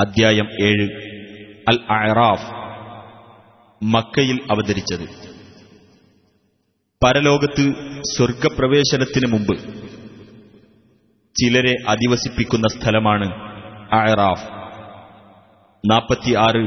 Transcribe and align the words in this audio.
അദ്ധ്യായം 0.00 0.48
ഏഴ്. 0.62 0.88
അൽ 1.68 1.78
അറാഫ് 1.90 2.46
മക്കയിൽ 3.84 4.40
അവതരിച്ചത്. 4.50 5.08
പരലോകത്ത് 7.04 7.74
സ്വർഗപ്രവേശനത്തിന് 8.16 9.32
മുമ്പ് 9.32 9.58
ചിലരെ 11.34 11.74
അധിവസിപ്പിക്കുന്ന 11.88 12.66
സ്ഥലമാണ് 12.68 13.28
അറാഫ് 13.94 14.46
നാൽപ്പത്തിയാറ് 15.90 16.64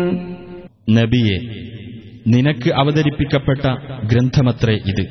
നബിയെ 0.98 1.38
നിനക്ക് 2.34 2.70
അവതരിപ്പിക്കപ്പെട്ട 2.82 3.64
ഗ്രന്ഥമത്രേ 4.12 4.76
ഇത് 4.92 5.04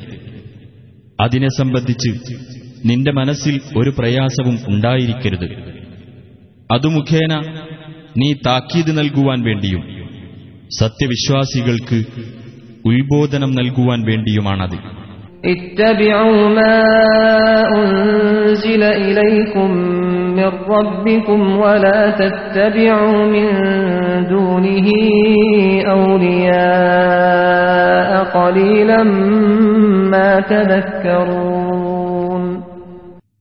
അതിനെ 1.19 1.48
സംബന്ധിച്ച് 1.58 2.11
നിന്റെ 2.89 3.12
മനസ്സിൽ 3.12 3.55
ഒരു 3.81 3.91
പ്രയാസവും 3.98 4.56
ഉണ്ടായിരിക്കരുത് 4.72 5.48
അതു 6.70 6.89
മുഖേന 6.97 7.33
നീ 8.20 8.28
താക്കീത് 8.47 8.91
നൽകുവാൻ 8.98 9.41
വേണ്ടിയും 9.48 9.83
സത്യവിശ്വാസികൾക്ക് 10.79 12.03
ഉത്ബോധനം 12.85 13.55
നൽകുവാൻ 13.55 14.05
വേണ്ടിയുമാണത്. 14.05 15.03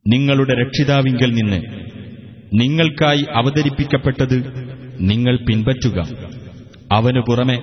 നിങ്ങളുടെ 0.06 0.54
രക്ഷിതാവിങ്കൽ 0.62 1.32
നിന്ന് 1.32 1.62
നിങ്ങൾക്കായി 2.54 3.26
അവതരിപ്പിക്കപ്പെട്ടത് 3.34 4.52
നിങ്ങൾ 5.00 5.38
പിൻപറ്റുക. 5.48 6.32
അവനു 6.91 7.21
പുറമെ 7.21 7.57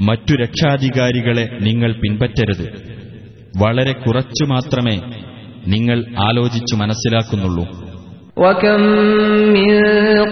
മറ്റു 0.00 0.32
രക്ഷാധികാരികളെ 0.42 1.44
നിങ്ങൾ 1.60 1.90
പിൻപറ്റരുത് 2.02 2.66
വളരെ 3.58 3.94
കുറച്ചു 4.02 4.44
മാത്രമേ 4.46 4.96
നിങ്ങൾ 5.66 5.98
ആലോചിച്ചു 6.28 6.74
മനസ്സിലാക്കുന്നുള്ളൂ 6.82 7.66
وكم 8.36 8.82
من 9.56 9.72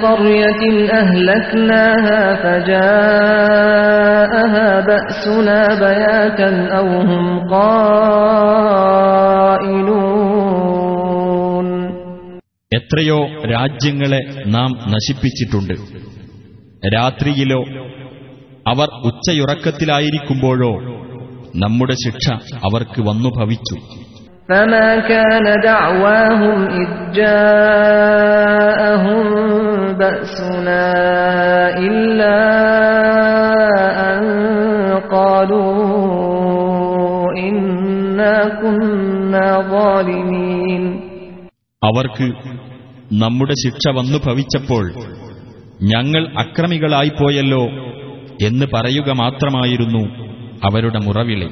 قرية 0.04 0.62
أهلكناها 0.94 2.20
فجاءها 2.42 3.88
بأسنا 4.80 5.60
بياتا 5.76 6.50
أو 6.78 6.86
هم 7.08 7.24
قائلون 10.68 11.68
എത്രയോ 12.72 13.18
രാജ്യങ്ങളെ 13.52 14.20
നാം 14.46 14.70
നശിപ്പിച്ചിട്ടുണ്ട് 14.92 15.74
രാത്രിയിലോ 16.94 17.60
അവർ 18.70 18.88
ഉച്ചയുറക്കത്തിലായിരിക്കുമ്പോഴോ 19.08 20.72
നമ്മുടെ 21.62 21.96
ശിക്ഷ 22.04 22.26
അവർക്ക് 22.66 23.00
വന്നു 23.08 23.30
ഭവിച്ചു 23.38 23.76
فما 24.48 24.88
كان 25.08 25.46
دعواهم 25.64 26.58
إذ 26.74 26.90
جاءهم 27.98 29.26
بأسنا 29.94 30.84
إلا 31.80 32.38
أن 34.08 34.22
قالوا 35.08 35.72
إنا 37.40 38.36
كنا 38.60 39.46
ظالمين 39.72 40.84
അവർക്ക് 41.82 42.26
നമ്മുടെ 43.22 43.54
ശിക്ഷ 43.64 43.84
വന്നു 43.98 44.18
ഭവിച്ചപ്പോൾ 44.24 44.84
ഞങ്ങൾ 45.92 46.22
അക്രമികളായിപ്പോയല്ലോ 46.42 47.62
എന്ന് 48.41 48.65
പറയുക 48.73 49.11
മാത്രമായിരുന്നു 49.11 50.33
അവരുടെ 50.63 50.99
മുറവിളി. 50.99 51.47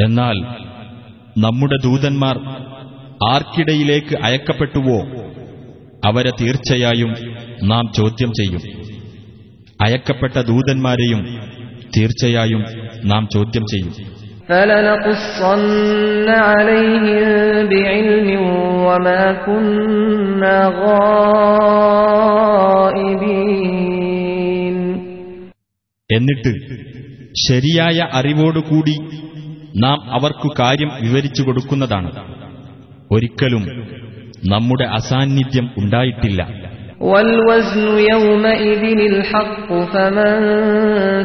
എന്നാൽ 0.00 0.40
നമ്മുടെ 1.38 1.76
ദൂതന്മാർ 1.84 2.38
ആർക്കിടയിലേക്ക് 3.28 4.16
അയക്കപ്പെട്ടുവോ? 4.22 5.02
അവരെ 6.06 6.30
തീർച്ചയായും 6.40 7.14
നാം 7.62 7.92
ചോദ്യം 7.96 8.32
ചെയ്യും. 8.32 8.60
അയക്കപ്പെട്ട 9.80 10.40
ദൂതന്മാരെയും 10.40 11.40
തീർച്ചയായും 11.96 12.64
നാം 13.04 13.28
ചോദ്യം 13.34 13.62
ചെയ്യും. 13.62 14.17
فلنقصن 14.49 16.27
عليهم 16.47 17.27
بعلم 17.69 18.29
وما 18.87 19.23
كنا 19.45 20.57
غائبين 23.73 24.77
എന്നിട്ട് 26.09 26.51
ശരിയായ 27.47 27.99
അറിവോടുകൂടി 28.11 28.95
നാം 29.75 29.99
അവർക്കു 30.09 30.49
കാര്യം 30.59 30.89
വിവരിച്ചു 31.01 31.41
കൊടുക്കുന്നതാണ് 31.43 32.09
ഒരിക്കലും 33.11 33.63
നമ്മുടെ 34.49 34.85
അസാന്നിധ്യം 34.97 35.67
ഉണ്ടായിട്ടില്ല 35.77 36.41
والوزن 37.01 37.87
يومئذ 38.13 38.83
الحق 39.11 39.69
فمن 39.93 40.33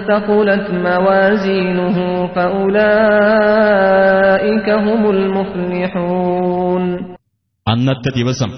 ثقلت 0.08 0.66
موازينه 0.86 1.96
فأولئك 3.38 4.68
هم 4.86 5.10
المفلحون 5.10 6.82
അന്നത്തെ 7.66 8.10
ദിവസം 8.16 8.50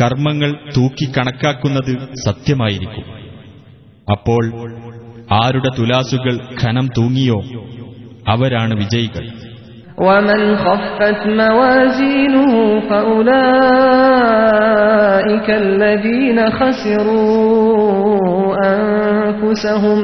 കർമ്മങ്ങൾ 0.00 0.50
തൂക്കി 0.76 1.06
കണക്കാക്കുന്നത് 1.16 1.92
സത്യമായിരിക്കും 2.24 3.04
അപ്പോൾ 4.12 4.42
ആരുടെ 5.32 5.70
തുലാസുകൾ 5.78 6.34
ഖനം 6.62 6.86
തൂങ്ങിയോ 6.96 7.38
അവരാണ് 8.28 8.74
വിജയികൾ 8.74 9.24
ومن 9.98 10.56
خفت 10.56 11.20
موازينه 11.38 12.52
فأولئك 14.08 15.48
الذين 15.50 16.38
خسروا 16.50 18.08
أنفسهم 18.68 19.98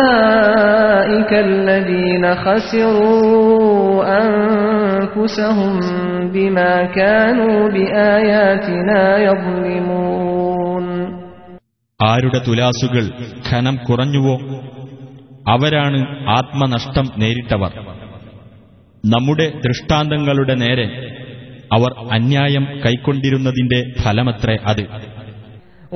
فأولئك 0.00 1.32
الذين 1.32 2.34
خسروا 2.36 4.04
أنفسهم 4.22 5.72
بما 6.34 6.84
كانوا 6.94 7.68
بآياتنا 7.68 9.00
يظلمون 9.18 10.86
ആരുടെ 12.00 12.38
തുലാസുകൾ 12.46 13.04
ഖനം 13.48 13.76
കുറഞ്ഞുവോ 13.86 14.36
അവരാണ് 15.46 15.98
ആത്മനഷ്ടം 16.36 17.06
നേരിട്ടവർ 17.16 17.72
നമ്മുടെ 19.04 19.46
ദൃഷ്ടാന്തങ്ങളുടെ 19.64 20.54
നേരെ 20.62 20.86
അവർ 21.76 21.90
അന്യായം 22.16 22.64
കൈക്കൊണ്ടിരുന്നതിന്റെ 22.84 23.80
ഫലമത്രേ 24.02 24.56
അത് 24.68 24.84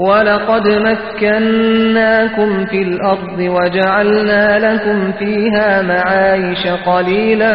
ولقد 0.04 0.66
مكناكم 0.88 2.50
في 2.66 2.78
الأرض 2.82 3.38
وجعلنا 3.56 4.44
لكم 4.58 4.98
فيها 5.12 5.68
معايش 5.84 6.62
قليلا 6.88 7.54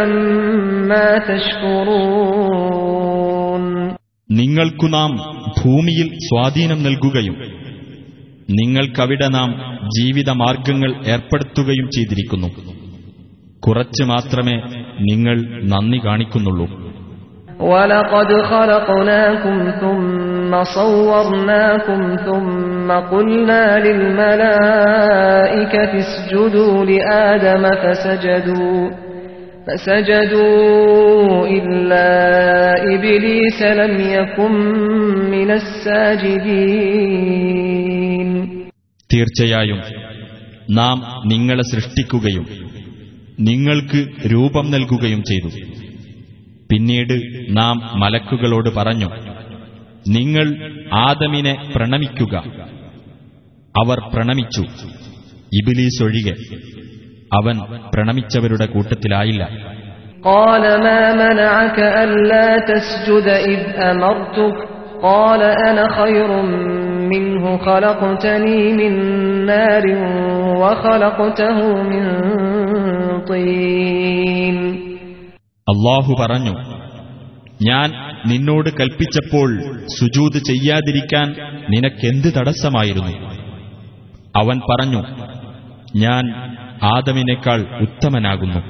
ما 0.91 1.07
تشكرون 2.69 3.63
നിങ്ങൾക്കു 4.29 4.87
നാം 4.95 5.11
ഭൂമിയിൽ 5.59 6.07
സ്വാധീനം 6.27 6.79
നൽകുകയും 6.83 7.35
നിങ്ങൾക്കവിടെ 8.59 9.27
നാം 9.37 9.49
ജീവിതമാർഗങ്ങൾ 9.97 10.91
ഏർപ്പെടുത്തുകയും 11.13 11.87
ചെയ്തിരിക്കുന്നു 11.95 12.49
കുറച്ച് 13.63 14.03
മാത്രമേ 14.05 14.55
നിങ്ങൾ 15.09 15.37
നന്ദി 15.73 16.01
കാണിക്കുന്നുള്ളൂ 16.07 16.67
ولقد 17.71 18.29
خلقناكم 18.43 19.57
ثم 19.81 20.51
صورناكم 20.75 22.01
ثم 22.27 22.89
قلنا 23.11 23.63
للملائكة 23.85 25.59
اسجدوا 25.97 26.85
لآدم 26.85 27.63
فسجدوا 27.81 28.81
فسجدوا 29.65 31.47
إلا 31.57 32.09
إبليس 32.93 33.59
لم 33.81 33.93
يكن 34.15 34.53
من 35.31 35.49
الساجدين 36.99 38.29
തീർച്ചയായും 39.09 39.79
നാം 40.69 40.97
നിങ്ങളെ 41.25 41.63
സൃഷ്ടിക്കുകയും 41.71 42.45
നിങ്ങൾക്ക് 43.39 43.99
രൂപം 44.31 44.65
നൽകുകയും 44.71 45.21
ചെയ്തു 45.23 45.49
പിന്നീട് 46.69 47.15
നാം 47.49 47.77
മലക്കുകളോട് 47.95 48.69
പറഞ്ഞു 48.69 49.09
നിങ്ങൾ 50.09 50.47
ആദമിനെ 50.99 51.53
പ്രണമിക്കുക 51.73 52.35
അവർ 53.75 53.99
പ്രണമിച്ചു 54.13 54.63
ഇബിലീസ് 55.51 56.01
ഒഴികെ 56.03 56.35
അവൻ 57.33 57.57
പ്രണമിച്ചവരുടെ 57.93 58.67
കൂട്ടത്തിലായില്ല 58.67 59.43
قال 60.23 60.63
ما 60.79 61.01
منعك 61.15 61.79
ألا 61.99 62.47
تسجد 62.61 63.27
إذ 63.45 63.61
أمرتك 63.83 64.55
قال 65.01 65.41
أنا 65.61 65.85
خير 65.91 66.29
منه 67.09 67.43
خلقتني 67.59 68.73
من 68.73 68.93
نار 69.45 69.85
وخلقته 70.61 71.57
من 71.83 72.03
طين 72.11 72.62
അള്ളാഹു 75.66 76.14
പറഞ്ഞു 76.18 76.54
ഞാൻ 77.62 77.92
നിന്നോട് 78.26 78.70
കൽപ്പിച്ചപ്പോൾ 78.70 79.50
സുജൂത് 79.98 80.38
ചെയ്യാതിരിക്കാൻ 80.46 81.28
നിനക്കെന്ത് 81.68 82.34
തടസ്സമായിരുന്നു 82.34 83.14
അവൻ 84.36 84.60
പറഞ്ഞു 84.70 85.02
ഞാൻ 85.96 86.24
ആദമിനേക്കാൾ 86.82 87.60
ഉത്തമനാകുന്നു 87.80 88.62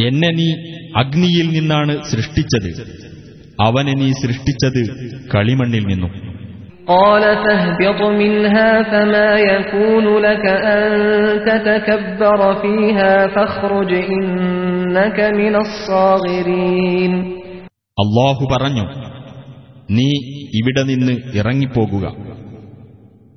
എന്നെ 0.00 0.30
നീ 0.30 0.48
അഗ്നിയിൽ 0.96 1.50
നിന്നാണ് 1.50 2.02
സൃഷ്ടിച്ചത് 2.02 2.70
അവനെ 3.60 3.92
നീ 3.92 4.12
സൃഷ്ടിച്ചത് 4.12 4.82
കളിമണ്ണിൽ 5.28 5.84
നിന്നും 5.86 6.12
قال 6.87 7.21
فاهبط 7.43 8.01
منها 8.13 8.83
فما 8.83 9.29
يكون 9.41 10.05
لك 10.17 10.45
أن 10.45 10.83
تتكبر 11.45 12.39
فيها 12.61 13.27
فاخرج 13.27 13.91
إنك 13.93 15.19
من 15.39 15.53
الصاغرين 15.55 17.13
അള്ളാഹു 17.97 18.43
പറഞ്ഞു 18.53 18.85
നീ 19.97 20.09
ഇവിടെ 20.59 20.83
നിന്ന് 20.83 21.13
ഇറങ്ങിപ്പോകുക 21.39 22.05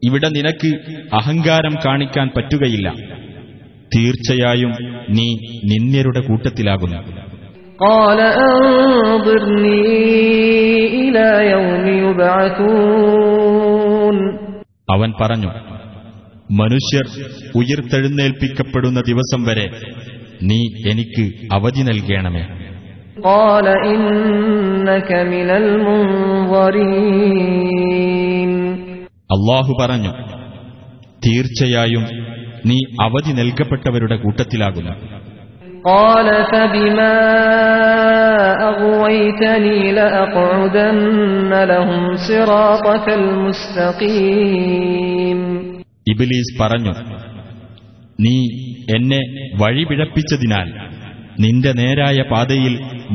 ഇവിടെ 0.03 0.29
നിനക്ക് 0.29 0.71
അഹങ്കാരം 1.13 1.75
കാണിക്കാൻ 1.85 2.27
പറ്റുകയില്ല 2.37 2.89
തീർച്ചയായും 3.97 4.73
നീ 5.17 5.27
നിന്ദ്യരുടെ 5.71 6.21
കൂട്ടത്തിലാകുന്നു 6.21 6.99
അവൻ 14.92 15.14
പറഞ്ഞു 15.22 15.48
മനുഷ്യർ 16.52 17.06
ഉയർത്തെഴുന്നേൽപ്പിക്കപ്പെടുന്ന 17.56 19.02
ദിവസം 19.08 19.44
വരെ 19.44 19.72
നീ 20.44 20.90
എനിക്ക് 20.90 21.54
അവധി 21.54 21.82
നൽകണമേ. 21.82 22.44
അള്ളാഹു 29.34 29.78
പറഞ്ഞു 29.82 30.12
തീർച്ചയായും 31.28 32.04
നീ 32.66 32.78
അവധി 33.02 33.32
നൽകപ്പെട്ടവരുടെ 33.32 34.16
കൂട്ടത്തിലാകുന്നു. 34.16 35.21
قال 35.85 36.45
فبما 36.45 37.17
أغويتني 38.63 39.93
لأقعدن 39.93 41.65
لهم 41.65 42.17
صراطك 42.29 43.07
المستقيم 43.21 45.41
ഇബിലീസ് 46.07 46.53
പറഞ്ഞു 46.61 46.93
നീ 48.19 48.37
എന്നെ 48.97 49.21
വഴിപിഴപ്പിച്ചതിനാൽ 49.63 50.69
നിന്റെ 51.45 51.73
നേരായ 51.81 52.19
പാതയിൽ 52.33 52.75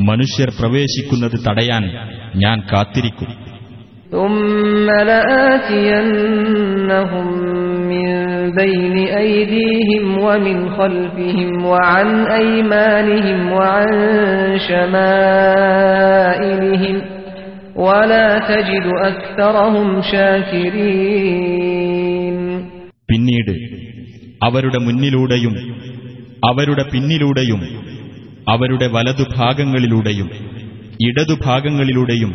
മനുഷ്യർ 0.09 0.49
പ്രവേശിക്കുന്നത് 0.59 1.37
തടയാൻ 1.47 1.83
ഞാൻ 2.43 2.57
കാത്തിരിക്കും 2.71 3.31
ثم 4.13 4.87
لآتينهم 6.01 7.27
من 7.73 7.74
بين 8.55 8.95
أيديهم 9.17 10.17
ومن 10.19 10.69
خلفهم 10.71 11.65
وعن 11.65 12.07
أيمانهم 12.33 13.51
وعن 13.53 13.89
شمائلهم 15.81 16.95
ولا 17.77 18.27
تجد 18.41 18.85
أكثرهم 19.03 19.87
شاكرين 21.23 22.37
പിന്നീട് 23.09 23.53
അവരുടെ 24.41 24.79
മുന്നിലൂടെയും 24.79 25.55
അവരുടെ 26.43 26.83
പിന്നിലൂടെയും 26.91 27.61
അവരുടെ 28.47 28.87
വലതുഭാഗങ്ങളിലൂടെയും 28.95 30.29
ഇടതുഭാഗങ്ങളിലൂടെയും 30.99 32.31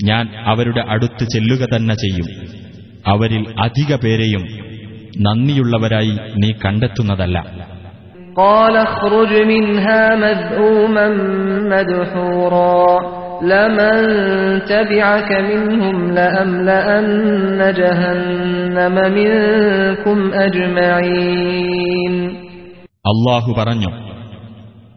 ഞാൻ 0.00 0.24
അവരുടെ 0.52 0.82
അടുത്ത് 0.94 1.24
ചെല്ലുക 1.34 1.62
തന്നെ 1.72 1.94
ചെയ്യും 2.02 2.28
അവരിൽ 3.04 3.42
അധിക 3.64 3.90
പേരെയും 4.04 4.44
നന്ദിയുള്ളവരായി 5.26 6.12
നീ 6.40 6.50
കണ്ടെത്തുന്നതല്ല 6.62 7.36
قال 8.36 8.74
اخرج 8.88 9.32
منها 9.44 10.02
مذءوما 10.16 11.06
مدحورا 11.72 12.86
لمن 13.44 13.96
تبعك 14.66 15.30
منهم 15.50 15.96
لأملأن 16.12 17.06
جهنم 17.80 18.96
منكم 19.18 20.18
أجمعين 20.46 22.14
അള്ളാഹു 23.04 23.50
പറഞ്ഞു 23.58 23.90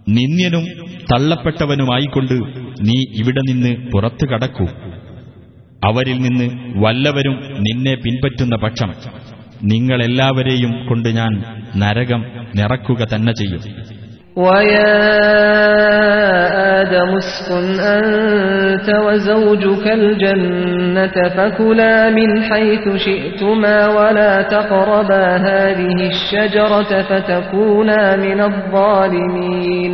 നിന്ദ്യനും 0.08 0.66
തള്ളപ്പെട്ടവനുമായിക്കൊണ്ട് 1.12 2.36
നീ 2.88 2.98
ഇവിടെ 3.22 3.42
നിന്ന് 3.50 3.72
പുറത്തു 3.92 4.26
കടക്കൂ 4.32 4.68
അവരിൽ 5.82 6.18
നിന്ന് 6.26 6.48
വല്ലവരും 6.84 7.36
നിന്നെ 7.66 7.94
പിൻപറ്റുന്ന 8.04 8.56
പക്ഷം 8.64 8.90
നിങ്ങളെല്ലാവരെയും 9.72 10.74
കൊണ്ട് 10.88 11.10
ഞാൻ 11.20 11.34
നരകം 11.82 12.22
നിറക്കുക 12.60 13.02
തന്നെ 13.14 13.34
ചെയ്യും 13.42 13.64
ويا 14.38 14.94
آدم 16.80 17.12
اسكن 17.18 17.66
أنت 17.96 18.88
وزوجك 19.06 19.86
الجنة 19.90 21.16
فكلا 21.30 21.96
من 22.10 22.30
حيث 22.44 22.86
شئتما 22.98 23.78
ولا 23.90 24.34
تقربا 24.56 25.26
هذه 25.50 25.98
الشجرة 26.14 26.92
فتكونا 27.10 28.02
من 28.26 28.40
الظالمين 28.50 29.94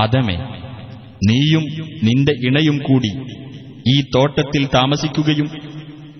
ആദമേ 0.00 0.36
നീയും 1.22 1.64
നിന്റെ 2.06 2.32
ഇണയും 2.44 2.76
കൂടി 2.78 3.10
ഈ 3.86 3.96
തോട്ടത്തിൽ 4.14 4.62
താമസിക്കുകയും 4.76 5.48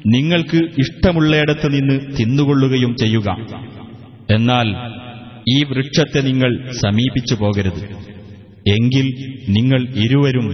നിങ്ങൾക്ക് 0.07 0.59
ഇഷ്ടമുള്ളയിടത്ത് 0.85 1.69
നിന്ന് 1.73 1.97
തിന്നുകൊള്ളുകയും 2.17 2.93
ചെയ്യുക 2.97 3.29
എന്നാൽ 4.33 4.69
ഈ 5.47 5.59
വൃക്ഷത്തെ 5.71 6.21
നിങ്ങൾ 6.21 6.51
സമീപിച്ചു 6.83 7.35
പോകരുത് 7.35 7.83
എങ്കിൽ 8.69 9.07
നിങ്ങൾ 9.49 9.81
ഇരുവരും 10.05 10.49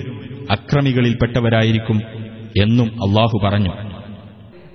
അക്രമികളിൽപ്പെട്ടവരായിരിക്കും 0.56 2.00
എന്നും 2.62 2.90
അള്ളാഹു 3.06 3.38
പറഞ്ഞു 3.46 3.74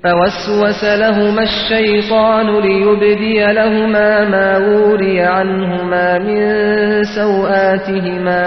فوسوس 0.04 0.84
لهما 1.04 1.44
الشيطان 1.44 2.48
ليبدي 2.60 3.38
لهما 3.54 4.10
ما 4.26 4.50
وري 4.58 5.18
عنهما 5.36 6.08
من 6.20 6.42
سوآتهما 7.18 8.46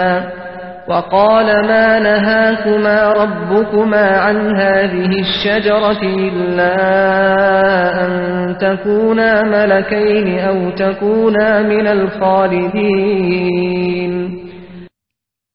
وقال 0.87 1.47
ما 1.67 1.99
نهاكما 2.01 2.97
ربكما 3.13 4.07
عن 4.17 4.37
هذه 4.55 5.11
الشجرة 5.19 6.01
إلا 6.27 6.75
أن 8.03 8.11
تكونا 8.57 9.31
ملكين 9.45 10.27
أو 10.41 10.57
تكونا 10.75 11.49
من 11.63 11.85
الخالدين 12.87 14.13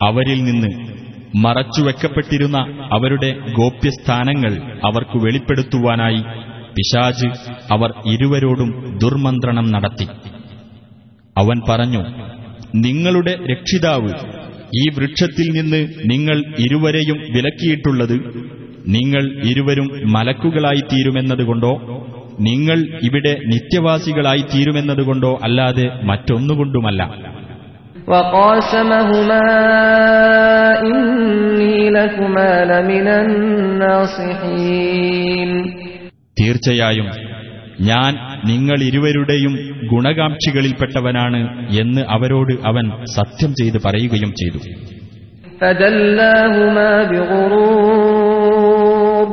അവരിൽ 0.00 0.38
നിന്ന് 0.44 0.70
മറച്ചുവെക്കപ്പെട്ടിരുന്ന 1.38 2.58
അവരുടെ 2.92 3.28
ഗോപ്യസ്ഥാനങ്ങൾ 3.58 4.52
അവർക്ക് 4.88 5.18
വെളിപ്പെടുത്തുവാനായി 5.18 6.22
പിശാജ് 6.74 7.28
അവർ 7.70 7.90
ഇരുവരോടും 8.06 8.70
ദുർമന്ത്രണം 8.98 9.66
നടത്തി 9.70 10.06
അവൻ 11.36 11.58
പറഞ്ഞു 11.68 12.02
നിങ്ങളുടെ 12.84 13.34
രക്ഷിതാവ് 13.50 14.10
ഈ 14.75 14.89
വൃക്ഷത്തിൽ 14.97 15.45
നിന്ന് 15.61 15.87
നിങ്ങൾ 16.05 16.43
ഇരുവരെയും 16.59 17.17
വിലക്കിയിട്ടുള്ളത് 17.33 18.47
നിങ്ങൾ 18.87 19.41
ഇരുവരും 19.43 19.87
മലക്കുകളായിത്തീരുമെന്നതുകൊണ്ടോ? 20.13 22.03
നിങ്ങൾ 22.39 22.99
ഇവിടെ 23.03 23.37
നിത്യവാസികളായിത്തീരുമെന്നതുകൊണ്ടോ 23.45 25.39
അല്ലാതെ 25.43 25.91
മറ്റൊന്നുകൊണ്ടുമല്ല. 26.03 27.27
തീർച്ചയായും 36.39 37.36
ഞാൻ 37.80 38.12
നിങ്ങൾ 38.44 38.78
ഇരുവരുടെയും 38.82 39.54
ഗുണകാംക്ഷികളിൽപ്പെട്ടവനാണ് 39.92 41.40
എന്ന് 41.80 42.02
അവരോട് 42.08 42.52
അവൻ 42.70 42.86
സത്യം 43.16 43.52
ചെയ്ത് 43.60 43.78
പറയുകയും 43.86 44.32
ചെയ്തു 44.42 44.60
فدلاهما 45.62 46.92
بغرور 48.02 49.26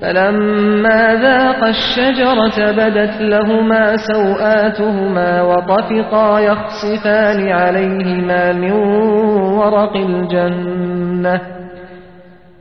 فلما 0.00 1.14
ذاقا 1.16 1.68
الشجرة 1.68 2.58
بدت 2.72 3.14
لهما 3.22 3.84
سوآتهما 4.08 5.42
وطفقا 5.42 6.40
يخصفان 6.40 7.48
عليهما 7.52 8.52
من 8.54 8.72
ورق 9.52 9.94
الجنة 9.98 11.34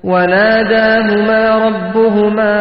وناداهما 0.03 1.41
ربهما 1.59 2.53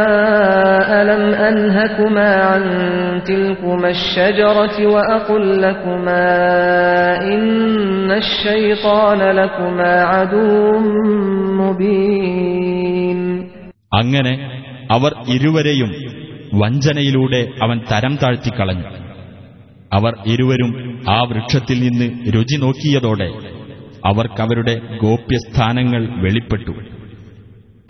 ألم 0.93 1.25
أنهكما 1.45 2.35
عن 2.43 2.63
تلكما 3.23 3.89
الشجرة 3.91 4.87
وأقل 4.87 5.63
لكما 5.63 6.27
إن 7.25 8.11
الشيطان 8.15 9.21
لكما 9.33 9.93
عدو 10.05 10.79
مبين 11.61 13.21
അങ്ങനെ 14.01 14.33
അവർ 14.91 15.13
ഇരുവരെയും 15.35 15.91
വഞ്ചനയിലൂടെ 16.63 17.41
അവൻ 17.65 17.79
തരം 17.91 18.15
താഴ്ത്തിക്കളഞ്ഞു 18.23 18.89
അവർ 19.93 20.13
ഇരുവരും 20.33 20.71
ആ 21.09 21.19
വൃക്ഷത്തിൽ 21.31 21.79
നിന്ന് 21.87 22.07
രുചി 22.35 22.57
നോക്കിയതോടെ 22.57 23.29
അവർക്കവരുടെ 24.05 24.75
ഗോപ്യസ്ഥാനങ്ങൾ 25.03 26.03
വെളിപ്പെട്ടു 26.25 26.75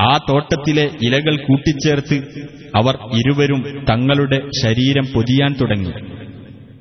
ആ 0.03 0.13
തോട്ടത്തിലെ 0.29 0.85
ഇലകൾ 1.07 1.35
കൂട്ടിച്ചേർത്ത് 1.47 2.17
അവർ 2.77 2.95
ഇരുവരും 3.21 3.61
തങ്ങളുടെ 3.91 4.39
ശരീരം 4.63 5.07
പൊതിയാൻ 5.13 5.53
തുടങ്ങി 5.61 5.93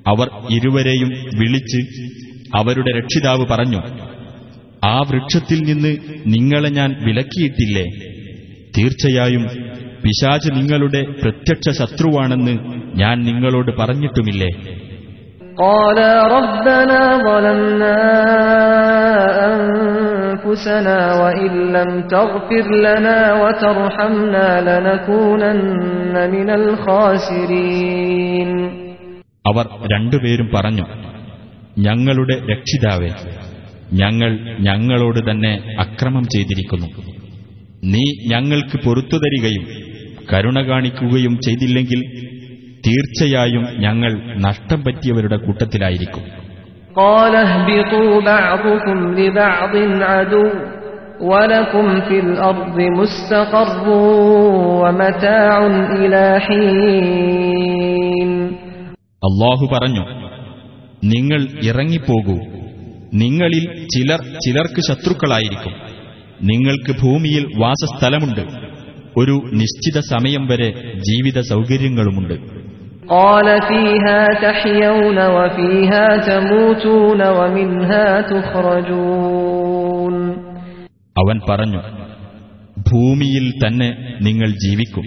അവർ 0.05 0.27
ഇരുവരെയും 0.49 1.09
വിളിച്ച് 1.39 1.81
അവരുടെ 2.55 2.91
രക്ഷിതാവ് 2.99 3.45
പറഞ്ഞു 3.45 3.79
ആ 4.85 4.95
വൃക്ഷത്തിൽ 5.09 5.59
നിന്ന് 5.69 5.91
നിങ്ങളെ 6.33 6.69
ഞാൻ 6.69 6.89
വിലക്കിയിട്ടില്ലേ 7.05 7.85
തീർച്ചയായും 8.77 9.45
പിശാച് 10.03 10.49
നിങ്ങളുടെ 10.57 11.01
പ്രത്യക്ഷ 11.21 11.77
ശത്രുവാണെന്ന് 11.79 12.55
ഞാൻ 13.01 13.17
നിങ്ങളോട് 13.29 13.71
പറഞ്ഞിട്ടുമില്ലേ 13.81 14.51
قالا 15.59 16.13
ربنا 16.37 16.99
ظلمنا 17.27 17.95
أنفسنا 20.29 20.97
وإن 21.21 21.51
لم 21.75 21.91
تغفر 22.07 22.65
لنا 22.87 23.19
وترحمنا 23.41 24.47
لنكونن 24.69 25.65
من 26.35 26.47
الخاسرين 26.61 28.49
അവർ 29.45 29.65
രണ്ടുപേരും 29.93 30.47
പറഞ്ഞു 30.53 30.85
ഞങ്ങളുടെ 31.85 32.35
രക്ഷിതാവേ 32.51 33.11
ഞങ്ങൾ 33.95 34.31
ഞങ്ങളോട് 34.67 35.19
തന്നെ 35.27 35.51
അക്രമം 35.83 36.23
ചെയ്തിരിക്കുന്നു 36.33 36.87
നീ 37.91 38.03
ഞങ്ങൾക്ക് 38.31 38.77
പൊറത്തു 38.85 39.17
തരികയും 39.23 39.65
കരുണ 40.31 40.57
കാണിക്കുകയും 40.69 41.33
ചെയ്തില്ലെങ്കിൽ 41.45 41.99
തീർച്ചയായും 42.83 43.65
ഞങ്ങൾ 43.85 44.11
നഷ്ടം 44.47 44.79
പറ്റിയവരുടെ 44.87 45.37
കൂട്ടത്തിലായിരിക്കും 45.45 46.23
قال 46.95 47.35
اهبطوا 47.37 48.21
بعضكم 48.23 48.97
لبعض 49.15 49.73
عدو 50.03 50.45
ولكم 51.21 52.01
في 52.01 52.19
الأرض 52.19 52.77
مستقر 52.99 53.87
ومتاع 54.81 55.49
إلى 55.93 56.23
حين 56.39 58.31
അള്ളാഹു 59.27 59.65
പറഞ്ഞു 59.71 60.03
നിങ്ങൾ 61.13 61.41
ഇറങ്ങിപ്പോകൂ 61.69 62.35
നിങ്ങളിൽ 63.13 63.63
ചിലർ 63.93 64.21
ചിലർക്ക് 64.37 64.81
ശത്രുക്കളായിരിക്കും 64.89 65.73
നിങ്ങൾക്ക് 66.41 66.93
ഭൂമിയിൽ 67.01 67.43
വാസസ്ഥലമുണ്ട് 67.63 68.43
ഒരു 69.15 69.35
നിശ്ചിത 69.59 69.97
സമയം 70.13 70.43
വരെ 70.47 70.69
ജീവിത 71.07 71.39
സൗകര്യങ്ങളുമുണ്ട് 71.51 72.35
قال 73.09 73.61
فيها 73.61 74.21
تحيون 74.41 75.17
وفيها 75.27 76.05
تموتون 76.19 77.21
ومنها 77.29 78.21
تخرجون 78.23 80.15
അവൻ 81.15 81.37
പറഞ്ഞു 81.49 81.81
ഭൂമിയിൽ 82.89 83.45
തന്നെ 83.63 83.89
നിങ്ങൾ 84.21 84.49
ജീവിക്കും 84.63 85.05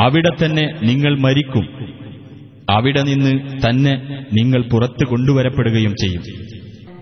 അവിടെ 0.00 0.30
തന്നെ 0.34 0.64
നിങ്ങൾ 0.82 1.12
മരിക്കും 1.18 1.66
അവിടെ 2.68 3.02
നിന്ന് 3.02 3.32
തന്നെ 3.64 3.94
നിങ്ങൾ 4.32 4.60
പുറത്തു 4.72 5.04
കൊണ്ടുവരപ്പെടുകയും 5.04 5.94
ചെയ്യും 5.94 6.22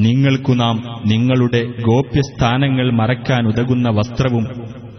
നിങ്ങൾക്കു 0.00 0.52
നാം 0.52 1.02
നിങ്ങളുടെ 1.06 1.64
ഗോപ്യസ്ഥാനങ്ങൾ 1.66 2.90
മറക്കാൻ 2.90 3.46
ഉതകുന്ന 3.46 3.88
വസ്ത്രവും 3.88 4.44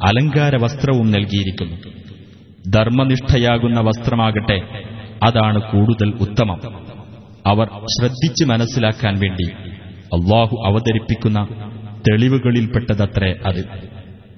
അലങ്കാര 0.03 0.55
വസ്ത്രവും 0.55 1.12
നൽകിയിരിക്കുന്നു. 1.12 1.77
ധർമ്മനിഷ്ഠയാകുന്ന 2.70 3.79
വസ്ത്രമാകട്ടെ 3.79 4.62
അതാണ് 5.24 5.62
കൂടുതൽ 5.72 6.13
ഉത്തമം. 6.22 6.60
അവർ 7.46 7.67
ശ്രദ്ധിച്ച് 7.67 8.46
മനസ്സിലാക്കാൻ 8.46 9.20
വേണ്ടി 9.20 9.46
അള്ളാഹു 9.91 10.63
അവതരിപ്പിക്കുന്ന 10.65 11.48
തെളിവുകളിൽപ്പെട്ടതത്രേ 12.10 13.36
അത്. 13.46 13.91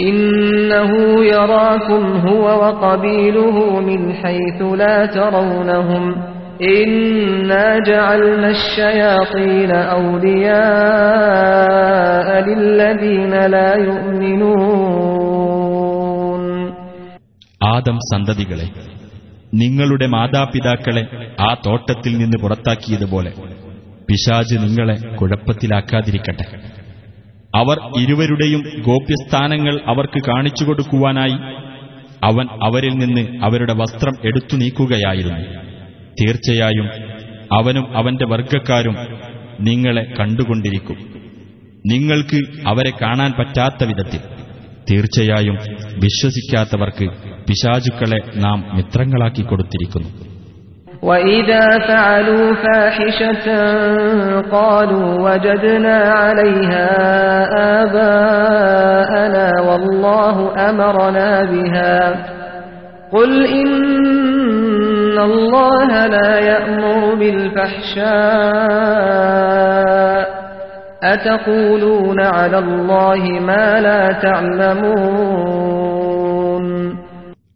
إنه 0.00 0.92
يراكم 1.26 2.28
هو 2.28 2.44
وقبيله 2.62 3.80
من 3.80 4.14
حيث 4.14 4.62
لا 4.74 5.06
ترونهم 5.08 6.16
إنا 6.74 7.80
جعلنا 7.80 8.50
الشياطين 8.50 9.72
أولياء 11.02 12.44
للذين 12.48 13.46
لا 13.46 13.76
يؤمنون 13.82 16.42
ആദം 17.74 17.96
സന്തതികളെ 18.10 18.66
നിങ്ങളുടെ 19.52 20.06
മാതാപിതാക്കളെ 20.14 21.02
ആ 21.40 21.54
തോട്ടത്തിൽ 21.66 22.12
നിന്ന് 22.18 22.38
പുറത്താക്കിയതുപോലെ 22.42 23.30
പിശാജ് 24.08 24.56
നിങ്ങളെ 24.64 24.96
കുഴപ്പത്തിലാക്കാതിരിക്കട്ടെ 25.18 26.46
അവർ 27.57 27.77
ഇരുവരുടെയും 27.99 28.63
ഗോപ്യസ്ഥാനങ്ങൾ 28.81 29.81
അവർക്ക് 29.85 30.19
കാണിച്ചു 30.19 30.65
കൊടുക്കുവാനായി 30.65 31.37
അവൻ 32.23 32.47
അവരിൽ 32.63 32.89
നിന്ന് 32.89 33.45
അവരുടെ 33.45 33.73
വസ്ത്രം 33.73 34.13
എടുത്തു 34.25 34.55
നീക്കുകയായിരുന്നു. 34.55 35.39
തീർച്ചയായും 36.21 36.89
അവനും 37.53 37.97
അവന്റെ 37.97 38.25
വർഗക്കാരും 38.25 38.95
നിങ്ങളെ 39.61 40.13
കണ്ടുകൊണ്ടിരിക്കും. 40.19 40.97
നിങ്ങൾക്ക് 41.85 42.67
അവരെ 42.67 42.91
കാണാൻ 43.01 43.33
പറ്റാത്ത 43.39 43.83
വിധത്തിൽ. 43.83 44.19
തീർച്ചയായും 44.91 45.55
വിശ്വസിക്കാത്തവർക്ക് 45.93 47.07
പിശാചുക്കളെ 47.47 48.19
നാം 48.35 48.69
മിത്രങ്ങളാക്കി 48.73 49.41
കൊടുത്തിരിക്കുന്നു. 49.41 50.26
وإذا 51.02 51.78
فعلوا 51.78 52.54
فاحشة 52.54 53.46
قالوا 54.50 55.08
وجدنا 55.26 55.98
عليها 56.14 56.88
آباءنا 57.82 59.60
والله 59.60 60.36
أمرنا 60.70 61.44
بها 61.44 61.96
قل 63.12 63.46
إن 63.46 65.18
الله 65.20 66.06
لا 66.06 66.38
يأمر 66.40 67.14
بالفحشاء 68.52 70.42
أتقولون 71.04 72.20
على 72.20 72.58
الله 72.58 73.40
ما 73.40 73.80
لا 73.80 74.12
تعلمون 74.22 75.42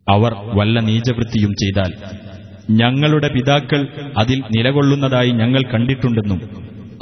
അവർ 0.06 0.32
വല്ല 0.58 0.80
നീചവൃത്തിയും 0.80 1.52
ചെയ്താൽ 1.62 1.90
ഞങ്ങളുടെ 2.80 3.28
പിതാക്കൾ 3.28 3.80
അതിൽ 4.20 4.38
നിലകൊള്ളുന്നതായി 4.56 5.32
ഞങ്ങൾ 5.40 5.62
കണ്ടിട്ടുണ്ടെന്നും 5.73 6.40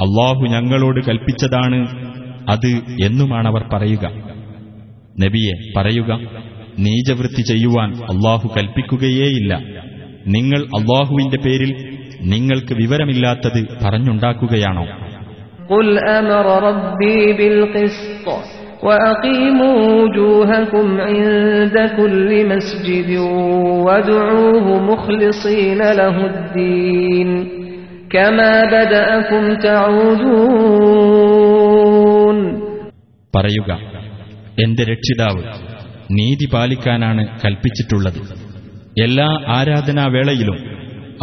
അള്ളാഹു 0.05 0.43
ഞങ്ങളോട് 0.55 0.99
കൽപ്പിച്ചതാണ് 1.07 1.79
അത് 2.53 2.69
എന്നുമാണവർ 3.05 3.63
പറയുക 3.73 4.05
നബിയെ 5.19 5.55
പറയുക 5.75 6.11
നീചവൃത്തി 6.85 7.43
ചെയ്യുവാൻ 7.43 7.89
അള്ളാഹു 8.13 8.47
കൽപ്പിക്കുകയേയില്ല 8.55 9.53
നിങ്ങൾ 10.35 10.61
അള്ളാഹുവിന്റെ 10.79 11.39
പേരിൽ 11.45 11.71
നിങ്ങൾക്ക് 12.33 12.75
വിവരമില്ലാത്തത് 12.83 13.61
പറഞ്ഞുണ്ടാക്കുകയാണോ 13.83 14.85
قل 15.69 15.87
أمر 16.11 16.45
ربي 16.63 17.19
بالقسط 17.33 18.27
وأقيموا 18.83 19.77
وجوهكم 19.93 20.87
عند 21.01 21.75
كل 21.97 22.29
مسجد 22.47 23.09
وادعوه 23.87 24.65
مخلصين 24.83 25.81
له 25.93 26.15
الدين 26.25 27.29
كما 28.09 28.53
بدأكم 28.67 29.43
تعودون 31.55 32.37
പറയുക 33.33 33.71
എന്റെ 34.63 34.83
രക്ഷിതാവ് 34.91 35.41
നീതി 36.17 36.45
പാലിക്കാനാണ് 36.51 37.23
കൽപ്പിച്ചിട്ടുള്ളത് 37.41 38.19
എല്ലാ 38.97 39.27
ആരാധനാവേളയിലും 39.57 40.57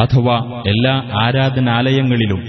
അഥവാ 0.02 0.37
എല്ലാ 0.64 0.94
ആരാധനാലയങ്ങളിലും 1.25 2.42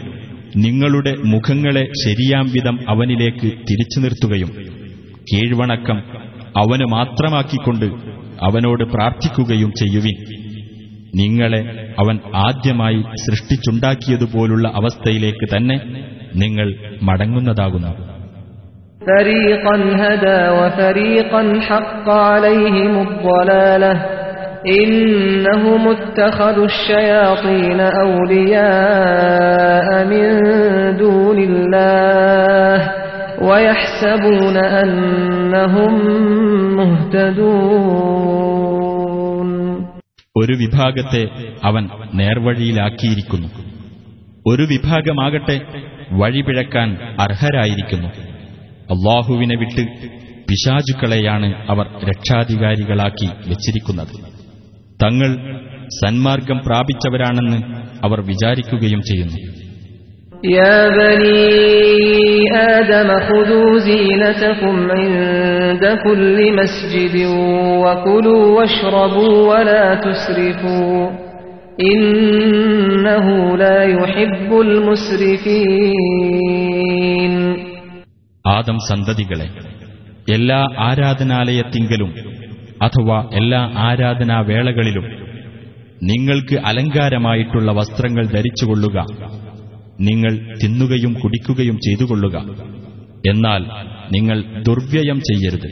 നിങ്ങളുടെ 0.65 1.13
മുഖങ്ങളെ 1.33 1.83
ശരിയാം 2.03 2.45
വിധം 2.55 2.75
അവനിലേക്ക് 2.93 3.50
തിരിച്ചു 3.69 4.00
നിർത്തുകയും 4.03 4.51
കീഴ്വണക്കം 5.29 6.00
അവന് 6.55 6.85
മാത്രമാക്കിക്കൊണ്ട് 6.95 7.88
അവനോട് 8.41 8.83
പ്രാർത്ഥിക്കുകയും 8.93 9.71
ചെയ്യുവിൻ 9.81 10.15
നിങ്ങളെ 11.15 11.62
അവൻ 11.97 12.15
ആദ്യമായി 12.45 13.01
സൃഷ്ടിച്ചുണ്ടാക്കിയതുപോലുള്ള 13.25 14.67
അവസ്ഥയിലേക്ക് 14.79 15.47
തന്നെ 15.53 15.77
നിങ്ങൾ 16.43 16.67
മടങ്ങുന്നതാകുന്നു 17.09 17.93
فريقا 19.07 19.75
هدى 19.95 20.41
وفريقا 20.51 21.41
حق 21.62 22.07
عليهم 22.27 22.93
الضلالة 23.01 23.93
إنهم 24.79 25.83
اتخذوا 25.89 26.65
الشياطين 26.65 27.79
أولياء 28.93 29.88
من 30.05 30.25
دون 30.97 31.38
الله 31.39 32.77
ويحسبون 33.43 34.57
أنهم 34.75 35.93
مهتدون 36.79 39.50
ഒരു 40.35 40.53
വിഭാഗത്തെ 40.62 41.23
അവൻ 41.69 41.83
നേർവഴിയിലാക്കിയിരിക്കുന്നു 42.19 43.50
ഒരു 44.45 44.63
വിഭാഗമാകട്ടെ 44.71 45.57
വഴിപിഴക്കാൻ 46.21 46.89
അർഹരായിരിക്കുന്നു 47.25 48.10
അള്ളാഹുവിനെ 48.93 49.56
വിട്ട് 49.62 49.84
പിശാചുക്കളെയാണ് 50.47 51.49
അവർ 51.69 51.86
രക്ഷാധികാരികളാക്കി 52.10 53.29
വച്ചിരിക്കുന്നത് 53.51 54.13
തങ്ങൾ 54.99 55.29
സന്മാർഗം 55.99 56.60
പ്രാപിച്ചവരാണെന്ന് 56.67 57.60
അവർ 58.03 58.21
വിചാരിക്കുകയും 58.32 59.01
ചെയ്യുന്നു 59.10 59.39
يا 60.53 60.89
بني 60.91 62.16
آدم 62.77 63.19
خذوا 63.19 63.79
زينتكم 63.79 64.91
عند 64.91 65.84
كل 66.03 66.38
مسجد 66.56 67.15
وكلوا 67.84 68.45
واشربوا 68.58 69.36
ولا 69.49 69.95
تسرفوا 69.97 71.10
إنه 71.93 73.27
لا 73.58 73.84
يحب 73.93 74.51
المسرفين 76.34 77.34
ആദം 78.45 78.77
സന്തതികളെ 78.89 79.47
എല്ലാ 80.27 80.60
ആരാധനാലയത്തിങ്കലും 80.88 82.12
അഥവാ 82.82 83.17
എല്ലാ 83.34 83.62
ആരാധനാവേളകളിലും 83.88 85.06
നിങ്ങൾക്ക് 86.01 86.56
അലങ്കാരമായിട്ടുള്ള 86.69 87.71
വസ്ത്രങ്ങൾ 87.71 88.25
ധരിച്ചുകൊള്ളുക 88.25 88.97
നിങ്ങൾ 89.99 90.34
തിന്നുകയും 90.62 91.13
കുടിക്കുകയും 91.21 91.77
ചെയ്തുകൊള്ളുക 91.86 92.36
എന്നാൽ 93.29 93.62
നിങ്ങൾ 94.15 94.38
ദുർവ്യയം 94.69 95.19
ചെയ്യരുത് 95.29 95.69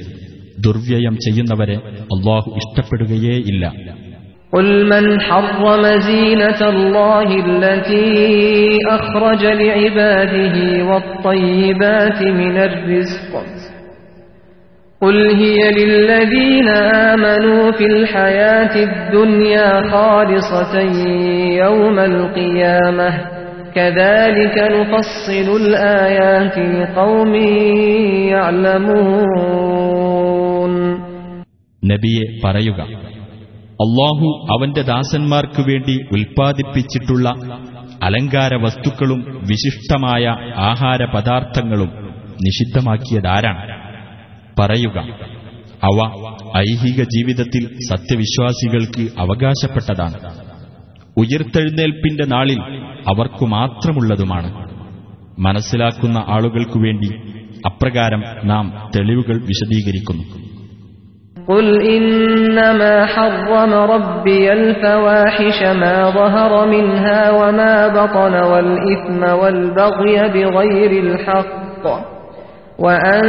ദുർവ്യയം 0.65 1.15
ചെയ്യുന്നവരെ 1.25 1.77
അള്ളാഹു 2.15 2.49
ഇഷ്ടപ്പെടുകയേ 2.61 3.37
ഇല്ല 3.51 3.65
قل 4.53 4.69
من 4.85 5.05
حرم 5.21 5.63
زينة 6.01 6.61
الله 6.69 7.27
التي 7.45 8.11
أخرج 8.89 9.41
لعباده 9.61 10.55
والطيبات 10.89 12.19
من 12.41 12.55
الرزق 12.57 13.31
قل 15.01 15.17
هي 15.35 15.59
للذين 15.71 16.67
آمنوا 17.11 17.71
في 17.71 17.85
الحياة 17.85 18.75
الدنيا 18.83 19.69
خالصة 19.91 20.73
يوم 21.63 21.97
القيامة 22.11 23.09
كذلك 23.75 24.55
نفصل 24.71 25.47
الآيات 25.61 26.55
لقوم 26.73 27.33
يعلمون 29.81 30.73
നബിയെ 31.83 32.25
പറയുക 32.43 32.79
അള്ളാഹു 33.85 34.27
അവന്റെ 34.53 34.81
ദാസന്മാർക്കു 34.89 35.61
വേണ്ടി 35.61 35.95
ഉൽപ്പാദിപ്പിച്ചിട്ടുള്ള 36.15 37.27
അലങ്കാര 38.01 38.51
വസ്തുക്കളും 38.65 39.21
വിശിഷ്ടമായ 39.49 40.23
ആഹാര 40.69 41.01
പദാർത്ഥങ്ങളും 41.15 41.91
നിഷിദ്ധമാക്കിയതാരാണ് 42.45 43.63
പറയുക 44.57 44.97
അവ 45.83 45.97
ഐഹിക 46.61 46.99
ജീവിതത്തിൽ 47.15 47.63
സത്യവിശ്വാസികൾക്ക് 47.89 49.03
അവകാശപ്പെട്ടതാണ് 49.23 50.17
ഉയർത്തെഴുന്നേൽപ്പിന്റെ 51.17 52.25
നാളിൽ 52.33 52.59
അവർക്കു 53.11 53.45
മാത്രമുള്ളതുമാണ് 53.55 54.49
മനസ്സിലാക്കുന്ന 55.37 56.17
ആളുകൾക്കു 56.27 56.79
വേണ്ടി 56.79 57.09
അപ്രകാരം 57.69 58.21
നാം 58.51 58.65
തെളിവുകൾ 58.95 59.37
വിശദീകരിക്കുന്നു 59.49 60.25
قل 61.47 61.67
إنما 61.91 62.95
حرم 63.05 63.71
ربي 63.93 64.45
الفواحش 64.53 65.59
ما 65.81 66.09
ظهر 66.11 66.51
منها 66.67 67.21
وما 67.31 67.75
بطن 67.89 68.33
والإثم 68.51 69.21
والبغي 69.41 70.17
بغير 70.29 70.91
الحق 71.05 71.83
وأن 72.79 73.21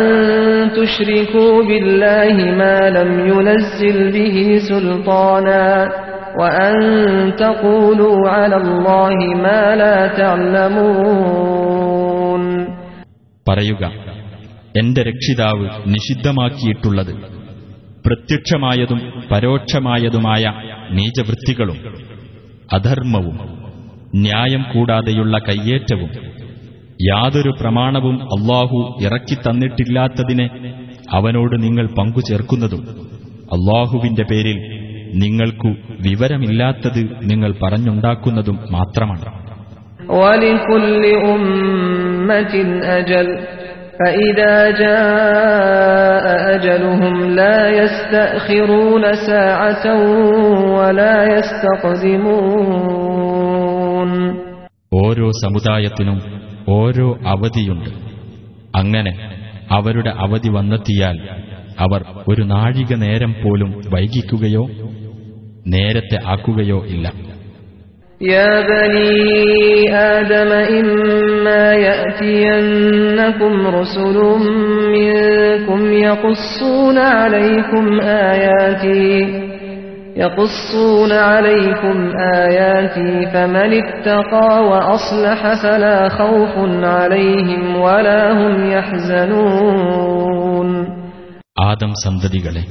تشركوا 0.70 1.54
بالله 1.62 2.34
ما 2.54 2.78
لم 2.90 3.10
ينزل 3.28 3.98
به 4.12 4.36
سلطانا 4.70 5.64
وأن 6.36 6.74
تقولوا 7.36 8.18
على 8.30 8.56
الله 8.56 9.14
ما 9.36 9.62
لا 9.76 9.96
تعلمون 11.42 12.42
പറയുക 13.46 13.82
എന്റെ 14.78 15.02
രക്ഷിതാവ് 15.10 15.64
നിഷിദ്ധമാക്കിയിട്ടുള്ളത് 15.94 17.12
പ്രത്യക്ഷമായതും 18.04 19.00
പരോക്ഷമായതുമായ 19.30 20.44
നീചവൃത്തികളും 20.90 21.78
അധർമ്മവും 22.76 23.36
ന്യായം 24.22 24.62
കൂടാതെയുള്ള 24.72 25.34
കയ്യേറ്റവും 25.48 26.10
യാതൊരു 27.02 27.52
പ്രമാണവും 27.60 28.16
അള്ളാഹു 28.36 28.78
ഇറക്കിത്തന്നിട്ടില്ലാത്തതിനെ 29.06 30.46
അവനോട് 31.12 31.54
നിങ്ങൾ 31.64 31.86
പങ്കുചേർക്കുന്നതും 31.98 32.82
അള്ളാഹുവിന്റെ 33.56 34.24
പേരിൽ 34.30 34.58
നിങ്ങൾക്കു 35.22 35.70
വിവരമില്ലാത്തത് 36.06 37.00
നിങ്ങൾ 37.30 37.50
പറഞ്ഞുണ്ടാക്കുന്നതും 37.62 38.58
മാത്രമാണ് 38.76 39.26
ولكل 40.20 41.02
أمة 41.26 42.54
أجل 42.92 43.26
فإذا 43.98 44.54
جاء 44.82 46.24
أجلهم 46.56 47.14
لا 47.32 47.58
يستأخرون 47.74 49.04
ساعة 49.26 49.84
ولا 50.76 51.16
يستقدمون 52.62 54.10
ഓരോ 55.02 55.26
സമുദായത്തിനും 55.42 56.18
ഓരോ 56.74 57.06
അവധിയുണ്ട് 57.26 57.90
അങ്ങനെ 58.74 59.12
അവരുടെ 59.70 60.12
അവധി 60.24 60.50
വന്നെത്തിയാൽ 60.56 61.16
അവർ 61.78 62.00
ഒരു 62.30 62.42
നാഴിക 62.52 62.92
നേരം 63.04 63.32
പോലും 63.42 63.70
വൈകിക്കുകയോ 63.92 64.64
നേരത്തെ 65.74 66.18
ആക്കുകയോ 66.34 66.80
ഇല്ല 66.94 67.06
يا 68.34 68.52
بني 68.62 69.96
آدم 70.16 70.50
إما 70.78 71.64
يأتينكم 71.88 73.66
رسل 73.66 74.16
منكم 74.96 75.80
يقصون 75.92 76.98
عليكم 76.98 78.00
آياتي 78.00 79.08
يقصون 80.16 81.12
عليكم 81.12 81.96
آياتي 82.34 83.26
فمن 83.32 83.70
اتقى 83.74 84.64
وأصلح 84.64 85.62
فلا 85.62 86.08
خوف 86.08 86.54
عليهم 86.96 87.62
ولا 87.76 88.32
هم 88.32 88.54
يحزنون 88.70 90.68
ആദം 91.70 91.92
സന്തതികളെ 92.04 92.62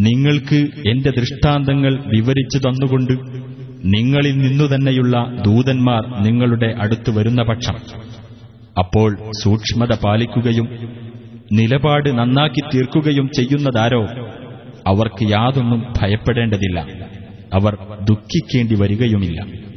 നിങ്ങൾക്ക് 0.00 0.66
എന്റെ 0.88 1.10
ദൃഷ്ടാന്തങ്ങൾ 1.10 1.92
വിവരിച്ചു 2.16 2.58
തന്നുകൊണ്ട് 2.58 3.12
നിങ്ങളിൽ 3.84 4.38
നിന്നു 4.38 4.64
തന്നെയുള്ള 4.64 5.42
ദൂതന്മാർ 5.46 6.22
നിങ്ങളുടെ 6.22 6.74
അടുത്ത് 6.78 7.10
വരുന്ന 7.18 7.42
പക്ഷം. 7.42 7.74
അപ്പോൾ 8.78 9.16
സൂക്ഷ്മത 9.42 9.94
പാലിക്കുകയും 10.04 10.68
നിലപാട് 11.52 12.18
നന്നാക്കി 12.18 12.60
തീർക്കുകയും 12.74 13.28
ചെയ്യുന്നതാരോ 13.28 14.02
അവർക്ക് 14.86 15.30
യാതൊന്നും 15.30 15.94
ഭയപ്പെടേണ്ടതില്ല. 15.98 16.86
അവർ 17.54 17.76
ദുഃഖിക്കേണ്ടി 18.04 18.74
വരികയുമില്ല. 18.74 19.69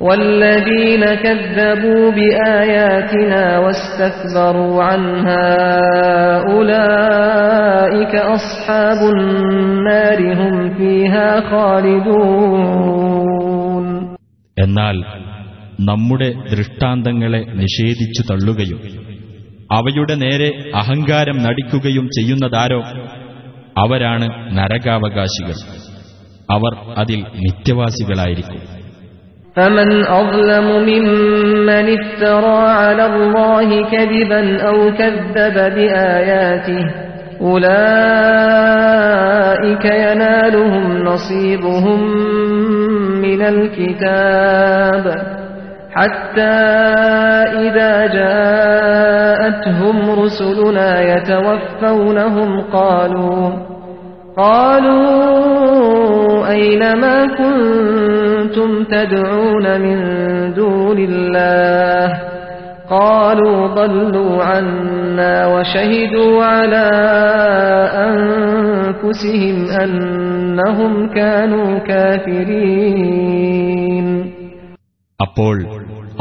والذين 0.00 1.04
كذبوا 1.16 2.10
بآياتنا 2.10 3.58
واستكبروا 3.58 4.82
عنها 4.82 5.48
أولئك 6.50 8.14
أصحاب 8.30 9.00
النار 9.10 10.20
هم 10.34 10.54
فيها 10.72 11.28
خالدون 11.50 12.80
എന്നാൽ 14.56 14.96
നമ്മുടെ 15.88 16.26
ദൃഷ്ടാന്തങ്ങളെ 16.50 17.40
നിഷേധിച്ചു 17.60 18.22
തള്ളുകയും 18.30 18.80
അവയുടെ 19.70 20.14
നേരെ 20.24 20.48
അഹങ്കാരം 20.80 21.36
നടിക്കുകയും 21.46 22.06
ചെയ്യുന്നതാരോ 22.16 22.80
അവരാണ് 23.76 24.26
നരകാവകാശികൾ 24.58 25.56
അവർ 26.48 26.72
അതിൽ 27.02 27.20
നിത്യവാസികളായിരിക്കും 27.44 28.60
فمن 29.55 30.05
أظلم 30.05 30.67
ممن 30.85 31.97
افترى 31.99 32.67
على 32.67 33.05
الله 33.05 33.89
كذبا 33.91 34.61
أو 34.61 34.91
كذب 34.91 35.53
بآياته 35.75 36.85
أولئك 37.41 37.75
ينالهم 39.85 41.03
نصيبهم 41.03 42.01
من 43.21 43.41
الكتاب 43.41 45.15
حتى 45.91 46.55
إذا 47.65 48.07
جاءتهم 48.07 49.95
رسلنا 50.19 51.01
يتوفونهم 51.01 52.61
قالوا 52.61 53.64
قالوا 54.36 56.46
أين 56.48 56.94
ما 56.94 57.26
كنتم 57.32 58.84
تدعون 58.86 59.80
من 59.80 59.98
دون 60.54 60.98
الله 61.00 62.20
قالوا 62.90 63.66
ضلوا 63.68 64.44
عنا 64.44 65.46
وشهدوا 65.46 66.44
على 66.46 66.88
أنفسهم 68.10 69.56
أنهم 69.76 71.08
كانوا 71.10 71.78
كافرين 71.80 74.06
അപ്പോൾ 75.20 75.56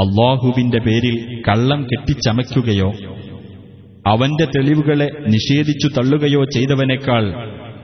അള്ളാഹുവിന്റെ 0.03 0.79
പേരിൽ 0.85 1.15
കള്ളം 1.47 1.79
കെട്ടിച്ചമയ്ക്കുകയോ 1.89 2.89
അവന്റെ 4.05 4.45
തെളിവുകളെ 4.55 5.07
നിഷേധിച്ചു 5.33 5.87
തള്ളുകയോ 5.97 6.41
ചെയ്തവനേക്കാൾ 6.55 7.23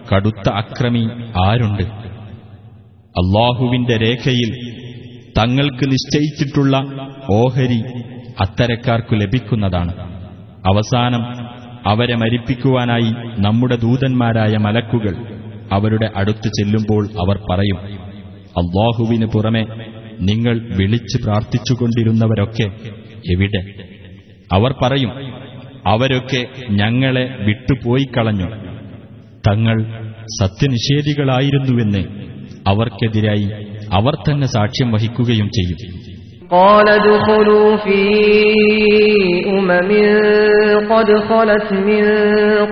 കടുത്ത 0.08 0.50
അക്രമി 0.50 1.04
ആരുണ്ട്? 1.46 1.82
അള്ളാഹുവിന്റെ 3.20 3.96
രേഖയിൽ 3.96 4.50
തങ്ങൾക്ക് 5.38 5.84
നിശ്ചയിച്ചിട്ടുള്ള 5.86 6.76
ഓഹരി 7.30 7.80
അത്തരക്കാർക്കു 8.40 9.14
ലഭിക്കുന്നതാണ്. 9.14 9.92
അവസാനം 10.66 11.22
അവരെ 11.86 12.16
മരിപ്പിക്കുവാനായി 12.16 13.10
നമ്മുടെ 13.38 13.76
ദൂതന്മാരായ 13.76 14.56
മലക്കുകൾ 14.56 15.14
അവരുടെ 15.72 16.10
അടുത്ത് 16.16 16.48
ചെല്ലുമ്പോൾ 16.48 17.04
അവർ 17.06 17.38
പറയും 17.50 17.78
അള്ളാഹുവിന് 18.58 19.26
പുറമെ 19.26 19.64
നിങ്ങൾ 20.20 20.76
വിളിച്ചു 20.76 21.18
പ്രാർത്ഥിച്ചുകൊണ്ടിരുന്നവരൊക്കെ 21.24 22.66
എവിടെ? 23.32 23.62
അവർ 24.52 24.74
പറയും 24.82 25.12
അവരൊക്കെ 25.86 26.46
ഞങ്ങളെ 26.70 27.36
വിട്ടുപോയി 27.40 28.06
കളഞ്ഞു 28.18 28.69
തങ്ങൾ 29.47 29.77
സത്യനിഷേധികളായിരുന്നുവെന്ന് 30.39 32.01
അവർക്കെതിരായി 32.69 33.47
അവർ 33.91 34.13
തന്നെ 34.25 34.47
സാക്ഷ്യം 34.55 34.89
വഹിക്കുകയും 34.95 35.49
ചെയ്യും 35.57 35.79
قال 36.51 36.87
ادخلوا 36.91 37.69
في 37.77 37.99
أمم 39.49 39.91
قد 40.91 41.07
خلت 41.29 41.67
من 41.89 42.03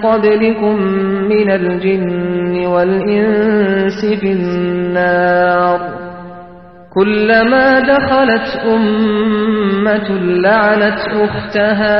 قبلكم 0.05 0.75
من 1.31 1.47
الجن 1.51 2.55
والإنس 2.65 3.99
في 4.21 4.29
النار 4.31 5.79
كلما 6.93 7.67
دخلت 7.93 8.47
أمة 8.67 10.07
لعنت 10.45 10.99
أختها 11.21 11.99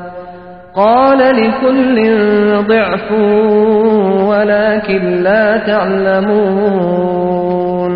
قال 0.76 1.20
لكل 1.36 1.96
ضعف 2.66 3.06
ولكن 4.30 5.02
لا 5.22 5.44
تعلمون 7.06 7.94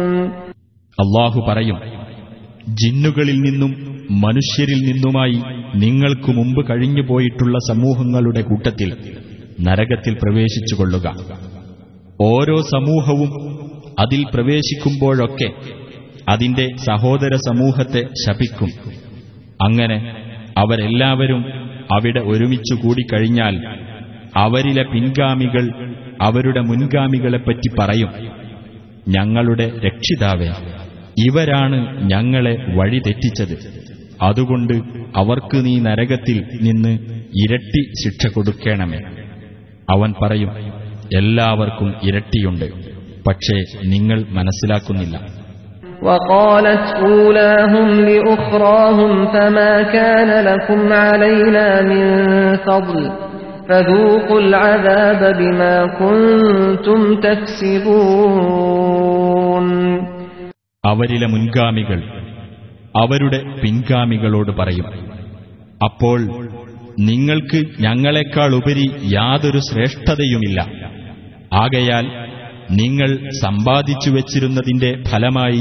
അള്ളാഹു 0.99 1.39
പറയും 1.49 1.79
ജിന്നുകളിൽ 2.81 3.39
നിന്നും 3.47 3.73
മനുഷ്യരിൽ 4.25 4.81
നിന്നുമായി 4.89 5.39
നിങ്ങൾക്കു 5.83 6.31
മുമ്പ് 6.39 6.61
കഴിഞ്ഞുപോയിട്ടുള്ള 6.69 7.57
സമൂഹങ്ങളുടെ 7.71 8.43
കൂട്ടത്തിൽ 8.43 8.91
നരകത്തിൽ 9.59 10.15
പ്രവേശിച്ചുകൊള്ളുക 10.23 11.07
ഓരോ 12.29 12.57
സമൂഹവും 12.75 13.31
അതിൽ 14.01 14.21
പ്രവേശിക്കുമ്പോഴൊക്കെ 14.35 15.49
അതിന്റെ 16.29 16.67
സഹോദര 16.89 17.33
സമൂഹത്തെ 17.49 18.03
ശപിക്കും 18.25 18.71
അങ്ങനെ 19.65 19.99
അവരെല്ലാവരും 20.57 21.41
അവിടെ 21.92 22.20
ഒരുമിച്ചു 22.20 22.76
കൂടിക്കഴിഞ്ഞാൽ 22.76 23.56
അവരിലെ 24.36 24.84
പിൻഗാമികൾ 24.84 25.70
അവരുടെ 26.22 26.62
മുൻഗാമികളെപ്പറ്റി 26.62 27.76
പറയും. 27.80 28.10
ഞങ്ങളുടെ 29.08 29.72
രക്ഷിതാവേ 29.86 30.50
ഇവരാണ് 31.20 32.04
ഞങ്ങളെ 32.04 32.66
വഴിതെറ്റിച്ചത് 32.76 33.86
അതുകൊണ്ട് 34.22 34.74
അവർക്ക് 35.16 35.66
നീ 35.66 35.80
നരകത്തിൽ 35.80 36.44
നിന്ന് 36.62 37.00
ഇരട്ടി 37.46 37.82
ശിക്ഷ 38.04 38.28
കൊടുക്കണമേ. 38.28 39.00
അവൻ 39.90 40.14
പറയും 40.22 40.52
എല്ലാവർക്കും 41.18 41.94
ഇരട്ടിയുണ്ട് 42.04 42.66
പക്ഷേ 43.28 43.88
നിങ്ങൾ 43.88 44.24
മനസ്സിലാക്കുന്നില്ല. 44.30 45.45
وقالت 46.03 46.87
أولاهم 46.99 47.89
لأخراهم 48.01 49.27
فما 49.27 49.83
كان 49.85 50.45
لكم 50.45 50.93
علينا 50.95 51.83
من 51.83 52.05
فضل 52.59 53.11
فذوقوا 53.69 54.41
العذاب 54.41 55.37
بما 55.39 55.77
كنتم 55.99 57.01
تكسبون 58.61 59.67
അവരിലെ 60.85 61.27
മുൻഗാമികൾ 61.29 61.99
അവരുടെ 62.95 63.39
പിൻഗാമികളോട് 63.63 64.53
പറയും 64.61 64.87
അപ്പോൾ 65.81 66.21
നിങ്ങൾക്ക് 67.09 67.59
ഞങ്ങളെക്കാൾ 67.85 68.51
ഉപരി 68.61 68.87
യാതൊരു 69.17 69.61
ശ്രേഷ്ഠതയുമില്ല 69.69 70.59
ആകയാൽ 71.61 72.07
നിങ്ങൾ 72.81 73.11
സമ്പാദിച്ചു 73.43 74.11
വച്ചിരുന്നതിന്റെ 74.17 74.91
ഫലമായി 75.11 75.61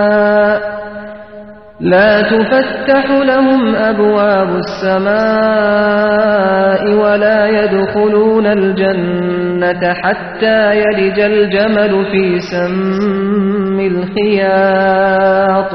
لا 1.80 2.22
تفتح 2.24 3.04
لهم 3.22 3.74
أبواب 3.74 4.50
السماء 5.56 6.82
ولا 6.94 7.40
يدخلون 7.58 8.46
الجنة 8.48 9.92
حتى 9.94 10.58
يلج 10.82 11.18
الجمل 11.22 11.92
في 12.12 12.24
سم 12.42 13.78
الخياط 13.92 15.72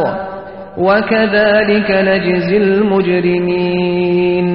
وكذلك 0.78 1.90
نجزي 2.10 2.58
المجرمين 2.66 4.48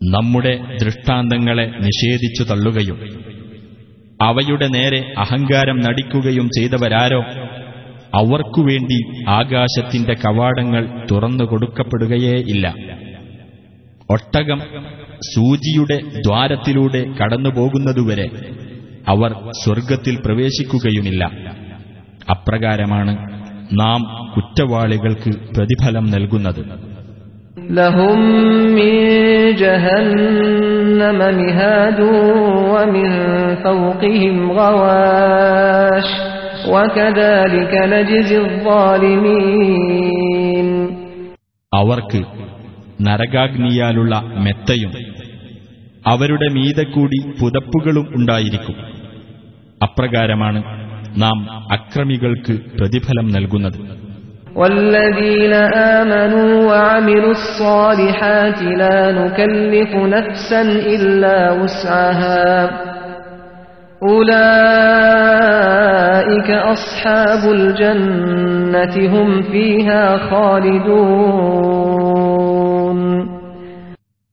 നമ്മുടെ 0.00 0.52
ദൃഷ്ടാന്തങ്ങളെ 0.82 1.64
നിഷേധിച്ചു 1.84 2.42
തള്ളുകയും 2.50 2.98
അവയുടെ 4.20 4.66
നേരെ 4.76 5.00
അഹങ്കാരം 5.22 5.76
നടിക്കുകയും 5.86 6.46
ചെയ്തവരാരോ 6.56 7.20
അവർക്കുവേണ്ടി 8.13 9.29
ആകാശത്തിന്റെ 9.29 10.13
കവാടങ്ങൾ 10.13 11.07
തുറന്നു 11.11 11.43
കൊടുക്കപ്പെടുകയേയില്ല 11.43 12.75
ഒട്ടകം 14.09 14.61
സൂചിയുടെ 15.35 15.97
ദ്വാരത്തിലൂടെ 15.97 17.05
കടന്നുപോകുന്നതുവരെ 17.23 18.29
അവർ 19.07 19.31
സ്വർഗത്തിൽ 19.63 20.17
പ്രവേശിക്കുകയുമില്ല. 20.25 21.31
അപ്രകാരമാണ് 22.29 23.17
നാം 23.73 24.31
കുറ്റവാളികൾക്ക് 24.35 25.29
പ്രതിഫലം 25.55 26.11
നൽകുന്നത്. 26.11 26.93
ലഹും 27.77 28.77
ജഹന്നമ 29.57 31.29
മിഹാദൂ 31.29 32.09
വമിൻ 32.73 34.47
ഗവാഷ്. 34.47 36.32
غواش 36.62 36.66
وكذلك 36.72 37.72
نجزي 37.92 38.38
الظالمين 39.68 40.68
അവർക്ക് 41.72 42.20
നരകാഗ്നിയാലുള്ള 43.06 44.14
മെത്തയും 44.44 44.92
അവരുടെ 46.04 46.48
മീതെ 46.56 46.84
കൂടി 46.94 47.18
പുതപ്പുകളും 47.40 48.06
ഉണ്ടായിരിക്കും 48.18 48.76
അപ്രകാരമാണ് 49.86 50.60
നാം 51.24 51.38
അക്രമികൾക്ക് 51.76 52.56
പ്രതിഫലം 52.78 53.28
നൽകുന്നത് 53.36 53.78
والذين 54.56 55.54
آمنوا 55.96 56.50
وعملوا 56.68 57.34
الصالحات 57.40 58.58
لا 58.82 58.98
نكلف 59.12 59.92
نفسا 60.16 60.62
إلا 60.94 61.38
وسعها 61.60 62.46
أولئك 65.18 66.50
أصحاب 66.68 67.50
الجنة 67.50 69.08
هم 69.08 69.44
فيها 69.44 70.28
خالدون 70.28 71.88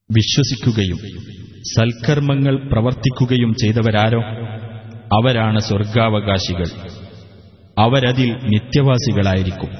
വിശ്വസിക്കുകയും 0.09 0.99
സൽക്കർമ്മങ്ങൾ 1.69 2.55
പ്രവർത്തിക്കുകയും 2.71 3.53
ചെയ്തവരാരോ 3.61 4.21
അവരാണ് 5.11 5.59
സ്വർഗാവകാശികൾ 5.67 6.69
അവരതിൽ 7.77 8.29
നിത്യവാസികളായിരിക്കും 8.53 9.71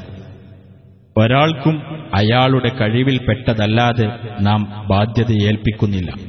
ഒരാൾക്കും 1.16 1.76
അയാളുടെ 2.14 2.70
കഴിവിൽപ്പെട്ടതല്ലാതെ 2.80 4.08
നാം 4.40 4.90
ബാധ്യത 4.90 5.32
ഏൽപ്പിക്കുന്നില്ല 5.50 6.29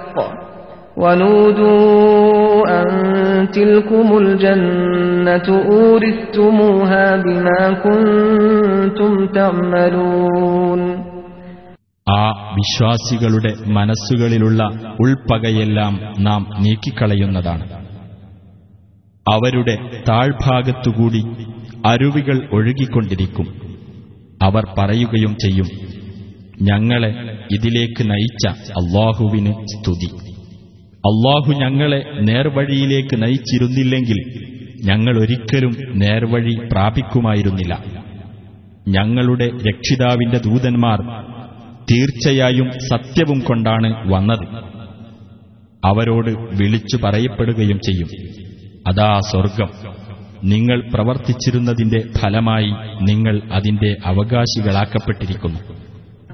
ونودوا 0.96 2.68
أن 2.78 2.86
تلكم 3.50 4.18
الجنة 4.18 5.48
أورثتموها 5.70 7.16
بما 7.18 7.62
كنتم 7.78 9.12
تعملون 9.28 10.80
ആ 12.06 12.24
വിശ്വാസികളുടെ 12.56 13.50
മനസ്സുകളിലുള്ള 13.76 14.60
ഉൾപ്പകയെല്ലാം 15.02 15.94
നാം 16.26 16.42
നീക്കിക്കളയുന്നതാണ് 16.64 17.64
അവരുടെ 19.26 19.74
താഴ്ഭാഗത്തുകൂടി 20.08 21.22
അരുവികൾ 21.84 22.36
ഒഴുകിക്കൊണ്ടിരിക്കും 22.50 23.46
അവർ 24.40 24.64
പറയുകയും 24.76 25.32
ചെയ്യും 25.44 25.68
ഞങ്ങളെ 26.68 27.10
ഇതിലേക്ക് 27.56 28.02
നയിച്ച 28.12 28.44
അള്ളാഹുവിന് 28.80 29.52
സ്തുതി 29.72 30.10
അള്ളാഹു 31.01 31.59
ഞങ്ങളെ 31.59 32.11
നേർവഴിയിലേക്ക് 32.19 33.23
നയിച്ചിരുന്നില്ലെങ്കിൽ 33.23 34.51
ഞങ്ങൾ 34.85 35.19
ഒരിക്കലും 35.19 35.75
നേർവഴി 35.95 36.67
പ്രാപിക്കുമായിരുന്നില്ല. 36.71 37.83
ഞങ്ങളുടെ 38.87 39.47
രക്ഷിതാവിന്റെ 39.47 40.37
ദൂതന്മാർ 40.37 41.01
തീർച്ചയായും 41.91 42.71
സത്യവും 42.71 43.39
കൊണ്ടാണ് 43.39 44.11
വന്നത്. 44.13 44.45
അവരോട് 45.85 46.31
വിളിച്ചു 46.31 46.97
പറയപ്പെടുകയും 47.03 47.79
ചെയ്യും. 47.79 48.09
അതാ 48.87 49.19
സ്വർഗം 49.31 49.69
നിങ്ങൾ 50.43 50.89
പ്രവർത്തിച്ചിരുന്നതിന്റെ 50.93 51.99
ഫലമായി 52.17 52.69
നിങ്ങൾ 53.01 53.41
അതിന്റെ 53.51 53.97
അവകാശികളാക്കപ്പെട്ടിരിക്കുന്നു. 54.05 55.70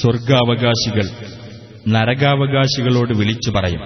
സ്വർഗാവകാശികൾ 0.00 1.02
നരകാവകാശികളോട് 1.88 3.18
വിളിച്ചു 3.18 3.50
പറയും. 3.50 3.80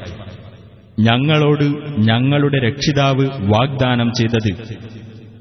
ഞങ്ങളോട് 1.00 1.64
ഞങ്ങളുടെ 1.98 2.58
രക്ഷിതാവ് 2.68 3.28
വാഗ്ദാനം 3.32 4.12
ചെയ്തത് 4.18 4.78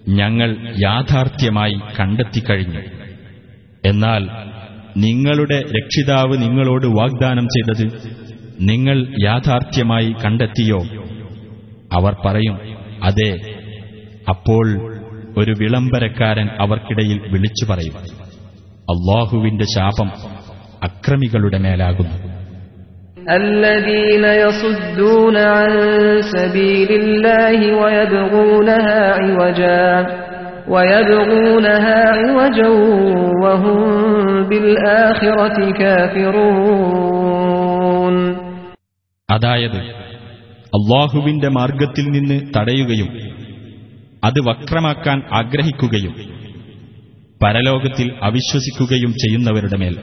ഞങ്ങൾ 0.09 0.73
യാഥാർത്ഥ്യമായി 0.83 1.79
കണ്ടെത്തിക്കഴിഞ്ഞു. 1.99 2.79
എന്നാൽ 3.85 4.27
നിങ്ങളുടെ 4.97 5.59
രക്ഷിതാവ് 5.61 6.41
നിങ്ങളോട് 6.41 6.85
വാഗ്ദാനം 6.85 7.45
ചെയ്തത് 7.45 8.13
നിങ്ങൾ 8.61 9.13
യാഥാർത്ഥ്യമായി 9.23 10.15
കണ്ടെത്തിയോ? 10.25 10.79
അവർ 11.93 12.15
പറയും 12.25 12.57
അതെ. 13.03 13.55
അപ്പോൾ 14.29 14.95
ഒരു 15.37 15.53
വിളംബരക്കാരൻ 15.59 16.47
അവർക്കിടയിൽ 16.47 17.21
വിളിച്ചു 17.31 17.65
പറയും 17.65 17.93
അള്ളാഹുവിന്റെ 18.89 19.65
ശാപം 19.75 20.34
അക്രമികളുടെ 20.84 21.58
മേലാകുന്നു 21.64 22.16
الذين 23.40 24.24
يصدون 24.38 25.36
عن 25.54 25.70
سبيل 26.34 26.90
الله 26.92 27.58
ويبغونها 27.74 28.98
عوجا 29.14 29.86
ويبغونها 30.68 31.98
عوجا 32.12 32.68
وهم 33.42 33.78
بالآخرة 34.50 35.56
كافرون 36.90 38.16
അതായത് 39.28 39.80
അള്ളാഹുവിന്റെ 40.72 41.48
മാർഗത്തിൽ 41.50 42.06
നിന്ന് 42.10 42.36
തടയുകയും 42.56 43.08
അത് 44.22 44.38
വക്രമാക്കാൻ 44.48 45.18
ആഗ്രഹിക്കുകയും 45.40 46.14
പരലോകത്തിൽ 47.40 48.06
അവിശ്വസിക്കുകയും 48.28 49.12
ചെയ്യുന്നവരുടെ 49.22 49.76
മേൽ 49.82 49.94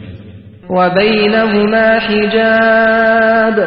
وبينهما 0.72 2.00
حجاب 2.00 3.58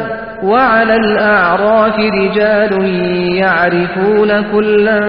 وعلى 0.43 0.95
الأعراف 0.95 1.95
رجال 1.99 2.73
يعرفون 3.35 4.41
كلا 4.51 4.99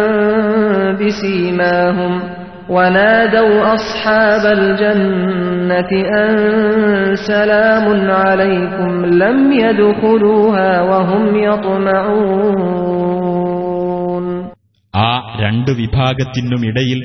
بسيماهم 0.93 2.21
ونادوا 2.69 3.75
أصحاب 3.75 4.53
الجنة 4.59 5.93
أن 6.23 6.31
سلام 7.17 7.87
عليكم 8.11 9.05
لم 9.05 9.53
يدخلوها 9.53 10.83
وهم 10.83 11.25
يطمعون 12.83 14.27
ആ 14.95 15.11
രണ്ടു 15.41 15.73
വിഭാഗത്തിനുമിടയിൽ 15.73 17.01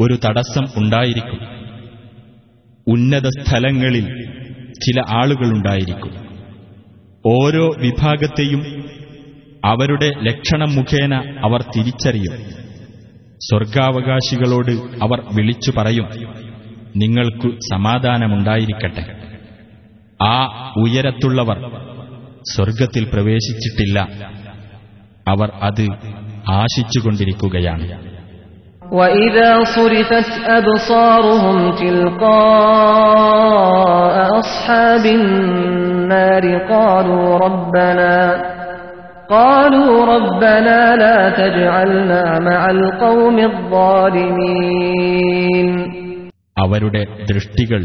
ഒരു 0.00 0.18
തടസ്സം 0.24 0.64
ഉണ്ടായിരിക്കും 0.76 1.53
ഉന്നത 2.87 3.27
സ്ഥലങ്ങളിൽ 3.27 4.25
ചില 4.73 5.01
ആളുകളുണ്ടായിരിക്കും. 5.15 6.11
ഓരോ 7.25 7.71
വിഭാഗത്തെയും 7.77 8.85
അവരുടെ 9.65 10.11
ലക്ഷണം 10.23 10.75
മുഖേന 10.75 11.39
അവർ 11.43 11.61
തിരിച്ചറിയും. 11.61 12.37
സ്വർഗാവകാശികളോട് 13.35 14.71
അവർ 15.03 15.21
വിളിച്ചു 15.35 15.71
പറയും 15.77 16.09
നിങ്ങൾക്കു 16.95 17.47
സമാധാനമുണ്ടായിരിക്കട്ടെ. 17.47 19.21
ആ 20.23 20.45
ഉയരത്തുള്ളവർ 20.77 21.71
സ്വർഗത്തിൽ 22.55 23.03
പ്രവേശിച്ചിട്ടില്ല. 23.13 23.99
അവർ 25.27 25.51
അത് 25.61 25.87
ആശിച്ചുകൊണ്ടിരിക്കുകയാണ്. 26.51 28.14
وإذا 28.92 29.50
صرفت 29.66 30.30
أبصارهم 30.50 31.56
تلقاء 32.90 34.16
أصحاب 34.38 35.04
النار 35.12 36.44
قالوا 36.66 37.38
ربنا 37.38 38.14
قالوا 39.30 39.92
ربنا 40.06 40.78
لا 40.96 41.18
تجعلنا 41.32 42.22
مع 42.40 42.60
القوم 42.70 43.36
الظالمين 44.70 45.68
അവരുടെ 46.56 47.02
ദൃഷ്ടികൾ 47.30 47.80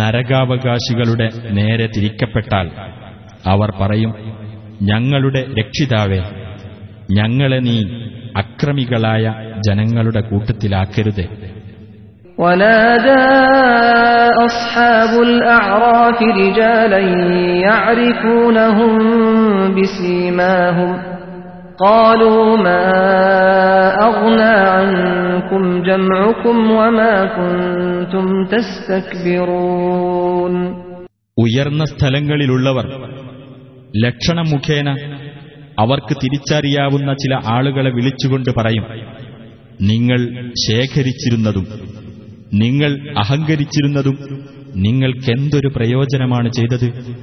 നരകാവകാശികളുടെ 0.00 1.26
നേരെ 1.58 1.86
തിരിക്കപ്പെട്ടാൽ 1.94 2.66
അവർ 3.44 3.70
പറയും 3.80 4.12
ഞങ്ങളുടെ 4.90 5.42
രക്ഷിതാവേ 5.58 6.20
ഞങ്ങളെ 7.18 7.58
നീ 7.68 7.78
അക്രമികളായ 8.40 9.24
ജനങ്ങളുടെ 9.66 10.22
കൂട്ടത്തിലാക്കരുത് 10.30 11.22
ونادى 12.38 13.24
أصحاب 14.40 15.12
الأعراف 15.22 16.18
رجالا 16.38 17.02
يعرفونهم 17.66 18.92
بسيماهم 19.76 20.90
قالوا 21.80 22.44
ما 22.58 22.84
أغنى 24.00 24.54
عنكم 24.70 25.62
جمعكم 25.82 26.56
وما 26.72 27.14
كنتم 27.36 28.26
تستكبرون 29.40 30.54
ഉയർന്ന 31.36 31.82
സ്ഥലങ്ങളിലുള്ളവർ 31.92 32.86
ലക്ഷണം 33.94 34.46
മുഖേന 34.52 34.88
അവർക്ക് 35.79 36.15
തിരിച്ചറിയാവുന്ന 36.15 37.13
ചില 37.13 37.39
ആളുകളെ 37.45 37.91
വിളിച്ചുകൊണ്ട് 37.91 38.49
പറയും 38.57 38.85
നിങ്ങൾ 39.81 40.51
ശേഖരിച്ചിരുന്നതും 40.71 41.67
നിങ്ങൾ 42.53 42.91
അഹങ്കരിച്ചിരുന്നതും 43.17 44.45
നിങ്ങൾക്കെന്തൊരു 44.75 45.67
പ്രയോജനമാണ് 45.75 46.49
ചെയ്തത്? 46.51 47.15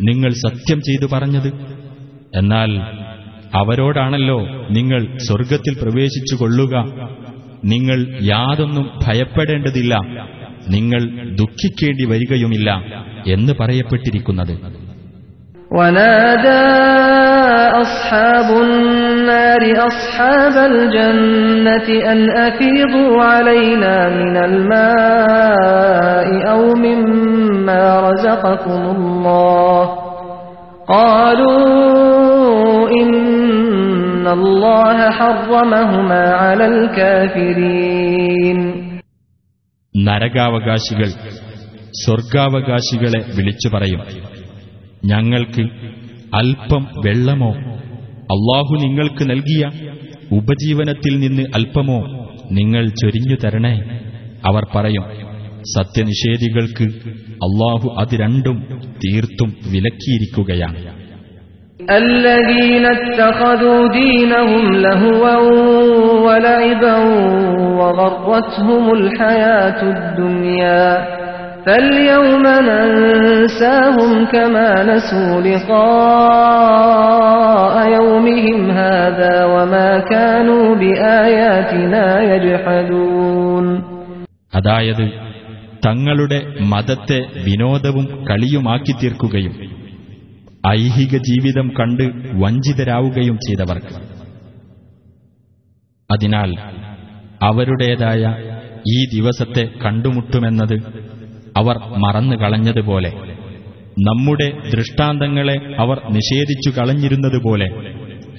നിങ്ങൾ 0.00 0.30
സത്യം 0.44 0.78
ചെയ്തു 0.88 1.06
പറഞ്ഞത് 1.14 1.48
എന്നാൽ 2.38 2.70
അവരോടാണല്ലോ 3.54 4.38
നിങ്ങൾ 4.68 5.00
സ്വർഗത്തിൽ 5.26 5.74
പ്രവേശിച്ചു 5.82 6.34
കൊള്ളുക 6.40 6.74
നിങ്ങൾ 7.66 7.98
യാതൊന്നും 8.32 8.86
ഭയപ്പെടേണ്ടതില്ല 9.04 9.94
നിങ്ങൾ 10.74 11.02
ദുഃഖിക്കേണ്ടി 11.40 12.06
വരികയുമില്ല 12.12 12.70
എന്ന് 13.34 13.54
പറയപ്പെട്ടിരിക്കുന്നത് 13.60 14.56
ونادى 15.70 16.60
أصحاب 17.82 18.62
النار 18.62 19.86
أصحاب 19.86 20.56
الجنة 20.72 21.88
أن 22.12 22.30
أفيضوا 22.30 23.22
علينا 23.24 24.08
من 24.08 24.36
الماء 24.36 26.28
أو 26.50 26.74
مما 26.74 28.10
رزقكم 28.10 28.82
الله 28.96 29.98
قالوا 30.88 32.90
إن 33.02 34.26
الله 34.28 35.10
حرمهما 35.10 36.34
على 36.34 36.66
الكافرين 36.66 38.58
നരകാവകാശികൾ 39.94 41.08
സ്വർഗാവകാശികളെ 42.04 43.20
വിളിച്ചു 43.36 43.68
പറയും 43.68 44.00
ഞങ്ങൾക്ക് 45.04 45.62
അല്പം 46.38 46.82
വെള്ളമോ 47.04 47.50
അള്ളാഹു 48.34 48.72
നിങ്ങൾക്ക് 48.84 49.24
നൽകിയ 49.32 49.64
ഉപജീവനത്തിൽ 50.38 51.14
നിന്ന് 51.24 51.44
അല്പമോ 51.56 52.00
നിങ്ങൾ 52.58 52.84
ചൊരിഞ്ഞു 53.00 53.36
തരണേ 53.44 53.74
അവർ 54.44 54.64
പറയും 54.74 55.06
സത്യനിഷേധികൾക്ക് 55.76 56.86
അള്ളാഹു 57.46 57.88
അത് 58.02 58.14
രണ്ടും 58.24 58.58
തീർത്തും 59.04 59.50
വിലക്കിയിരിക്കുകയാണ് 59.72 60.78
الذين 62.00 62.84
اتخذوا 62.88 63.80
دينهم 63.92 64.64
لهوا 64.76 65.36
ولعبا 66.26 66.96
وغرتهم 67.80 68.84
الحياة 68.94 69.80
الدنيا 69.94 70.86
فاليوم 71.66 72.44
ننساهم 72.68 74.10
كما 74.26 74.68
نسوا 74.84 75.34
لقاء 76.46 77.74
يومهم 77.92 78.58
هذا 78.72 79.34
وما 79.44 79.90
كانوا 80.12 80.66
بآياتنا 80.74 82.04
يجحدون 82.32 83.66
അതായത് 84.54 85.06
തങ്ങളുടെ 85.86 86.38
മതത്തെ 86.72 87.18
വിനോദവും 87.46 88.06
കളിയുമാക്കി 88.28 88.92
തീർക്കുകയും 89.00 89.54
ഐഹിക 90.74 91.14
ജീവിതം 91.28 91.66
കണ്ട് 91.78 92.04
വഞ്ചിതരാവുകയും 92.42 93.36
ചെയ്തവർക്ക് 93.46 93.94
അതിനാൽ 96.10 96.50
അവരുടേതായ 97.40 98.22
ഈ 98.86 98.98
ദിവസത്തെ 99.14 99.64
കണ്ടുമുട്ടുമെന്നത് 99.84 100.76
അവർ 101.58 101.76
മറന്നു 102.04 102.36
കളഞ്ഞതുപോലെ 102.36 103.10
നമ്മുടെ 104.06 104.48
ദൃഷ്ടാന്തങ്ങളെ 104.72 105.56
അവർ 105.78 105.98
നിഷേധിച്ചു 106.10 106.70
കളഞ്ഞിരുന്നതുപോലെ 106.70 107.68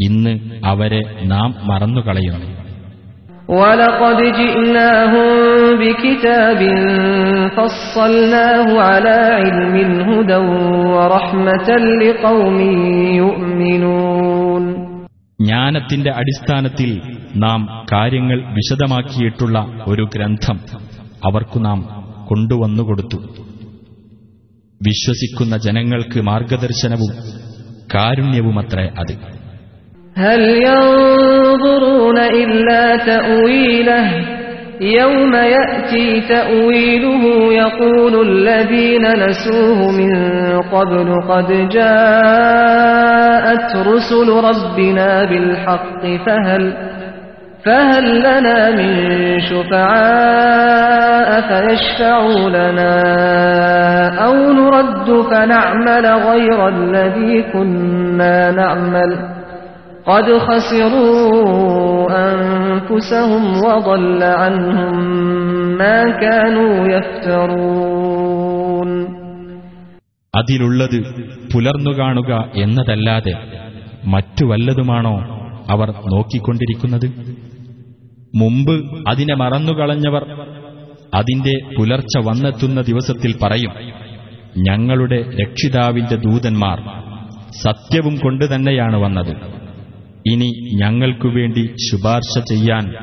ഇന്ന് 0.08 0.34
അവരെ 0.66 1.02
നാം 1.26 1.50
മറന്നുകളയുന്നു 1.70 2.50
ولقد 3.54 4.20
جئناهم 4.40 5.30
بكتاب 5.82 6.62
فصلناه 7.58 8.68
على 8.82 9.16
علم 9.38 9.76
هدى 10.10 10.40
ورحمة 10.94 11.70
لقوم 12.02 12.58
يؤمنون 13.22 14.64
ജ്ഞാനത്തിന്റെ 15.40 16.12
അടിസ്ഥാനത്തിൽ 16.12 16.90
നാം 17.38 17.60
കാര്യങ്ങൾ 17.92 18.38
വിശദമാക്കിയിട്ടുള്ള 18.56 19.58
ഒരു 19.88 20.04
ഗ്രന്ഥം 20.14 20.58
അവർക്കു 21.24 21.60
നാം 21.60 21.80
കൊണ്ടുവന്നുകൊടുത്തു 22.28 23.20
വിശ്വസിക്കുന്ന 24.82 25.56
ജനങ്ങൾക്ക് 25.66 26.20
മാർഗദർശനവും 26.30 27.14
കാരുണ്യവുമത്രേ 27.94 28.88
അത് 29.00 29.14
هل 30.18 30.42
ينظرون 30.68 32.18
إلا 32.36 32.84
تأويله 33.10 34.06
يوم 35.00 35.34
يأتي 35.56 36.08
تأويله 36.34 37.24
يقول 37.54 38.14
الذين 38.30 39.06
نسوه 39.24 39.80
من 39.92 40.14
قبل 40.76 41.08
قد 41.22 41.50
جاءت 41.78 43.70
رسل 43.88 44.30
ربنا 44.50 45.10
بالحق 45.26 46.02
فهل 46.26 46.64
فهل 47.66 48.06
لنا 48.20 48.60
من 48.80 48.92
شفعاء 49.50 51.30
فيشفعوا 51.50 52.50
لنا 52.58 52.96
أو 54.26 54.34
نرد 54.60 55.08
فنعمل 55.30 56.06
غير 56.30 56.60
الذي 56.68 57.34
كنا 57.54 58.38
نعمل 58.52 59.12
قد 60.06 60.28
خسروا 60.38 62.10
أنفسهم 62.32 63.44
وضل 63.66 64.22
عنهم 64.42 64.96
ما 65.78 66.00
كانوا 66.24 66.74
يفترون 66.96 68.90
അതിലുള്ളത് 70.34 70.98
പുലർന്നു 71.52 71.92
കാണുക 72.00 72.32
എന്നതല്ലാതെ 72.64 73.34
മറ്റു 74.14 74.44
വല്ലതുമാണോ 74.46 75.16
അവർ 75.74 75.88
നോക്കിക്കൊണ്ടിരിക്കുന്നത് 76.14 77.08
മുമ്പ് 78.35 79.05
അതിനെ 79.09 79.35
മറന്നുകളഞ്ഞവർ 79.35 80.23
അതിന്റെ 81.15 81.75
പുലർച്ച 81.77 82.19
വന്നെത്തുന്ന 82.19 82.81
ദിവസത്തിൽ 82.81 83.35
പറയും 83.43 84.03
ഞങ്ങളുടെ 84.57 85.23
രക്ഷിതാവിന്റെ 85.23 86.17
ദൂതന്മാർ 86.17 87.03
സത്യവും 87.63 88.17
കൊണ്ടുതന്നെയാണ് 88.17 88.97
വന്നത്. 88.97 89.37
ഇനി 90.27 90.77
ഞങ്ങൾക്കു 90.77 91.29
വേണ്ടി 91.29 91.75
ശുപാർശ 91.91 92.39
ചെയ്യാൻ 92.39 92.95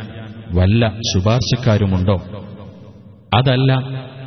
വല്ല 0.55 0.89
ശുപാർശക്കാരുമുണ്ടോ? 0.89 2.21
അതല്ല 3.34 3.73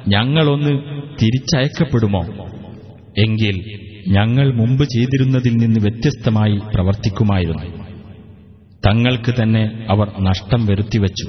ഞങ്ങളൊന്ന് 0.09 1.03
തിരിച്ചയക്കപ്പെടുമോ? 1.23 2.23
എങ്കിൽ 3.19 3.79
ഞങ്ങൾ 4.09 4.53
മുമ്പ് 4.55 4.85
ചെയ്തിരുന്നതിൽ 4.85 5.53
നിന്ന് 5.57 5.81
വ്യത്യസ്തമായി 5.81 6.59
പ്രവർത്തിക്കുമായിരുന്നു. 6.75 7.82
തങ്ങൾക്ക് 8.84 9.32
തന്നെ 9.40 9.64
അവർ 9.90 10.08
നഷ്ടം 10.20 10.62
വരുത്തിവച്ചു 10.70 11.28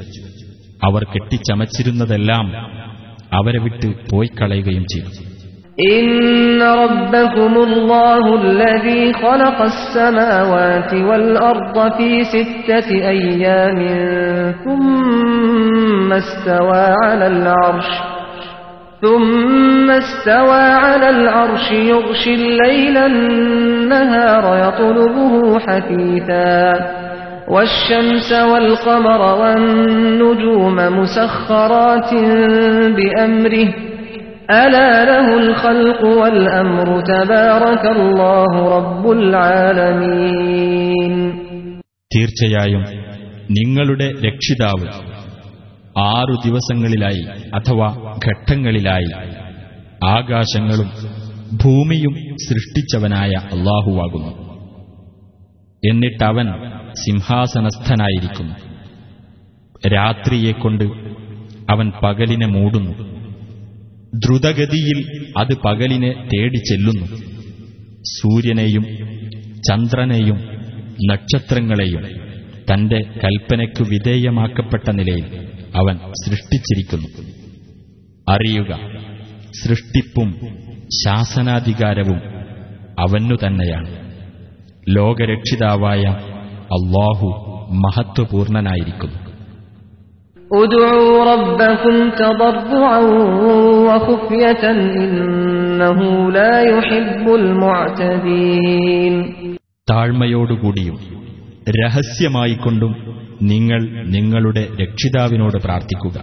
അവർ 0.83 1.03
കെട്ടിച്ചമച്ചിരുന്നതെല്ലാം 1.13 2.47
അവരെ 3.33 3.61
വിട്ട് 3.67 3.89
പോയിക്കളയുകയും 4.13 4.87
ചെയ്തു 4.95 5.11
إن 5.93 6.09
ربكم 6.85 7.53
الله 7.59 8.25
الذي 8.43 9.03
خلق 9.15 9.59
السماوات 9.63 10.93
والأرض 11.09 11.77
في 11.93 12.11
ستة 12.27 12.89
أيام 13.09 13.79
ثم 14.65 16.13
استوى 16.15 16.85
على 17.05 17.27
العرش 17.27 17.91
ثم 19.03 19.91
استوى 19.93 20.63
على 20.85 21.11
العرش 21.11 21.67
يغشي 21.73 22.35
الليل 22.35 22.97
النهار 23.11 24.45
يطلبه 24.65 25.33
حثيثا 25.59 26.59
والشمس 27.49 28.31
والقمر 28.51 29.21
والنجوم 29.41 30.77
مسخرات 30.99 32.11
بأمره 32.97 33.69
ألا 34.51 34.91
له 35.05 35.27
الخلق 35.39 36.01
والأمر 36.21 36.89
تبارك 37.05 37.85
الله 37.97 38.53
رب 38.77 39.05
العالمين 40.09 41.15
തീർച്ചയായും 42.11 42.83
നിങ്ങളുടെ 43.59 44.09
രക്ഷിതാവ് 44.27 44.87
ആറു 46.13 46.35
ദിവസങ്ങളിലായി 46.45 47.23
അഥവാ 47.59 47.89
ഘട്ടങ്ങളിലായി 48.27 49.11
ആകാശങ്ങളും 50.17 50.89
ഭൂമിയും 51.63 52.15
സൃഷ്ടിച്ചവനായ 52.47 53.33
അള്ളാഹുവാകുന്നു 53.55 54.33
എന്നിട്ടവൻ 55.90 56.46
സിംഹാസനസ്ഥനായിരിക്കും. 56.94 58.56
രാത്രിയെക്കൊണ്ട് 59.88 60.84
അവൻ 61.70 61.92
പകലിനെ 62.04 62.48
മൂടുന്നു. 62.48 62.92
ദ്രുതഗതിയിൽ 64.16 65.32
അത് 65.38 65.58
പകലിനെ 65.66 66.28
തേടി 66.34 66.58
ചെല്ലുന്നു. 66.58 67.06
സൂര്യനെയും 68.02 68.84
ചന്ദ്രനെയും 69.70 70.38
നക്ഷത്രങ്ങളെയും 71.10 72.04
തന്റെ 72.74 72.96
കൽപ്പനയ്ക്കു 72.96 73.84
വിധേയമാക്കപ്പെട്ട 73.84 74.90
നിലയിൽ 74.90 75.48
അവൻ 75.76 76.00
സൃഷ്ടിച്ചിരിക്കുന്നു. 76.26 77.34
അറിയുക 78.30 78.80
സൃഷ്ടിപ്പും 79.64 80.40
ശാസനാധികാരവും 81.06 82.22
അവനു 83.00 83.36
തന്നെയാണ്. 83.48 84.03
ലോകരക്ഷിതാവായ 84.97 86.05
അള്ളാഹു 86.71 87.29
മഹത്വപൂർണനായിരിക്കുന്നു 87.85 89.19
ادعوا 90.59 91.17
ربكم 91.33 91.95
تضرعا 92.17 93.01
وخفية 93.89 94.65
إنه 94.99 95.99
لا 96.31 96.55
يحب 96.71 97.25
المعتدين 97.35 99.15
താഴ്മയോടുകൂടിയും 99.89 100.97
രഹസ്യമായിക്കൊണ്ടും 101.79 102.93
നിങ്ങൾ 103.43 103.81
നിങ്ങളുടെ 104.07 104.63
രക്ഷിതാവിനോട് 104.81 105.57
പ്രാർത്ഥിക്കുക 105.65 106.17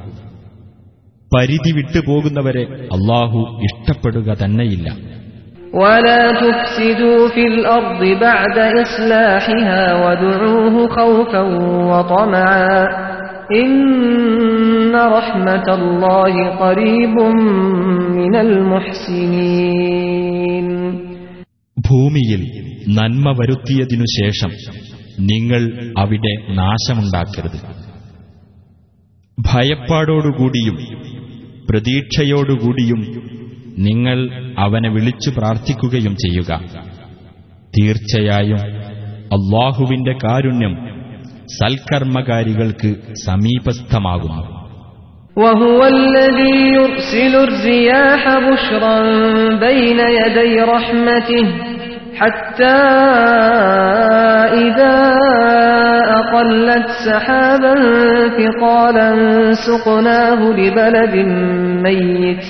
പരിധി 1.31 1.71
വിട്ടുപോകുന്നവരെ 1.71 2.63
അള്ളാഹു 2.95 3.39
ഇഷ്ടപ്പെടുക 3.67 4.29
തന്നെയില്ല 4.41 4.87
ولا 5.73 6.31
تفسدوا 6.35 7.27
في 7.29 7.43
الأرض 7.47 8.01
بعد 8.19 8.57
إصلاحها 8.83 9.83
وادعوه 9.95 10.75
خوفا 10.89 11.41
وطمعا 11.91 12.79
إن 13.55 14.95
رحمة 15.17 15.67
الله 15.69 16.33
قريب 16.57 17.15
من 18.19 18.33
المحسنين 19.65 20.67
ഭൂമിയിൽ 21.77 22.41
നന്മ 22.97 23.25
വരുത്തിയതിനു 23.39 24.07
ശേഷം 24.17 24.51
നിങ്ങൾ 25.29 25.61
അവിടെ 25.97 26.33
നാശമുണ്ടാക്കരുത് 26.59 27.59
ഭയപ്പാടോടുകൂടിയും 29.37 30.77
പ്രതീക്ഷയോടുകൂടിയും 31.69 33.01
നിങ്ങൾ 33.79 34.17
അവനെ 34.57 34.89
വിളിച്ചു 34.89 35.29
പ്രാർത്ഥിക്കുകയും 35.37 36.13
ചെയ്യുക 36.23 36.51
തീർച്ചയായും 37.73 38.61
അള്ളാഹുവിന്റെ 39.31 40.13
കാരുണ്യം 40.23 40.75
സൽക്കർമ്മകാരികൾക്ക് 41.59 42.91
സമീപസ്ഥമാകുന്നു 43.27 44.43
وهو 45.37 45.79
الذي 45.97 46.57
يرسل 46.75 47.33
الرياح 47.47 48.23
بشرا 48.47 48.97
بين 49.59 49.99
يدي 50.19 50.55
رحمته 50.73 51.45
حتى 52.15 52.79
إذا 54.65 54.97
أقلت 56.11 56.87
سحابا 57.05 57.75
ثقالا 58.39 59.09
سقناه 59.67 60.39
لبلد 60.51 61.15
ميت 61.85 62.43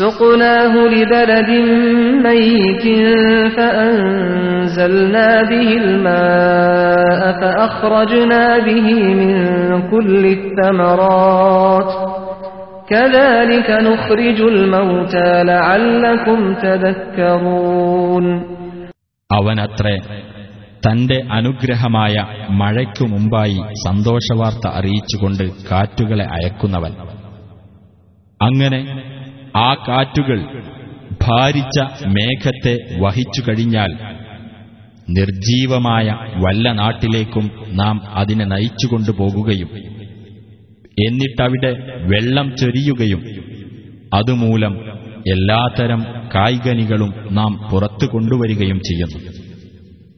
سقناه 0.00 0.74
لبلد 0.94 1.50
ميت 2.26 2.84
فأنزلنا 3.56 5.42
به 5.42 5.68
الماء 5.82 7.20
فأخرجنا 7.40 8.58
به 8.58 8.88
من 9.14 9.34
كل 9.90 10.22
الثمرات 10.26 11.90
كذلك 12.88 13.68
نخرج 13.70 14.38
الموتى 14.54 15.30
لعلكم 15.44 16.38
تذكرون 16.64 18.26
അവനത്രേ 19.30 19.96
തന്റെ 20.86 21.16
അനുഗ്രഹമായ 21.36 22.14
മഴയ്ക്കു 22.60 23.04
മുമ്പായി 23.04 23.58
സന്തോഷവാർത്ത 23.86 24.64
അറിയിച്ചുകൊണ്ട് 24.78 25.44
കാറ്റുകളെ 25.70 26.26
അയക്കുന്നവൻ 26.36 26.92
അങ്ങനെ 28.40 28.80
ആ 29.55 29.73
കാറ്റുകൾ 29.73 30.63
ഭാരിച്ച 31.23 32.07
മേഘത്തെ 32.07 32.77
വഹിച്ചു 32.99 33.43
കഴിഞ്ഞാൽ 33.49 33.93
നിർജീവമായ 35.09 36.17
വല്ല 36.35 36.71
നാട്ടിലേക്കും 36.71 37.51
നാം 37.67 38.01
അതിനെ 38.13 38.45
നയിച്ചുകൊണ്ടുപോകുകയും 38.45 39.69
എന്നിട്ടവിടെ 41.07 41.71
വെള്ളം 41.99 42.55
ചൊരിയുകയും 42.55 43.21
അതുമൂലം 44.13 44.95
എല്ലാത്തരം 45.27 46.05
കായ്കനികളും 46.35 47.13
നാം 47.31 47.69
പുറത്തു 47.71 48.05
കൊണ്ടുവരികയും 48.05 48.79
ചെയ്യുന്നു. 48.79 49.31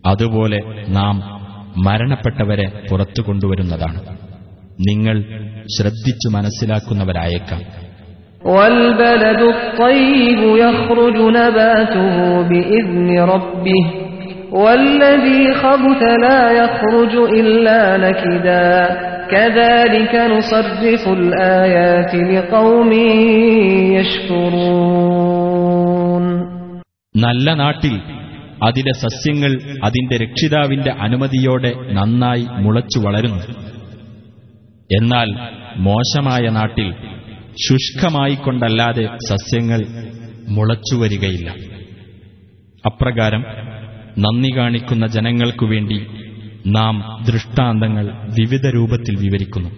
അതുപോലെ 0.06 0.60
നാം 0.90 1.16
മരണപ്പെട്ടവരെ 1.84 2.84
പുറത്തു 2.92 3.22
കൊണ്ടുവരുന്നതാണ്. 3.22 4.18
നിങ്ങൾ 4.80 5.22
ശ്രദ്ധിച്ചു 5.78 6.30
മനസ്സിലാക്കുന്നവരായേക്കാം. 6.30 7.87
والبلد 8.45 9.41
الطيب 9.45 10.41
يخرج 10.59 11.17
نباته 11.33 12.17
بإذن 12.43 13.19
ربه 13.25 13.85
والذي 14.53 15.55
خبث 15.55 16.03
لا 16.21 16.51
يخرج 16.53 17.15
إلا 17.33 17.81
نكدا 17.99 18.73
كذلك 19.31 20.15
نصرف 20.31 21.09
الآيات 21.11 22.13
لقوم 22.31 22.91
يشكرون 25.33 26.25
നല്ല 27.15 27.47
നാട്ടിൽ 27.57 27.95
അതിലെ 28.67 28.93
സസ്യങ്ങൾ 29.03 29.53
അതിന്റെ 29.87 30.17
രക്ഷിതാവിന്റെ 30.25 30.93
അനുമതിയോടെ 31.05 31.73
നന്നായി 31.99 32.45
മുളച്ചു 32.65 32.99
വളരുന്നു 33.07 33.41
എന്നാൽ 34.91 35.29
മോശമായ 35.87 36.45
നാട്ടിൽ 36.59 36.89
ശുഷ്കമായിക്കൊണ്ടല്ലാതെ 37.67 39.05
സസ്യങ്ങൾ 39.29 39.81
മുളച്ചുവരികയില്ല 40.49 41.49
അപ്രകാരം 42.85 43.43
നന്ദി 44.17 44.51
കാണിക്കുന്ന 44.57 45.05
ജനങ്ങൾക്കു 45.17 45.67
വേണ്ടി 45.67 45.99
നാം 46.77 46.95
ദൃഷ്ടാന്തങ്ങൾ 47.27 48.07
വിവിധ 48.39 48.67
രൂപത്തിൽ 48.77 49.17
വിവരിക്കുന്നു 49.27 49.73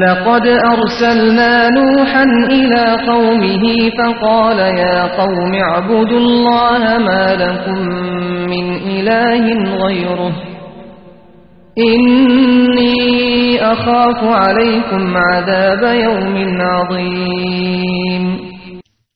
لقد 0.00 0.44
أرسلنا 0.66 1.52
نوحا 1.70 2.24
إلى 2.50 2.84
قومه 3.04 3.64
فقال 3.90 4.58
يا 4.82 4.98
قوم 5.16 5.52
اعبدوا 5.60 6.20
الله 6.20 6.82
ما 7.00 7.24
لكم 7.36 7.78
من 8.52 8.64
إله 8.88 9.44
غيره 9.76 10.32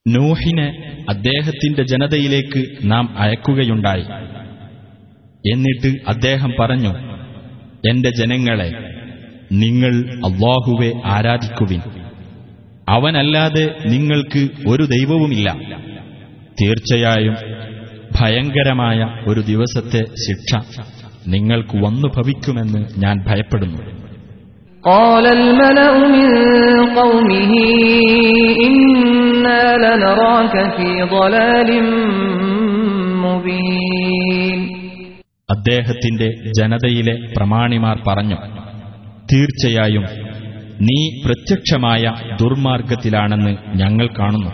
നൂഹിനെ 0.08 0.96
അദ്ദേഹത്തിന്റെ 1.10 1.84
ജനതയിലേക്ക് 1.84 2.64
നാം 2.84 3.16
അയക്കുകയുണ്ടായി. 3.18 4.02
എന്നിട്ട് 5.54 6.00
അദ്ദേഹം 6.08 6.54
പറഞ്ഞു 6.60 6.90
എന്റെ 7.90 8.10
ജനങ്ങളെ 8.10 8.74
നിങ്ങൾ 9.52 9.96
അള്ളാഹുവെ 10.26 10.92
ആരാധിക്കുവിൻ. 11.06 11.82
അവനല്ലാതെ 12.90 13.76
നിങ്ങൾക്ക് 13.86 14.48
ഒരു 14.68 14.84
ദൈവവുമില്ല. 14.84 15.58
തീർച്ചയായും 16.62 17.36
ഭയങ്കരമായ 18.22 19.08
ഒരു 19.28 19.40
ദിവസത്തെ 19.40 20.00
ശിക്ഷ. 20.00 20.80
നിങ്ങൾക്ക് 21.27 21.77
വന്നു 21.85 22.09
ഭവിക്കുമെന്ന് 22.17 22.83
ഞാൻ 23.05 23.17
ഭയപ്പെടുന്നു 23.29 23.83
قال 24.85 25.25
الملأ 25.39 25.89
من 26.09 26.29
قومه 26.95 27.53
إنا 28.67 29.63
لنراك 29.79 30.55
في 30.77 30.89
ضلال 31.15 31.71
مبين 33.25 34.61
അദ്ദേഹത്തിന്റെ 35.49 36.29
ജനതയിലെ 36.59 37.15
പ്രമാണിമാർ 37.37 37.97
പറഞ്ഞു 38.09 38.39
തീർച്ചയായും 39.33 40.05
നീ 40.81 40.99
പ്രത്യക്ഷമായ 41.25 42.03
ദുർമാർഗത്തിലാണെന്ന് 42.41 43.53
ഞങ്ങൾ 43.75 44.07
കാണുന്നു 44.19 44.53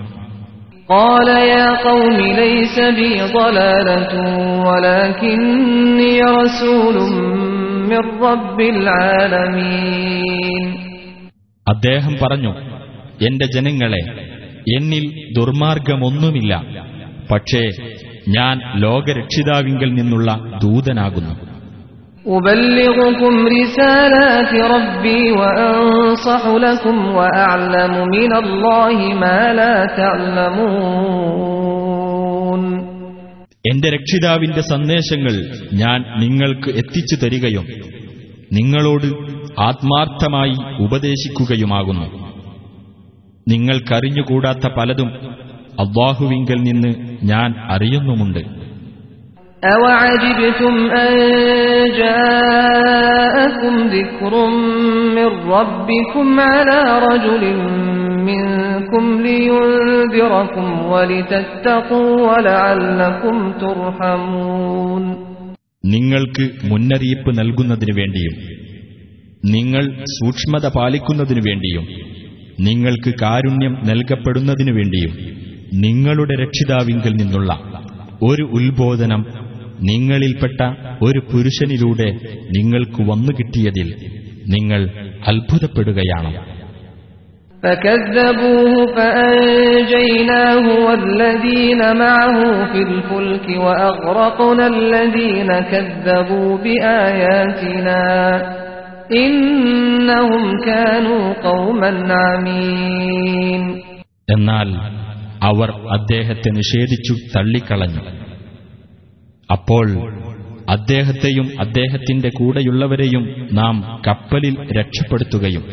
قال 0.91 1.29
يا 1.49 1.69
قوم 1.83 2.17
ليس 2.35 2.77
بي 2.99 3.11
ضلالة 3.33 4.13
ولكني 4.67 6.15
رسول 6.41 6.97
من 7.91 8.03
رب 8.23 8.59
العالمين 8.75 10.65
അദ്ദേഹം 11.67 12.15
പറഞ്ഞു 12.15 12.53
എന്റെ 13.21 13.47
ജനങ്ങളെ 13.55 14.03
എന്നിൽ 14.77 15.05
ദുർമാർഗമൊന്നുമില്ല 15.37 16.53
പക്ഷേ 17.31 17.63
ഞാൻ 18.37 18.55
ലോകരക്ഷിതാവിങ്കിൽ 18.85 19.91
നിന്നുള്ള 19.95 20.31
ദൂതനാകുന്നു 20.65 21.35
أبلغكم 22.29 23.35
رسالات 23.55 24.53
ربي 24.69 25.23
وأنصح 25.33 26.43
لكم 26.59 26.97
وأعلم 27.11 27.95
من 28.09 28.31
الله 28.35 28.97
ما 29.17 29.41
لا 29.55 29.75
تعلمون 31.67 32.63
എന്റെ 33.65 33.89
രക്ഷിതാവിന്റെ 33.95 34.63
സന്ദേശങ്ങൾ 34.67 35.35
ഞാൻ 35.77 35.99
നിങ്ങൾക്ക് 36.23 36.71
എത്തിച്ചു 36.81 37.17
തരികയും 37.23 37.65
നിങ്ങളോട് 38.51 39.09
ആത്മാർത്ഥമായി 39.67 40.55
ഉപദേശിക്കുകയുമാകുന്നു 40.85 42.07
നിങ്ങൾക്കറിഞ്ഞുകൂടാത്ത 43.47 44.67
പലതും 44.77 45.11
അള്ളാഹുവിങ്കൽ 45.85 46.59
നിന്ന് 46.69 46.93
ഞാൻ 47.33 47.51
അറിയുന്നുമുണ്ട് 47.75 48.43
أوعجبتم 49.67 50.75
أن 50.99 51.13
جاءكم 52.01 53.75
ذكر 53.89 54.33
من 55.17 55.29
ربكم 55.51 56.27
على 56.43 56.81
رجل 57.01 57.43
منكم 58.25 59.05
لينذركم 59.23 60.67
ولتتقوا 60.87 62.11
ولعلكم 62.29 63.37
ترحمون 63.63 65.05
നിങ്ങൾക്ക് 65.95 66.45
മുന്നറിയിപ്പ് 66.71 67.31
നൽകുന്നതിനു 67.39 67.93
വേണ്ടിയും 67.99 68.35
നിങ്ങൾ 69.53 69.85
സൂക്ഷ്മത 70.15 70.67
പാലിക്കുന്നതിനു 70.77 71.43
വേണ്ടിയും 71.47 71.85
നിങ്ങൾക്ക് 72.67 73.11
കാരുണ്യം 73.21 73.75
നൽകപ്പെടുന്നതിനു 73.91 74.73
വേണ്ടിയും 74.79 75.13
നിങ്ങളുടെ 75.85 76.35
രക്ഷിതാവിങ്കിൽ 76.43 77.13
നിന്നുള്ള 77.21 77.51
ഒരു 78.23 78.45
ഉത്ബോധനം 78.59 79.23
നിങ്ങളിൽപ്പെട്ട 79.89 80.61
ഒരു 81.03 81.21
പുരുഷനിലൂടെ 81.31 82.09
നിങ്ങൾക്ക് 82.57 83.01
വന്നു 83.11 83.33
കിട്ടിയതിൽ 83.39 83.89
നിങ്ങൾ 84.55 84.83
അത്ഭുതപ്പെടുകയാണ് 85.31 86.33
فكذبوه 87.63 88.73
فأنجيناه 88.97 90.65
والذين 90.87 91.81
معه 91.97 92.39
في 92.73 92.81
الفلك 92.83 93.47
وأغرقنا 93.59 94.65
الذين 94.69 95.51
كذبوا 95.63 96.51
بآياتنا 96.59 98.03
إنهم 99.25 100.43
كانوا 100.65 101.25
قوما 101.43 101.91
عمين 102.23 103.63
എന്നാൽ 104.29 104.69
അവർ 105.43 105.69
അദ്ദേഹത്തെ 105.97 106.51
നിഷേധിച്ചു 106.59 107.15
തള്ളിക്കളഞ്ഞു 107.35 108.03
അപ്പോൾ 109.52 109.88
അദ്ദേഹത്തെയും 110.70 111.52
അദ്ദേഹത്തിന്റെ 111.60 112.30
കൂടെയുള്ളവരെയും 112.30 113.24
നാം 113.52 114.00
കപ്പലിൽ 114.08 114.56
രക്ഷപ്പെടുത്തുകയും 114.72 115.64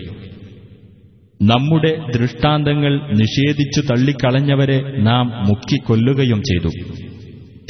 നമ്മുടെ 1.42 1.98
ദൃഷ്ടാന്തങ്ങൾ 2.16 2.92
നിഷേധിച്ചു 3.12 3.80
തള്ളിക്കളഞ്ഞവരെ 3.80 4.78
നാം 4.98 5.26
മുക്കിക്കൊല്ലുകയും 5.48 6.40
ചെയ്തു. 6.40 6.70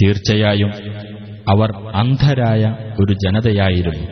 തീർച്ചയായും 0.03 0.73
അവർ 1.49 1.71
അന്ധരായ 1.95 2.63
ഒരു 3.01 3.13
ജനതയായിരുന്നു. 3.13 4.07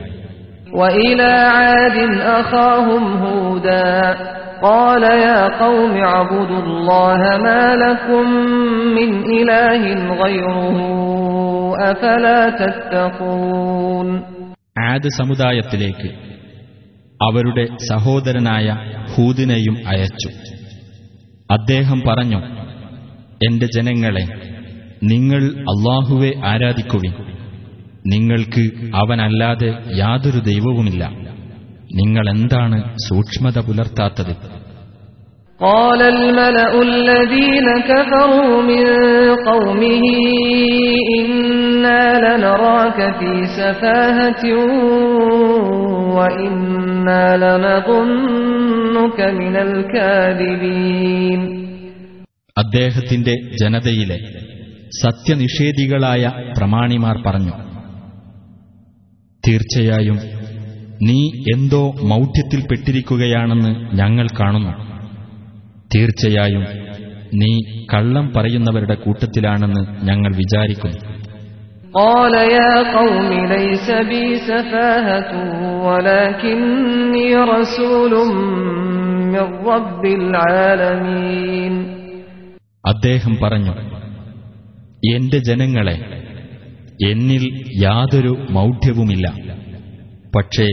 وإلى 4.56 4.62
عاد 4.62 4.62
أخاهم 4.62 4.62
هودا 4.62 4.62
قال 4.62 5.04
يا 5.04 5.60
قوم 5.60 5.92
اعبدوا 5.98 6.60
الله 6.60 7.22
ما 7.38 7.76
لكم 7.76 8.26
من 8.96 9.24
إله 9.24 9.84
غيره 10.24 10.78
أفلا 11.92 12.50
تتقون 12.50 14.22
ആദ് 14.92 15.10
സമുദായത്തിലേക്ക് 15.10 16.10
അവരുടെ 17.20 17.66
സഹോദരനായ 17.90 18.68
ഹൂദിനെയും 19.16 19.76
അയച്ചു 19.88 20.30
അദ്ദേഹം 21.50 22.00
പറഞ്ഞു 22.00 22.40
എന്റെ 23.42 23.66
ജനങ്ങളെ 23.66 24.26
നിങ്ങൾ 25.04 25.44
അള്ളാഹുവെ 25.74 26.32
ആരാധിക്കുവിൻ 26.44 27.14
നിങ്ങൾക്ക് 28.06 28.64
അവനല്ലാതെ 28.94 29.70
യാതൊരു 29.94 30.40
ദൈവവുമില്ല 30.40 31.04
നിങ്ങൾ 32.00 32.26
എന്താണ് 32.38 32.80
സൂക്ഷ്മത 33.10 33.60
പുലർത്താത്തത് 33.70 34.34
قال 35.60 36.02
الملأ 36.16 36.74
الذين 36.90 37.68
كفروا 37.92 38.54
من 38.72 38.84
قومه 39.50 40.04
إن 41.18 41.30
إنا 41.84 42.04
لنراك 42.26 43.00
في 43.20 43.32
سفاهة 43.60 44.44
وإنا 46.18 47.26
لنظنك 47.44 49.20
من 49.42 49.56
الكاذبين 49.68 51.42
അദ്ദേഹത്തിന്റെ 52.58 53.34
ജനതയിലെ 53.62 54.18
സത്യനിഷേധികളായ 55.04 56.24
പ്രമാണിമാർ 56.58 57.16
പറഞ്ഞു 57.26 57.54
തീർച്ചയായും 59.44 60.18
നീ 61.08 61.20
എന്തോ 61.54 61.82
മൗഢ്യത്തിൽപ്പെട്ടിരിക്കുകയാണെന്ന് 62.12 63.72
ഞങ്ങൾ 63.94 64.28
കാണുന്നു 64.40 64.74
തീർച്ചയായും 65.92 66.66
നീ 67.34 67.52
കള്ളം 67.90 68.26
പറയുന്നവരുടെ 68.36 68.98
കൂട്ടത്തിലാണെന്ന് 69.06 69.84
ഞങ്ങൾ 70.10 70.34
വിചാരിക്കുന്നു 70.44 71.00
قال 71.96 72.34
يا 72.52 72.74
قوم 72.94 73.30
ليس 73.50 73.88
بي 74.04 74.24
سفاهة 74.50 75.32
ولكني 75.88 77.30
رسول 77.54 78.14
من 79.34 79.46
رب 79.66 80.04
العالمين 80.20 81.74
അദ്ദേഹം 82.84 83.34
പറഞ്ഞു 83.42 83.74
എന്റെ 85.12 85.40
ജനങ്ങളെ 85.40 85.98
എന്നിൽ 87.04 87.44
യാതൊരു 87.78 88.34
മൗഢ്യവുമില്ല 88.50 89.26
പക്ഷേ 90.37 90.67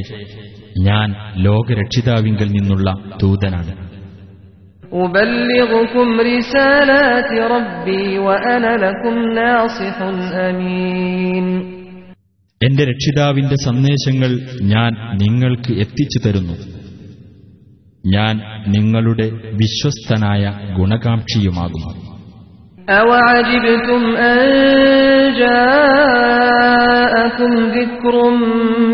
ഞാൻ 0.81 1.15
ലോകരക്ഷിതാവിങ്കിൽ 1.37 2.47
നിന്നുള്ള 2.47 2.93
ദൂതനാണ്. 3.21 3.93
എന്റെ 12.63 12.83
രക്ഷിതാവിന്റെ 12.85 13.55
സന്ദേശങ്ങൾ 13.55 14.39
ഞാൻ 14.61 15.17
നിങ്ങൾക്ക് 15.17 15.73
എത്തിച്ചു 15.73 16.27
തരുന്നു. 16.27 16.53
ഞാൻ 18.05 18.41
നിങ്ങളുടെ 18.67 19.29
വിശ്വസ്തനായ 19.31 20.73
ഗുണകാംക്ഷിയുമാകുന്നു. 20.77 22.12
أوعجبتم 22.89 24.15
أن 24.15 24.49
جاءكم 25.33 26.73
ذكر 27.65 28.29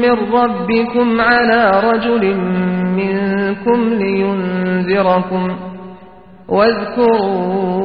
من 0.02 0.12
ربكم 0.34 1.22
على 1.22 1.82
رجل 1.84 2.36
منكم 2.96 3.94
لينذركم 3.94 5.56
واذكروا 6.50 7.80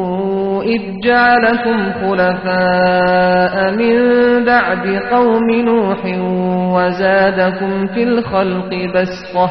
إذ 0.62 0.80
جعلكم 1.04 1.92
خلفاء 1.92 3.72
من 3.72 3.96
بعد 4.44 5.00
قوم 5.12 5.50
نوح 5.50 5.98
وزادكم 6.74 7.86
في 7.86 8.02
الخلق 8.02 8.70
بسطة 8.94 9.50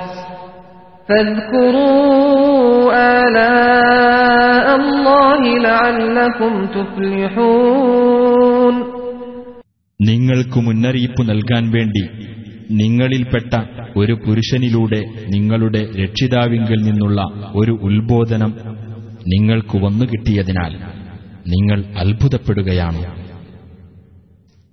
فاذكروا 1.10 2.94
آلاء 2.94 4.53
നിങ്ങൾക്ക് 10.02 10.60
മുന്നറിയിപ്പ് 10.60 11.30
നൽകാൻ 11.30 11.72
വേണ്ടി 11.72 12.08
നിങ്ങളിൽപ്പെട്ട 12.72 13.58
ഒരു 13.98 14.14
പുരുഷനിലൂടെ 14.14 15.04
നിങ്ങളുടെ 15.28 15.86
രക്ഷിതാവിങ്കിൽ 16.04 16.84
നിന്നുള്ള 16.84 17.22
ഒരു 17.56 17.72
ഉത്ബോധനം 17.72 18.54
നിങ്ങൾക്ക് 19.28 19.78
വന്നു 19.78 20.06
കിട്ടിയതിനാൽ 20.06 20.78
നിങ്ങൾ 21.48 21.84
അത്ഭുതപ്പെടുകയാണ്. 21.98 23.24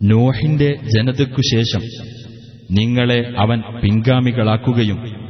നോഹിന്റെ 0.02 0.74
ജനതയ്ക്കു 0.96 1.40
ശേഷം 1.40 1.80
നിങ്ങളെ 2.70 3.34
അവൻ 3.38 3.62
പിൻഗാമികളാക്കുകയും 3.82 5.29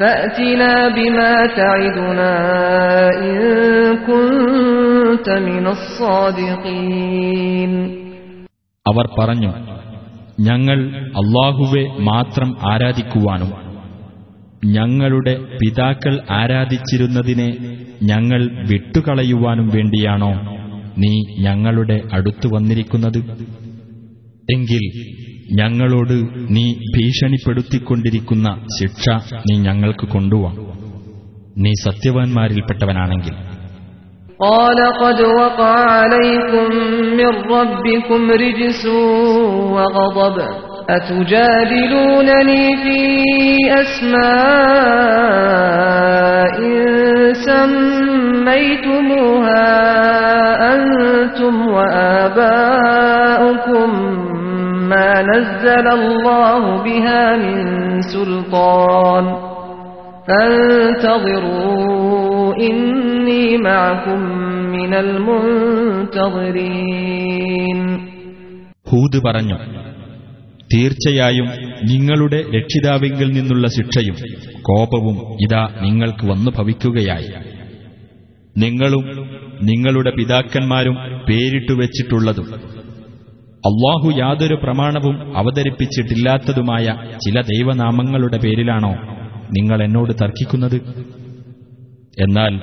فأتنا 0.00 0.88
بما 0.88 1.32
تعدنا 1.54 2.32
إن 3.22 3.36
كنت 4.08 5.28
من 5.48 5.66
الصادقين 5.76 7.72
അവർ 8.86 9.06
പറഞ്ഞു 9.18 9.52
ഞങ്ങൾ 10.40 10.78
അള്ളാഹുവെ 11.20 11.82
മാത്രം 12.08 12.50
ആരാധിക്കുവാനും 12.72 13.50
ഞങ്ങളുടെ 14.76 15.34
പിതാക്കൾ 15.60 16.14
ആരാധിച്ചിരുന്നതിനെ 16.32 17.48
ഞങ്ങൾ 18.02 18.40
വിട്ടുകളയുവാനും 18.70 19.66
വേണ്ടിയാണോ 19.68 20.32
നീ 20.96 21.12
ഞങ്ങളുടെ 21.38 21.96
അടുത്തു 22.12 22.48
വന്നിരിക്കുന്നത് 22.48 23.20
എങ്കിൽ 24.48 24.84
ഞങ്ങളോട് 25.52 26.16
നീ 26.54 26.64
ഭീഷണിപ്പെടുത്തിക്കൊണ്ടിരിക്കുന്ന 26.94 28.48
ശിക്ഷ 28.78 29.04
നീ 29.48 29.54
ഞങ്ങൾക്ക് 29.66 30.06
കൊണ്ടുവാ 30.08 30.52
നീ 31.64 31.72
സത്യവാൻമാരിൽപ്പെട്ടവനാണെങ്കിൽ 31.86 33.36
قال 34.40 34.78
قد 34.94 35.18
وقع 35.40 35.74
عليكم 35.94 36.66
من 37.18 37.32
ربكم 37.50 38.20
رجس 38.42 38.82
وغضب 39.74 40.36
أتجادلونني 40.88 42.64
في 42.82 42.98
أسماء 45.14 46.54
سميتموها 48.34 49.66
أنتم 50.74 51.54
وآباؤكم 52.56 53.90
ما 54.90 55.10
نزل 55.22 55.86
الله 55.90 56.62
بها 56.84 57.22
من 57.36 57.58
سلطان 58.14 59.24
فانتظروا 61.46 62.54
إني 62.60 63.44
معكم 63.60 64.20
من 64.76 64.92
المنتظرين 66.56 67.78
ഹൂദ് 68.90 69.18
പറഞ്ഞു 69.26 69.56
തീർച്ചയായും 70.70 71.48
നിങ്ങളുടെ 71.90 72.38
രക്ഷിതാവിങ്കിൽ 72.56 73.28
നിന്നുള്ള 73.36 73.66
ശിക്ഷയും 73.76 74.16
കോപവും 74.68 75.16
ഇതാ 75.44 75.62
നിങ്ങൾക്ക് 75.84 76.24
വന്നു 76.30 76.50
ഭവിക്കുകയായി 76.56 77.28
നിങ്ങളും 78.56 79.04
നിങ്ങളുടെ 79.68 80.10
പിതാക്കന്മാരും 80.18 80.96
പേരിട്ടു 81.28 81.74
വെച്ചിട്ടുള്ളതും 81.80 82.46
അള്ളാഹു 83.64 84.08
യാതൊരു 84.18 84.56
പ്രമാണവും 84.62 85.16
അവതരിപ്പിച്ചിട്ടില്ലാത്തതുമായ 85.38 86.86
ചില 87.24 87.40
ദൈവനാമങ്ങളുടെ 87.52 88.38
പേരിലാണോ 88.44 88.92
നിങ്ങൾ 89.56 89.78
എന്നോട് 89.82 90.12
തർക്കിക്കുന്നത് 90.22 90.78
എന്നാൽ 92.18 92.54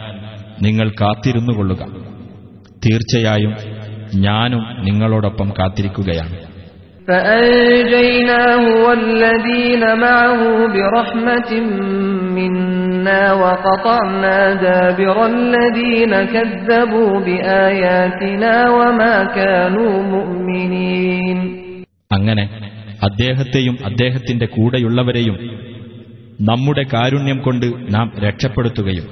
നിങ്ങൾ 0.61 0.87
കാത്തിരുന്നുകൊള്ളുക 1.01 1.81
തീർച്ചയായും 2.85 3.53
ഞാനും 4.21 4.63
നിങ്ങളോടൊപ്പം 4.87 5.49
കാത്തിരിക്കുകയാണ് 5.59 6.35
فأنجيناه 7.07 8.63
والذين 8.85 9.83
معه 9.99 10.41
برحمة 10.67 11.51
منا 12.35 12.84
وقطعنا 13.33 14.37
دابر 14.57 15.17
الذين 15.27 16.13
كذبوا 16.25 17.11
بآياتنا 17.19 18.53
وما 18.69 19.15
كانوا 19.37 19.93
مؤمنين 20.13 21.39
അങ്ങനെ 22.15 22.43
അദ്ദേഹത്തെയും 23.01 23.75
അദ്ദേഹത്തിന്റെ 23.83 24.45
കൂടെയുള്ളവരെയും 24.45 25.37
നമ്മുടെ 26.39 26.83
കാരുണ്യം 26.93 27.39
കൊണ്ട് 27.41 27.67
നാം 27.89 28.07
രക്ഷപ്പെടുത്തുകയും 28.19 29.05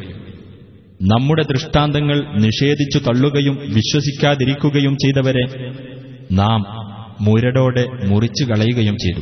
നമ്മുടെ 1.01 1.43
ദൃഷ്ടാന്തങ്ങൾ 1.43 2.17
നിഷേധിച്ചു 2.37 2.99
തള്ളുകയും 2.99 3.55
വിശ്വസിക്കാതിരിക്കുകയും 3.75 4.95
ചെയ്തവരെ 5.03 5.45
നാം 6.31 6.61
മുരടോടെ 7.21 7.83
മുറിച്ചു 8.05 8.43
കളയുകയും 8.49 8.97
ചെയ്തു 8.97 9.21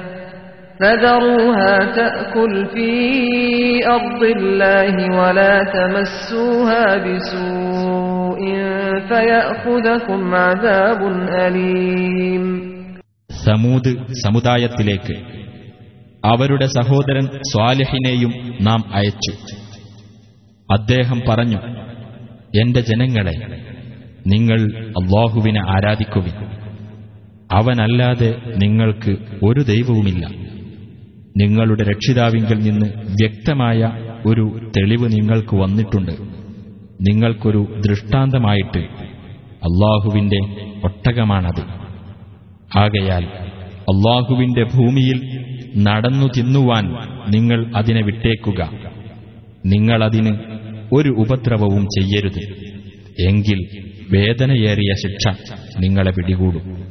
فذروها 0.80 1.74
تأكل 1.92 2.66
في 2.66 2.90
أرض 3.88 4.22
الله 4.30 4.94
ولا 5.18 5.54
تمسوها 5.70 6.84
بسوء 6.98 8.40
فيأخذكم 9.08 10.20
عذاب 10.36 11.00
أليم 11.40 12.44
സമൂത് 13.46 13.90
സമുദായത്തിലേക്ക് 14.24 15.14
അവരുടെ 16.24 16.66
സഹോദരൻ 16.76 17.26
സ്വാലിഹിനെയും 17.50 18.32
നാം 18.60 18.80
അയച്ചു 18.92 19.32
അദ്ദേഹം 20.68 21.18
പറഞ്ഞു 21.28 21.60
എന്റെ 22.60 22.80
ജനങ്ങളെ 22.80 23.34
നിങ്ങൾ 24.26 24.60
അള്ളാഹുവിനെ 25.00 25.62
ആരാധിക്കുവിൻ 25.74 26.36
അവനല്ലാതെ 27.50 28.30
നിങ്ങൾക്ക് 28.62 29.12
ഒരു 29.42 29.62
ദൈവവുമില്ല 29.72 30.24
നിങ്ങളുടെ 31.37 31.83
രക്ഷിതാവിങ്കിൽ 31.83 32.57
നിന്ന് 32.59 32.85
വ്യക്തമായ 32.95 33.91
ഒരു 34.25 34.71
തെളിവ് 34.77 35.11
നിങ്ങൾക്ക് 35.11 35.55
വന്നിട്ടുണ്ട്. 35.55 36.11
നിങ്ങൾക്കൊരു 37.01 37.81
ദൃഷ്ടാന്തമായിട്ട് 37.87 38.79
അള്ളാഹുവിന്റെ 39.43 40.39
ഒട്ടകമാണത്. 40.83 41.61
ആകയാൽ 42.77 43.25
അള്ളാഹുവിന്റെ 43.65 44.63
ഭൂമിയിൽ 44.63 45.41
നടന്നു 45.77 46.27
തിന്നുവാൻ 46.37 46.85
നിങ്ങൾ 47.31 47.71
അതിനെ 47.75 48.01
വിട്ടേക്കുക. 48.01 48.69
നിങ്ങളതിന് 49.65 50.37
ഒരു 50.93 51.09
ഉപദ്രവവും 51.09 51.85
ചെയ്യരുത്. 51.85 52.71
എങ്കിൽ 53.27 53.59
വേദനയേറിയ 54.13 54.93
ശിക്ഷ 54.93 55.51
നിങ്ങളെ 55.79 56.11
പിടികൂടും. 56.11 56.90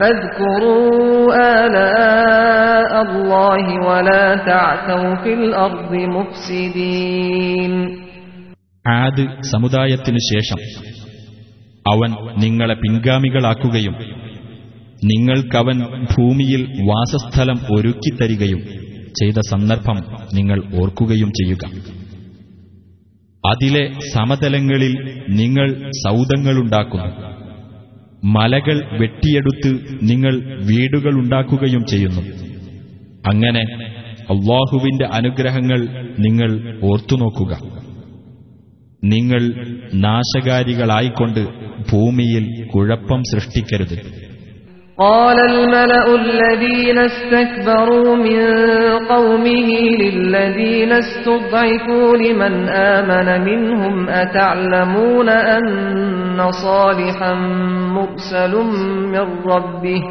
فاذكروا 0.00 1.32
آلاء 1.56 2.92
الله 3.02 3.64
ولا 3.88 4.26
تعثوا 4.46 5.10
في 5.22 5.30
الأرض 5.34 5.92
مفسدين 6.16 7.72
ആദ് 8.96 9.22
സമുദായത്തിനു 9.52 10.20
ശേഷം 10.28 10.60
അവൻ 11.86 12.10
നിങ്ങളെ 12.36 12.74
പിൻഗാമികളാക്കുകയും 12.74 13.94
നിങ്ങൾക്കവൻ 15.02 15.78
ഭൂമിയിൽ 16.12 16.62
വാസസ്ഥലം 16.88 17.58
ഒരുക്കിത്തരികയും 17.74 18.60
ചെയ്ത 19.14 19.38
സന്ദർഭം 19.50 19.98
നിങ്ങൾ 20.32 20.58
ഓർക്കുകയും 20.80 21.30
ചെയ്യുക 21.38 21.64
അതിലെ 23.44 23.84
സമതലങ്ങളിൽ 24.14 24.94
നിങ്ങൾ 25.40 25.68
സൗദങ്ങളുണ്ടാക്കുന്നു 26.04 27.10
മലകൾ 28.23 28.97
വെട്ടിയെടുത്ത് 28.99 29.99
നിങ്ങൾ 30.01 30.33
വീടുകളുണ്ടാക്കുകയും 30.65 31.85
ചെയ്യുന്നു. 31.85 32.21
അങ്ങനെ 33.27 33.63
അള്ളാഹുവിന്റെ 34.29 35.05
അനുഗ്രഹങ്ങൾ 35.05 35.87
നിങ്ങൾ 36.19 36.79
ഓർത്തുനോക്കുക 36.83 37.83
നിങ്ങൾ 39.03 39.41
നാശകാരികളായിക്കൊണ്ട് 39.93 41.47
ഭൂമിയിൽ 41.91 42.67
കുഴപ്പം 42.67 43.23
സൃഷ്ടിക്കരുത്. 43.23 44.22
قال 44.98 45.38
الملأ 45.40 46.14
الذين 46.14 46.98
استكبروا 46.98 48.16
من 48.16 48.40
قومه 49.08 49.70
للذين 50.02 50.92
استضعفوا 50.92 52.16
لمن 52.16 52.68
آمن 52.68 53.44
منهم 53.44 54.08
أتعلمون 54.08 55.28
أن 55.28 56.50
صالحا 56.50 57.34
مرسل 57.96 58.54
من 59.14 59.26
ربه 59.46 60.02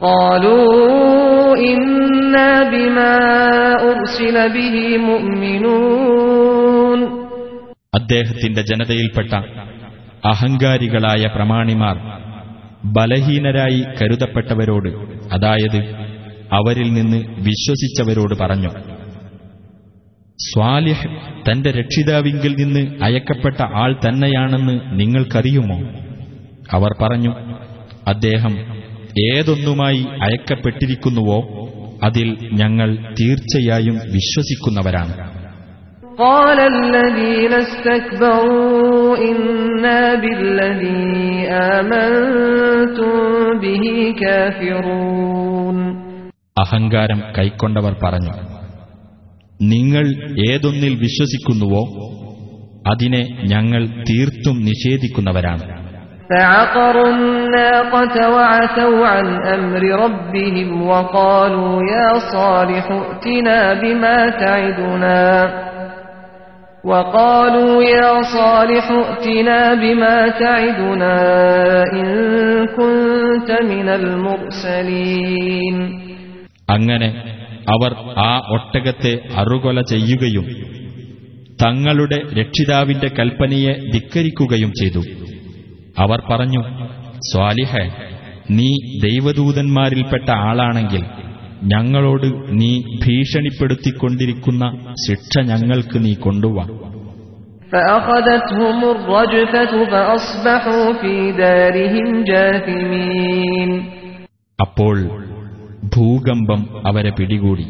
قالوا 0.00 1.56
إنا 1.72 2.70
بما 2.70 3.16
أرسل 3.82 4.52
به 4.52 4.98
مؤمنون 4.98 7.00
അദ്ദേഹത്തിന്റെ 7.96 8.60
ജനതയിൽപ്പെട്ട 8.60 9.32
അഹങ്കാരികളായ 10.24 11.26
പ്രമാണിമാർ 11.26 11.96
ബലഹീനരായി 12.94 13.80
കരുതപ്പെട്ടവരോട് 13.96 14.90
അതായത് 15.32 15.80
അവരിൽ 16.52 16.88
നിന്ന് 16.92 17.18
വിശ്വസിച്ചവരോട് 17.46 18.34
പറഞ്ഞു 18.42 18.70
സ്വാലിഹ് 20.38 21.08
തന്റെ 21.46 21.70
രക്ഷിതാവിങ്കിൽ 21.70 22.52
നിന്ന് 22.56 22.82
അയക്കപ്പെട്ട 23.04 23.60
ആൾ 23.82 23.92
തന്നെയാണെന്ന് 24.04 24.74
നിങ്ങൾക്കറിയുമോ 25.00 25.78
അവർ 26.72 26.92
പറഞ്ഞു 27.00 27.32
അദ്ദേഹം 28.06 28.54
ഏതൊന്നുമായി 29.26 30.02
അയക്കപ്പെട്ടിരിക്കുന്നുവോ 30.26 31.38
അതിൽ 32.02 32.28
ഞങ്ങൾ 32.62 32.90
തീർച്ചയായും 33.20 33.98
വിശ്വസിക്കുന്നവരാണ് 34.16 35.14
قال 36.22 36.58
الذين 36.84 37.52
استكبروا 37.64 39.01
إنا 39.22 40.00
بالذي 40.14 41.08
آمنتم 41.72 43.14
به 43.62 43.84
كافرون 44.20 45.78
അഹങ്കാരം 46.56 47.20
കൈക്കൊണ്ടവർ 47.36 47.92
പറഞ്ഞു 48.02 48.34
നിങ്ങൾ 49.72 50.04
ഏതൊന്നിൽ 50.50 50.94
വിശ്വസിക്കുന്നുവോ 51.04 51.82
അതിനെ 52.88 53.22
ഞങ്ങൾ 53.52 53.82
തീർത്തും 54.08 54.56
നിഷേധിക്കുന്നവരാണ് 54.68 55.64
فعقروا 56.30 57.10
الناقة 57.10 58.16
وعتوا 58.30 59.06
عن 59.08 59.26
أمر 59.48 59.82
ربهم 60.04 60.70
وقالوا 60.82 61.74
يا 61.86 62.08
صالح 62.34 62.86
ائتنا 63.00 63.58
بما 63.74 64.18
تعدنا 64.42 65.20
وقالوا 66.84 67.82
يا 67.84 68.10
صالح 68.34 68.86
ائتنا 69.02 69.60
بما 69.74 70.16
تعدنا 70.38 71.16
إن 71.92 72.08
كنت 72.78 73.50
من 73.72 73.88
المرسلين 73.90 75.76
അങ്ങനെ 76.74 77.08
അവർ 77.74 77.92
ആ 78.24 78.32
ഒട്ടകത്തെ 78.56 79.12
അറുകൊല 79.40 79.78
ചെയ്യുകയും 79.92 80.46
തങ്ങളുടെ 81.62 82.18
രക്ഷിതാവിന്റെ 82.40 83.08
കൽപ്പനയെ 83.18 83.72
ധിക്കരിക്കുകയും 83.94 84.70
ചെയ്തു 84.80 85.02
അവർ 86.04 86.18
പറഞ്ഞു 86.30 86.62
സ്വാലിഹ 87.30 87.72
നീ 88.58 88.70
ദൈവദൂതന്മാരിൽപ്പെട്ട 89.06 90.28
ആളാണെങ്കിൽ 90.48 91.02
ഞങ്ങളോട് 91.63 92.27
നീ 92.49 92.81
ഭീഷണിപ്പെടുത്തിക്കൊണ്ടിരിക്കുന്ന 93.05 94.85
ശിക്ഷ 95.07 95.45
ഞങ്ങൾക്ക് 95.45 96.05
നീ 96.05 96.13
കൊണ്ടുവാ. 96.13 96.63
അപ്പോൾ 104.61 105.09
ഭൂകമ്പം 105.95 106.87
അവരെ 106.87 107.09
പിടികൂടി. 107.09 107.63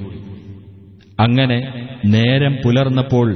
അങ്ങനെ 1.20 1.74
നേരം 2.06 2.58
പുലർന്നപ്പോൾ 2.64 3.36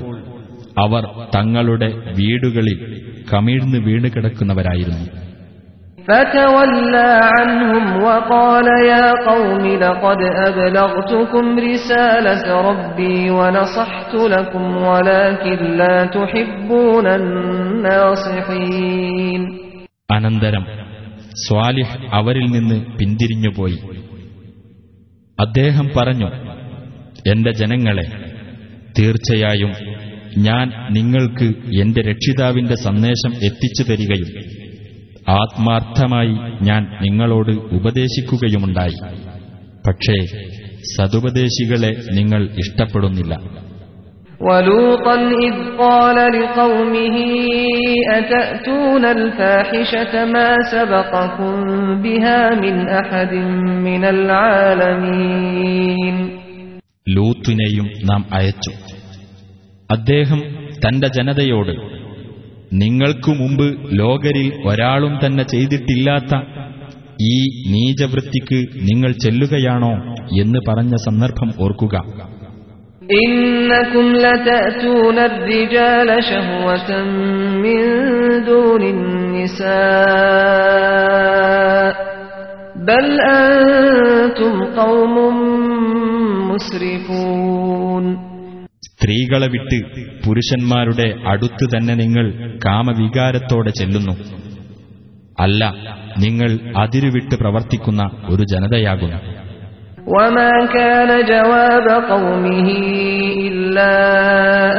അവർ 0.80 1.06
തങ്ങളുടെ 1.36 1.88
വീടുകളിൽ 2.18 3.02
കമിഴ്ന്ന് 3.34 3.78
വീണുകിടക്കുന്നവരായിരുന്നു 3.78 5.27
فتولى 6.09 7.11
عنهم 7.31 7.85
وقال 7.99 8.67
يا 8.85 9.07
قوم 9.25 9.65
لقد 9.77 10.21
أبلغتكم 10.41 11.45
رسالة 11.61 12.45
ربي 12.63 13.31
ونصحت 13.31 14.13
لكم 14.27 14.65
ولكن 14.85 15.59
لا 15.77 15.97
تحبون 16.09 17.07
الناصحين 18.13 19.41
അനന്തരം 20.17 20.65
സ്വാലിഹ് 21.43 21.95
അവരിൽ 22.13 22.47
നിന്ന് 22.51 22.77
പിന്തിരിഞ്ഞുപോയി 22.99 23.79
അദ്ദേഹം 25.39 25.87
പറഞ്ഞു 25.97 26.29
എന്റെ 27.31 27.53
ജനങ്ങളെ 27.61 28.07
തീർച്ചയായും 28.99 29.73
ഞാൻ 30.45 30.67
നിങ്ങൾക്ക് 30.97 31.47
എന്റെ 31.83 32.01
രക്ഷിതാവിന്റെ 32.11 32.77
സന്ദേശം 32.85 33.33
എത്തിച്ചു 33.49 33.83
തരികയും 33.89 34.31
ആത്മാർത്ഥമായി 35.35 36.35
ഞാൻ 36.61 36.83
നിങ്ങളോട് 37.03 37.53
ഉപദേശിക്കുകയുമുണ്ടായി 37.73 38.99
പക്ഷേ 39.87 40.17
സതുപദേശികളെ 40.95 41.93
നിങ്ങൾ 42.19 42.43
ഇഷ്ടപ്പെടുന്നില്ല 42.59 43.35
ولوطا 44.41 45.17
إذ 45.43 45.57
قال 45.79 46.19
لقومه 46.33 47.17
أتأتون 48.13 49.05
الفاحشة 49.09 50.15
ما 50.27 50.51
سبقكم 50.67 51.57
بها 51.97 52.41
من 52.57 52.77
أحد 52.93 53.33
من 53.89 54.03
العالمين 55.03 56.17
ലൂത്തിനെയും 57.07 57.87
നാം 58.05 58.23
അയച്ചു 58.33 58.73
അദ്ദേഹം 59.91 60.41
തന്റെ 60.85 61.09
ജനതയോട് 61.09 61.73
നിങ്ങൾക്കു 62.81 63.33
മുമ്പ് 63.41 63.67
ലോകരിൽ 63.99 64.49
ഒരാളും 64.71 65.15
തന്നെ 65.23 65.45
ചെയ്തിട്ടില്ലാത്ത 65.53 66.33
ഈ 67.27 67.35
നീചവൃത്തിക്ക് 67.73 68.59
നിങ്ങൾ 68.89 69.11
ചെല്ലുകയാണോ 69.25 69.95
എന്ന് 70.43 70.61
പറഞ്ഞ 70.69 70.95
സന്ദർഭം 71.07 71.51
ഓർക്കുക 71.65 71.97
إنكم 73.19 74.07
لتأتون 74.17 75.19
الرجال 75.21 76.09
شهوة 76.25 76.91
من 77.65 77.81
دون 78.45 78.83
النساء 80.23 81.93
بل 82.83 83.07
أنتم 83.33 84.55
قوم 84.77 85.15
مسرفون 86.51 88.05
സ്ത്രീകളെ 88.97 89.49
വിട്ട് 89.49 89.79
പുരുഷന്മാരുടെ 90.25 91.07
അടുത്ത് 91.25 91.65
തന്നെ 91.75 91.95
നിങ്ങൾ 91.95 92.27
കാമവികാരത്തോടെ 92.65 93.73
ചെല്ലുന്നു 93.81 94.15
അല്ല 95.43 95.63
നിങ്ങൾ 96.25 96.51
അതിരുവിട്ട് 96.83 97.37
പ്രവർത്തിക്കുന്ന 97.43 98.03
ഒരു 98.33 98.45
ജനതയാകുന്നു 98.53 99.21
وما 100.09 100.55
كان 100.73 101.11
جواب 101.27 101.87
قومه 102.13 102.69
إلا 103.49 103.95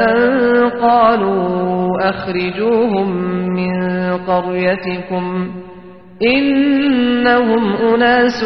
أن 0.10 0.20
قالوا 0.82 1.46
أخرجوهم 2.12 3.10
من 3.58 3.74
قريتكم 4.30 5.26
إنهم 6.28 7.64
أناس 7.86 8.40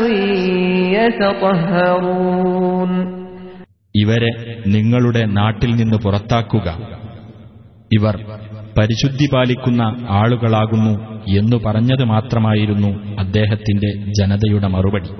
يتطهرون 1.70 2.92
ഇവരെ 3.95 4.31
നിങ്ങളുടെ 4.67 5.27
നാട്ടിൽ 5.27 5.75
നിന്ന് 5.75 5.97
പുറത്താക്കുക. 5.97 6.69
ഇവർ 7.93 8.17
പരിശുദ്ധി 8.79 9.29
പാലിക്കുന്ന 9.35 9.83
ആളുകളാകുന്നു 10.09 11.23
എന്നു 11.39 11.57
പറഞ്ഞത് 11.57 12.05
മാത്രമായിരുന്നു 12.05 13.17
അദ്ദേഹത്തിന്റെ 13.19 13.91
ജനതയുടെ 14.19 14.67
മറുപടി. 14.67 15.11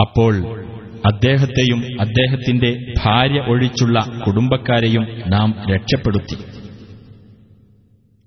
അപ്പോൾ 0.00 0.34
അദ്ദേഹത്തെയും 1.06 2.00
അദ്ദേഹത്തിന്റെ 2.00 2.94
ഭാര്യ 3.04 3.40
ഒഴിച്ചുള്ള 3.40 3.98
കുടുംബക്കാരെയും 4.26 5.08
നാം 5.26 5.54
രക്ഷപ്പെടുത്തി. 5.70 6.36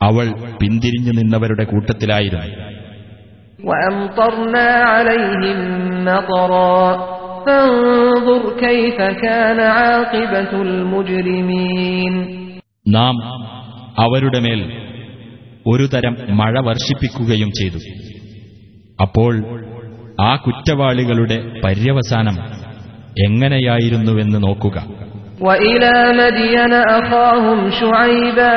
അവൾ 0.01 0.27
പിന്തിരിഞ്ഞു 0.61 1.13
നിന്നവരുടെ 1.19 1.65
കൂട്ടത്തിലായിരുന്നു 1.73 2.51
وأمطرنا 3.65 4.69
عليهم 4.85 5.59
مطرا 6.05 6.83
فانظر 7.47 8.43
كيف 8.59 8.99
كان 9.23 9.59
عاقبة 9.79 10.53
المجرمين 10.63 12.15
നാം 12.97 13.15
അവരുടെ 13.97 14.39
മേൽ 14.47 14.61
ഒരു 15.67 15.85
തരം 15.93 16.15
മഴ 16.41 16.55
വർഷിപ്പിക്കുകയും 16.69 17.51
ചെയ്തു 17.59 17.81
അപ്പോൾ 18.99 19.33
ആ 20.23 20.33
കുറ്റവാളികളുടെ 20.45 21.37
പര്യവസാനം 21.65 22.37
എങ്ങനെയായിരുന്നുവെന്ന് 23.27 24.39
നോക്കുക 24.47 24.79
وإلى 25.41 25.95
مدين 26.21 26.73
أخاهم 26.99 27.59
شعيبا 27.73 28.57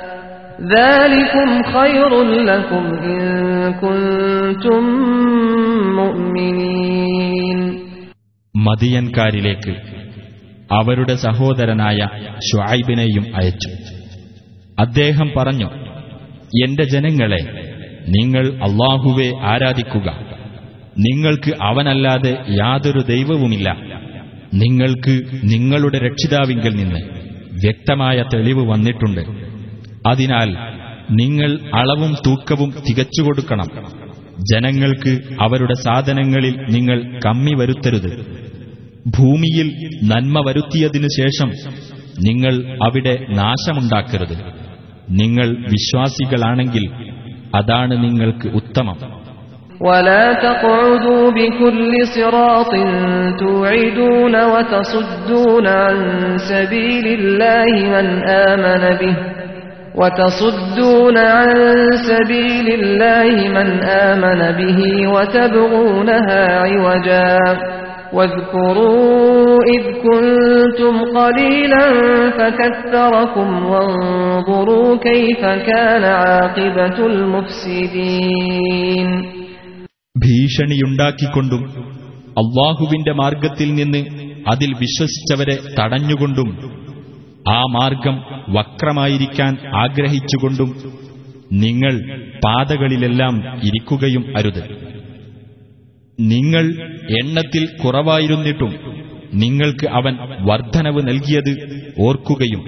മദിയൻകാരിലേക്ക് 8.55 9.71
അവരുടെ 10.73 11.15
സഹോദരനായ 11.15 11.97
ഷുഐബിനെയും 12.23 13.35
അയച്ചു. 13.35 13.69
അദ്ദേഹം 14.79 15.31
പറഞ്ഞു 15.37 15.65
എന്റെ 16.67 16.83
ജനങ്ങളെ 16.83 17.71
നിങ്ങൾ 18.09 18.47
അള്ളാഹുവെ 18.47 19.31
ആരാധിക്കുക. 19.43 20.09
നിങ്ങൾക്ക് 20.99 21.51
അവനല്ലാതെ 21.63 22.37
യാതൊരു 22.49 22.99
ദൈവവുമില്ല. 22.99 23.77
നിങ്ങൾക്ക് 24.53 25.21
നിങ്ങളുടെ 25.43 25.99
രക്ഷിതാവിങ്കിൽ 25.99 26.75
നിന്ന് 26.75 26.99
വ്യക്തമായ 27.65 28.23
തെളിവ് 28.33 28.67
വന്നിട്ടുണ്ട്. 28.71 29.50
അതിനാൽ 30.06 30.50
നിങ്ങൾ 31.20 31.50
അളവും 31.80 32.12
തൂക്കവും 32.26 32.70
തികച്ചുകൊടുക്കണം 32.86 33.68
ജനങ്ങൾക്ക് 34.50 35.12
അവരുടെ 35.40 35.76
സാധനങ്ങളിൽ 35.84 36.54
നിങ്ങൾ 36.68 36.98
കമ്മി 37.24 37.54
വരുത്തരുത് 37.60 38.10
ഭൂമിയിൽ 39.16 39.68
നന്മ 40.10 40.40
വരുത്തിയതിനു 40.46 41.10
ശേഷം 41.18 41.50
നിങ്ങൾ 42.26 42.54
അവിടെ 42.82 43.14
നാശമുണ്ടാക്കരുത് 43.38 44.36
നിങ്ങൾ 45.20 45.48
വിശ്വാസികളാണെങ്കിൽ 45.74 46.86
അതാണ് 47.56 47.94
നിങ്ങൾക്ക് 48.04 48.48
ഉത്തമം 48.60 48.98
ولا 49.80 50.26
تقعدوا 50.42 51.24
بكل 51.32 51.92
صراط 52.08 52.72
توعدون 53.38 54.34
وتصدون 54.46 55.66
عن 55.78 55.96
سبيل 56.50 57.06
الله 57.18 57.66
من 57.86 58.06
آمن 58.44 58.84
به 59.00 59.14
وتصدون 59.94 61.16
عن 61.16 61.48
سبيل 62.10 62.66
الله 62.80 63.48
من 63.48 63.68
آمن 64.08 64.40
به 64.52 65.08
وتبغونها 65.08 66.42
عوجا 66.62 67.58
واذكروا 68.12 69.58
إذ 69.76 69.82
كنتم 70.04 70.94
قليلا 71.18 71.86
فكثركم 72.30 73.66
وانظروا 73.66 74.96
كيف 74.98 75.40
كان 75.70 76.04
عاقبة 76.04 77.06
المفسدين 77.06 79.08
ഭീഷണിയുണ്ടാക്കിക്കൊണ്ടും 80.24 81.62
അള്ളാഹുവിന്റെ 82.40 83.12
മാർഗത്തിൽ 83.12 83.74
നിന്ന് 83.74 84.00
അതിൽ 84.48 84.74
വിശ്വസിച്ചവരെ 84.82 85.56
തടഞ്ഞുകൊണ്ടും 85.78 86.48
ആ 87.50 87.60
മാർഗം 87.74 88.16
വക്രമായിരിക്കാൻ 88.48 89.52
ആഗ്രഹിച്ചുകൊണ്ടും 89.82 90.70
നിങ്ങൾ 91.60 91.94
പാതകളിലെല്ലാം 92.44 93.34
ഇരിക്കുകയും 93.68 94.24
അരുത് 94.36 94.62
നിങ്ങൾ 96.18 96.64
എണ്ണത്തിൽ 97.20 97.64
കുറവായിരുന്നിട്ടും 97.82 98.72
നിങ്ങൾക്ക് 99.34 99.86
അവൻ 99.98 100.14
വർധനവ് 100.42 101.00
നൽകിയത് 101.08 101.52
ഓർക്കുകയും 102.00 102.62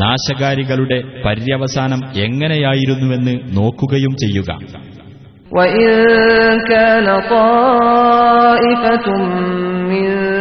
നാശകാരികളുടെ 0.00 0.98
പര്യവസാനം 1.24 2.02
എങ്ങനെയായിരുന്നുവെന്ന് 2.26 3.36
നോക്കുകയും 3.58 4.14
ചെയ്യുക 4.24 4.50
وإن 5.52 5.90
كان 6.66 7.06
طائفة 7.30 9.06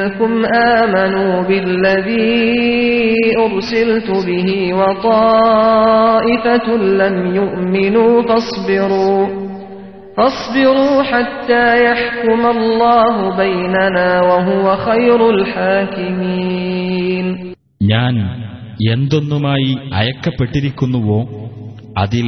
منكم 0.10 0.46
آمنوا 0.76 1.42
بالذي 1.42 3.16
أرسلت 3.40 4.10
به 4.20 4.50
وطائفة 4.74 6.68
لم 6.76 7.36
يؤمنوا 7.36 8.22
فاصبروا 8.24 9.28
فاصبروا 10.18 11.04
حتى 11.04 11.66
يحكم 11.84 12.46
الله 12.48 13.16
بيننا 13.38 14.22
وهو 14.22 14.66
خير 14.80 15.20
الحاكمين 15.30 17.26
ഞാൻ 17.92 18.16
എന്തൊന്നുമായി 18.94 19.72
അയക്കപ്പെട്ടിരിക്കുന്നുവോ 20.00 21.20
അതിൽ 21.98 22.26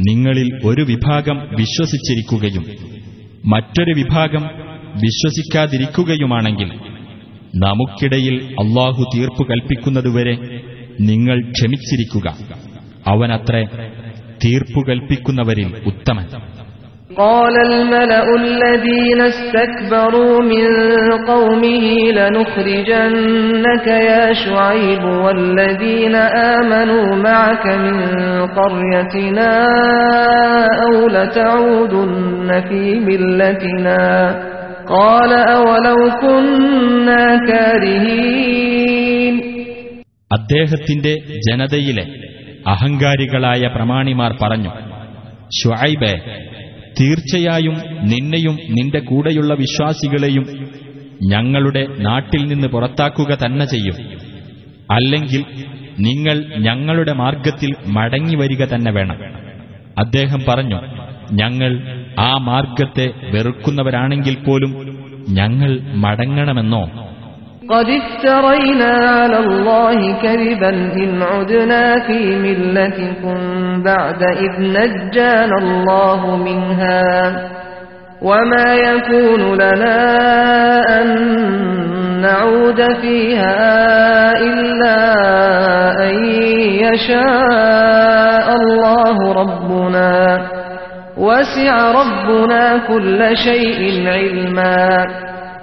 നിങ്ങളിൽ 0.00 0.48
ഒരു 0.68 0.82
വിഭാഗം 0.90 1.36
വിശ്വസിച്ചിരിക്കുകയും 1.60 2.64
മറ്റൊരു 3.44 3.92
വിഭാഗം 4.00 4.44
വിശ്വസിക്കാതിരിക്കുകയുമാണെങ്കിൽ 5.04 6.70
നമുക്കിടയിൽ 7.64 8.34
അള്ളാഹു 8.62 9.02
തീർപ്പു 9.14 9.42
കൽപ്പിക്കുന്നതുവരെ 9.50 10.34
നിങ്ങൾ 11.08 11.38
ക്ഷമിച്ചിരിക്കുക 11.54 12.26
അവനത്രേ 13.12 13.62
തീർപ്പു 14.44 14.82
കൽപ്പിക്കുന്നവരിൽ 14.88 15.70
ഉത്തമൻ 15.92 16.26
قال 17.16 17.54
الملأ 17.62 18.26
الذين 18.36 19.20
استكبروا 19.22 20.42
من 20.44 20.66
قومه 21.26 21.84
لنخرجنك 22.18 23.86
يا 24.10 24.32
شعيب 24.34 25.04
والذين 25.24 26.14
آمنوا 26.54 27.06
معك 27.18 27.66
من 27.66 27.96
قريتنا 28.58 29.52
أو 30.82 31.08
لتعودن 31.08 32.60
في 32.68 32.82
ملتنا 33.00 34.00
അദ്ദേഹത്തിന്റെ 40.33 41.17
ജനതയിലെ 41.49 42.05
അഹങ്കാരികളായ 42.67 43.67
പ്രമാണിമാർ 43.67 44.37
പറഞ്ഞു 44.41 44.69
ഷുഐബെ 45.63 46.41
തീർച്ചയായും 46.99 47.73
നിന്നെയും 48.03 48.57
നിന്റെ 48.69 48.99
കൂടെയുള്ള 48.99 49.53
വിശ്വാസികളെയും 49.53 50.71
ഞങ്ങളുടെ 51.23 51.87
നാട്ടിൽ 51.97 52.47
നിന്ന് 52.47 52.67
പുറത്താക്കുക 52.67 53.37
തന്നെ 53.45 53.65
ചെയ്യും. 53.65 53.95
അല്ലെങ്കിൽ 54.91 55.45
നിങ്ങൾ 55.99 56.57
ഞങ്ങളുടെ 56.57 57.13
മാർഗത്തിൽ 57.13 57.75
മടങ്ങി 57.87 58.35
വരിക 58.35 58.65
തന്നെ 58.65 58.91
വേണം. 58.91 59.17
അദ്ദേഹം 59.99 60.41
പറഞ്ഞു 60.49 60.79
ഞങ്ങൾ 61.31 62.00
ആ 62.28 62.30
മാർഗത്തെ 62.48 63.06
വെറുക്കുന്നവരാണെങ്കിൽ 63.34 64.38
പോലും 64.46 64.72
ഞങ്ങൾ 65.38 65.72
മടങ്ങണമെന്നോ 66.04 66.84
قد 67.74 67.88
افترينا 68.00 68.92
على 69.18 69.38
الله 69.46 69.98
كذبا 70.24 70.70
إن 71.02 71.22
عدنا 71.32 71.82
في 72.06 72.18
ملتكم 72.46 73.36
بعد 73.82 74.20
إذ 74.44 74.52
نجانا 74.76 75.56
الله 75.64 76.20
منها 76.48 77.02
وما 78.22 78.68
يكون 78.88 79.42
لنا 79.62 79.98
أن 80.98 81.08
نعود 82.20 82.80
فيها 83.02 83.58
إلا 84.50 84.98
أن 86.08 86.14
يشاء 86.84 88.46
الله 88.60 89.16
ربنا 89.32 90.10
وسع 91.20 91.74
ربنا 91.92 92.64
كل 92.88 93.20
شيء 93.38 93.80
علما 94.08 95.06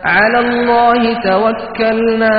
على 0.05 0.39
الله 0.39 1.01
توكلنا 1.21 2.37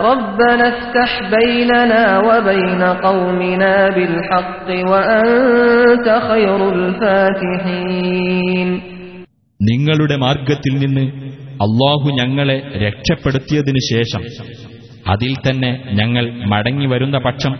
ربنا 0.00 0.64
افتح 0.68 1.10
بيننا 1.30 2.02
وبين 2.20 2.82
قومنا 3.00 3.74
بالحق 3.90 4.68
وأنت 4.92 6.06
خير 6.28 6.60
الفاتحين 6.78 8.68
നിങ്ങളുടെ 9.60 10.16
മാർഗത്തിൽ 10.24 10.74
നിന്ന് 10.78 11.04
അള്ളാഹു 11.66 12.08
ഞങ്ങളെ 12.20 12.56
രക്ഷപ്പെടുത്തിയതിനു 12.84 13.80
ശേഷം 13.92 14.22
അതിൽ 15.12 15.32
തന്നെ 15.46 15.70
ഞങ്ങൾ 15.92 16.24
മടങ്ങി 16.52 16.86
വരുന്ന 16.86 17.16
പക്ഷം 17.18 17.52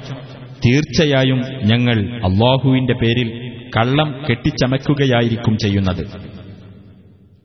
തീർച്ചയായും 0.64 1.40
ഞങ്ങൾ 1.62 1.96
അള്ളാഹുവിന്റെ 2.28 2.94
പേരിൽ 3.02 3.28
കള്ളം 3.77 4.25
കെട്ടിച്ചമയ്ക്കുകയായിരിക്കും 4.29 5.57
ചെയ്യുന്നത്. 5.57 6.07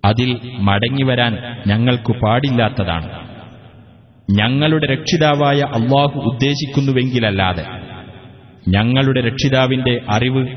അതിൽ 0.04 0.38
മടങ്ങിവരാൻ 0.58 1.38
ഞങ്ങൾക്കു 1.66 2.12
പാടില്ലാത്തതാണ്. 2.12 3.28
ഞങ്ങളുടെ 4.30 4.86
രക്ഷിതാവായ 4.86 5.60
അള്ളാഹു 5.60 6.18
ഉദ്ദേശിക്കുന്നുവെങ്കിലല്ലാതെ 6.18 7.66
ഞങ്ങളുടെ 8.68 9.20
രക്ഷിതാവിന്റെ 9.20 10.00
അറിവ് 10.08 10.48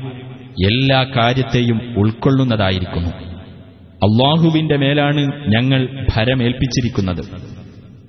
എല്ലാ 0.72 1.04
കാര്യത്തെയും 1.04 1.98
ഉൾക്കൊള്ളുന്നതായിരിക്കുന്നു. 1.98 3.10
അള്ളാഹുവിന്റെ 3.80 4.76
മേലാണ് 4.76 5.48
ഞങ്ങൾ 5.48 6.06
ഭരമേൽപ്പിച്ചിരിക്കുന്നത്. 6.16 7.52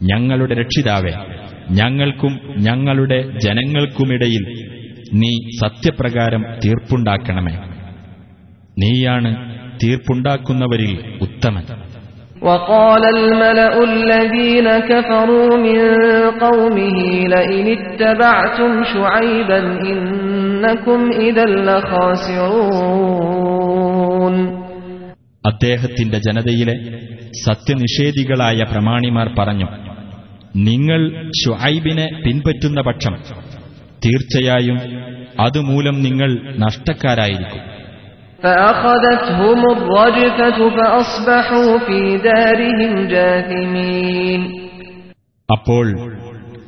ഞങ്ങളുടെ 0.04 0.54
രക്ഷിതാവെ 0.54 1.12
ഞങ്ങൾക്കും 1.72 2.40
ഞങ്ങളുടെ 2.58 3.40
ജനങ്ങൾക്കുമിടയിൽ 3.44 4.73
നീ 5.21 5.33
സത്യപ്രകാരം 5.61 6.43
തീർപ്പുണ്ടാക്കണമേ 6.63 7.55
നീയാണ് 8.77 9.33
തീർപ്പുണ്ടാക്കുന്നവരിൽ 9.83 10.95
ഉത്തമൻ 11.27 11.67
وقال 12.43 13.05
الملأ 13.17 13.75
الذين 13.85 14.69
كفروا 14.91 15.51
من 15.59 15.79
قومه 16.39 16.97
لئن 17.27 17.67
اتبعتم 17.71 18.73
شعيبا 18.85 19.59
إنكم 19.87 21.01
إذا 21.21 21.45
لخاسرون 22.99 24.35
അദ്ദേഹത്തിന്റെ 25.45 26.19
ജനതയിലെ 26.19 26.75
സത്യനിഷേധികളായ 27.45 28.59
പ്രമാണിമാർ 28.73 29.29
പറഞ്ഞു 29.39 29.69
നിങ്ങൾ 30.69 31.01
ഷുഐബിനെ 31.41 32.07
പിൻപറ്റുന്ന 32.25 32.81
പക്ഷം 32.81 33.15
തീർച്ചയായും 34.06 34.78
അതുമൂലം 35.40 36.04
നിങ്ങൾ 36.04 36.56
നഷ്ടക്കാരായിരിക്കും. 36.58 37.74
അപ്പോൾ 45.52 46.18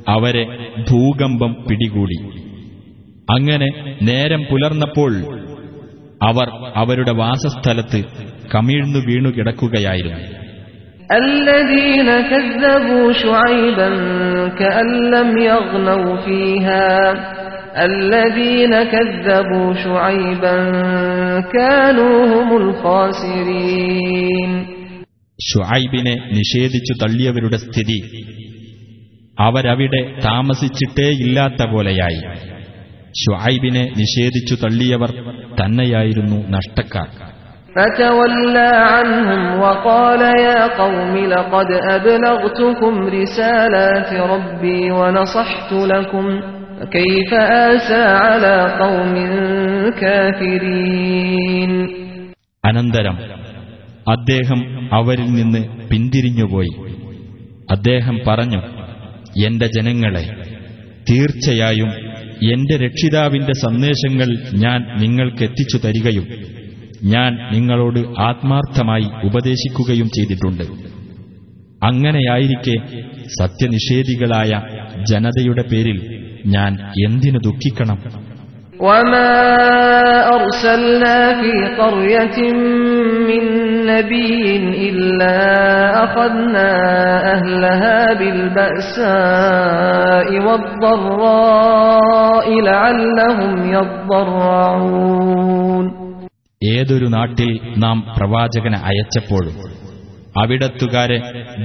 അവരെ 0.10 0.70
ഭൂകമ്പം 0.92 1.66
പിടികൂടി. 1.70 2.46
അങ്ങനെ 3.32 3.98
നേരം 4.02 4.44
പുലർന്നപ്പോൾ 4.52 5.42
അവർ 6.24 6.72
അവരുടെ 6.76 7.12
വാസസ്ഥലത്ത് 7.12 8.04
കമിഴ്ന്നു 8.56 9.00
വീണു 9.00 9.30
കിടക്കുകയായിരുന്നു 9.30 10.45
الذين 11.11 12.09
كذبوا 12.23 13.13
شعيبا 13.13 13.89
كأن 14.59 14.89
لم 15.11 15.31
يغنوا 15.39 16.17
فيها 16.17 16.89
الذين 17.85 18.83
كذبوا 18.85 19.75
شعيبا 19.75 20.57
كانوا 21.53 22.17
هم 22.33 22.49
الخاسرين 22.63 24.53
ഷുഐബിനെ 25.39 26.15
നിഷേധിച്ചു 26.39 26.93
തള്ളിയവരുടെ 27.03 27.59
സ്ഥിതി 27.65 27.99
അവരവിടെ 29.39 30.01
താമസിച്ചിട്ടേയില്ലാത്ത 30.27 31.61
പോലെയായി 31.73 32.21
ഷുഐബിനെ 33.15 33.85
നിഷേധിച്ചു 34.01 34.55
തള്ളിയവർ 34.65 35.11
തന്നെയായിരുന്നു 35.61 36.39
നഷ്ടക്കാർ 36.57 37.09
فتولى 37.77 38.71
عنهم 38.87 39.61
وقال 39.61 40.23
يا 40.41 40.67
قوم 40.77 41.17
لقد 41.27 41.69
أبلغتكم 41.89 42.93
رسالات 43.15 44.11
ربي 44.33 44.91
ونصحت 44.93 45.71
لكم 45.73 46.25
فكيف 46.81 47.31
آسى 47.69 48.03
على 48.21 48.55
قوم 48.77 49.15
كافرين 50.01 51.73
അനന്തരം 52.65 53.17
അദ്ദേഹം 54.07 54.61
അവരിൽ 54.93 55.29
നിന്ന് 55.33 55.61
പിന്തിരിഞ്ഞുപോയി 55.91 56.73
അദ്ദേഹം 57.69 58.17
പറഞ്ഞു 58.27 58.61
എന്റെ 59.41 59.67
ജനങ്ങളെ 59.77 60.25
തീർച്ചയായും 61.11 61.91
എന്റെ 62.49 62.77
രക്ഷിതാവിന്റെ 62.85 63.55
സന്ദേശങ്ങൾ 63.63 64.29
ഞാൻ 64.65 64.81
നിങ്ങൾക്കെത്തിച്ചു 65.03 65.79
തരികയും 65.85 66.27
ഞാൻ 67.13 67.39
നിങ്ങളോട് 67.53 68.21
ആത്മാർത്ഥമായി 68.21 69.09
ഉപദേശിക്കുകയും 69.25 70.09
ചെയ്തിട്ടുണ്ട് 70.17 70.65
അങ്ങനെയായിരിക്കെ 71.83 72.77
സത്യനിഷേധികളായ 73.41 74.51
ജനതയുടെ 75.11 75.63
പേരിൽ 75.71 76.01
ഞാൻ 76.47 76.73
എന്തിനു 77.07 77.39
ദുഃഖിക്കണം 77.49 77.99
وما 78.81 79.31
أرسلنا 80.31 81.41
في 81.41 81.53
قرية 81.77 82.39
من 83.29 83.45
نبي 83.87 84.57
إلا 84.89 85.37
أخذنا 86.05 86.69
أهلها 87.35 88.15
بالبأساء 89.41 90.47
والضراء 90.47 92.61
لعلهم 92.63 93.73
يضرعون 94.61 96.04
ഏതൊരു 96.63 97.07
നാട്ടിൽ 97.15 97.51
നാം 97.85 97.99
പ്രവാചകനെ 98.17 98.79
അയച്ചപ്പോഴും 98.89 99.55
അവിടത്തുകാരെ 100.37 101.19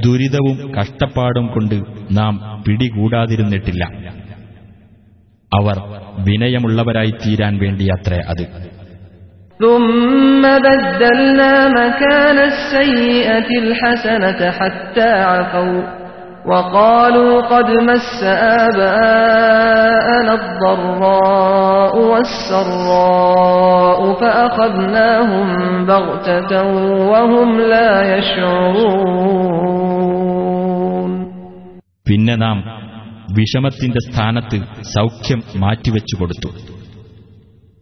ദുരിതവും 0.04 0.58
കഷ്ടപ്പാടും 0.78 1.48
കൊണ്ട് 1.48 1.76
നാം 2.12 2.34
പിടികൂടാതിരുന്നിട്ടില്ല 2.66 3.84
അവർ 5.52 5.78
വിനയമുള്ളവരായി 6.28 7.14
തീരാൻ 7.24 7.56
വേണ്ടിയത്രേ 7.64 8.22
അത് 8.32 8.46
ثم 9.60 10.44
بدلنا 10.60 11.54
مكان 11.72 12.38
السيئة 12.46 13.50
الحسنة 13.60 14.40
حتى 14.52 15.10
عفوا 15.30 15.82
وقالوا 16.46 17.42
قد 17.44 17.68
مس 17.90 18.24
آباءنا 18.64 20.34
الضراء 20.34 21.94
والسراء 22.12 24.00
فأخذناهم 24.14 25.48
بغتة 25.86 26.52
وهم 27.12 27.50
لا 27.74 27.92
يشعرون 29.26 31.12
പിന്നെ 32.10 32.36
നാം 32.36 32.58
വിഷമത്തിന്റെ 33.32 34.02
സ്ഥാനത്ത് 34.08 34.58
സൗഖ്യം 34.96 35.40
മാറ്റിവെച്ചു 35.56 36.16
കൊടുത്തു 36.20 36.50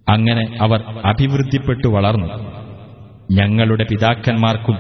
അങ്ങനെ 0.08 0.44
അവർ 0.62 0.80
അഭിവൃദ്ധിപ്പെട്ടു 1.06 1.88
വളർന്നു 1.88 2.30
ഞങ്ങളുടെ 3.32 3.84
പിതാക്കന്മാർക്കും 3.84 4.78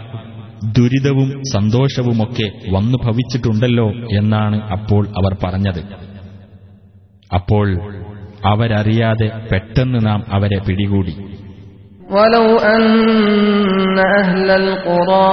ദുരിതവും 0.78 1.30
സന്തോഷവുമൊക്കെ 1.54 2.48
വന്നു 2.70 2.98
ഭവിച്ചിട്ടുണ്ടല്ലോ 3.06 3.88
എന്നാണ് 4.20 4.60
അപ്പോൾ 4.72 5.04
അവർ 5.20 5.34
പറഞ്ഞത് 5.44 5.82
അപ്പോൾ 7.32 7.68
അവരറിയാതെ 8.46 9.30
പെട്ടെന്ന് 9.52 10.02
നാം 10.06 10.22
അവരെ 10.30 10.60
പിടികൂടി 10.68 11.16
ولو 12.10 12.48
أن 12.70 12.84
أهل 14.14 14.50
القرى 14.54 15.30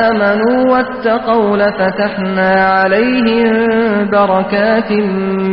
آمنوا 0.00 0.58
واتقوا 0.72 1.56
لفتحنا 1.56 2.50
عليهم 2.72 3.50
بركات 4.08 4.90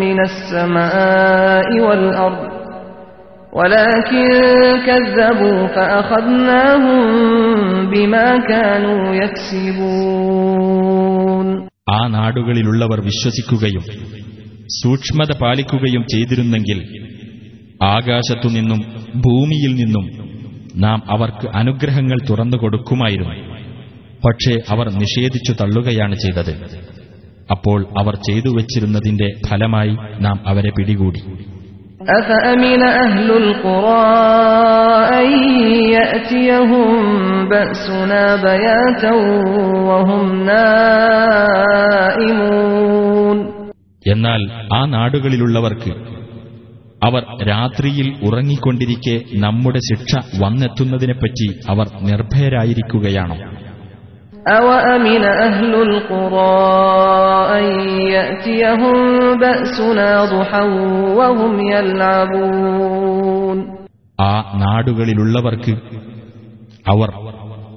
من 0.04 0.18
السماء 0.22 1.80
والأرض 1.80 2.53
ولكن 3.54 4.26
كذبوا 4.88 5.60
فأخذناهم 5.68 7.00
بما 7.86 8.28
كانوا 8.48 9.02
يكسبون 10.20 11.48
ആ 11.92 12.00
നാടുകളിലുള്ളവർ 12.16 13.00
വിശ്വസിക്കുകയും 13.08 13.84
സൂക്ഷ്മത 14.76 15.32
പാലിക്കുകയും 15.42 16.04
ചെയ്തിരുന്നെങ്കിൽ 16.14 16.80
ആകാശത്തുനിന്നും 17.90 18.82
ഭൂമിയിൽ 19.26 19.72
നിന്നും 19.82 20.06
നാം 20.82 21.00
അവർക്ക് 21.16 21.48
അനുഗ്രഹങ്ങൾ 21.60 22.18
തുറന്നു 22.30 22.58
കൊടുക്കുമായിരുന്നു 22.58 23.36
പക്ഷേ 24.26 24.54
അവർ 24.70 24.88
നിഷേധിച്ചു 25.02 25.54
തള്ളുകയാണ് 25.62 26.16
ചെയ്തത് 26.16 26.54
അപ്പോൾ 27.50 27.80
അവർ 27.98 28.16
ചെയ്തു 28.28 28.50
വച്ചിരുന്നതിന്റെ 28.58 29.30
ഫലമായി 29.48 29.94
നാം 30.20 30.38
അവരെ 30.46 30.72
പിടികൂടി 30.78 31.22
أفأمن 32.10 32.82
أهل 33.04 33.32
القرى 33.34 34.08
أن 35.20 35.28
يأتيهم 35.90 36.88
بأسنا 37.50 38.24
بياتا 38.44 39.14
وهم 39.90 40.26
نائمون 42.12 43.38
എന്നാൽ 44.06 44.42
ആ 44.74 44.82
നാടുകളിലുള്ളവർക്ക് 44.94 45.92
അവർ 47.02 47.22
രാത്രിയിൽ 47.50 48.08
ഉറങ്ങിക്കൊണ്ടിരിക്കെ 48.28 49.16
നമ്മുടെ 49.38 49.80
ശിക്ഷ 49.90 50.12
വന്നെത്തുന്നതിനെപ്പറ്റി 50.42 51.48
അവർ 51.68 51.88
നിർഭയരായിരിക്കുകയാണോ 52.10 53.38
أوأمن 54.50 55.24
أهل 55.48 55.74
القرى 55.82 56.66
أن 57.52 57.66
يأتيهم 58.08 58.96
بأسنا 59.36 60.10
ضحى 60.28 60.64
وهم 61.20 61.54
يلعبون 61.72 63.58
ആ 64.20 64.32
നാടുകളിലുള്ളവർക്ക് 64.64 65.74
അവർ 66.86 67.10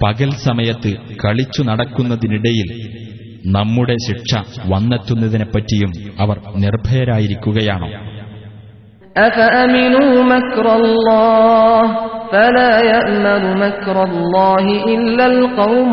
പകൽ 0.03 0.31
സമയത്ത് 0.47 0.91
കളിച്ചു 1.23 1.63
നടക്കുന്നതിനിടയിൽ 1.63 2.69
നമ്മുടെ 3.57 3.97
ശിക്ഷ 4.07 4.33
വന്നെത്തുന്നതിനെപ്പറ്റിയും 4.73 5.91
അവർ 6.19 6.37
നിർഭയരായിരിക്കുകയാണോ 6.65 7.89
أفأمنوا 9.17 10.23
مكر 10.25 10.67
الله 10.77 11.83
فلا 12.33 12.73
يأمن 12.87 13.43
مكر 13.59 13.97
الله 14.05 14.65
إلا 14.95 15.25
القوم 15.27 15.93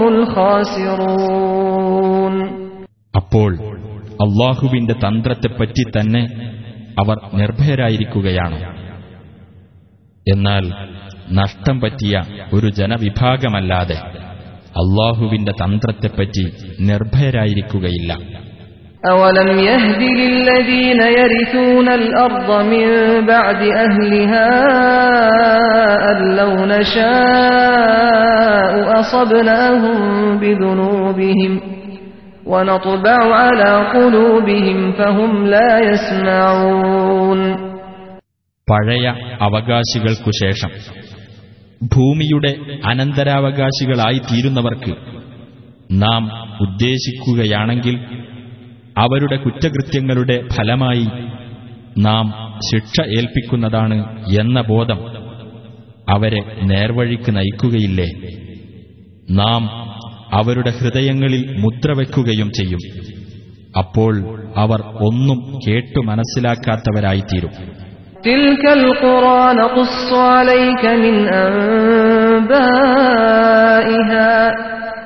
الخاسرون 1.29 2.35
അപ്പോൾ 3.19 3.51
അള്ളാഹുവിന്റെ 4.19 4.95
തന്ത്രത്തെപ്പറ്റി 5.03 5.83
തന്നെ 5.95 6.21
അവർ 7.01 7.17
നിർഭയരായിരിക്കുകയാണ് 7.33 8.59
എന്നാൽ 10.25 10.63
നഷ്ടം 11.39 11.77
പറ്റിയ 11.83 12.15
ഒരു 12.53 12.67
ജനവിഭാഗമല്ലാതെ 12.79 13.97
അള്ളാഹുവിന്റെ 14.81 15.53
തന്ത്രത്തെപ്പറ്റി 15.61 16.43
നിർഭയരായിരിക്കുകയില്ല 16.89 18.11
أولم 19.05 19.59
يهد 19.59 20.01
للذين 20.01 21.01
يرثون 21.19 21.87
الأرض 21.89 22.65
من 22.65 22.87
بعد 23.25 23.61
أهلها 23.87 24.49
أن 26.11 26.35
لو 26.35 26.65
نشاء 26.65 28.09
أصبناهم 28.99 29.97
بذنوبهم 30.37 31.61
ونطبع 32.45 33.35
على 33.35 33.71
قلوبهم 33.95 34.91
فهم 34.91 35.47
لا 35.47 35.71
يسمعون 35.89 37.41
പഴയ 38.67 39.05
അവകാശികൾക്കു 39.45 40.31
ശേഷം 40.41 40.71
ഭൂമിയുടെ 41.93 42.51
അനന്തരാവകാശികളായി 42.89 44.19
തീരുന്നവർക്ക് 44.29 44.93
നാം 46.03 46.23
ഉദ്ദേശിക്കുകയാണെങ്കിൽ 46.65 47.95
അവരുടെ 48.98 49.36
കുറ്റകൃത്യങ്ങളുടെ 49.36 50.48
ഫലമായി 50.52 51.06
നാം 51.98 52.34
ശിക്ഷ 52.72 53.00
ഏൽപ്പിക്കുന്നതാണ് 53.00 54.24
എന്ന 54.40 54.60
ബോധം 54.60 54.98
അവരെ 56.08 56.60
നേർവഴിക്ക് 56.62 57.36
നയിക്കുകയില്ലേ? 57.36 58.06
നാം 59.30 59.64
അവരുടെ 60.32 60.70
ഹൃദയങ്ങളിൽ 60.70 61.56
മുദ്രവെക്കുകയും 61.58 62.50
ചെയ്യും. 62.50 62.78
അപ്പോൾ 63.78 64.44
അവർ 64.56 64.80
ഒന്നും 64.80 65.58
കേട്ടു 65.68 66.00
മനസ്സിലാക്കാത്തവരായിത്തീരും. 66.00 67.50
തിൽക്കൽ 68.26 68.90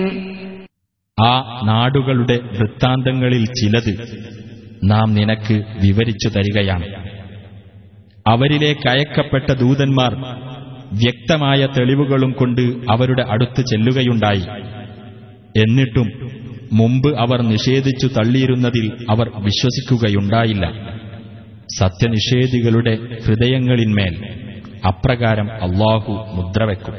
ആ 1.18 1.34
നാടുകളുടെ 1.64 2.40
വൃത്താന്തങ്ങളിൽ 2.58 3.46
ചിലത് 3.54 3.94
നാം 4.82 5.14
നിനക്ക് 5.14 5.56
വിവരിച്ചു 5.82 6.30
തരികയാണ് 6.30 6.88
അവരിലേക്ക് 8.26 8.90
അയക്കപ്പെട്ട 8.90 9.52
ദൂതന്മാർ 9.52 10.12
വ്യക്തമായ 11.00 11.66
തെളിവുകളും 11.76 12.32
കൊണ്ട് 12.34 12.62
അവരുടെ 12.94 13.24
അടുത്ത് 13.34 13.62
ചെല്ലുകയുണ്ടായി 13.72 14.46
എന്നിട്ടും 15.56 16.08
മുമ്പ് 16.72 17.10
അവർ 17.24 17.42
നിഷേധിച്ചു 17.52 18.08
തള്ളിയിരുന്നതിൽ 18.18 18.92
അവർ 19.10 19.30
വിശ്വസിക്കുകയുണ്ടായില്ല 19.46 20.66
സത്യനിഷേധികളുടെ 21.78 22.94
ഹൃദയങ്ങളിന്മേൽ 23.26 24.16
അപ്രകാരം 24.92 25.50
അള്ളാഹു 25.68 26.14
മുദ്രവെക്കും 26.38 26.96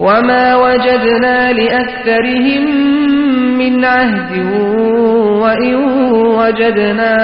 وما 0.00 0.56
وجدنا 0.58 1.52
لأكثرهم 1.52 2.64
من 3.60 3.84
عهد 3.86 4.32
وإن 5.42 5.74
وجدنا 6.38 7.14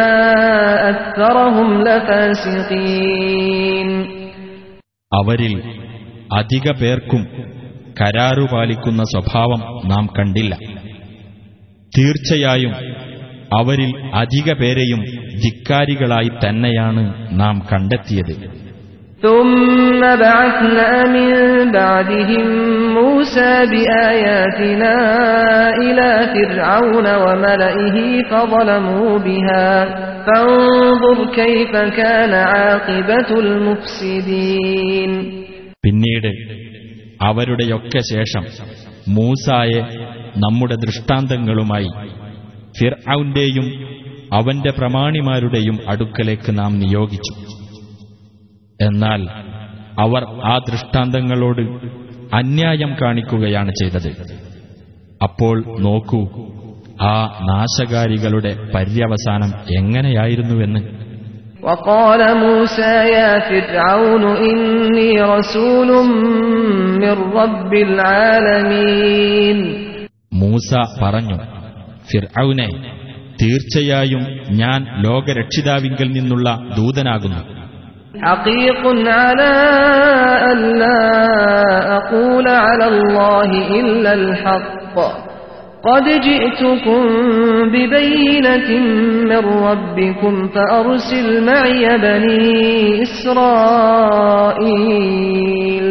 أكثرهم 0.91 1.69
لفاسقين 1.87 3.89
അവരിൽ 5.12 5.54
അധിക 6.34 6.72
പേർക്കും 6.72 7.24
കരാറു 8.02 8.48
പാലിക്കുന്ന 8.52 9.04
സ്വഭാവം 9.04 9.62
നാം 9.90 10.06
കണ്ടില്ല. 10.18 10.54
തീർച്ചയായും 11.98 12.74
അവരിൽ 13.54 13.92
അധിക 14.14 14.54
പേരെയും 14.54 15.02
ധിക്കാരികളായി 15.44 16.32
തന്നെയാണ് 16.46 17.04
നാം 17.40 17.68
കണ്ടെത്തിയത്. 17.74 18.34
ثم 19.23 20.01
بعثنا 20.01 20.91
من 21.17 21.31
بعدهم 21.73 22.47
موسى 22.95 23.53
بآياتنا 23.71 24.95
إلى 25.77 26.09
فرعون 26.35 27.07
وملئه 27.25 27.97
فظلموا 28.23 29.19
بها 29.19 29.69
فانظر 30.27 31.19
كيف 31.35 31.73
كان 31.97 32.33
عاقبة 32.53 33.31
المفسدين 33.45 35.11
പിന്നീട് 35.87 36.31
അവരുടെയൊക്കെ 37.21 38.01
ശേഷം 38.13 38.45
മൂസായെ 39.09 39.81
നമ്മുടെ 40.37 40.75
ദൃഷ്ടാന്തങ്ങളുമായി 40.75 41.91
ഫിർഔന്റെയും 42.79 43.67
അവന്റെ 44.33 44.71
പ്രമാണിമാരുടെയും 44.71 45.77
അടുക്കലേക്ക് 45.89 46.59
നാം 46.59 46.79
നിയോഗിച്ചു 46.79 47.35
എന്നാൽ 48.81 49.23
അവർ 50.05 50.23
ആ 50.45 50.55
ദൃഷ്ടാന്തങ്ങളോട് 50.69 51.63
അന്യായം 52.33 52.93
കാണിക്കുകയാണ് 53.01 53.73
ചെയ്തത് 53.81 54.09
അപ്പോൾ 55.25 55.57
നോക്കൂ 55.79 56.23
ആ 57.05 57.15
നാശകാരികളുടെ 57.51 58.53
പര്യവസാനം 58.75 59.51
എങ്ങനെയായിരുന്നുവെന്ന് 59.81 60.83
وقال 61.63 62.21
موسى 62.39 62.93
يا 63.17 63.33
فرعون 63.49 64.25
إني 64.45 65.11
رسول 65.37 65.89
من 67.03 67.15
رب 67.41 67.73
العالمين 67.89 69.59
മൂസ 70.35 70.71
പറഞ്ഞു 71.01 71.39
ഫിർഔനെ 72.11 72.69
തീർച്ചയായും 73.43 74.23
ഞാൻ 74.53 74.81
ലോകരക്ഷിതാവിങ്കിൽ 75.07 76.09
നിന്നുള്ള 76.11 76.49
ദൂതനാകുന്നു 76.79 77.41
حقيق 78.23 78.83
على 79.21 79.55
أن 80.53 80.59
لا 80.79 81.03
أقول 81.97 82.47
على 82.49 82.87
الله 82.89 83.51
إلا 83.81 84.13
الحق 84.15 84.97
قد 85.85 86.05
جئتكم 86.21 87.03
ببينة 87.75 88.71
من 89.31 89.43
ربكم 89.63 90.35
فأرسل 90.49 91.27
معي 91.45 91.85
بني 91.99 92.53
إسرائيل 94.55 95.87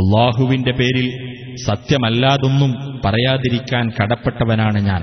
അള്ളാഹുവിന്റെ 0.00 0.72
പേരിൽ 0.72 1.06
സത്യമല്ലാതൊന്നും 1.66 2.70
പറയാതിരിക്കാൻ 3.04 3.84
കടപ്പെട്ടവനാണ് 3.98 4.78
ഞാൻ 4.80 5.02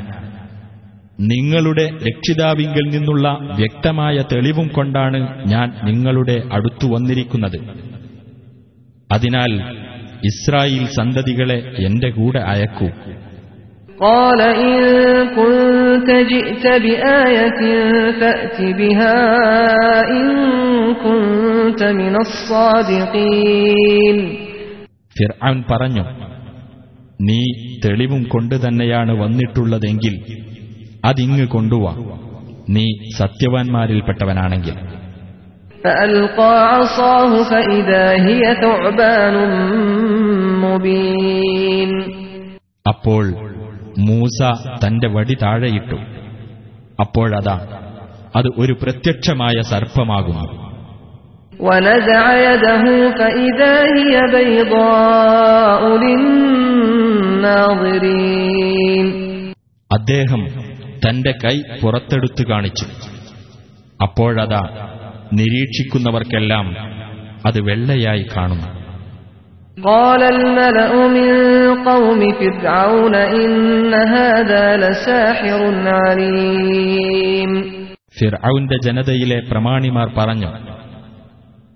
നിങ്ങളുടെ 1.29 1.85
രക്ഷിതാവിങ്കിൽ 2.07 2.85
നിന്നുള്ള 2.89 3.27
വ്യക്തമായ 3.55 4.17
തെളിവും 4.31 4.67
കൊണ്ടാണ് 4.69 5.19
ഞാൻ 5.45 5.67
നിങ്ങളുടെ 5.83 6.37
അടുത്തു 6.51 6.87
വന്നിരിക്കുന്നത് 6.87 7.59
അതിനാൽ 9.09 9.53
ഇസ്രായേൽ 10.23 10.85
സന്തതികളെ 10.99 11.59
എന്റെ 11.85 12.11
കൂടെ 12.11 12.41
അയക്കൂ 12.53 12.89
قال 14.05 14.41
إن 14.63 14.73
كنت 15.37 16.09
جئت 16.31 16.65
بآية 16.83 17.61
فأت 18.19 18.57
بها 18.79 19.17
إن 20.11 20.27
كنت 20.97 21.81
من 22.01 22.13
الصادقين 22.25 24.17
ഫിർഔൻ 25.15 25.57
പറഞ്ഞു 25.69 26.03
നീ 27.19 27.41
തെളിവും 27.85 28.21
കൊണ്ടു 28.23 28.55
തന്നെയാണ് 28.55 29.13
വന്നിട്ടുള്ളതെങ്കിൽ 29.23 30.15
അതിങ്ങ് 31.06 31.46
കൊണ്ടുവാ. 31.46 31.94
നീ 32.68 32.86
സത്യവാൻമാരിൽപ്പെട്ടവനാണെങ്കിൽ. 33.16 34.72
അപ്പോൾ 42.88 43.34
മൂസ 43.98 44.42
തന്റെ 44.86 45.08
വടി 45.08 45.34
താഴെയിട്ടു. 45.42 45.96
അപ്പോഴതാ 47.00 47.82
അത് 48.36 48.46
ഒരു 48.58 48.72
പ്രത്യക്ഷമായ 48.82 49.60
സർപ്പമാകുന്നു. 49.60 50.66
അദ്ദേഹം 59.92 60.75
തന്റെ 61.05 61.31
കൈ 61.43 61.55
പുറത്തെടുത്തു 61.81 62.43
കാണിച്ചു 62.51 62.87
അപ്പോഴതാ 63.99 64.63
നിരീക്ഷിക്കുന്നവർക്കെല്ലാം 65.39 66.67
അത് 67.47 67.59
വെള്ളയായി 67.69 68.25
കാണുന്നു 68.35 68.69
قال 69.87 70.21
الملأ 70.35 70.91
من 71.09 71.29
قوم 71.83 72.21
فرعون 72.41 73.15
إن 73.35 73.93
هذا 74.15 74.65
لساحر 74.77 75.61
عليم 76.01 77.51
ഫിർഔന്റെ 78.17 78.77
ജനതയിലെ 78.85 79.37
പ്രമാണിമാർ 79.49 80.07
പറഞ്ഞു 80.17 80.49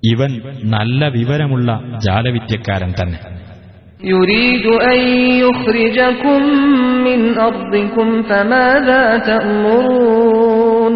ഇവൻ 0.03 0.31
നല്ല 0.73 1.07
വിവരമുള്ള 1.17 1.69
ജാലവിദ്യക്കാരൻ 2.05 2.91
തന്നെ 2.99 3.19
يريد 4.03 4.65
أن 4.85 4.99
يخرجكم 5.39 6.41
من 7.05 7.19
أرضكم 7.39 8.07
فماذا 8.23 9.03
تأمرون 9.19 10.95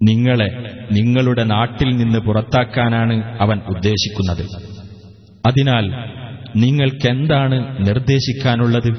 നിങ്ങളെ 0.00 0.48
നിങ്ങളുടെ 0.92 1.44
നാട്ടിൽ 1.44 1.90
നിന്ന് 1.96 2.18
പുറത്താക്കാനാണ് 2.18 3.14
അവൻ 3.40 3.58
ഉദ്ദേശിക്കുന്നത് 3.68 4.42
അതിനാൽ 5.44 5.84
നിങ്ങൾക്കെന്താണ് 6.56 7.58
നിർദ്ദേശിക്കാനുള്ളത് 7.78 8.90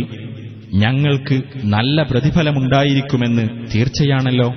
ഞങ്ങൾക്ക് 0.84 1.38
നല്ല 1.76 1.98
പ്രതിഫലമുണ്ടായിരിക്കുമെന്ന് 2.12 3.46
തീർച്ചയാണല്ലോ 3.72 4.50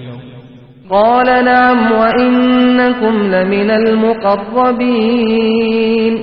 قال 0.92 1.28
نعم 1.46 1.80
وإنكم 1.94 3.14
لمن 3.34 3.68
المقربين 4.82 6.14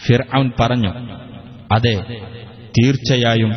ഫിർഔൻ 0.00 0.46
പറഞ്ഞു 0.58 0.90
അതെ 1.70 1.94
തീർച്ചയായും 2.79 3.53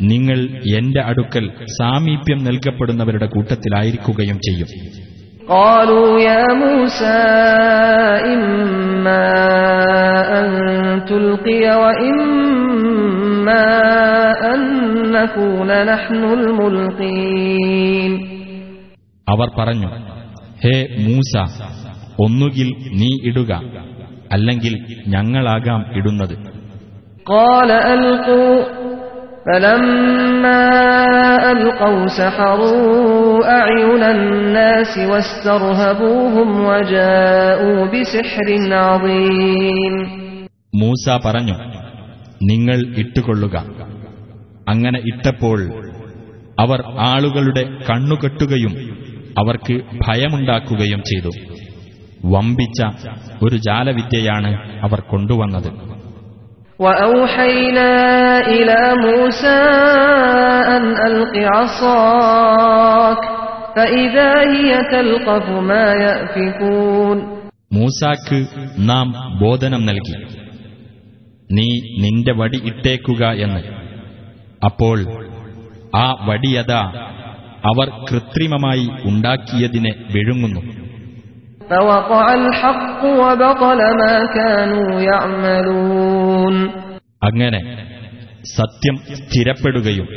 നിങ്ങൾ 0.00 0.38
എന്റെ 0.76 1.00
അടുക്കൽ 1.00 1.50
സാമീപ്യം 1.66 2.44
നൽകപ്പെടുന്നവരുടെ 2.44 3.26
കൂട്ടത്തിലായിരിക്കുകയും 3.26 4.38
ചെയ്യും. 4.38 4.68
അവർ 19.28 19.50
പറഞ്ഞു 19.58 19.86
ഹേ 20.64 20.86
മൂസ 21.00 21.36
ഒന്നുകിൽ 22.18 22.72
നീ 22.92 23.18
ഇടുക 23.24 23.62
അല്ലെങ്കിൽ 24.32 24.84
ഞങ്ങളാകാം 25.06 25.86
ഇടുന്നത്. 25.96 26.53
قال 27.25 27.69
ألقوا 27.71 28.55
فلما 29.45 30.65
ألقوا 31.51 32.07
سحروا 32.09 32.89
أعين 33.51 34.03
الناس 34.05 34.93
واسترهبوهم 35.11 36.49
وجاءوا 36.65 37.79
بسحر 37.85 38.47
عظيم 38.85 39.95
മൂസ 40.73 41.05
പറഞ്ഞു 41.25 41.55
നിങ്ങൾ 42.49 42.79
ഇട്ടുകൊള്ളുക 43.01 43.55
അങ്ങനെ 44.67 44.99
ഇട്ടപ്പോൾ 45.11 45.59
അവർ 46.57 46.79
ആളുകളുടെ 47.11 47.63
കണ്ണുകെട്ടുകയും 47.87 48.73
അവർക്ക് 49.37 49.75
ഭയമുണ്ടാക്കുകയും 50.05 51.01
ചെയ്തു 51.09 51.31
വമ്പിച്ച 52.33 52.79
ഒരു 53.45 53.57
ജാലവിദ്യയാണ് 53.67 54.51
അവർ 54.81 54.99
കൊണ്ടുവന്നത് 55.11 55.69
وأوحينا 56.79 57.91
إلى 58.47 58.79
موسى 58.97 59.59
أن 60.75 60.83
ألق 60.99 61.33
عصاك 61.55 63.21
فإذا 63.75 64.31
هي 64.53 64.71
تلقف 64.91 65.45
ما 65.61 65.85
يأفكون 66.03 67.17
മൂസാക്ക് 67.71 68.37
നാം 68.89 69.07
ബോധനം 69.41 69.81
നൽകി 69.89 70.15
നീ 71.49 71.67
നിന്റെ 72.03 72.33
വടി 72.39 72.59
ഇട്ടേക്കുക 72.69 73.23
എന്ന് 73.45 73.61
അപ്പോൾ 74.65 74.97
ആ 75.95 76.07
വടിയതാ 76.27 76.81
അവർ 77.71 77.87
കൃത്രിമമായി 78.07 78.85
ഉണ്ടാക്കിയതിനെ 79.05 79.91
വിഴുങ്ങുന്നു 80.13 80.61
അങ്ങനെ 87.24 87.60
സത്യം 88.56 88.96
സ്ഥിരപ്പെടുകയും 89.14 90.08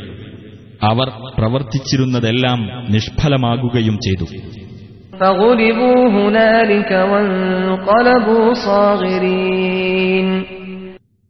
അവർ 0.82 1.08
പ്രവർത്തിച്ചിരുന്നതെല്ലാം 1.38 2.86
നിഷ്ഫലമാകുകയും 2.90 3.96
ചെയ്തു. 3.96 4.24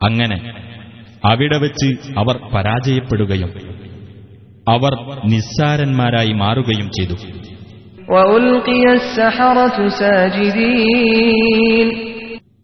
അങ്ങനെ 0.02 0.52
അവിടെ 1.24 1.58
വെച്ച് 1.58 2.18
അവർ 2.18 2.40
പരാജയപ്പെടുകയും 2.54 3.50
അവർ 4.68 4.94
നിസ്സാരന്മാരായി 5.24 6.32
മാറുകയും 6.32 6.88
ചെയ്തു. 6.88 7.14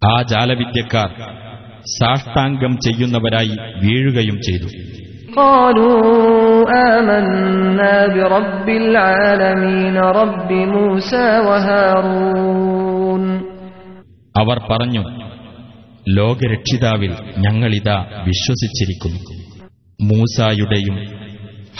ആ 0.04 0.22
ജാലവിദ്യക്കാർ 0.22 1.08
സാഷ്ടാംഗം 2.00 2.76
ചെയ്യുന്നവരായി 2.76 3.56
വീഴുകയും 3.82 4.36
ചെയ്തു. 4.36 4.94
അവർ 14.36 14.58
പറഞ്ഞു 14.70 15.02
ലോകരക്ഷിതാവിൽ 16.08 17.10
ഞങ്ങളിതാ 17.38 18.06
വിശ്വസിച്ചിരിക്കുന്നു. 18.26 19.20
മൂസായുടെയും 20.00 20.96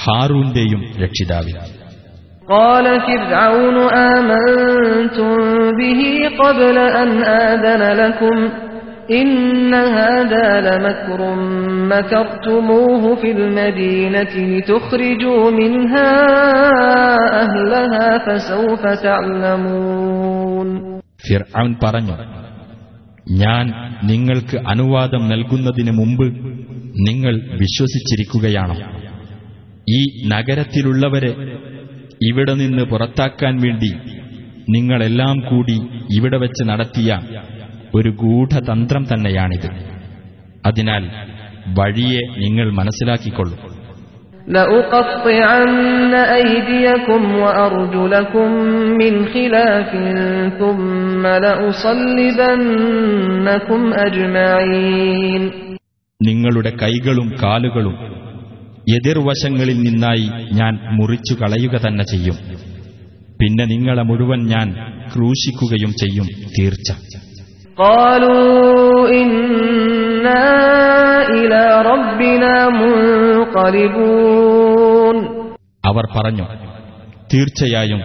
ഹാറൂന്റെയും 0.04 0.84
രക്ഷിതാവിൽ. 1.02 1.73
قال 2.47 2.85
فرعون 3.01 3.77
آمنتم 4.09 5.35
به 5.71 6.01
قبل 6.39 6.77
أن 6.77 7.09
آذن 7.23 7.81
لكم 7.97 8.37
إن 9.11 9.73
هذا 9.73 10.47
لمكر 10.61 11.19
مكرتموه 11.91 13.15
في 13.15 13.31
المدينة 13.31 14.33
لتخرجوا 14.47 15.51
منها 15.51 16.11
أهلها 17.43 18.07
فسوف 18.17 18.83
تعلمون 19.03 20.69
ഫിർഔൻ 21.27 21.69
പറഞ്ഞു 21.83 22.15
ഞാൻ 23.41 23.65
നിങ്ങൾക്ക് 24.01 24.57
അനുവാദം 24.67 25.21
നൽകുന്നതിന് 25.27 25.91
മുമ്പ് 25.91 26.27
നിങ്ങൾ 27.07 27.33
വിശ്വസിച്ചിരിക്കുകയാണോ 27.61 28.75
ഈ 29.87 29.99
നഗരത്തിലുള്ളവരെ 30.27 31.31
ഇവിടെ 32.27 32.53
നിന്ന് 32.53 32.83
പുറത്താക്കാൻ 32.83 33.55
വേണ്ടി 33.61 33.91
നിങ്ങളെല്ലാം 34.69 35.37
കൂടി 35.49 35.77
ഇവിടെ 36.17 36.37
വെച്ച് 36.37 36.63
നടത്തിയ 36.69 37.11
ഒരു 37.93 38.09
ഗൂഢതന്ത്രം 38.21 39.03
തന്നെയാണിത് 39.11 39.69
അതിനാൽ 40.65 41.03
വഴിയെ 41.77 42.23
നിങ്ങൾ 42.43 42.67
മനസ്സിലാക്കിക്കൊള്ളൂ 42.79 43.57
لأقطعن 44.49 46.13
أيديكم 46.33 47.21
وأرجلكم 47.35 48.49
من 49.01 49.13
خلاف 49.27 49.89
ثم 50.59 51.23
لأصلبنكم 52.49 53.81
أجمعين 54.07 55.43
നിങ്ങളുടെ 56.21 56.71
കൈകളും 56.81 57.27
കാലുകളും 57.41 57.95
എതിർവശങ്ങളിൽ 58.93 59.77
നിന്നായി 59.85 60.27
ഞാൻ 60.51 60.73
മുറിച്ചു 60.97 61.33
കളയുക 61.41 61.75
തന്നെ 61.77 62.05
ചെയ്യും 62.11 62.37
പിന്നെ 63.39 63.65
നിങ്ങളെ 63.73 64.03
മുഴുവൻ 64.03 64.39
ഞാൻ 64.53 64.67
ക്രൂശിക്കുകയും 65.11 65.93
ചെയ്യും 66.01 66.27
തീർച്ച 66.57 66.89
قالوا 67.77 69.09
إنا 69.21 70.47
إلى 71.33 71.61
ربنا 71.91 72.53
منقلبون 73.99 75.15
അവർ 75.83 76.05
പറഞ്ഞു 76.15 76.45
തീർച്ചയായും 77.31 78.01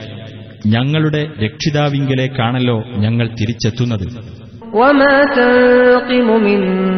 ഞങ്ങളുടെ 0.67 1.23
രക്ഷിതാവിങ്കലേക്കാണല്ലോ 1.45 2.77
ഞങ്ങൾ 3.05 3.27
തിരിച്ചെത്തുന്നത് 3.39 4.07
وما 4.75 5.15
تنقم 5.37 6.29
منا 6.47 6.98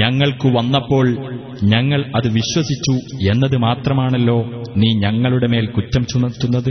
ഞങ്ങൾക്കു 0.00 0.48
വന്നപ്പോൾ 0.56 1.06
ഞങ്ങൾ 1.72 2.00
അത് 2.18 2.28
വിശ്വസിച്ചു 2.36 2.94
എന്നത് 3.32 3.56
മാത്രമാണല്ലോ 3.66 4.36
നീ 4.80 4.88
ഞങ്ങളുടെ 5.04 5.48
മേൽ 5.54 5.66
കുറ്റം 5.76 6.04
ചുമത്തുന്നത് 6.12 6.70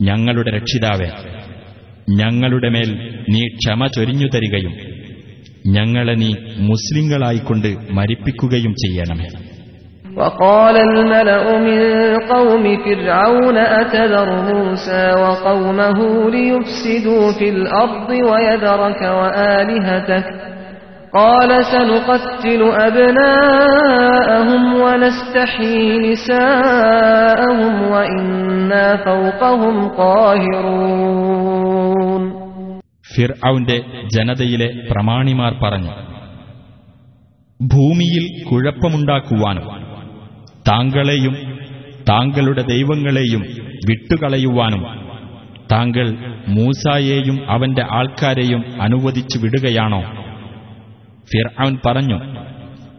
ഞങ്ങളുടെ 0.00 0.50
രക്ഷിതാവെ 0.56 1.10
ഞങ്ങളുടെ 2.20 2.70
മേൽ 2.74 2.90
നീ 3.32 3.42
ക്ഷമ 3.58 3.86
ചൊരിഞ്ഞു 3.96 4.28
തരികയും 4.34 4.74
ഞങ്ങളെ 5.76 6.14
നീ 6.22 6.30
മുസ്ലിങ്ങളായിക്കൊണ്ട് 6.70 7.70
മരിപ്പിക്കുകയും 7.98 8.74
ചെയ്യണമേ 8.84 9.28
وقال 10.16 10.76
الملأ 10.80 11.44
من 11.60 11.80
قوم 12.26 12.64
فرعون 12.78 13.56
أتذر 13.74 14.28
موسى 14.50 15.04
وقومه 15.14 15.98
ليفسدوا 16.30 17.24
في 17.32 17.46
الأرض 17.50 18.08
ويذرك 18.30 19.00
وآلهتك 19.18 20.26
قال 21.12 21.64
سنقتل 21.66 22.62
أبناءهم 22.88 24.74
ونستحيي 24.74 25.98
نساءهم 26.06 27.82
وإنا 27.92 28.96
فوقهم 28.98 29.88
قاهرون 30.00 31.26
ഫിർഔന്റെ 33.14 33.76
ജനതയിലെ 34.14 34.68
പ്രമാണിമാർ 34.90 35.52
പറഞ്ഞു 35.62 35.92
ഭൂമിയിൽ 37.60 38.24
കുഴപ്പമുണ്ടാക്കുവാനും 38.50 39.66
താങ്കളെയും 40.68 41.34
താങ്കളുടെ 42.10 42.62
ദൈവങ്ങളെയും 42.74 43.42
വിട്ടുകളയുവാനും 43.88 44.82
താങ്കൾ 45.72 46.06
മൂസായെയും 46.48 47.38
അവന്റെ 47.46 47.84
ആൾക്കാരെയും 47.98 48.64
അനുവദിച്ചു 48.80 49.38
വിടുകയാണോ 49.38 50.19
ഫിർഔൻ 51.25 51.77
പറഞ്ഞു 51.85 52.15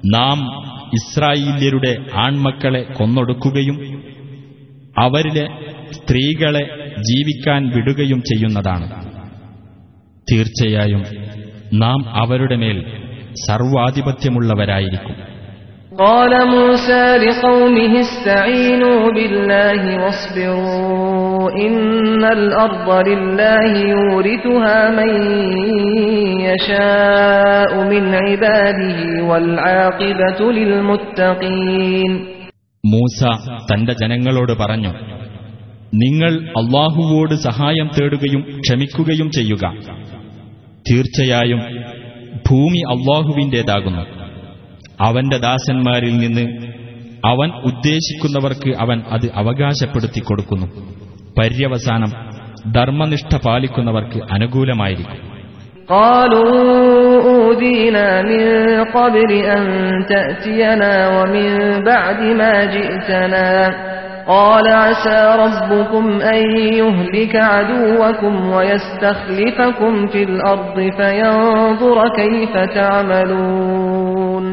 നാം 0.06 0.62
ഇസ്രായേല്യരുടെ 0.94 2.06
ആൺമക്കളെ 2.14 2.82
കൊന്നൊടുക്കുകയും 2.82 4.02
അവരിലെ 4.98 5.46
സ്ത്രീകളെ 5.90 6.92
ജീവിക്കാൻ 6.98 7.68
വിടുകയും 7.68 8.20
ചെയ്യുന്നതാണ്. 8.20 9.04
തീർച്ചയായും 10.32 11.04
നാം 11.72 12.08
അവരുടെ 12.08 12.56
മേൽ 12.56 13.00
സർവാധിപത്യമുള്ളവരായിരിക്കും. 13.48 15.31
قال 15.97 16.31
موسى 16.47 17.05
لقومه 17.17 17.93
استعينوا 17.99 19.11
بالله 19.11 19.81
واصبروا 20.03 21.51
إن 21.65 22.23
الأرض 22.25 23.07
لله 23.07 23.73
يورثها 23.89 24.79
من 24.91 25.11
يشاء 26.47 27.71
من 27.83 28.03
عباده 28.15 28.99
والعاقبة 29.29 30.39
للمتقين 30.51 32.11
മൂസ 32.83 33.19
തന്റെ 33.69 33.93
ജനങ്ങളോട് 34.01 34.53
പറഞ്ഞു 34.61 34.91
നിങ്ങൾ 36.03 36.33
അള്ളാഹുവോട് 36.61 37.33
സഹായം 37.47 37.87
തേടുകയും 37.97 38.41
ക്ഷമിക്കുകയും 38.63 39.27
ചെയ്യുക 39.37 39.65
തീർച്ചയായും 40.89 41.61
ഭൂമി 42.49 42.81
അള്ളാഹുവിൻ്റേതാകുന്നു 42.93 44.03
അവന്റെ 45.01 45.37
ദാസന്മാരിൽ 45.39 46.15
നിന്ന് 46.23 46.45
അവൻ 47.23 47.49
ഉദ്ദേശിക്കുന്നവർക്ക് 47.69 48.71
അവൻ 48.83 48.97
അത് 49.15 49.27
അവകാശപ്പെടുത്തി 49.41 50.21
കൊടുക്കുന്നു 50.21 50.67
പര്യവസാനം 51.37 52.11
ധർമ്മനിഷ്ഠ 52.73 53.35
പാലിക്കുന്നവർക്ക് 53.45 54.21
അനുകൂലമായിരിക്കും 54.35 55.19
قالوا 55.89 56.53
أوذينا 57.27 58.07
من 58.23 58.43
قبل 58.91 59.31
أن 59.47 59.63
تأتينا 60.09 60.93
ومن 61.15 61.49
بعد 61.83 62.19
ما 62.39 62.53
جئتنا 62.67 63.47
قال 64.27 64.67
عسى 64.83 65.35
ربكم 65.37 66.05
أن 66.33 66.41
يهلك 66.73 67.35
عدوكم 67.53 68.49
ويستخلفكم 68.49 70.07
في 70.07 70.23
الأرض 70.23 70.77
فينظر 70.97 71.97
كيف 72.11 72.53
تعملون 72.75 74.45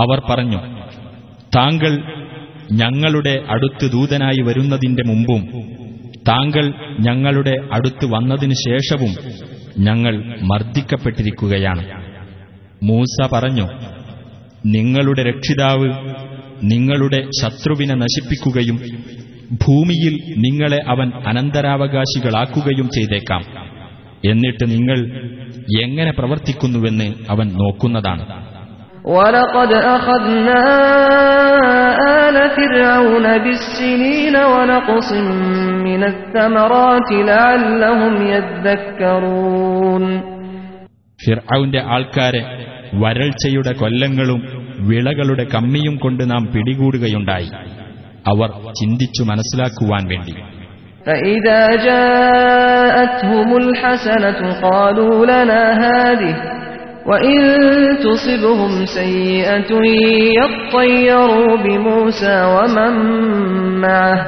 അവർ 0.00 0.22
പറഞ്ഞു 0.30 0.58
താങ്കൾ 1.56 2.02
ഞങ്ങളുടെ 2.72 3.44
അടുത്ത് 3.48 3.92
ദൂതനായി 3.92 4.42
വരുന്നതിന്റെ 4.42 5.02
മുമ്പും 5.06 5.42
താങ്കൾ 6.28 6.74
ഞങ്ങളുടെ 7.00 7.54
അടുത്ത് 7.72 8.06
വന്നതിനു 8.14 8.52
ശേഷവും 8.52 9.14
ഞങ്ങൾ 9.78 10.38
മർദ്ദിക്കപ്പെട്ടിരിക്കുകയാണ്. 10.42 11.84
മൂസ 12.82 13.28
പറഞ്ഞു 13.32 13.68
നിങ്ങളുടെ 14.66 15.22
രക്ഷിതാവ് 15.22 15.88
നിങ്ങളുടെ 16.62 17.28
ശത്രുവിനെ 17.42 17.94
നശിപ്പിക്കുകയും 17.94 18.76
ഭൂമിയിൽ 19.52 20.14
നിങ്ങളെ 20.38 20.78
അവൻ 20.88 21.12
അനന്തരാവകാശികളാക്കുകയും 21.26 22.88
ചെയ്തേക്കാം. 22.88 23.42
എന്നിട്ട് 24.24 24.70
നിങ്ങൾ 24.70 24.98
എങ്ങനെ 25.84 26.10
പ്രവർത്തിക്കുന്നുവെന്ന് 26.10 27.12
അവൻ 27.30 27.48
നോക്കുന്നതാണ്. 27.48 28.49
ولقد 29.05 29.71
أخذنا 29.95 30.61
آل 32.25 32.37
فرعون 32.49 33.25
بالسنين 33.37 34.35
ونقص 34.53 35.09
من 35.87 36.01
الثمرات 36.03 37.09
لعلهم 37.31 38.13
يذكرون 38.33 40.03
ഫിർഔന്റെ 41.19 41.81
ആൾക്കാരെ 41.95 42.41
വരൾച്ചയുടെ 43.01 43.71
കൊല്ലങ്ങളും 43.81 44.39
വിളകളുടെ 44.89 45.45
കമ്മിയും 45.53 45.95
കൊണ്ട് 46.03 46.23
നാം 46.31 46.43
പിടികൂടുകയുണ്ടായി 46.53 47.49
അവർ 48.31 48.49
ചിന്തിച്ചു 48.79 49.21
മനസ്സിലാക്കുവാൻ 49.31 50.03
വേണ്ടി 50.13 50.35
فإذا 51.05 51.61
جاءتهم 51.89 53.49
الحسنة 53.63 54.39
قالوا 54.61 55.15
لنا 55.25 55.61
هذه 55.85 56.33
وإن 57.05 57.37
تصبهم 58.03 58.85
سيئة 58.85 59.71
يطيروا 60.41 61.57
بموسى 61.57 62.37
ومن 62.55 62.93
معه 63.81 64.19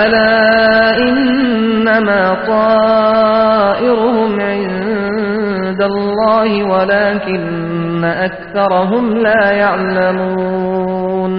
ألا 0.00 0.38
إنما 0.98 2.22
طائرهم 2.46 4.30
عند 4.40 5.80
الله 5.82 6.48
ولكن 6.64 8.04
أكثرهم 8.28 9.04
لا 9.26 9.42
يعلمون 9.62 11.32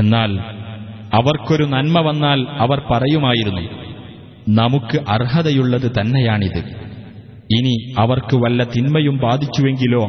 എന്നാൽ 0.00 0.30
അവർക്കൊരു 1.12 1.64
നന്മ 1.64 1.96
വന്നാൽ 2.00 2.40
അവർ 2.58 2.78
പറയുമായിരുന്നു 2.90 3.64
നമുക്ക് 4.52 4.98
അർഹതയുള്ളത് 5.08 5.88
തന്നെയാണിത് 5.98 6.60
ഇനി 7.54 7.74
അവർക്ക് 7.98 8.36
വല്ല 8.36 8.62
തിന്മയും 8.74 9.16
ബാധിച്ചുവെങ്കിലോ 9.24 10.02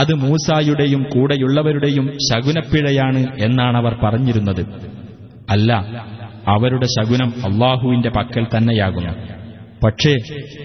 അത് 0.00 0.12
മൂസായുടെയും 0.22 1.02
കൂടെയുള്ളവരുടെയും 1.14 2.06
ശകുനപ്പിഴയാണ് 2.28 3.22
എന്നാണവർ 3.38 3.94
പറഞ്ഞിരുന്നത് 4.02 4.62
അല്ല 5.50 5.70
അവരുടെ 6.46 6.86
ശകുനം 6.96 7.30
അള്ളാഹുവിന്റെ 7.48 8.10
പക്കൽ 8.10 8.44
തന്നെയാകുന്നു 8.54 9.14
പക്ഷേ 9.84 10.14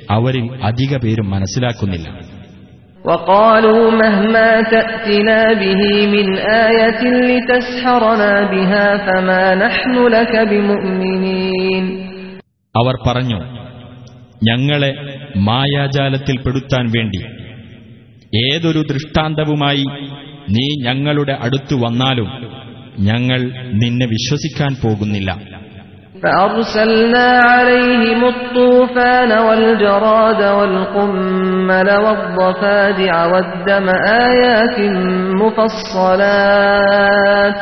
അവരിൽ 0.10 0.47
അധിക 0.69 0.95
പേരും 0.97 1.30
മനസ്സിലാക്കുന്നില്ല 1.35 2.07
وقالوا 3.06 3.84
مهما 3.93 4.49
تأتنا 4.65 5.39
به 5.56 5.81
من 6.07 6.27
آية 6.68 7.02
لتسحرنا 7.30 8.34
بها 8.45 8.88
فما 8.97 9.45
نحن 9.56 9.95
لك 10.07 10.34
بمؤمنين 10.52 11.84
അവർ 12.76 12.95
പറഞ്ഞു 13.07 13.39
ഞങ്ങളെ 14.43 14.91
മായാജാലത്തിൽപ്പെടുത്താൻ 15.47 16.85
വേണ്ടി 16.95 17.22
ഏതൊരു 18.43 18.81
ദൃഷ്ടാന്തവുമായി 18.91 19.85
നീ 20.49 20.68
ഞങ്ങളുടെ 20.85 21.38
അടുത്തു 21.45 21.76
വന്നാലും 21.76 22.30
ഞങ്ങൾ 23.10 23.39
നിന്നെ 23.81 24.06
വിശ്വസിക്കാൻ 24.15 24.76
പോകുന്നില്ല 24.84 25.31
فأرسلنا 26.23 27.27
عليهم 27.49 28.22
الطوفان 28.26 29.31
والجراد 29.47 30.41
والقمل 30.57 31.89
والضفادع 32.06 33.26
والدم 33.26 33.88
آيات 34.26 34.77
مفصلات 35.41 37.56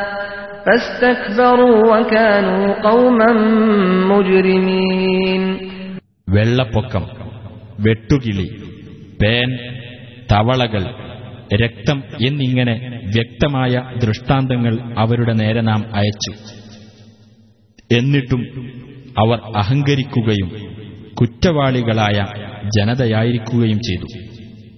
فاستكبروا 0.66 1.78
وكانوا 1.90 2.74
قوما 2.82 3.30
مجرمين 4.12 5.42
വെള്ളപ്പൊക്കം 6.28 7.04
വെട്ടുകിളി 7.78 8.46
പേൻ 9.20 9.50
തവളകൾ 10.32 10.84
രക്തം 11.62 11.98
എന്നിങ്ങനെ 12.20 12.74
വ്യക്തമായ 13.14 13.72
ദൃഷ്ടാന്തങ്ങൾ 13.98 14.74
അവരുടെ 14.98 15.34
നേരെ 15.34 15.62
നാം 15.62 15.82
അയച്ചു 15.94 16.32
എന്നിട്ടും 17.90 18.42
അവർ 19.18 19.38
അഹങ്കരിക്കുകയും 19.56 20.50
കുറ്റവാളികളായ 21.20 22.18
ജനതയായിരിക്കുകയും 22.76 23.80
ചെയ്തു 23.88 24.08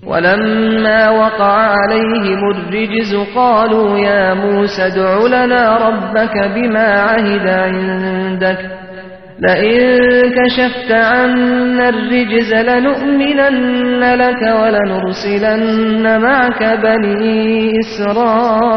ولما 0.06 1.02
وقع 1.12 1.54
عليهم 1.74 2.40
الرجز 2.50 3.12
قالوا 3.34 3.88
يا 4.00 4.34
موسى 4.36 4.82
ادع 4.84 5.10
لنا 5.28 5.62
ربك 5.78 6.34
بما 6.48 6.88
عهد 7.02 7.46
عندك 7.64 8.60
لئن 9.40 9.78
كشفت 10.36 10.90
عنا 11.10 11.88
الرجز 11.88 12.50
لنؤمنن 12.68 14.02
لك 14.14 14.42
ولنرسلن 14.60 16.04
معك 16.20 16.62
بني 16.84 17.36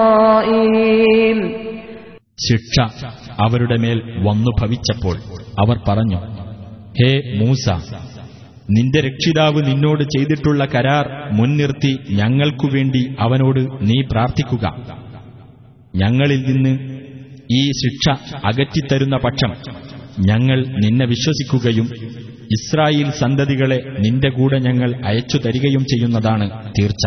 إسرائيل 0.10 1.40
ശിക്ഷ 2.48 2.76
അവരുടെ 3.46 3.78
മേൽ 3.84 3.98
വന്നു 4.28 4.52
ഭവിച്ചപ്പോൾ 4.60 5.16
അവർ 5.64 5.78
പറഞ്ഞു 5.88 6.20
ഹേ 7.00 7.10
മൂസ 7.40 7.66
നിന്റെ 8.76 9.00
രക്ഷിതാവ് 9.08 9.60
നിന്നോട് 9.70 10.04
ചെയ്തിട്ടുള്ള 10.14 10.62
കരാർ 10.74 11.06
മുൻനിർത്തി 11.38 11.92
ഞങ്ങൾക്കു 12.20 12.68
വേണ്ടി 12.76 13.02
അവനോട് 13.26 13.62
നീ 13.90 13.98
പ്രാർത്ഥിക്കുക 14.12 14.66
ഞങ്ങളിൽ 16.02 16.42
നിന്ന് 16.50 16.74
ഈ 17.60 17.62
ശിക്ഷ 17.82 18.06
അകറ്റിത്തരുന്ന 18.50 19.16
പക്ഷം 19.26 19.52
ഞങ്ങൾ 20.19 20.65
നിന്നെ 20.67 21.07
വിശ്വസിക്കുകയും 21.07 21.85
ഇസ്രായേൽ 22.45 23.11
സന്തതികളെ 23.11 23.83
നിന്റെ 23.99 24.29
കൂടെ 24.29 24.59
ഞങ്ങൾ 24.59 24.95
അയച്ചു 25.05 25.39
തരികയും 25.39 25.81
ചെയ്യുന്നതാണ് 25.81 26.51
തീർച്ച. 26.81 27.07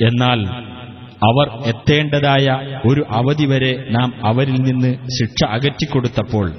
എന്നാൽ 0.00 0.40
അവർ 1.30 1.66
എത്തേണ്ടതായ 1.66 2.58
ഒരു 2.88 3.06
അവധി 3.10 3.46
വരെ 3.46 3.86
നാം 3.90 4.14
അവരിൽ 4.24 4.54
നിന്ന് 4.54 4.94
ശിക്ഷ 4.94 5.50
അകറ്റിക്കൊടുത്തപ്പോൾ 5.50 6.52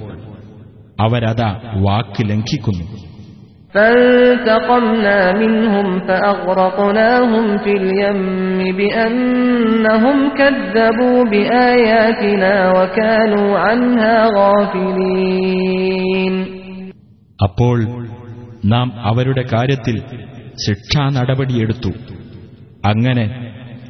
അവരതാ 1.00 1.60
വാക്ക് 1.74 2.30
ലംഘിക്കുന്നു. 2.30 3.07
فانتقمنا 3.73 5.19
منهم 5.33 5.87
فأغرقناهم 5.99 7.57
في 7.57 7.73
اليم 7.73 8.21
بأنهم 8.77 10.17
كذبوا 10.29 11.17
بآياتنا 11.25 12.53
وكانوا 12.71 13.49
عنها 13.59 14.15
غافلين 14.39 16.33
അപ്പോൾ 17.39 17.77
നാം 18.65 18.87
അവരുടെ 19.09 19.43
കാര്യത്തിൽ 19.53 19.95
ശിക്ഷാ 20.65 21.03
നടപടിയെടുത്തു 21.09 21.91
അങ്ങനെ 22.83 23.25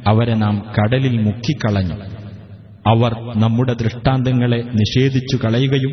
അവരെ 0.06 0.34
നാം 0.34 0.56
കടലിൽ 0.76 1.14
മുക്കിക്കളഞ്ഞു 1.26 1.96
അവർ 2.86 3.12
നമ്മുടെ 3.34 3.74
ദൃഷ്ടാന്തങ്ങളെ 3.82 4.60
നിഷേധിച്ചു 4.80 5.36
കളയുകയും 5.36 5.92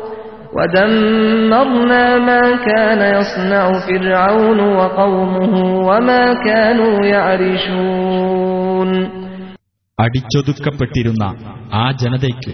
ودمرنا 0.56 2.04
ما 2.20 2.42
كان 2.64 3.00
يصنع 3.12 3.64
فرعون 3.80 4.60
وقومه 4.78 5.52
وما 5.88 6.24
كانوا 6.46 6.94
يعرشون 7.06 8.90
അടിച്ചൊതുക്കപ്പെട്ടിരുന്ന 9.98 11.24
ആ 11.74 11.84
ജനതയ്ക്ക് 12.02 12.52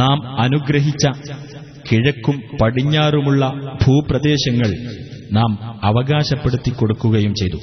നാം 0.00 0.18
അനുഗ്രഹിച്ച 0.38 1.04
കിഴക്കും 1.86 2.36
പടിഞ്ഞാറുമുള്ള 2.60 3.42
ഭൂപ്രദേശങ്ങൾ 3.82 4.70
നാം 5.32 5.50
അവകാശപ്പെടുത്തി 5.88 6.72
കൊടുക്കുകയും 6.72 7.32
ചെയ്തു 7.40 7.58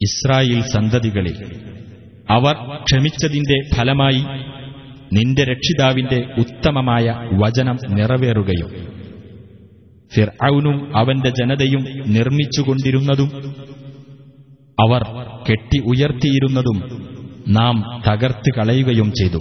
ഇസ്രായേൽ 0.00 0.60
സന്തതികളിൽ 0.74 1.36
അവർ 2.28 2.54
ക്ഷമിച്ചതിന്റെ 2.86 3.58
ഫലമായി 3.74 4.22
നിന്റെ 5.10 5.44
രക്ഷിതാവിന്റെ 5.44 6.18
ഉത്തമമായ 6.42 7.06
വചനം 7.40 7.78
നിറവേറുകയും 7.96 8.70
ഫിർഔനും 10.12 10.76
അവന്റെ 11.00 11.30
ജനതയും 11.38 11.82
നിർമ്മിച്ചുകൊണ്ടിരുന്നതും 12.16 13.30
അവർ 14.78 15.02
കെട്ടി 15.48 15.78
ഉയർത്തിയിരുന്നതും 15.92 16.78
നാം 17.56 17.76
തകർത്ത് 18.06 18.50
കളയുകയും 18.58 19.10
ചെയ്തു 19.20 19.40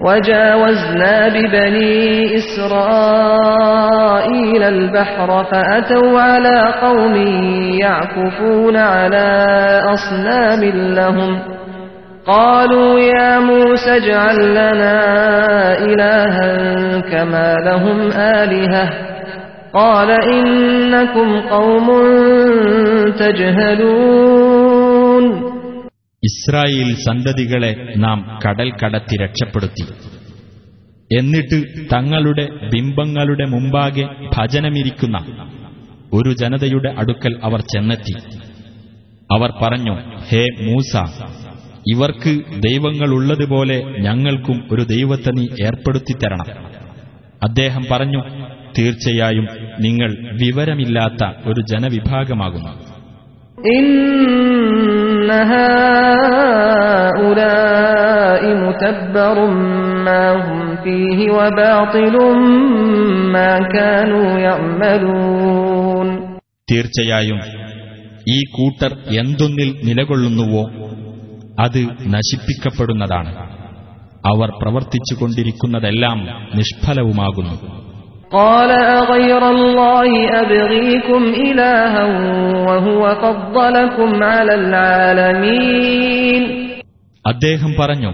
وجاوزنا 0.00 1.16
ببني 1.28 1.94
إسرائيل 3.36 4.62
البحر 4.66 5.44
فأتوا 5.44 6.20
على 6.20 6.56
قوم 6.78 7.14
يعكفون 7.76 8.76
على 8.94 9.28
أصنام 9.86 10.62
لهم 10.90 11.30
قالوا 12.28 12.98
يا 13.10 13.30
موسى 13.40 13.96
اجعل 13.96 14.38
لنا 14.52 14.98
إلها 15.82 16.52
كما 17.02 17.48
لهم 17.60 17.98
آلهة 18.36 18.84
قال 19.74 20.10
إنكم 20.32 21.28
قوم 21.50 21.88
تجهلون 23.96 25.24
ഇസ്രായേൽ 26.22 26.88
സന്തതികളെ 27.06 27.72
നാം 28.04 28.18
കടൽ 28.42 28.68
കടത്തി 28.80 29.16
രക്ഷപ്പെടുത്തി 29.22 29.84
എന്നിട്ട് 31.10 31.58
തങ്ങളുടെ 31.92 32.44
ബിംബങ്ങളുടെ 32.72 33.46
മുമ്പാകെ 33.52 34.04
ഭജനമിരിക്കുന്ന 34.34 35.16
ഒരു 36.12 36.30
ജനതയുടെ 36.42 36.90
അടുക്കൽ 37.00 37.34
അവർ 37.46 37.60
ചെന്നെത്തി 37.72 38.14
അവർ 39.30 39.50
പറഞ്ഞു 39.62 39.94
ഹേ 40.28 40.42
മൂസ 40.66 40.92
ഇവർക്ക് 41.89 42.61
ദൈവങ്ങളുള്ളതുപോലെ 42.61 43.83
ഞങ്ങൾക്കും 43.99 44.67
ഒരു 44.71 44.81
ദൈവത്തെ 44.81 45.31
നീ 45.31 45.47
ഏർപ്പെടുത്തി 45.65 46.13
തരണം 46.23 46.45
അദ്ദേഹം 47.43 47.85
പറഞ്ഞു 47.91 48.23
തീർച്ചയായും 48.79 49.47
നിങ്ങൾ 49.79 50.17
വിവരമില്ലാത്ത 50.31 51.49
ഒരു 51.49 51.61
ജനവിഭാഗമാകുന്നു. 51.61 52.91
തീർച്ചയായും 66.71 67.39
ഈ 68.27 68.43
കൂട്ടർ 68.51 68.93
എന്തൊന്നിൽ 69.19 69.75
നിലകൊള്ളുന്നുവോ 69.83 70.69
അത് 71.64 71.80
നശിപ്പിക്കപ്പെടുന്നതാണ് 72.14 73.32
അവർ 74.24 74.48
പ്രവർത്തിച്ചുകൊണ്ടിരിക്കുന്നതെല്ലാം 74.60 76.18
നിഷ്ഫലവുമാകുന്നു 76.58 77.56
قال 78.32 78.70
أغير 78.94 79.42
الله 79.48 80.08
أبغيكم 80.36 81.22
إلها 81.40 82.02
وهو 82.66 83.02
فضلكم 83.16 84.10
على 84.28 84.54
العالمين 84.62 86.42
അദ്ദേഹം 87.24 87.70
പറഞ്ഞു 87.76 88.10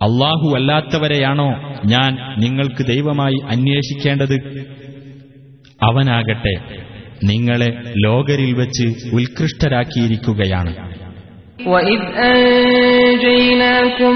അള്ളാഹു 0.00 0.46
അല്ലാത്തവരെയാണോ 0.58 1.50
ഞാൻ 1.86 2.10
നിങ്ങൾക്ക് 2.42 2.82
ദൈവമായി 2.92 3.38
അന്വേഷിക്കേണ്ടത് 3.52 4.36
അവനാകട്ടെ 5.80 6.54
നിങ്ങളെ 7.24 7.70
ലോകരിൽ 8.04 8.50
വെച്ച് 8.54 8.86
ഉത്കൃഷ്ടരാക്കിയിരിക്കുകയാണ് 9.18 10.72
وإذ 11.66 12.00
أنجيناكم 12.32 14.14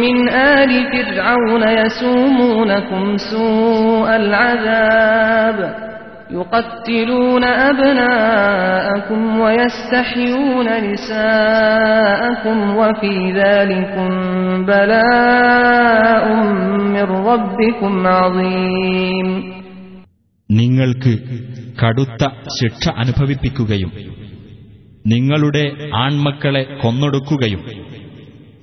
من 0.00 0.16
آل 0.28 0.70
فرعون 0.92 1.62
يسومونكم 1.80 3.16
سوء 3.16 4.08
العذاب 4.16 5.58
يقتلون 6.30 7.44
أبناءكم 7.44 9.40
ويستحيون 9.40 10.66
نساءكم 10.92 12.76
وفي 12.76 13.32
ذلكم 13.32 14.08
بلاء 14.66 16.24
من 16.94 17.06
ربكم 17.28 17.92
عظيم 18.06 19.28
നിങ്ങൾക്ക് 20.50 21.12
കടുത്ത 21.82 22.22
ശിക്ഷ 22.56 22.84
അനുഭവിപ്പിക്കുകയും 23.02 23.90
നിങ്ങളുടെ 25.07 25.89
ആൺമക്കളെ 25.95 26.63
കൊന്നൊടുക്കുകയും 26.63 27.61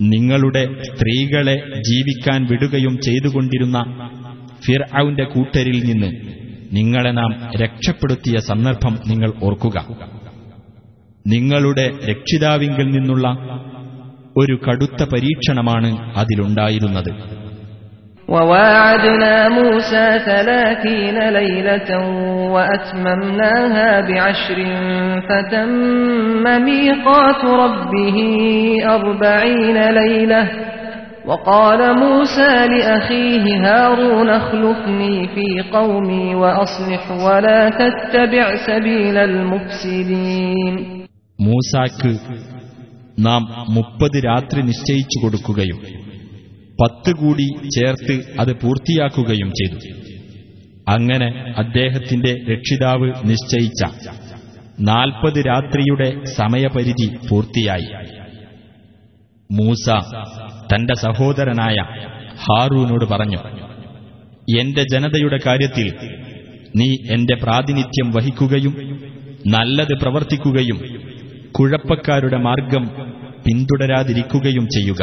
നിങ്ങളുടെ 0.02 0.82
സ്ത്രീകളെ 0.82 1.54
ജീവിക്കാൻ 1.80 2.46
വിടുകയും 2.50 2.98
ചെയ്തുകൊണ്ടിരുന്ന 2.98 3.78
ഫിർഔന്റെ 4.66 5.24
കൂട്ടരിൽ 5.24 5.84
നിന്ന് 5.84 6.10
നിങ്ങളെ 6.72 7.10
നാം 7.10 7.32
രക്ഷപ്പെടുത്തിയ 7.56 8.38
സന്ദർഭം 8.38 8.98
നിങ്ങൾ 9.06 9.32
ഓർക്കുക. 9.42 9.86
നിങ്ങളുടെ 11.26 11.90
രക്ഷിതാവിങ്കിൽ 12.10 12.86
നിന്നുള്ള 12.86 13.28
ഒരു 14.36 14.60
കടുത്ത 14.68 15.04
പരീക്ഷണമാണ് 15.04 16.14
അതിലുണ്ടായിരുന്നത്. 16.16 17.43
وواعدنا 18.29 19.49
موسى 19.49 20.19
ثلاثين 20.25 21.17
ليلة 21.29 21.89
وأتممناها 22.53 24.01
بعشر 24.07 24.59
فتم 25.29 26.43
ميقات 26.65 27.41
ربه 27.45 28.17
أربعين 28.89 29.77
ليلة 29.89 30.43
وقال 31.25 31.81
موسى 31.99 32.67
لأخيه 32.67 33.45
هارون 33.65 34.29
اخلفني 34.29 35.27
في 35.27 35.47
قومي 35.73 36.35
وأصلح 36.35 37.11
ولا 37.11 37.69
تتبع 37.69 38.45
سبيل 38.67 39.17
المفسدين 39.17 40.75
മൂസാക്ക് 41.47 42.11
നാം 43.27 43.41
മുപ്പത് 43.75 44.17
രാത്രി 44.27 44.59
നിശ്ചയിച്ചു 44.69 45.17
കൊടുക്കുകയും 45.23 45.77
പത്ത് 46.82 47.12
കൂടി 47.16 47.46
ചേർത്ത് 47.68 48.14
അത് 48.40 48.52
പൂർത്തിയാക്കുകയും 48.52 49.50
ചെയ്തു. 49.50 49.78
അങ്ങനെ 50.88 51.28
അദ്ദേഹത്തിന്റെ 51.58 52.32
രക്ഷിതാവ് 52.52 53.12
നിശ്ചയിച്ച 53.24 53.82
നാൽപ്പത് 54.80 55.38
രാത്രിയുടെ 55.46 56.24
സമയപരിധി 56.24 57.16
പൂർത്തിയായി. 57.30 57.88
മൂസ 59.50 59.88
തന്റെ 60.72 60.94
സഹോദരനായ 60.94 61.76
ഹാറൂനോട് 62.36 63.04
പറഞ്ഞു 63.04 63.40
എന്റെ 64.60 64.82
ജനതയുടെ 64.92 65.38
കാര്യത്തിൽ 65.46 65.88
നീ 66.76 66.88
എന്റെ 67.10 67.34
പ്രാതിനിധ്യം 67.34 68.10
വഹിക്കുകയും 68.10 68.74
നല്ലത് 69.46 69.94
പ്രവർത്തിക്കുകയും 70.02 70.78
കുഴപ്പക്കാരുടെ 71.50 72.36
മാർഗം 72.36 72.84
പിന്തുടരാതിരിക്കുകയും 73.44 74.66
ചെയ്യുക. 74.66 75.02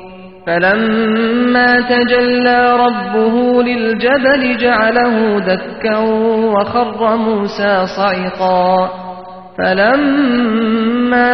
فلما 0.46 1.70
تجلى 1.92 2.60
ربه 2.84 3.34
للجبل 3.62 4.42
جعله 4.58 5.38
دكا 5.38 5.98
وخر 6.54 7.16
موسى 7.16 7.86
صعقا 7.86 8.90
فلما 9.58 11.32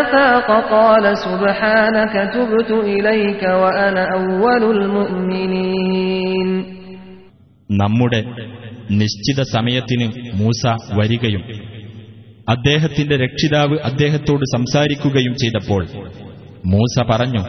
أفاق 0.00 0.48
قال 0.70 1.04
سبحانك 1.18 2.14
تبت 2.34 2.70
إليك 2.70 3.42
وأنا 3.42 4.04
أول 4.16 4.62
المؤمنين 4.76 6.50
നമ്മുടെ 7.80 8.20
നിശ്ചിത 9.00 9.40
സമയത്തിന് 9.54 10.06
മൂസ 10.40 10.62
വരികയും 10.98 11.42
അദ്ദേഹത്തിന്റെ 12.48 13.16
രക്ഷിതാവ് 13.24 13.76
അദ്ദേഹത്തോട് 13.88 14.44
സംസാരിക്കുകയും 14.54 15.34
ചെയ്തപ്പോൾ 15.42 15.82
മൂസ 16.72 16.94
പറഞ്ഞു 17.10 17.42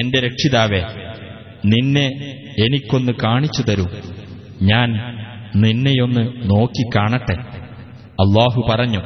എന്റെ 0.00 0.20
രക്ഷിതാവെ 0.20 0.82
നിന്നെ 1.64 2.06
എനിക്കൊന്ന് 2.58 3.12
കാണിച്ചു 3.24 3.62
തരൂ. 3.62 3.86
ഞാൻ 4.62 4.92
നിന്നെയൊന്ന് 5.56 6.50
നോക്കിക്കാണട്ടെ 6.50 7.34
അള്ളാഹു 8.12 8.66
പറഞ്ഞു 8.70 8.98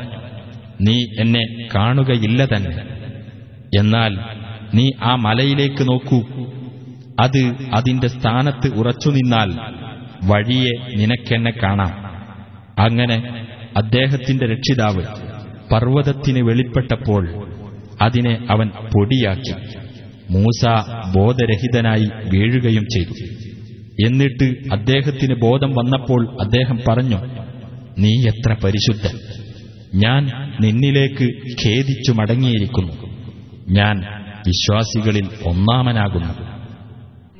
നീ 0.81 1.03
എന്നെ 1.21 1.69
കാണുകയില്ല 1.75 2.45
തന്നെ. 2.45 2.77
എന്നാൽ 3.79 4.19
നീ 4.75 4.91
ആ 5.03 5.15
മലയിലേക്ക് 5.15 5.83
നോക്കൂ. 5.83 6.23
അത് 7.21 7.55
അതിന്റെ 7.75 8.07
സ്ഥാനത്ത് 8.07 8.69
ഉറച്ചുനിന്നാൽ 8.75 9.53
വഴിയെ 10.25 10.97
നിനക്കെന്നെ 10.97 11.51
കാണാം. 11.51 12.07
അങ്ങനെ 12.79 13.47
അദ്ദേഹത്തിന്റെ 13.77 14.47
രക്ഷിതാവ് 14.47 15.05
പർവതത്തിന് 15.73 16.43
വെളിപ്പെട്ടപ്പോൾ 16.43 17.49
അതിനെ 18.03 18.47
അവൻ 18.51 18.69
പൊടിയാക്കി. 18.69 19.86
മൂസ 20.36 20.62
ബോധരഹിതനായി 21.16 22.08
വീഴുകയും 22.34 22.86
ചെയ്തു 22.96 23.16
എന്നിട്ട് 24.04 24.48
അദ്ദേഹത്തിന് 24.76 25.36
ബോധം 25.46 25.72
വന്നപ്പോൾ 25.76 26.22
അദ്ദേഹം 26.46 26.78
പറഞ്ഞു 26.88 27.20
നീ 27.98 28.14
എത്ര 28.32 28.52
പരിശുദ്ധൻ 28.64 29.16
ഞാൻ 30.04 30.22
നിന്നിലേക്ക് 30.60 31.28
ഖേദിച്ചു 31.62 32.12
മടങ്ങിയിരിക്കുന്നു 32.20 32.96
ഞാൻ 33.80 33.98
വിശ്വാസികളിൽ 34.50 35.28
ഒന്നാമനാകുന്നു 35.52 36.34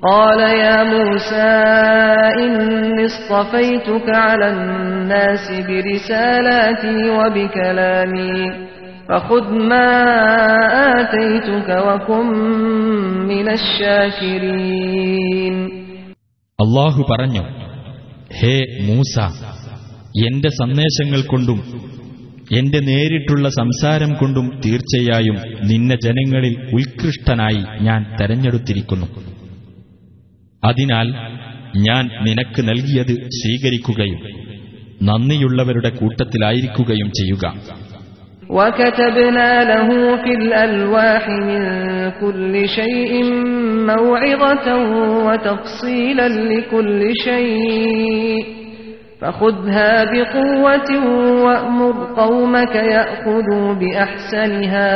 قال 0.04 0.40
يا 0.66 0.78
موسى 0.86 1.52
إني 2.38 3.06
اصطفيتك 3.06 4.08
على 4.26 4.48
الناس 4.50 5.46
برسالاتي 5.68 6.98
وبكلامي 7.18 8.38
فخذ 9.10 9.46
ما 9.72 9.90
آتيتك 10.96 11.70
وكن 11.88 12.28
من 13.32 13.48
الشاكرين 14.52 15.56
അള്ളാഹു 16.60 17.02
പറഞ്ഞു 17.12 17.44
ഹേ 18.40 18.56
മൂസ 18.88 19.16
എന്റെ 20.28 20.50
സന്ദേശങ്ങൾ 20.60 21.22
കൊണ്ടും 21.26 21.60
എന്റെ 22.52 22.80
നേരിട്ടുള്ള 22.82 23.48
സംസാരം 23.60 24.12
കൊണ്ടും 24.14 24.48
തീർച്ചയായും 24.66 25.38
നിന്നെ 25.70 25.96
ജനങ്ങളിൽ 26.06 26.56
ഉത്കൃഷ്ടനായി 26.80 27.62
ഞാൻ 27.80 28.02
തെരഞ്ഞെടുത്തിരിക്കുന്നു 28.20 29.08
അതിനാൽ 30.64 31.08
ഞാൻ 31.88 32.04
നിനക്ക് 32.26 32.62
നൽകിയത് 32.62 33.14
സ്വീകരിക്കുകയും 33.38 34.20
നന്ദിയുള്ളവരുടെ 35.02 35.92
കൂട്ടത്തിലായിരിക്കുകയും 36.00 37.10
ചെയ്യുക 37.20 37.46
وكتبنا 38.50 39.64
له 39.64 39.90
في 40.24 40.32
الألواح 40.34 41.24
من 41.30 41.62
كل 42.22 42.54
شيء 42.70 43.14
موعظة 43.92 44.68
وتفصيلا 45.28 46.28
لكل 46.28 47.02
شيء 47.24 48.46
فخذها 49.22 49.94
بقوة 50.14 50.90
وأمر 51.46 51.96
قومك 52.18 52.76
يأخذوا 52.76 53.74
بأحسنها 53.74 54.92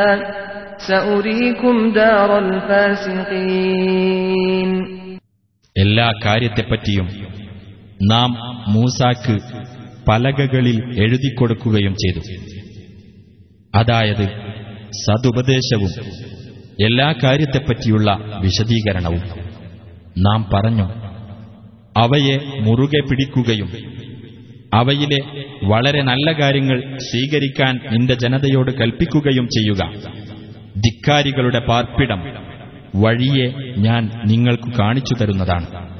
سأريكم 0.88 1.76
دار 1.94 2.30
الفاسقين 3.66 4.72
എല്ലാ 5.76 6.08
കാര്യത്തെപ്പറ്റിയും 6.26 7.08
നാം 8.12 8.30
മൂസാക്ക് 8.74 9.36
പലകകളിൽ 10.08 10.78
എഴുതിക്കൊടുക്കുകയും 11.04 11.94
ചെയ്തു 12.04 12.22
അതായത് 13.75 14.27
സതുപദേശവും 14.93 15.91
എല്ലാ 16.85 17.15
കാര്യത്തെപ്പറ്റിയുള്ള 17.25 18.19
വിശദീകരണവും. 18.41 19.23
നാം 20.19 20.51
പറഞ്ഞു 20.55 20.87
അവയെ 21.97 22.37
മുറുകെ 22.61 23.01
പിടിക്കുകയും 23.11 23.71
അവയിലെ 24.75 25.19
വളരെ 25.65 26.03
നല്ല 26.03 26.33
കാര്യങ്ങൾ 26.33 26.99
സ്വീകരിക്കാൻ 26.99 27.81
നിന്റെ 27.93 28.15
ജനതയോട് 28.15 28.71
കൽപ്പിക്കുകയും 28.71 29.47
ചെയ്യുക. 29.47 29.95
ധിക്കാരികളുടെ 30.77 31.59
പാർപ്പിടം 31.59 32.21
വഴിയെ 32.97 33.47
ഞാൻ 33.79 34.11
നിങ്ങൾക്ക് 34.27 34.73
കാണിച്ചു 34.79 35.15
തരുന്നതാണ്. 35.15 36.00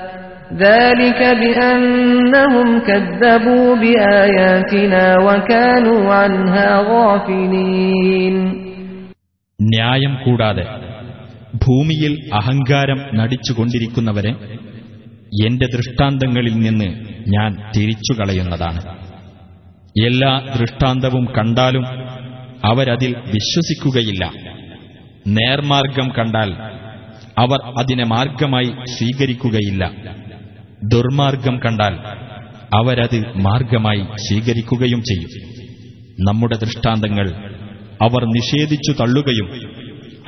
ذلك 0.58 1.20
بأنهم 1.36 2.68
كذبوا 2.80 3.76
بآياتنا 3.76 5.04
وكانوا 5.18 6.14
عنها 6.14 6.68
غافلين 6.90 8.36
ന്യായം 9.58 10.14
കൂടാതെ 10.24 10.64
ഭൂമിയിൽ 11.64 12.12
അഹങ്കാരം 12.38 12.98
നടിച്ചുകൊണ്ടിരിക്കുന്നവരെ 13.12 14.32
എന്റെ 15.42 15.66
ദൃഷ്ടാന്തങ്ങളിൽ 15.74 16.54
നിന്ന് 16.58 16.88
ഞാൻ 17.26 17.50
തിരിച്ചുകളയുന്നതാണ് 17.74 18.80
എല്ലാ 20.00 20.32
ദൃഷ്ടാന്തവും 20.54 21.24
കണ്ടാലും 21.36 21.84
അവരതിൽ 22.64 23.12
വിശ്വസിക്കുകയില്ല 23.34 24.24
നേർമാർഗം 25.36 26.08
കണ്ടാൽ 26.18 26.50
അവർ 27.36 27.60
അതിനെ 27.80 28.04
മാർഗമായി 28.06 28.70
സ്വീകരിക്കുകയില്ല 28.94 29.84
ദുർമാർഗം 30.92 31.56
കണ്ടാൽ 31.64 31.94
അവരത് 32.72 33.18
മാർഗമായി 33.46 34.02
സ്വീകരിക്കുകയും 34.24 35.00
ചെയ്യും 35.08 35.30
നമ്മുടെ 36.26 36.56
ദൃഷ്ടാന്തങ്ങൾ 36.62 37.28
അവർ 38.00 38.22
നിഷേധിച്ചു 38.34 38.92
തള്ളുകയും 39.00 39.48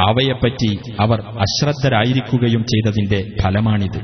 അവയെപ്പറ്റി 0.03 0.71
അവർ 1.05 1.19
അശ്രദ്ധരായിരിക്കുകയും 1.47 2.65
ചെയ്തതിന്റെ 2.73 3.21
ഫലമാണിത് 3.43 4.01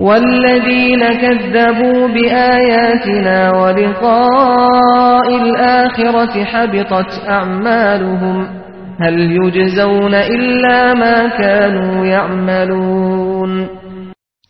والذين 0.00 1.02
كذبوا 1.14 2.00
بآياتنا 2.08 3.38
ولقاء 3.52 5.26
الآخرة 5.42 6.34
حبطت 6.44 7.10
أعمالهم 7.28 8.36
هل 8.98 9.16
يجزون 9.32 10.14
إلا 10.36 10.78
ما 10.94 11.16
كانوا 11.32 12.06
يعملون 12.06 13.50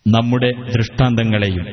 നമ്മുടെ 0.07 0.51
ദൃഷ്ടാന്തങ്ങളെയും 0.75 1.67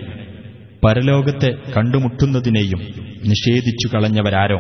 പരലോകത്തെ 0.84 1.50
കണ്ടുമുട്ടുന്നതിനെയും 1.76 2.82
നിഷേധിച്ചു 3.24 3.88
കളഞ്ഞവരാരോ 3.88 4.60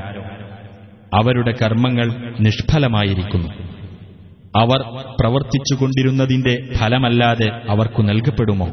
അവരുടെ 1.14 1.54
കർമ്മങ്ങൾ 1.62 2.08
നിഷ്ഫലമായിരിക്കുന്നു 2.40 3.50
അവർ 4.56 4.82
പ്രവർത്തിച്ചുകൊണ്ടിരുന്നതിന്റെ 5.20 6.56
ഫലമല്ലാതെ 6.80 7.50
അവർക്കു 7.74 8.02
നൽകപ്പെടുമോ 8.10 8.70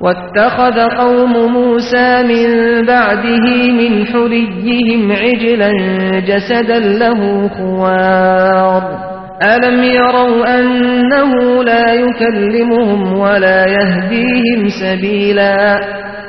واتخذ 0.00 0.78
قوم 1.02 1.32
موسى 1.50 2.08
من 2.32 2.46
بعده 2.86 3.44
من 3.80 3.92
حليهم 4.06 5.02
عجلا 5.14 5.70
جسدا 6.20 6.78
له 7.02 7.20
خوار 7.48 8.82
ألم 9.46 9.78
يروا 9.96 10.38
أنه 10.56 11.32
لا 11.64 11.86
يكلمهم 11.94 13.00
ولا 13.14 13.60
يهديهم 13.68 14.60
سبيلا 14.82 15.56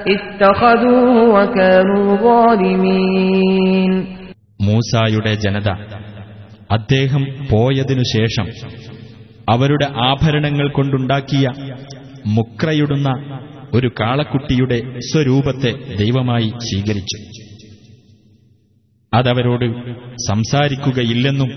اتخذوه 0.07 1.15
وكانوا 1.35 2.05
ظالمين 2.27 3.91
മൂസായുടെ 4.59 5.33
ജനത 5.43 5.69
അദ്ദേഹം 6.69 7.23
പോയതിനു 7.51 8.05
ശേഷം 8.15 8.47
അവരുടെ 9.47 9.87
ആഭരണങ്ങൾ 10.07 10.67
കൊണ്ടുണ്ടാക്കിയ 10.77 11.45
മുക്രയിടുന്ന 12.37 13.09
ഒരു 13.77 13.89
കാളക്കുട്ടിയുടെ 13.99 14.79
സ്വരൂപത്തെ 15.09 15.71
ദൈവമായി 16.01 16.49
സ്വീകരിച്ചു 16.67 17.17
അതവരോട് 19.13 19.65
സംസാരിക്കുകയില്ലെന്നും 20.29 21.51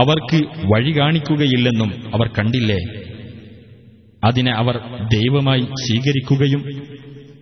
അവർക്ക് 0.00 0.38
വഴി 0.72 0.92
കാണിക്കുകയില്ലെന്നും 0.98 1.90
അവർ 2.14 2.26
കണ്ടില്ലേ 2.38 2.80
അതിനെ 4.22 4.52
അവർ 4.54 4.76
ദൈവമായി 5.14 5.64
സ്വീകരിക്കുകയും 5.82 6.62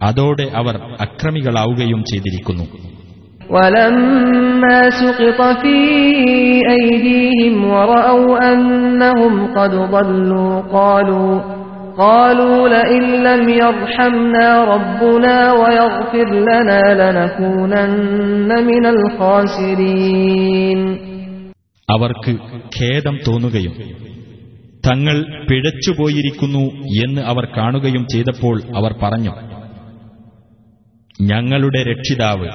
അതോടെ 0.01 0.47
അവർ 0.61 0.75
അക്രമികളാവുകയും 1.07 2.03
ചെയ്തിരിക്കുന്നു 2.11 2.67
ولما 3.51 4.79
سقط 4.93 5.41
في 5.63 5.77
أيديهم 6.71 7.55
ورأوا 7.67 8.53
أنهم 8.53 9.33
قد 9.49 9.73
ضلوا 9.91 10.61
قالوا 10.73 11.33
قالوا 11.99 12.69
لئن 12.69 13.03
لم 13.23 13.43
يرحمنا 13.55 14.49
ربنا 14.65 15.37
ويغفر 15.53 16.29
لنا 16.43 16.83
لنكونن 17.01 18.51
من 18.65 18.85
الخاسرين 18.87 20.81
അവർക്ക് 21.92 22.32
ഖേദം 22.78 23.20
തോന്നുകയും 23.28 23.76
തങ്ങൾ 24.88 25.18
പിഴച്ചുപോയിരിക്കുന്നു 25.50 26.64
എന്ന് 27.06 27.22
അവർ 27.22 27.46
കാണുകയും 27.58 28.06
ചെയ്തപ്പോൾ 28.14 28.62
അവർ 28.76 28.94
പറഞ്ഞു 29.04 29.34
ഞങ്ങളുടെ 31.22 31.84
രക്ഷിതാവ് 31.84 32.48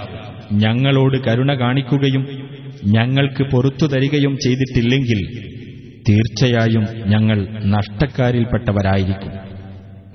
ഞങ്ങളോട് 0.52 1.16
കരുണ 1.26 1.52
കാണിക്കുകയും 1.54 2.24
ഞങ്ങൾക്ക് 2.84 3.44
പൊറത്തു 3.44 3.86
തരികയും 3.86 4.36
ചെയ്തിട്ടില്ലെങ്കിൽ 4.36 5.20
തീർച്ചയായും 6.08 6.84
ഞങ്ങൾ 7.06 7.38
നഷ്ടക്കാരിൽപ്പെട്ടവരായിരിക്കും. 7.66 9.32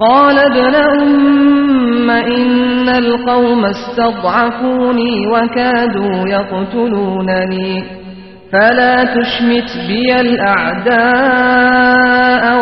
قال 0.00 0.38
ابن 0.40 0.74
أم 0.74 2.10
إن 2.10 2.88
القوم 2.88 3.64
استضعفوني 3.64 5.26
وكادوا 5.26 6.28
يقتلونني 6.28 7.82
فلا 8.52 9.04
تشمت 9.16 9.70
بي 9.88 10.20
الأعداء 10.20 10.96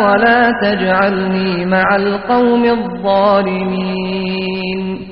ولا 0.05 0.51
تجعلني 0.63 1.65
مع 1.65 1.95
القوم 1.95 2.63
الظالمين 3.85 5.05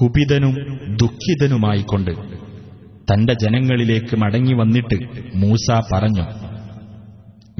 കുപിതനും 0.00 0.54
ദുഃഖിതനുമായിക്കൊണ്ട് 1.02 2.10
തന്റെ 3.10 3.34
ജനങ്ങളിലേക്ക് 3.34 4.16
മടങ്ങി 4.16 4.52
വന്നിട്ട് 4.52 4.96
മൂസ 5.34 5.66
പറഞ്ഞു 5.90 6.24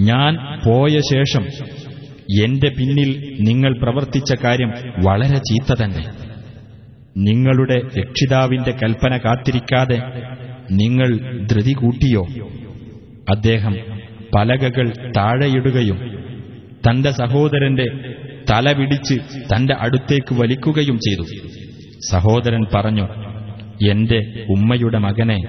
ഞാൻ 0.05 0.37
പോയ 0.65 1.01
ശേഷം 1.13 1.45
എന്റെ 2.44 2.70
പിന്നിൽ 2.70 3.38
നിങ്ങൾ 3.40 3.80
പ്രവർത്തിച്ച 3.80 4.34
കാര്യം 4.44 4.70
വളരെ 5.06 5.38
ചീത്ത 5.38 5.84
തന്നെ. 5.84 6.06
നിങ്ങളുടെ 7.18 7.82
രക്ഷിതാവിന്റെ 8.00 8.72
കൽപ്പന 8.72 9.18
കാത്തിരിക്കാതെ 9.18 10.02
നിങ്ങൾ 10.72 11.18
ധൃതി 11.46 11.74
കൂട്ടിയോ? 11.74 12.28
അദ്ദേഹം 13.30 13.76
പലകകൾ 14.38 15.12
താഴെയിടുകയും 15.18 16.26
തന്റെ 16.90 17.12
സഹോദരന്റെ 17.12 17.86
തല 18.50 18.72
പിടിച്ച് 18.72 19.14
തന്റെ 19.56 19.74
അടുത്തേക്ക് 19.74 20.34
വലിക്കുകയും 20.34 20.98
ചെയ്തു. 20.98 21.24
സഹോദരൻ 22.12 22.66
പറഞ്ഞു 22.76 23.08
എന്റെ 23.90 24.46
ഉമ്മയുടെ 24.50 24.98
മകനെ 24.98 25.40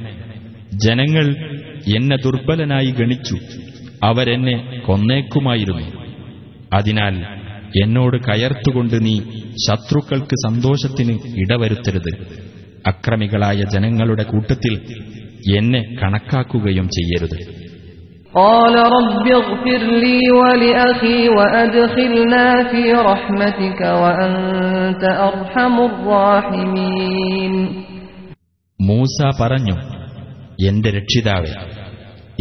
ജനങ്ങൾ 0.74 1.36
എന്നെ 1.96 2.16
ദുർബലനായി 2.16 2.90
ഗണിച്ചു. 2.90 3.36
അവരെന്നെ 4.02 4.82
കൊന്നേക്കുമായിരുന്നു. 4.86 5.95
അതിനാൽ 6.74 7.14
എന്നോട് 7.84 8.16
കയർത്തുകൊണ്ട് 8.16 9.04
നീ 9.04 9.20
ശത്രുക്കൾക്ക് 9.68 10.48
സന്തോഷത്തിന് 10.48 11.18
ഇടവരുത്തരുത്. 11.36 12.36
അക്രമികളായ 12.86 13.62
ജനങ്ങളുടെ 13.62 14.22
കൂട്ടത്തിൽ 14.22 14.80
എന്നെ 15.56 15.82
കണക്കാക്കുകയും 16.02 16.88
ചെയ്യരുത്. 16.88 17.66
മൂസ 28.80 29.36
പറഞ്ഞു 29.40 29.76
എന്റെ 30.66 30.90
രക്ഷിതാവ് 30.90 31.46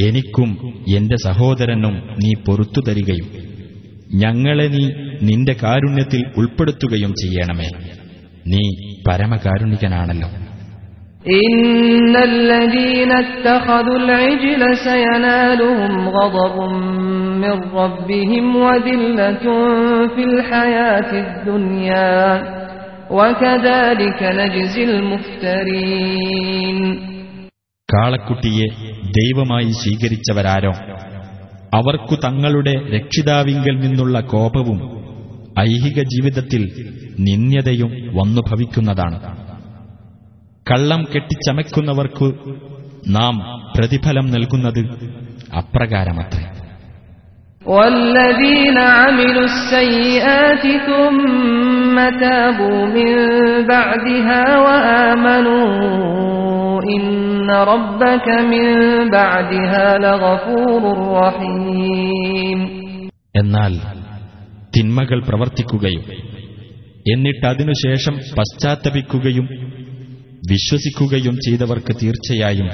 എനിക്കും 0.07 0.57
എന്റെ 0.95 1.15
സഹോദരനും 1.15 2.09
നീ 2.23 2.33
പൊറത്തു 2.41 2.81
തരികയും 2.87 3.44
ഞങ്ങളെ 4.13 4.67
നീ 4.67 4.91
നിന്റെ 5.21 5.55
കാരുണ്യത്തിൽ 5.63 6.23
ഉൾപ്പെടുത്തുകയും 6.37 7.13
ചെയ്യണമേ. 7.13 7.69
നീ 8.47 8.61
പരമകാരുണികനാണല്ലോ. 9.07 10.29
കാളക്കുട്ടിയെ 27.93 28.67
ദൈവമായി 29.03 29.71
സ്വീകരിച്ചവരാരോ? 29.71 30.71
അവർക്കു 31.74 32.14
തങ്ങളുടെ 32.24 32.74
രക്ഷിതാവിങ്കൽ 32.94 33.76
നിന്നുള്ള 33.84 34.16
കോപവും 34.32 34.78
ഐഹിക 35.66 36.00
ജീവിതത്തിൽ 36.12 36.62
നിന്ദ്യതയും 37.26 37.90
വന്നു 38.14 38.42
ഭവിക്കുന്നതാണ് 38.48 39.18
കള്ളം 40.66 41.02
കെട്ടിച്ചമയ്ക്കുന്നവർക്കു 41.12 42.28
നാം 43.16 43.36
പ്രതിഫലം 43.74 44.26
നൽകുന്നത് 44.34 44.82
അപ്രകാരമത്രേ 45.60 46.44
والذين 47.66 48.76
عملوا 48.98 49.46
السيئات 49.52 50.64
ثم 50.80 51.96
تابوا 52.20 52.80
من 52.88 53.10
بعدها 53.66 54.42
وآمنوا 54.58 55.68
إن 56.90 57.04
ربك 57.72 58.26
من 58.52 58.66
بعدها 59.10 59.98
لغفور 59.98 60.82
رحيم 61.18 62.58
എന്നാൽ 63.34 63.72
തിന്മകൾ 64.74 65.18
പ്രവർത്തിക്കുകയും 65.20 66.04
എന്നിട്ടതിനുശേഷം 67.06 68.14
പശ്ചാത്തപിക്കുകയും 68.38 69.46
വിശ്വസിക്കുകയും 70.42 71.34
ചെയ്തവർക്ക് 71.38 71.92
തീർച്ചയായും 72.02 72.68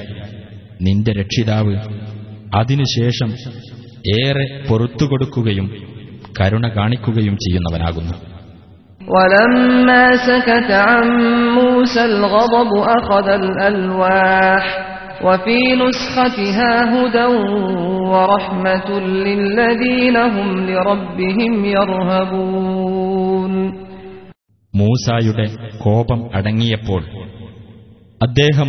നിന്റെ 0.81 1.13
രക്ഷിതാവ് 1.13 1.75
അതിനുശേഷം 2.57 3.31
ഏറെ 4.19 4.45
പൊറത്തുകൊടുക്കുകയും 4.69 5.67
കരുണ 6.39 6.69
കാണിക്കുകയും 6.69 7.37
ചെയ്യുന്നവനാകുന്നു 7.37 8.17
ولما 9.09 10.05
سكت 10.19 10.71
عن 10.71 11.07
موسى 11.55 12.05
الغضب 12.05 12.71
أخذ 12.91 13.29
الألواح 13.31 14.65
وفي 15.23 15.59
نسختها 15.77 16.73
هدى 16.95 17.27
ورحمة 18.07 18.89
للذين 19.01 20.17
هم 20.29 20.49
لربهم 20.67 21.53
يرهبون 21.67 23.55
മൂസായുടെ 24.75 25.47
കോപം 25.85 26.21
അടങ്ങിയപ്പോൾ 26.39 27.03
അദ്ദേഹം 28.21 28.69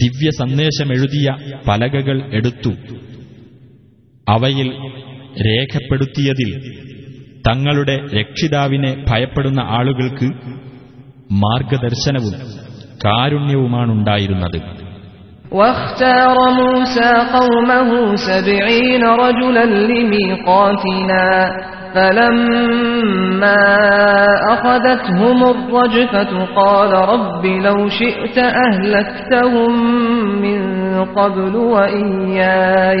ദിവ്യ 0.00 0.28
സന്ദേശമെഴുതിയ 0.38 1.28
പലകകൾ 1.66 2.16
എടുത്തു 2.38 2.72
അവയിൽ 4.26 4.68
രേഖപ്പെടുത്തിയതിൽ 5.46 6.50
തങ്ങളുടെ 7.46 7.96
രക്ഷിതാവിനെ 8.18 9.04
ഭയപ്പെടുന്ന 9.08 9.60
ആളുകൾക്ക് 9.78 10.28
മാർഗദർശനവും 11.44 12.34
കാരുണ്യവുമാണുണ്ടായിരുന്നത് 13.04 14.60
واختار 15.52 16.36
موسى 16.60 17.10
قومه 17.36 17.90
سبعين 18.28 19.04
رجلا 19.24 19.64
لميقاتنا 19.90 21.26
فلما 21.94 23.62
أخذتهم 24.54 25.38
الرجفة 25.44 26.32
قال 26.54 26.92
رب 27.08 27.46
لو 27.66 27.88
شئت 27.90 28.36
أهلكتهم 28.66 29.72
من 30.42 30.60
قبل 31.10 31.56
وإياي 31.74 33.00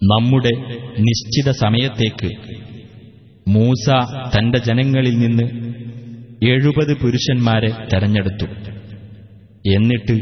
നമ്മുടെ 0.00 0.50
നിശ്ചിത 0.98 1.50
സമയത്തേക്ക് 1.50 2.30
മൂസ 3.48 3.86
തന്റെ 4.34 4.58
ജനങ്ങളിൽ 4.58 5.16
നിന്ന് 5.18 5.46
എഴുപത് 6.46 6.92
പുരുഷന്മാരെ 7.00 7.70
തെരഞ്ഞെടുത്തു. 7.92 8.46
എന്നിട്ട് 9.74 10.16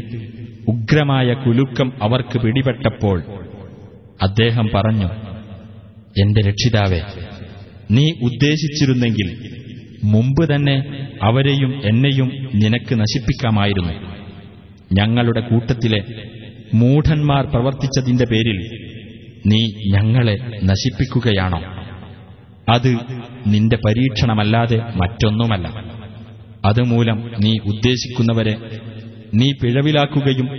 ഉഗ്രമായ 0.67 1.33
കുലുക്കം 1.33 1.91
അവർക്ക് 2.01 2.39
പിടിപെട്ടപ്പോൾ 2.39 3.17
അദ്ദേഹം 4.21 4.67
പറഞ്ഞു 4.73 5.09
എന്റെ 6.21 6.41
രക്ഷിതാവേ 6.41 7.01
നീ 7.91 8.05
ഉദ്ദേശിച്ചിരുന്നെങ്കിൽ 8.21 9.29
മുമ്പ് 10.03 10.43
തന്നെ 10.55 10.77
അവരെയും 11.21 11.71
എന്നെയും 11.83 12.29
നിനക്ക് 12.53 12.93
നശിപ്പിക്കാമായിരുന്നു. 12.95 13.93
ഞങ്ങളുടെ 14.93 15.41
കൂട്ടത്തിലെ 15.49 16.01
മൂഢന്മാർ 16.73 17.45
പ്രവർത്തിച്ചതിന്റെ 17.45 18.25
പേരിൽ 18.29 18.59
നീ 19.45 19.89
ഞങ്ങളെ 19.91 20.37
നശിപ്പിക്കുകയാണോ? 20.63 21.61
അത് 22.73 22.97
നിന്റെ 23.47 23.77
പരീക്ഷണമല്ലാതെ 23.87 24.77
മറ്റൊന്നുമല്ല. 24.95 25.67
അതുമൂലം 26.65 27.31
നീ 27.43 27.57
ഉദ്ദേശിക്കുന്നവരെ 27.65 28.55
നീ 29.33 29.51
പിഴവിലാക്കുകയും 29.51 30.49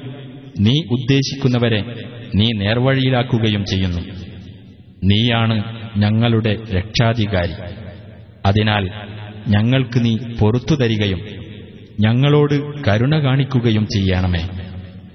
നീ 0.60 0.72
ഉദ്ദേശിക്കുന്നവരെ 0.90 1.84
നീ 2.34 2.46
നേർവഴിയിലാക്കുകയും 2.56 3.64
ചെയ്യുന്നു. 3.64 4.00
നീയാണ് 5.04 5.64
ഞങ്ങളുടെ 5.96 6.56
രക്ഷാധികാരി. 6.70 7.52
അതിനാൽ 8.46 8.90
ഞങ്ങൾക്ക് 9.48 10.04
നീ 10.04 10.16
പൊറത്തു 10.40 10.74
തരികയും 10.74 11.20
ഞങ്ങളോട് 12.00 12.84
കരുണ 12.90 13.24
കാണിക്കുകയും 13.24 13.86
ചെയ്യണമേ. 13.86 14.48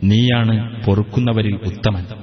നീയാണ് 0.04 0.86
പൊറുക്കുന്നവരിൽ 0.86 1.56
ഉത്തമൻ. 1.56 2.23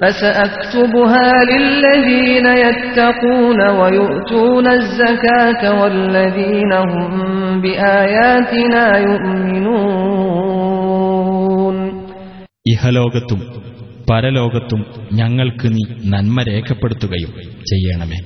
فسأكتبها 0.00 1.28
للذين 1.44 2.46
يتقون 2.64 3.60
ويؤتون 3.70 4.66
الزكاة 4.70 5.62
والذين 5.80 6.72
هم 6.84 7.12
بآياتنا 7.62 8.84
يؤمنون 10.64 11.76
ഇഹലോകത്തും 12.66 13.40
പരലോകത്തും 14.10 14.80
ഞങ്ങൾക്ക് 15.12 15.66
നീ 15.74 15.82
നന്മ 16.12 16.36
രേഖപ്പെടുത്തുകയും 16.42 17.32
ചെയ്യണമേ 17.70 18.18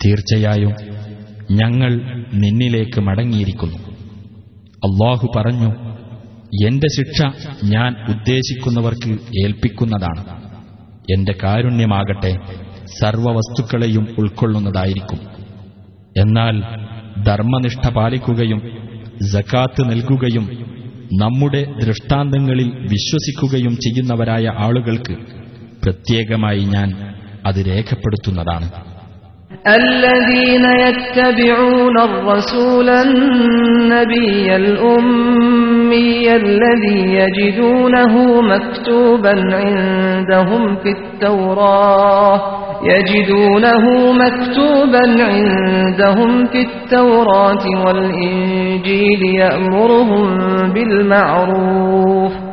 തീർച്ചയായും 0.00 0.72
ഞങ്ങൾ 1.60 1.92
നിന്നിലേക്ക് 2.42 3.00
മടങ്ങിയിരിക്കുന്നു 3.00 3.78
അള്ളാഹു 4.82 5.26
പറഞ്ഞു 5.36 5.70
എന്റെ 6.66 6.88
ശിക്ഷ 6.96 7.18
ഞാൻ 7.70 7.90
ഉദ്ദേശിക്കുന്നവർക്ക് 8.12 9.10
ഏൽപ്പിക്കുന്നതാണ് 9.44 10.22
എന്റെ 11.12 11.34
കാരുണ്യമാകട്ടെ 11.42 12.32
സർവവസ്തുക്കളെയും 12.98 14.04
ഉൾക്കൊള്ളുന്നതായിരിക്കും 14.18 15.20
എന്നാൽ 16.20 16.56
ധർമ്മനിഷ്ഠ 17.24 17.84
പാലിക്കുകയും 17.88 18.60
ജക്കാത്ത് 19.32 19.82
നൽകുകയും 19.90 20.44
നമ്മുടെ 21.22 21.62
ദൃഷ്ടാന്തങ്ങളിൽ 21.80 22.68
വിശ്വസിക്കുകയും 22.92 23.74
ചെയ്യുന്നവരായ 23.84 24.46
ആളുകൾക്ക് 24.58 25.16
പ്രത്യേകമായി 25.84 26.64
ഞാൻ 26.74 26.90
അത് 27.46 27.60
രേഖപ്പെടുത്തുന്നതാണ് 27.70 28.68
الذين 29.78 30.64
يتبعون 30.86 31.96
الرسول 32.10 32.88
النبي 33.06 34.46
الأمي 34.56 35.71
الذي 36.35 37.15
يجدونه 37.15 38.41
مكتوبا 38.41 39.35
عندهم 39.51 40.75
في 40.75 40.89
التوراة. 40.89 42.41
يجدونه 42.83 44.11
مكتوبا 44.11 45.23
عندهم 45.23 46.45
في 46.45 46.61
التوراة 46.61 47.65
والإنجيل 47.85 49.35
يأمرهم 49.35 50.37
بالمعروف. 50.73 52.52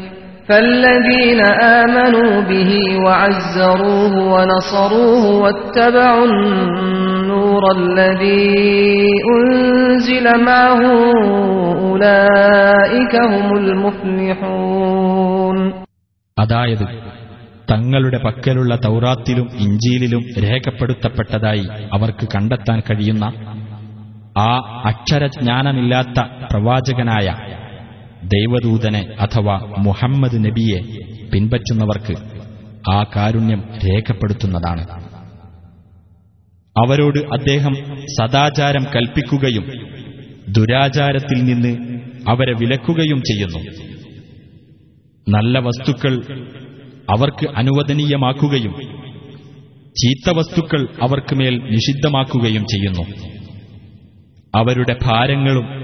فالذين 0.50 1.40
آمنوا 1.80 2.40
به 2.42 2.70
وعزروه 3.04 4.14
ونصروه 4.32 5.24
واتبعوا 5.42 6.26
النور 6.26 7.62
الذي 7.72 9.08
أنزل 9.32 10.44
معه 10.44 10.82
أولئك 11.86 13.14
هم 13.24 13.56
المفلحون 13.56 15.56
അതായത് 16.36 16.86
തങ്ങളുടെ 17.68 18.18
പക്കലുള്ള 18.24 18.72
തൗറാത്തിലും 18.84 19.46
ഇഞ്ചിയിലും 19.64 20.22
രേഖപ്പെടുത്തപ്പെട്ടതായി 20.44 21.64
അവർക്ക് 21.96 22.26
കണ്ടെത്താൻ 22.34 22.78
കഴിയുന്ന 22.88 23.24
ആ 24.40 24.50
അക്ഷരജ്ഞാനമില്ലാത്ത 24.90 26.18
പ്രവാചകനായ 26.50 27.26
ദൈവദൂതനെ 28.23 29.15
അഥവാ 29.19 29.75
മുഹമ്മദ് 29.77 30.45
നബിയെ 30.45 30.81
പിൻപറ്റുന്നവർക്ക് 31.33 32.15
ആ 32.91 33.03
കാരുണ്യം 33.03 33.63
രേഖപ്പെടുത്തുന്നതാണ്. 33.85 34.87
അവരോട് 36.77 37.19
അദ്ദേഹം 37.19 37.73
സദാചാരം 38.05 38.83
കൽപ്പിക്കുകയും 38.95 39.67
ദുരാചാരത്തിൽ 40.49 41.43
നിന്ന് 41.43 41.99
അവരെ 42.29 42.53
വിലക്കുകയും 42.53 43.21
ചെയ്യുന്നു. 43.21 43.59
നല്ല 45.29 45.59
വസ്തുക്കൾ 45.59 46.21
അവർക്ക് 47.09 47.47
അനുവദനീയമാക്കുകയും 47.55 48.75
ചീത്ത 50.01 50.37
വസ്തുക്കൾ 50.37 50.87
അവർക്ക് 51.01 51.35
മേൽ 51.35 51.57
നിഷിദ്ധമാക്കുകയും 51.71 52.65
ചെയ്യുന്നു. 52.65 53.01
അവരുടെ 54.55 54.95
ഭാരങ്ങളും 55.03 55.80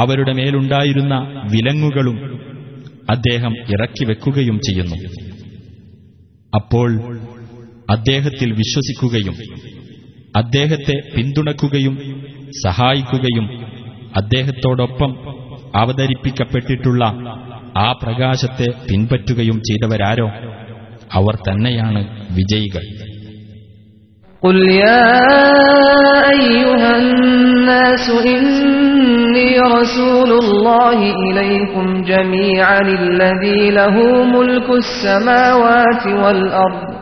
അവരുടെ 0.00 0.32
മേലുണ്ടായിരുന്ന 0.32 1.14
വിലങ്ങുകളും 1.52 2.18
അദ്ദേഹം 3.14 3.52
ഇറക്കി 3.74 4.04
വെക്കുകയും 4.04 4.56
ചെയ്യുന്നു 4.66 4.98
അപ്പോൾ 6.52 6.90
അദ്ദേഹത്തിൽ 7.92 8.50
വിശ്വസിക്കുകയും 8.52 9.36
അദ്ദേഹത്തെ 10.38 10.96
പിന്തുണക്കുകയും 11.14 11.94
സഹായിക്കുകയും 12.64 13.46
അദ്ദേഹത്തോടൊപ്പം 14.16 15.10
അവതരിപ്പിക്കപ്പെട്ടിട്ടുള്ള 15.74 17.04
ആ 17.78 17.88
പ്രകാശത്തെ 18.02 18.68
പിൻപറ്റുകയും 18.88 19.60
ചെയ്തവരാരോ 19.68 20.28
അവർ 21.16 21.36
തന്നെയാണ് 21.48 22.02
വിജയികൾ 22.30 22.84
قل 24.42 24.56
يا 24.80 25.04
أيها 26.32 26.90
الناس 27.73 28.09
إني 28.25 29.59
رسول 29.59 30.31
الله 30.31 31.13
إليكم 31.15 32.03
جميعا 32.03 32.79
الذي 32.81 33.71
له 33.71 34.23
ملك 34.23 34.69
السماوات 34.69 36.07
والأرض. 36.07 36.93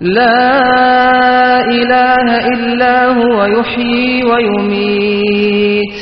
لا 0.00 1.60
إله 1.66 2.46
إلا 2.46 3.06
هو 3.06 3.44
يحيي 3.44 4.24
ويميت. 4.24 5.96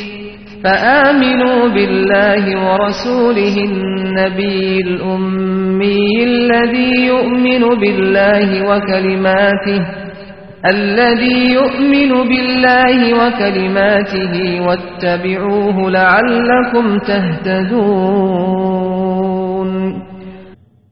فآمنوا 0.64 1.68
بالله 1.68 2.44
ورسوله 2.66 3.56
النبي 3.64 4.80
الأمي 4.80 6.24
الذي 6.24 7.06
يؤمن 7.06 7.68
بالله 7.80 8.48
وكلماته. 8.68 10.09
الذي 10.71 11.39
يؤمن 11.51 12.11
بالله 12.29 12.97
وكلماته 13.19 14.33
واتبعوه 14.61 15.77
لعلكم 15.91 16.85
تهتدون 18.75 19.69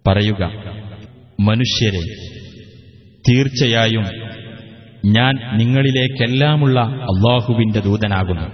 പറയുക 0.05 0.41
മനുഷ്യരെ 1.39 2.03
തീർച്ചയായും 3.25 4.05
ഞാൻ 5.15 5.33
നിങ്ങളിലേക്കെല്ലാമുള്ള 5.59 6.77
അള്ളാഹുവിന്റെ 7.11 7.81
ദൂതനാകുന്നു 7.87 8.45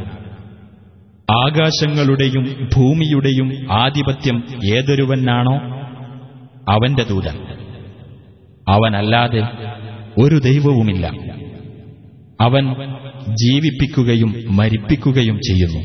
ആകാശങ്ങളുടെയും 1.28 2.44
ഭൂമിയുടെയും 2.76 3.50
ആധിപത്യം 3.84 4.38
ഏതൊരുവനാണോ 4.76 5.56
അവന്റെ 6.74 7.04
ദൂതൻ 7.12 7.36
അവനല്ലാതെ 8.68 9.42
ഒരു 10.19 10.39
ദൈവവുമില്ല. 10.39 11.07
അവൻ 12.41 12.75
ജീവിപ്പിക്കുകയും 13.35 14.57
മരിപ്പിക്കുകയും 14.57 15.39
ചെയ്യുന്നു. 15.39 15.81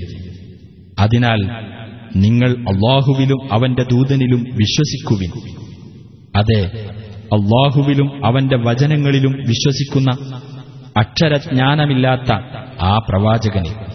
അതിനാൽ 0.99 1.69
നിങ്ങൾ 2.15 2.49
അള്ളാഹുവിലും 2.51 3.53
അവന്റെ 3.53 3.83
ദൂതനിലും 3.83 4.39
വിശ്വസിക്കുവിൻ. 4.39 5.57
അതെ 6.35 6.89
അള്ളാഹുവിലും 7.33 8.25
അവന്റെ 8.25 8.57
വചനങ്ങളിലും 8.57 9.31
വിശ്വസിക്കുന്ന 9.31 10.41
അക്ഷരജ്ഞാനമില്ലാത്ത 10.97 12.31
ആ 12.81 13.05
പ്രവാചകനെ 13.09 13.85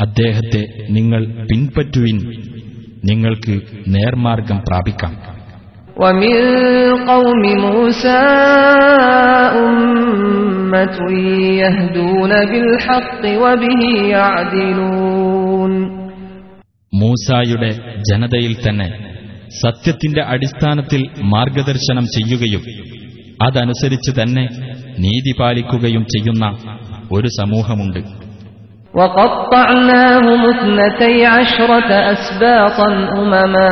അദ്ദേഹത്തെ 0.00 0.86
നിങ്ങൾ 0.90 1.46
പിൻപറ്റുവിൻ. 1.46 2.18
നിങ്ങൾക്ക് 3.04 3.60
നേർമാർഗം 3.88 4.60
പ്രാപിക്കാം. 4.68 5.41
ومن 5.97 6.35
قوم 7.07 7.43
موسى 7.65 8.23
أمة 9.59 10.97
يهدون 11.61 12.31
بالحق 12.45 13.23
وبه 13.43 13.81
يعدلون 14.13 15.73
മൂസായുടെ 16.93 17.69
ജനതയിൽ 18.09 18.53
തന്നെ 18.65 18.87
സത്യത്തിന്റെ 19.63 20.21
അടിസ്ഥാനത്തിൽ 20.33 21.01
മാർഗദർശനം 21.33 22.05
ചെയ്യുകയും 22.15 22.63
അതനുസരിച്ച് 23.45 24.11
തന്നെ 24.19 24.45
നീതി 25.03 25.33
പാലിക്കുകയും 25.41 26.03
ചെയ്യുന്ന 26.13 26.45
ഒരു 27.15 27.29
സമൂഹമുണ്ട് 27.39 28.01
وقطعناهم 28.93 30.41
اثنتي 30.53 31.15
عشرة 31.27 31.89
أسباطا 32.13 32.87
أمما 33.13 33.71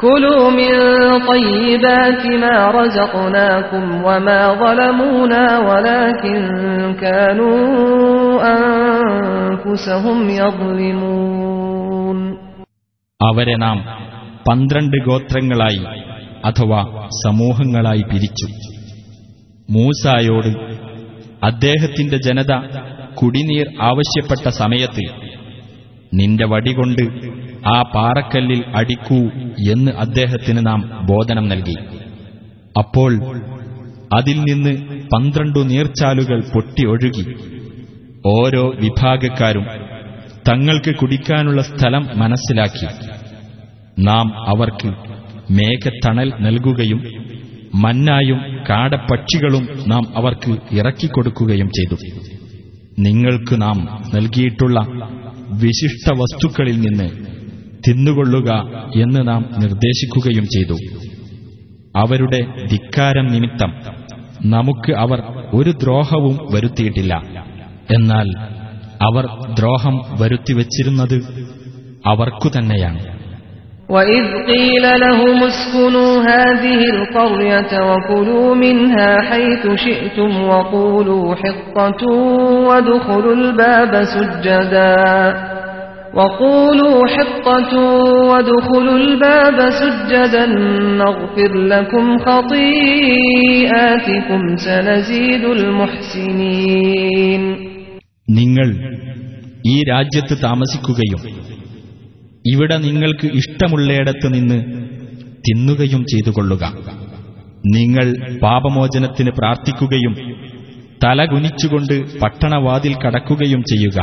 كلوا 0.00 0.50
من 0.50 0.72
طيبات 1.26 2.22
ما 2.36 2.56
رزقناكم 2.70 3.84
وما 4.04 4.40
ظلمونا 4.54 5.44
ولكن 5.60 6.40
كانوا 7.00 7.60
أنفسهم 8.54 10.18
يظلمون 10.40 12.18
അവരെ 13.20 13.54
നാം 13.64 13.78
പന്ത്രണ്ട് 14.46 14.96
ഗോത്രങ്ങളായി 15.08 15.82
അഥവാ 16.44 16.80
സമൂഹങ്ങളായി 17.24 18.04
പിരിച്ചു 18.10 18.46
മൂസായോട് 19.68 20.50
അദ്ദേഹത്തിന്റെ 21.42 22.18
ജനത 22.26 22.52
കുടിനീർ 23.14 23.66
ആവശ്യപ്പെട്ട 23.80 24.46
സമയത്ത് 24.60 25.04
നിന്റെ 26.12 26.46
വടികൊണ്ട് 26.52 27.04
ആ 27.67 27.81
പാറക്കല്ലിൽ 27.81 28.63
അടിക്കൂ 28.75 29.19
എന്ന് 29.71 29.91
അദ്ദേഹത്തിന് 29.91 30.67
നാം 30.67 31.05
ബോധനം 31.05 31.47
നൽകി. 31.47 31.75
അപ്പോൾ 32.79 33.11
അതിൽ 34.13 34.37
നിന്ന് 34.39 34.73
പന്ത്രണ്ടു 35.13 35.59
നീർച്ചാലുകൾ 35.59 36.43
പൊട്ടി 36.53 36.87
ഒഴുകി. 36.87 37.25
ഓരോ 38.25 38.71
വിഭാഗക്കാരും 38.83 39.65
തങ്ങൾക്ക് 40.49 40.95
കുടിക്കാനുള്ള 40.95 41.61
സ്ഥലം 41.61 42.09
മനസ്സിലാക്കി. 42.15 42.87
നാം 43.99 44.47
അവർക്ക് 44.47 44.87
മേഘത്തണൽ 45.51 46.33
നൽകുകയും 46.39 47.01
മന്നായും 47.75 48.39
കാടപ്പക്ഷികളും 48.69 49.65
നാം 49.87 50.03
അവർക്ക് 50.17 50.75
ഇറക്കിക്കൊടുക്കുകയും 50.75 51.67
ചെയ്തു. 51.67 51.95
നിങ്ങൾക്ക് 52.99 53.61
നാം 53.61 53.77
നൽകിയിട്ടുള്ള 54.15 54.79
വിശിഷ്ട 55.63 56.13
വസ്തുക്കളിൽ 56.13 56.79
നിന്ന് 56.79 57.34
തിന്നുകൊള്ളുക 57.86 58.50
എന്ന് 58.96 59.20
നാം 59.28 59.42
നിർദ്ദേശിക്കുകയും 59.62 60.46
ചെയ്തു 60.54 60.76
അവരുടെ 61.94 62.40
ധിക്കാരം 62.70 63.26
നിമിത്തം 63.26 63.70
നമുക്ക് 64.46 64.92
അവർ 64.96 65.20
ഒരു 65.54 65.72
ദ്രോഹവും 65.82 66.36
വരുത്തിയിട്ടില്ല 66.54 67.14
എന്നാൽ 67.90 68.28
അവർ 69.02 69.24
ദ്രോഹം 69.58 69.96
വരുത്തിവച്ചിരുന്നത് 70.20 71.16
അവർക്കു 72.06 72.50
തന്നെയാണ് 72.58 73.00
وإذ 73.90 74.24
قيل 74.46 74.84
لهم 75.00 75.38
اسكنوا 75.44 76.12
هذه 76.24 76.80
القرية 76.90 77.72
وكلوا 77.90 78.54
منها 78.56 79.10
حيث 79.22 79.62
شئتم 79.76 80.30
وقولوا 80.42 81.34
حطة 81.34 82.02
وادخلوا 82.68 83.34
الباب 83.34 83.92
سجدا 84.06 84.94
وقولوا 86.14 86.98
حطة 87.08 87.72
وادخلوا 88.30 88.98
الباب 88.98 89.58
سجدا 89.72 90.46
نغفر 91.00 91.52
لكم 91.72 92.06
خطيئاتكم 93.20 93.80
سنزيد 94.58 95.44
المحسنين 95.56 97.42
നിങ്ങൾ 98.38 98.68
ഈ 99.64 99.76
രാജ്യത്ത് 99.90 100.34
താമസിക്കുകയും 100.42 101.20
ഇവിടെ 102.44 102.76
നിങ്ങൾക്ക് 102.78 103.26
ഇഷ്ടമുള്ളയിടത്ത് 103.40 104.28
നിന്ന് 104.34 104.58
തിന്നുകയും 105.46 106.02
ചെയ്തുകൊള്ളുക 106.12 106.64
നിങ്ങൾ 107.74 108.06
പാപമോചനത്തിന് 108.42 109.30
പ്രാർത്ഥിക്കുകയും 109.30 110.14
തലകുനിച്ചുകൊണ്ട് 111.04 111.94
പട്ടണവാതിൽ 112.22 112.92
കടക്കുകയും 113.02 113.60
ചെയ്യുക 113.62 113.98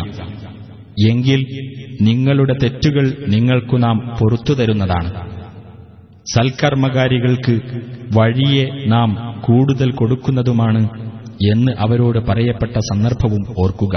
എങ്കിൽ 1.10 1.42
നിങ്ങളുടെ 2.02 2.56
തെറ്റുകൾ 2.64 3.06
നിങ്ങൾക്കു 3.28 3.78
നാം 3.78 3.98
പൊറത്തു 4.18 4.54
തരുന്നതാണ് 4.54 5.10
സൽക്കർമ്മകാരികൾക്ക് 6.34 7.56
വഴിയെ 8.14 8.66
നാം 8.86 9.10
കൂടുതൽ 9.42 9.92
കൊടുക്കുന്നതുമാണ് 9.92 10.82
എന്ന് 11.48 11.72
അവരോട് 11.80 12.20
പറയപ്പെട്ട 12.30 12.78
സന്ദർഭവും 12.92 13.44
ഓർക്കുക 13.60 13.96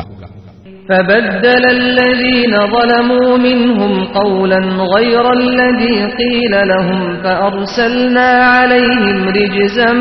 فبدل 0.88 1.64
الذين 1.80 2.54
ظلموا 2.66 3.30
منهم 3.38 3.92
قولا 4.12 4.60
غير 4.94 5.24
الذي 5.32 5.96
قيل 6.20 6.54
لهم 6.68 7.00
فأرسلنا 7.24 8.28
عليهم 8.54 9.18
رجزا 9.30 9.92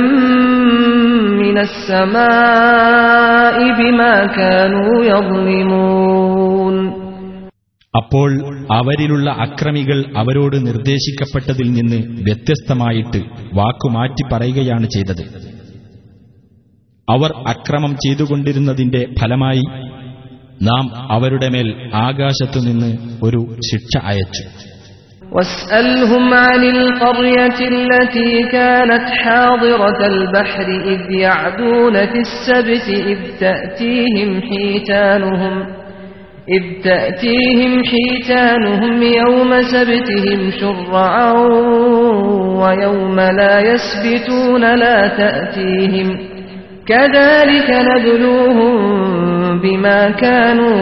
من 1.41 1.57
السماء 1.59 3.57
بما 3.79 4.25
كانوا 4.29 4.93
يظلمون 5.05 6.75
അപ്പോൾ 7.93 8.31
അവരിലുള്ള 8.71 9.29
അക്രമികൾ 9.45 9.99
അവരോട് 10.21 10.57
നിർദ്ദേശിക്കപ്പെട്ടതിൽ 10.67 11.69
നിന്ന് 11.71 11.99
വ്യത്യസ്തമായിട്ട് 12.27 13.19
വാക്കുമാറ്റി 13.53 14.23
പറയുകയാണ് 14.33 14.87
ചെയ്തത് 14.87 15.23
അവർ 17.07 17.31
അക്രമം 17.47 17.93
ചെയ്തുകൊണ്ടിരുന്നതിന്റെ 17.95 19.01
ഫലമായി 19.19 19.63
നാം 20.61 20.85
അവരുടെ 21.09 21.47
മേൽ 21.49 21.69
ആകാശത്തുനിന്ന് 22.07 22.91
ഒരു 23.27 23.41
ശിക്ഷ 23.69 23.93
അയച്ചു 24.11 24.45
واسألهم 25.31 26.25
عن 26.45 26.63
القرية 26.75 27.59
التي 27.73 28.31
كانت 28.49 29.05
حاضرة 29.21 29.99
البحر 30.07 30.67
إذ 30.85 31.01
يعدون 31.19 31.95
في 32.05 32.19
السبت 32.19 32.87
إذ 33.05 33.19
تأتيهم 33.39 34.29
حيتانهم 34.43 35.55
إذ 36.47 36.63
تأتيهم 36.83 37.83
حيتانهم 37.83 39.03
يوم 39.03 39.61
سبتهم 39.63 40.51
شرعا 40.51 41.31
ويوم 42.61 43.17
لا 43.19 43.55
يسبتون 43.59 44.63
لا 44.75 45.07
تأتيهم 45.17 46.07
كذلك 46.85 47.69
نبلوهم 47.89 48.73
بما 49.59 50.09
كانوا 50.23 50.77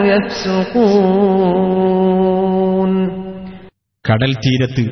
يفسقون 1.77 2.91
കടൽ 4.05 4.33
തീരത്ത് 4.43 4.83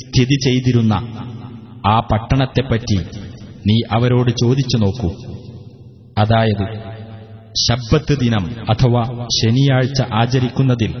സ്ഥിതി 0.00 0.36
ചെയ്തിരുന്ന 0.46 0.94
ആ 1.86 1.96
പട്ടണത്തെപ്പറ്റി 2.10 2.98
നീ 3.68 3.76
അവരോട് 3.90 4.30
ചോദിച്ചു 4.42 4.76
നോക്കൂ 4.76 5.10
അതായത് 6.18 6.66
ശബ്ബത്ത് 7.55 8.19
ദിനം 8.19 8.49
അഥവാ 8.69 9.27
ശനിയാഴ്ച 9.43 10.01
ആചരിക്കുന്നതിൽ 10.13 10.93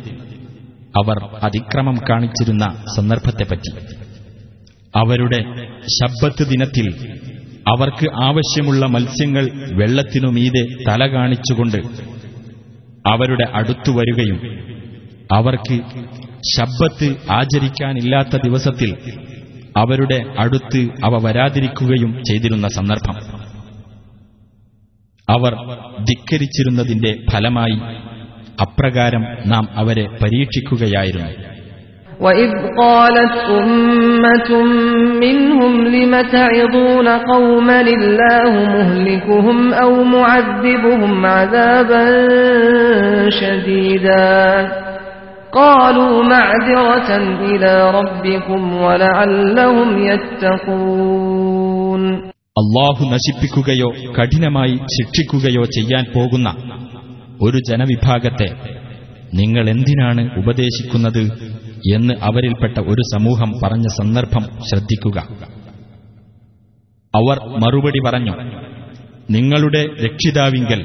അവർ 0.97 1.23
അതിക്രമം 1.43 1.95
കാണിച്ചിരുന്ന 2.09 2.83
സന്ദർഭത്തെപ്പറ്റി. 2.97 3.79
അവരുടെ 4.95 5.37
ശബ്ബത്ത് 5.87 6.49
ദിനത്തിൽ 6.49 7.17
അവർക്ക് 7.67 8.07
ആവശ്യമുള്ള 8.23 8.85
മത്സ്യങ്ങൾ 8.85 9.49
വെള്ളത്തിനു 9.73 10.27
മീതെ 10.27 10.67
തല 10.87 11.07
കാണിച്ചുകൊണ്ട് 11.07 11.77
അവരുടെ 13.09 13.51
അടുത്തു 13.53 13.91
വരികയും 13.91 14.39
അവർക്ക് 15.33 15.81
ശബ്ബത്ത് 16.57 17.15
ആചരിക്കാനില്ലാത്ത 17.29 18.41
ദിവസത്തിൽ 18.43 18.97
അവരുടെ 19.77 20.25
അടുത്ത് 20.39 20.87
അവ 21.03 21.23
വരാതിരിക്കുകയും 21.23 22.23
ചെയ്തിരുന്ന 22.23 22.67
സന്ദർഭം. 22.67 23.40
അവർ 25.30 25.52
ധിക്കരിച്ചിരുന്നതിന്റെ 26.08 27.18
ഫലമായി 27.32 27.78
അപ്രകാരം 28.62 29.24
നാം 29.44 29.68
അവരെ 29.82 30.08
പരീക്ഷിക്കുകയായിരുന്നു 30.22 31.32
وإذ 32.20 32.50
قالت 32.78 33.36
أمة 33.60 34.50
منهم 35.24 35.84
لم 35.86 36.12
تعظون 36.36 37.08
قوما 37.08 37.80
الله 37.80 38.52
مهلكهم 38.76 39.74
أو 39.74 40.04
معذبهم 40.04 41.26
عذابا 41.26 42.04
شديدا 43.30 44.68
قالوا 45.52 46.24
معذرة 46.24 47.10
إلى 47.40 47.90
ربكم 47.90 48.76
ولعلهم 48.76 49.98
يتقون 49.98 52.02
അള്ളാഹു 52.51 53.13
നശിപ്പിക്കുകയോ 53.13 54.13
കഠിനമായി 54.13 54.75
ശിക്ഷിക്കുകയോ 54.77 55.63
ചെയ്യാൻ 55.63 56.05
പോകുന്ന 56.15 56.49
ഒരു 57.41 57.57
ജനവിഭാഗത്തെ 57.69 58.49
നിങ്ങൾ 59.33 59.69
എന്തിനാണ് 59.69 60.29
ഉപദേശിക്കുന്നത് 60.37 61.21
എന്ന് 61.95 62.13
അവരിൽപ്പെട്ട 62.21 62.77
ഒരു 62.79 63.01
സമൂഹം 63.13 63.53
പറഞ്ഞ 63.63 63.81
സന്ദർഭം 63.81 64.41
ശ്രദ്ധിക്കുക. 64.41 65.19
അവർ 67.15 67.39
മറുപടി 67.61 67.99
പറഞ്ഞു 67.99 68.33
നിങ്ങളുടെ 69.31 69.85
രക്ഷിതാവിങ്കൽ 70.05 70.81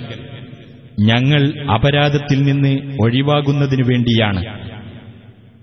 ഞങ്ങൾ 1.00 1.70
അപരാധത്തിൽ 1.70 2.42
നിന്ന് 2.42 2.96
ഒഴിവാകുന്നതിനു 3.04 3.82
വേണ്ടിയാണ്. 3.82 4.44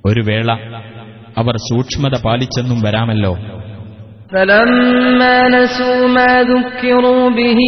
ഒരു 0.06 0.22
വേള 0.22 0.52
അവർ 1.38 1.58
സൂക്ഷ്മത 1.58 2.22
പാലിച്ചെന്നും 2.26 2.82
വരാമല്ലോ. 2.82 3.38
فلما 4.33 5.37
نسوا 5.49 6.03
ما 6.09 6.33
ذكروا 6.43 7.25
به 7.31 7.61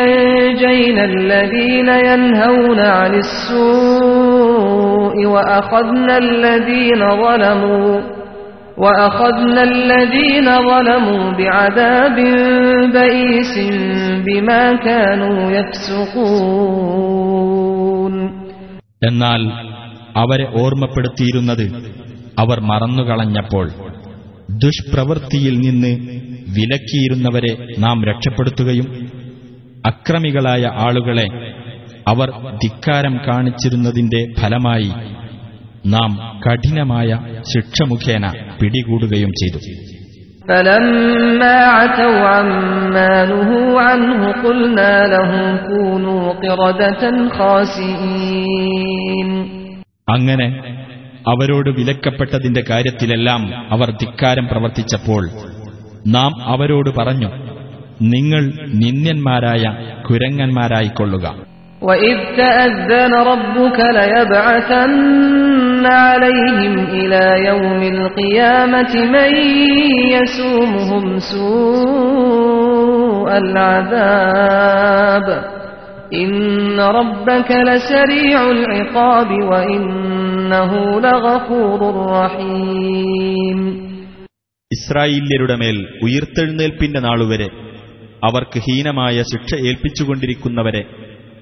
أنجينا 0.00 1.04
الذين 1.04 1.88
ينهون 2.10 2.80
عن 2.98 3.12
السوء 3.24 5.16
وأخذنا 5.26 6.14
الذين 6.18 7.00
ظلموا 7.24 7.92
وأخذنا 8.78 9.62
الذين 9.62 10.48
ظلموا 10.62 11.32
بعذاب 11.38 12.16
بئيس 12.96 13.54
بما 14.26 14.64
كانوا 14.88 15.38
يفسقون 16.86 18.14
എന്നാൽ 19.08 19.42
അവരെ 20.22 20.46
ഓർമ്മപ്പെടുത്തിയിരുന്നത് 20.60 21.64
അവർ 22.38 22.58
മറന്നുകളഞ്ഞപ്പോൾ 22.70 23.66
ദുഷ്പ്രവൃത്തിയിൽ 24.63 25.55
നിന്ന് 25.59 25.91
വിലക്കിയിരുന്നവരെ 26.55 27.53
നാം 27.79 28.03
രക്ഷപ്പെടുത്തുകയും 28.03 28.87
അക്രമികളായ 29.85 30.63
ആളുകളെ 30.79 31.27
അവർ 32.07 32.29
ധിക്കാരം 32.55 33.17
കാണിച്ചിരുന്നതിന്റെ 33.27 34.33
ഫലമായി 34.39 34.91
നാം 35.85 36.11
കഠിനമായ 36.45 37.09
ശിക്ഷ 37.51 37.83
മുഖേന 37.87 38.25
പിടികൂടുകയും 38.61 39.31
ചെയ്തു. 39.31 39.59
അങ്ങനെ 50.11 50.47
അവരോട് 51.30 51.70
വിലക്കപ്പെട്ടതിന്റെ 51.70 52.62
കാര്യത്തിലെല്ലാം 52.70 53.42
അവർ 53.74 53.88
ധിക്കാരം 54.02 54.46
പ്രവർത്തിച്ചപ്പോൾ 54.46 55.22
നാം 56.16 56.32
അവരോട് 56.54 56.90
പറഞ്ഞു 56.90 57.30
നിങ്ങൾ 58.14 58.42
നിന്ദ്യന്മാരായ 58.82 59.64
കുരങ്ങന്മാരായിക്കൊള്ളുക 60.08 61.26
وإذ 61.82 62.18
تأذن 62.36 63.12
ربك 63.32 63.78
ليبعثن 63.98 65.84
عليهم 66.04 66.74
إلى 66.88 67.24
يوم 67.50 67.82
القيامة 67.96 68.92
من 69.16 69.30
يسومهم 70.16 71.04
سوء 71.32 73.28
العذاب 73.44 75.26
إن 76.14 76.34
ربك 76.98 77.50
لسريع 77.68 78.50
العقاب 78.50 79.30
وإنه 79.30 79.36
لغفور 79.36 79.44
رحيم 79.52 80.09
ഇസ്രായേല്യരുടെ 84.73 85.55
മേൽ 85.55 85.99
ഉയർത്തെഴുന്നേൽപ്പിന്റെ 86.03 86.99
നാളുവരെ 86.99 87.47
അവർക്ക് 88.23 88.59
ഹീനമായ 88.59 89.21
ശിക്ഷ 89.21 89.55
ഏൽപ്പിച്ചുകൊണ്ടിരിക്കുന്നവരെ 89.55 90.85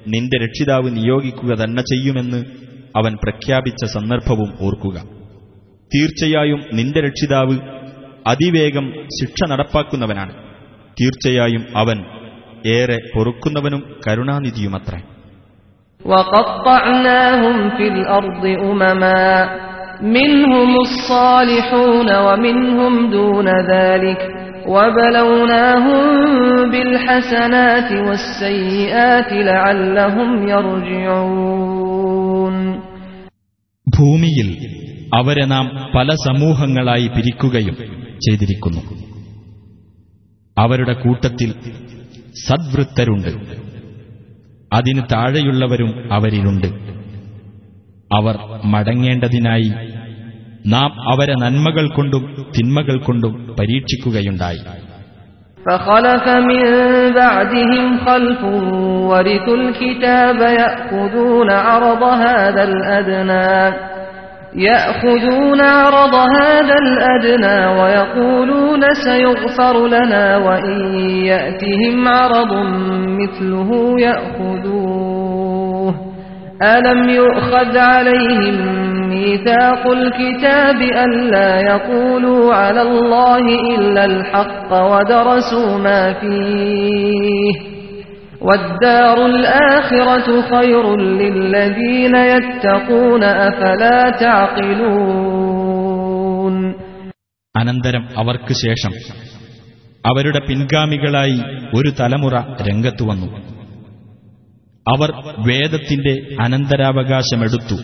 നിന്റെ 0.08 0.38
രക്ഷിതാവ് 0.44 0.96
നിയോഗിക്കുക 0.96 1.50
തന്നെ 1.50 1.82
ചെയ്യുമെന്ന് 1.82 2.46
അവൻ 2.96 3.16
പ്രഖ്യാപിച്ച 3.24 3.86
സന്ദർഭവും 3.86 4.54
ഓർക്കുക. 4.62 5.02
തീർച്ചയായും 5.96 6.64
നിന്റെ 6.74 7.00
രക്ഷിതാവ് 7.00 7.58
അതിവേഗം 8.28 8.94
ശിക്ഷ 9.22 9.50
നടപ്പാക്കുന്നവനാണ്. 9.50 10.34
തീർച്ചയായും 11.02 11.66
അവൻ 11.76 12.04
ഏറെ 12.68 12.98
പൊറുക്കുന്നവനും 13.16 14.00
കരുണാനിധിയുമത്രേ. 14.08 15.02
وقطعناهم 16.01 17.71
في 17.77 17.89
الأرض 17.89 18.47
أمما 18.63 19.49
منهم 20.15 20.81
الصالحون 20.81 22.17
ومنهم 22.17 23.11
دون 23.11 23.49
ذلك 23.71 24.21
وبلوناهم 24.67 26.05
بالحسنات 26.73 27.91
والسيئات 28.07 29.33
لعلهم 29.49 30.49
يرجعون 30.49 32.57
ഭൂമിയിൽ 33.87 34.49
അവരെ 35.13 35.45
നാം 35.45 35.67
പല 35.97 36.09
സമൂഹങ്ങളായി 36.27 37.07
പിരിക്കുകയും 37.07 37.77
ചെയ്തിരിക്കുന്നു 38.19 38.83
അവരുടെ 40.57 40.95
കൂട്ടത്തിൽ 40.95 41.55
സദ്വൃത്തരുണ്ട് 42.47 43.33
അതിന് 44.73 45.03
താഴെയുള്ളവരും 45.13 45.91
അവരിലുണ്ട് 46.13 46.69
അവർ 48.11 48.37
മടങ്ങേണ്ടതിനായി 48.65 49.71
നാം 50.67 50.91
അവരെ 51.13 51.35
നന്മകൾ 51.35 51.87
കൊണ്ടും 51.91 52.25
തിന്മകൾ 52.57 52.99
കൊണ്ടും 53.01 53.35
പരീക്ഷിക്കുകയുണ്ടായി 53.59 54.63
فخلف 55.67 56.27
من 56.43 56.63
بعدهم 57.15 57.85
خلف 57.99 58.41
ورثوا 59.11 59.57
الكتاب 59.57 60.41
يأخذون 60.59 61.51
عرض 61.67 62.03
هذا 62.27 62.63
الأدنى 62.65 63.53
يأخذون 64.56 65.62
عرض 65.62 66.16
هذا 66.16 66.76
الأدنى 66.84 67.82
ويقولون 67.82 68.82
سيغفر 69.06 69.88
لنا 69.88 70.38
وإن 70.38 70.96
يأتهم 71.26 72.08
عرض 72.08 72.54
مثله 73.22 74.00
يأخذوه. 74.00 75.96
ألم 76.62 77.10
يؤخذ 77.10 77.78
عليهم 77.78 78.90
ميثاق 79.10 79.88
الكتاب 79.88 80.82
ألا 80.82 81.60
يقولوا 81.62 82.54
على 82.54 82.82
الله 82.82 83.40
إلا 83.76 84.06
الحق 84.06 84.74
ودرسوا 84.74 85.78
ما 85.78 86.14
فيه؟ 86.14 87.79
والدار 88.41 89.19
الآخرة 89.27 90.29
خير 90.45 90.85
للذين 91.21 92.15
يتقون 92.33 93.23
أفلا 93.43 94.01
تعقلون 95.15 96.55
അനന്തരം 97.55 98.05
അവർക്ക് 98.17 98.55
ശേഷം 98.65 98.93
അവരുടെ 100.05 100.41
പിൻഗാമികളായി 100.49 101.39
ഒരു 101.75 101.91
തലമുറ 102.01 102.35
രംഗത്തു 102.69 103.05
വന്നു 103.05 103.29
അവർ 104.87 105.11
വേദത്തിന്റെ 105.47 106.15
അനന്തരാവകാശമെടുത്തു 106.45 107.77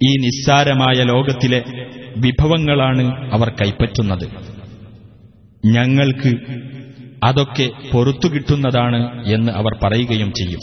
ഈ 0.00 0.10
നിസ്സാരമായ 0.24 0.98
ലോകത്തിലെ 1.04 1.60
വിഭവങ്ങളാണ് 2.16 3.04
അവർ 3.32 3.48
കൈപ്പറ്റുന്നത് 3.60 4.26
ഞങ്ങൾക്ക് 5.64 6.32
അതൊക്കെ 7.23 7.69
പൊറത്തുകിട്ടുന്നതാണ് 7.91 9.27
എന്ന് 9.27 9.51
അവർ 9.51 9.79
പറയുകയും 9.83 10.31
ചെയ്യും. 10.31 10.59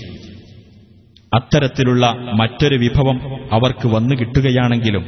അത്തരത്തിലുള്ള 1.35 2.07
മറ്റൊരു 2.12 2.74
വിഭവം 2.74 3.20
അവർക്ക് 3.55 3.87
വന്നു 3.87 4.15
കിട്ടുകയാണെങ്കിലും 4.15 5.05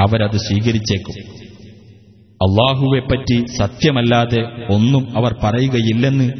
അവരത് 0.00 0.36
സ്വീകരിച്ചേക്കും. 0.36 1.40
അള്ളാഹുവെപ്പറ്റി 2.42 3.44
സത്യമല്ലാതെ 3.58 4.66
ഒന്നും 4.70 5.16
അവർ 5.16 5.36
പറയുകയില്ലെന്ന് 5.44 6.32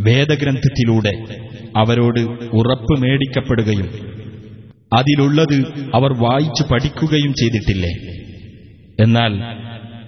വേദഗ്രന്ഥത്തിലൂടെ 0.00 1.12
അവരോട് 1.76 2.20
ഉറപ്പ് 2.52 3.00
മേടിക്കപ്പെടുകയും 3.00 3.88
അതിലുള്ളത് 4.92 5.90
അവർ 5.94 6.12
വായിച്ചു 6.12 6.62
പഠിക്കുകയും 6.72 7.32
ചെയ്തിട്ടില്ലേ? 7.32 7.92
എന്നാൽ 9.00 9.32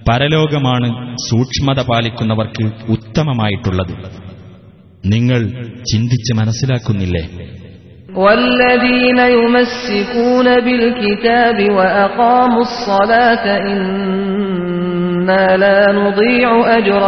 പരലോകമാണ് 0.06 0.88
സൂക്ഷ്മത 1.28 1.80
പാലിക്കുന്നവർക്ക് 1.88 2.64
ഉത്തമമായിട്ടുള്ളത് 2.94 3.94
നിങ്ങൾ 5.04 5.40
ചിന്തിച്ച് 5.90 6.32
മനസ്സിലാക്കുന്നില്ലേ 6.40 7.24
والذين 8.18 9.18
يمسكون 9.34 10.46
بالكتاب 10.60 11.58
وأقاموا 11.70 12.62
الصلاة 12.62 13.44
إنا 13.66 15.44
لا 15.56 15.78
نضيع 15.94 16.48
أجر 16.78 17.02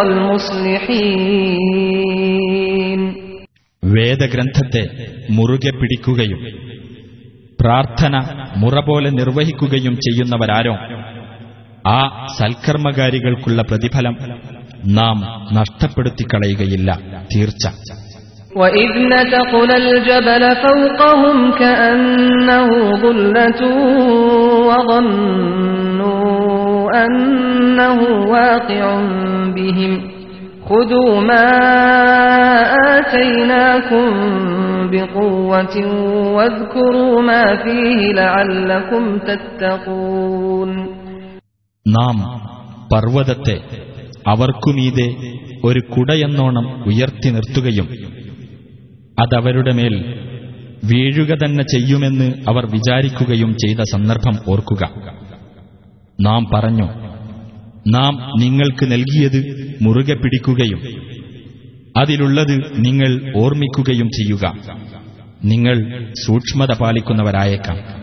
المصلحين 2.08 3.00
വേദഗ്രന്ഥത്തെ 3.82 4.82
മുറുകെ 5.30 5.70
പിടിക്കുകയും 5.70 6.40
പ്രാർത്ഥന 7.58 8.14
മുറ 8.56 8.74
പോലെ 8.80 9.10
നിർവഹിക്കുകയും 9.10 9.94
ചെയ്യുന്നവരാരോ 10.04 10.74
ആ 11.90 11.98
സൽക്കർമ്മകാരികൾക്കുള്ള 12.38 13.62
പ്രതിഫലം 13.62 14.14
നാം 14.98 15.18
നഷ്ടപ്പെടുത്തിക്കളയുകയില്ല 15.58 16.90
തീർച്ച 17.34 17.64
وإذ 18.56 18.90
نتقنا 19.08 19.76
الجبل 19.76 20.42
فوقهم 20.56 21.36
كأنه 21.52 22.68
ظلة 22.96 23.60
وظنوا 25.58 27.04
أنه 27.04 27.98
واقع 28.30 28.84
بهم 29.56 29.92
خذوا 30.66 31.20
ما 31.22 31.48
آتيناكم 32.98 34.08
بقوة 34.92 35.76
واذكروا 36.36 37.22
ما 37.22 37.56
فيه 37.56 38.12
لعلكم 38.12 39.04
تتقون 39.20 40.70
നാം 41.87 42.17
പർവതത്തെ 42.93 43.61
അവർക്കുമീതെ 44.27 45.15
ഒരു 45.63 45.79
കുടയെന്നോണം 45.79 46.83
ഉയർത്തി 46.83 47.29
നിർത്തുകയും 47.29 47.87
അതവരുടെ 49.19 49.73
മേൽ 49.73 49.95
വീഴുക 50.85 51.27
തന്നെ 51.27 51.63
ചെയ്യുമെന്ന് 51.63 52.33
അവർ 52.47 52.65
വിചാരിക്കുകയും 52.65 53.53
ചെയ്ത 53.53 53.79
സന്ദർഭം 53.79 54.35
ഓർക്കുക. 54.49 54.89
നാം 56.21 56.45
പറഞ്ഞു 56.53 56.87
നാം 57.87 58.15
നിങ്ങൾക്ക് 58.39 58.91
നൽകിയത് 58.91 59.39
മുറുകെ 59.81 60.13
പിടിക്കുകയും 60.13 60.81
അതിലുള്ളത് 61.97 62.85
നിങ്ങൾ 62.85 63.33
ഓർമ്മിക്കുകയും 63.43 64.07
ചെയ്യുക. 64.07 64.53
നിങ്ങൾ 65.45 66.07
സൂക്ഷ്മത 66.27 66.71
പാലിക്കുന്നവരായേക്കാം. 66.81 68.02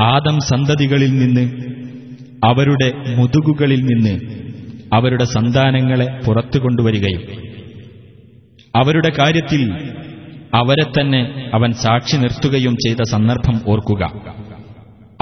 ആദം 0.00 0.38
സന്തതികളിൽ 0.40 1.10
നിന്ന് 1.18 1.50
അവരുടെ 2.44 3.16
മുതുകുകളിൽ 3.16 3.78
നിന്ന് 3.78 4.38
അവരുടെ 4.94 5.24
സന്താനങ്ങളെ 5.24 6.20
പുറത്തു 6.26 6.58
കൊണ്ടുവരികയും 6.58 7.22
അവരുടെ 8.76 9.12
കാര്യത്തിൽ 9.18 9.72
അവരെ 10.54 11.00
തന്നെ 11.00 11.50
അവൻ 11.54 11.72
സാക്ഷി 11.72 12.16
നിർത്തുകയും 12.16 12.72
ചെയ്ത 12.74 12.96
സന്ദർഭം 13.10 13.60
ഓർക്കുക. 13.68 14.04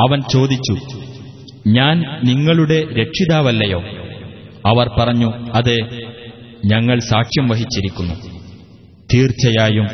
അവൻ 0.09 0.21
ചോദിച്ചു 0.33 0.75
ഞാൻ 1.69 2.01
നിങ്ങളുടെ 2.25 2.83
രക്ഷിതാവല്ലയോ? 3.01 3.81
അവർ 4.67 4.89
പറഞ്ഞു 5.01 5.33
അതെ 5.55 5.77
ഞങ്ങൾ 6.67 6.99
സാക്ഷ്യം 6.99 7.49
വഹിച്ചിരിക്കുന്നു. 7.49 8.15
തീർച്ചയായും 9.15 9.87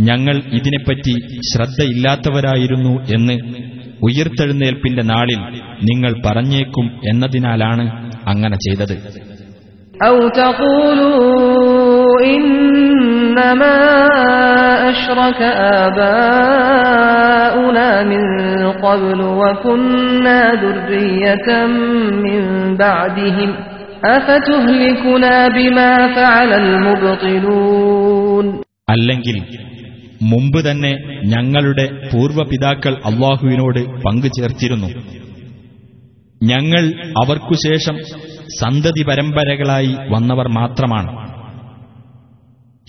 ഞങ്ങൾ 0.00 0.42
ഇതിനെപ്പറ്റി 0.52 1.14
ശ്രദ്ധയില്ലാത്തവരായിരുന്നു 1.52 2.90
എന്ന് 2.90 3.71
ഉയർത്തെഴുന്നേൽപ്പിന്റെ 4.02 5.02
നാളിൽ 5.02 5.38
നിങ്ങൾ 5.82 6.14
പറഞ്ഞേക്കും 6.26 7.00
എന്നതിനാലാണ് 7.08 8.10
അങ്ങനെ 8.28 8.56
ചെയ്തത്. 8.56 9.22
അല്ലെങ്കിൽ 28.88 29.42
മുമ്പ് 30.29 30.59
തന്നെ 30.67 30.91
ഞങ്ങളുടെ 31.33 31.85
പൂർവപിതാക്കൾ 32.11 32.93
അള്ളാഹുവിനോട് 33.09 33.81
പങ്കു 34.05 34.29
ചേർത്തിരുന്നു 34.37 34.89
ഞങ്ങൾ 36.41 36.83
അവർക്കുശേഷം 37.21 37.95
സന്തതി 38.57 39.03
പരമ്പരകളായി 39.07 39.93
വന്നവർ 40.13 40.47
മാത്രമാണ് 40.57 41.11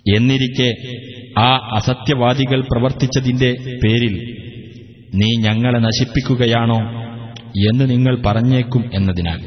എന്നിരിക്കെ 0.06 0.68
ആ 1.40 1.48
അസത്യവാദികൾ 1.78 2.60
പ്രവർത്തിച്ചതിന്റെ 2.68 3.50
പേരിൽ 3.82 4.14
നീ 5.18 5.28
ഞങ്ങളെ 5.46 5.80
നശിപ്പിക്കുകയാണോ 5.86 6.80
എന്ന് 7.68 7.86
നിങ്ങൾ 7.94 8.16
പറഞ്ഞേക്കും 8.26 8.84
എന്നതിനാൽ 8.98 9.40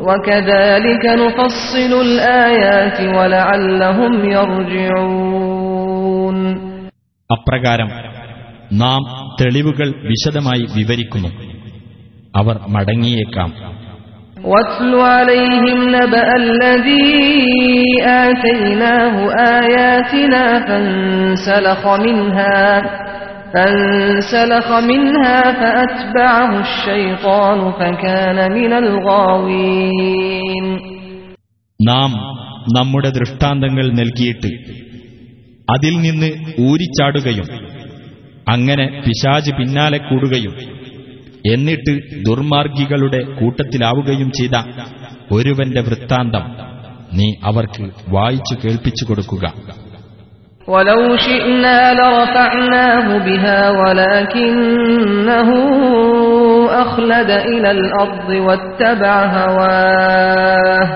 وكذلك 0.00 1.04
نفصل 1.18 1.92
الآيات 2.08 2.98
ولعلهم 3.16 4.12
يرجعون 4.28 5.57
അപ്രകാരം 7.30 7.90
നാം 8.78 9.02
തെളിവുകൾ 9.40 9.88
വിശദമായി 10.10 10.64
വിവരിക്കുന്നു 10.76 11.30
അവർ 12.34 12.56
മടങ്ങിയേക്കാം 12.68 13.50
واتل 14.44 14.92
عليهم 15.14 15.78
نبأ 15.88 16.28
الذي 16.36 17.12
آتيناه 18.24 19.14
آياتنا 19.58 20.44
فانسلخ 20.66 21.82
منها 21.98 22.60
فانسلخ 23.54 24.68
منها 24.82 25.38
فأتبعه 25.52 26.50
الشيطان 26.60 27.58
فكان 27.72 28.38
من 28.52 28.72
الغاوين 28.82 30.66
നാം 31.80 32.10
നമ്മുടെ 32.76 33.10
ദൃഷ്ടാന്തങ്ങൾ 33.10 33.86
നൽകിയിട്ട് 33.92 34.50
അതിൽ 35.68 35.94
നിന്ന് 36.06 36.28
ഊരിച്ചാടുകയും 36.66 37.46
അങ്ങനെ 38.46 38.86
പിശാജ് 39.04 39.52
പിന്നാലെ 39.58 39.98
കൂടുകയും 40.08 40.54
എന്നിട്ട് 41.44 41.92
ദുർമാർഗികളുടെ 42.26 43.20
കൂട്ടത്തിലാവുകയും 43.38 44.30
ചെയ്ത 44.38 44.56
ഒരുവന്റെ 45.30 45.82
വൃത്താന്തം 45.88 46.44
നീ 47.18 47.28
അവർക്ക് 47.50 47.84
വായിച്ചു 48.08 48.56
കേൾപ്പിച്ചു 48.62 49.04
കൊടുക്കുക 49.06 49.46
ولو 50.68 51.16
شئنا 51.18 51.78
لرفعناه 51.94 53.06
بها 53.20 53.60
ولكنه 53.72 55.48
أخلد 56.74 57.30
إلى 57.46 57.70
الأرض 57.70 58.28
واتبع 58.46 59.14
هواه 59.36 60.86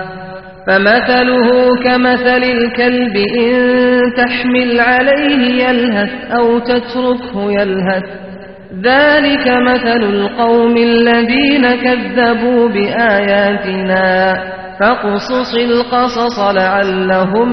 فمثله 0.66 1.48
كمثل 1.84 2.42
الكلب 2.56 3.16
إن 3.16 3.52
تحمل 4.16 4.80
عليه 4.80 5.42
يلهث 5.64 6.10
أو 6.38 6.58
تتركه 6.58 7.52
يلهث 7.52 8.04
ذلك 8.82 9.48
مثل 9.48 10.00
القوم 10.14 10.76
الذين 10.76 11.64
كذبوا 11.84 12.68
بآياتنا 12.68 14.06
فاقصص 14.80 15.54
القصص 15.68 16.38
لعلهم 16.60 17.48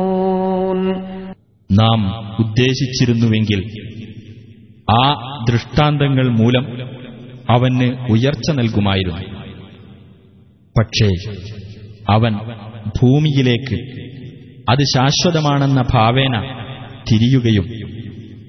يتفكرون 0.00 0.80
നാം 1.80 2.00
ഉദ്ദേശിച്ചിരുന്നുവെങ്കിൽ 2.42 3.60
ആ 5.00 5.02
ദൃഷ്ടാന്തങ്ങൾ 5.50 6.26
മൂലം 6.40 6.64
അവന് 7.48 7.88
ഉയർച്ച 8.12 8.50
നൽകുമായിരുന്നു 8.50 9.33
പക്ഷേ 10.79 11.09
അവൻ 12.09 12.33
ഭൂമിയിലേക്ക് 13.01 13.77
അത് 14.69 14.83
ശാശ്വതമാണെന്ന 14.83 15.83
ഭാവേന 15.93 16.41
തിരിയുകയും 17.11 17.65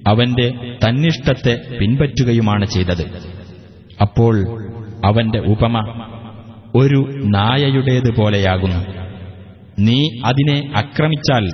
അവന്റെ 0.07 0.77
തന്നിഷ്ടത്തെ 0.83 1.77
പിൻപറ്റുകയുമാണ് 1.79 2.65
ചെയ്തത്. 2.65 3.05
അപ്പോൾ 4.01 4.35
അവന്റെ 5.05 5.39
ഉപമ 5.39 5.79
ഒരു 6.75 7.21
നായയുടേതുപോലെയാകുന്നു 7.25 8.97
നീ 9.79 10.07
അതിനെ 10.25 10.73
അക്രമിച്ചാൽ 10.75 11.45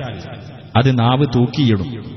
അത് 0.77 0.99
നാവ് 0.99 1.25
തൂക്കിയിടും. 1.35 2.13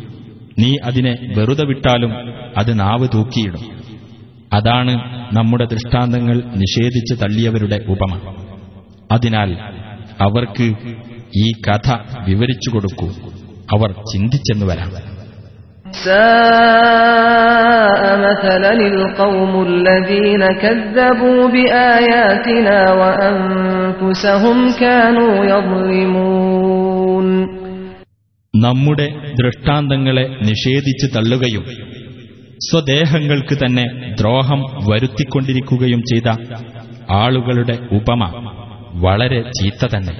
നീ 0.59 0.77
അതിനെ 0.85 1.15
വെറുതെ 1.37 1.65
വിട്ടാലും 1.65 2.13
അത് 2.59 2.81
നാവ് 2.81 3.09
തൂക്കിയിടും. 3.15 3.65
അതാണ് 4.53 4.95
നമ്മുടെ 5.37 5.65
ദൃഷ്ടാന്തങ്ങൾ 5.65 6.37
നിഷേധിച്ച് 6.37 7.23
തള്ളിയവരുടെ 7.23 7.85
ഉപമ. 7.89 8.37
അതിനാൽ 9.13 9.57
അവർക്ക് 10.21 10.75
ഈ 11.37 11.53
കഥ 11.53 11.93
വിവരിച്ചു 12.29 12.71
കൊടുക്കൂ. 12.71 13.07
അവർ 13.73 13.93
ചിന്തിച്ചെന്ന് 13.93 14.67
വരാം. 14.67 15.17
നമ്മുടെ 28.57 29.09
ദൃഷ്ടാന്തങ്ങളെ 29.43 30.37
നിഷേധിച്ചു 30.43 31.07
തള്ളുകയും 31.17 31.65
സ്വദേഹങ്ങൾക്ക് 32.71 33.55
തന്നെ 33.55 34.15
ദ്രോഹം 34.21 34.63
വരുത്തിക്കൊണ്ടിരിക്കുകയും 34.91 36.01
ചെയ്ത 36.01 36.57
ആളുകളുടെ 37.11 37.79
ഉപമ. 37.93 38.53
വളരെ 38.97 39.43
ചീത്ത 39.43 39.89
തന്നെ. 39.97 40.13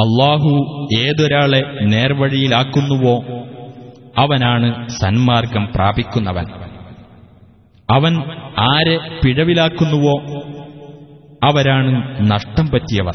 അള്ളാഹു 0.00 0.88
ഏതൊരാളെ 0.98 1.62
നേർവഴിയിലാക്കുന്നുവോ 1.82 3.22
അവനാണ് 4.18 4.88
സന്മാർഗം 4.88 5.68
പ്രാപിക്കുന്നവൻ. 5.74 6.44
അവൻ 7.90 8.16
ആരെ 8.58 8.98
പിഴവിലാക്കുന്നുവോ 9.24 10.42
അവരാണ് 11.42 12.20
നഷ്ടം 12.30 12.68
പറ്റിയവർ. 12.70 13.14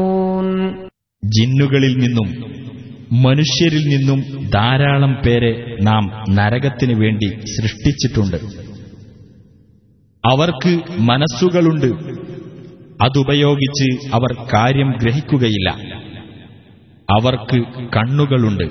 ജിന്നുകളിൽ 1.39 1.97
നിന്നും 1.97 2.51
മനുഷ്യരിൽ 3.21 3.83
നിന്നും 3.87 4.49
ധാരാളം 4.49 5.21
പേരെ 5.25 5.77
നാം 5.81 6.23
നരകത്തിനു 6.29 6.93
വേണ്ടി 6.93 7.25
സൃഷ്ടിച്ചിട്ടുണ്ട്. 7.25 8.37
അവർക്ക് 10.25 10.81
മനസ്സുകളുണ്ട്. 10.99 12.21
അതുപയോഗിച്ച് 13.03 14.07
അവർ 14.13 14.47
കാര്യം 14.53 14.97
ഗ്രഹിക്കുകയില്ല. 15.03 15.69
അവർക്ക് 17.11 17.63
കണ്ണുകളുണ്ട്. 17.97 18.63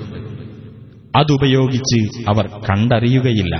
അതുപയോഗിച്ച് 1.17 2.29
അവർ 2.29 2.47
കണ്ടറിയുകയില്ല. 2.47 3.55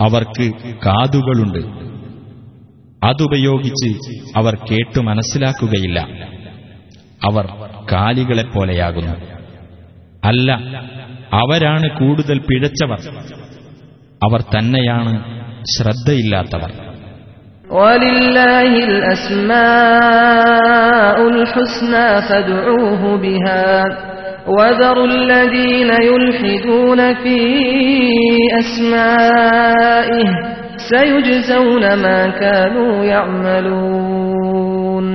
അവർക്ക് 0.00 0.52
കാതുകളുണ്ട്. 0.86 1.58
അതുപയോഗിച്ച് 3.06 3.98
അവർ 4.36 4.54
കേട്ടു 4.54 5.00
മനസ്സിലാക്കുകയില്ല. 5.00 6.28
അവർ 7.25 7.45
കാലികളെപ്പോലെയാകുന്നു 7.91 9.15
അല്ല 10.25 10.51
അവരാണ് 11.33 11.87
കൂടുതൽ 11.99 12.39
പിഴച്ചവർ 12.47 12.99
അവർ 14.21 14.41
തന്നെയാണ് 14.55 15.13
ശ്രദ്ധയില്ലാത്തവർ 15.75 16.71
ولله 17.75 18.71
الأسماء 18.89 20.07
الحسنى 21.27 22.21
فادعوه 22.21 23.17
بها 23.17 23.85
وذروا 24.47 25.07
الذين 25.07 25.89
يلحدون 26.03 27.13
في 27.15 27.39
أسمائه 28.59 30.27
سيجزون 30.85 31.95
ما 31.95 32.29
كانوا 32.35 33.05
يعملون 33.05 35.07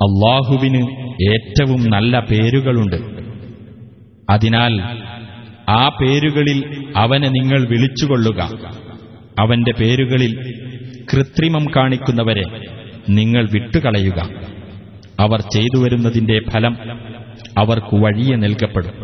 അള്ളാഹുവിന് 0.00 0.82
ഏറ്റവും 1.30 1.80
നല്ല 1.94 2.18
പേരുകളുണ്ട് 2.30 2.98
അതിനാൽ 4.28 4.74
ആ 5.72 5.82
പേരുകളിൽ 5.98 6.58
അവനെ 7.02 7.28
നിങ്ങൾ 7.38 7.60
വിളിച്ചുകൊള്ളുക 7.72 8.40
അവന്റെ 9.40 9.72
പേരുകളിൽ 9.80 10.32
കൃത്രിമം 11.10 11.64
കാണിക്കുന്നവരെ 11.76 12.46
നിങ്ങൾ 13.18 13.44
വിട്ടുകളയുക 13.54 14.20
അവർ 15.18 15.40
ചെയ്തു 15.54 15.78
വരുന്നതിന്റെ 15.82 16.38
ഫലം 16.50 16.76
അവർക്ക് 17.62 17.96
വഴിയെ 18.04 18.38
നൽകപ്പെടും 18.44 18.96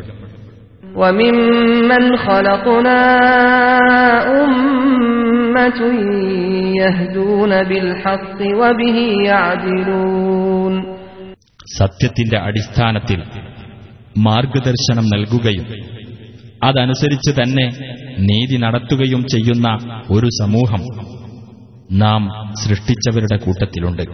وممن 0.97 2.05
خلقنا 2.27 3.01
أمة 4.39 5.20
يهدون 6.77 7.53
بالحق 7.63 8.39
وبه 8.61 8.99
يعدلون 9.25 10.75
സത്യത്തിന്റെ 11.79 12.39
അടിസ്ഥാനത്തിൽ 12.39 13.21
മാർഗദർശനം 14.19 15.07
നൽകുകയും 15.15 15.67
അതനുസരിച്ച് 16.65 17.31
തന്നെ 17.31 17.67
നീതി 18.29 18.57
നടത്തുകയും 18.57 19.23
ചെയ്യുന്ന 19.29 19.69
ഒരു 20.11 20.29
സമൂഹം 20.43 20.83
നാം 21.95 22.23
സൃഷ്ടിച്ചവരുടെ 22.63 23.37
കൂട്ടത്തിലുണ്ട് 23.37 24.05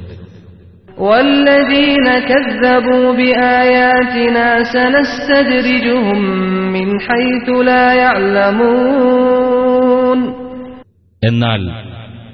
എന്നാൽ 11.23 11.61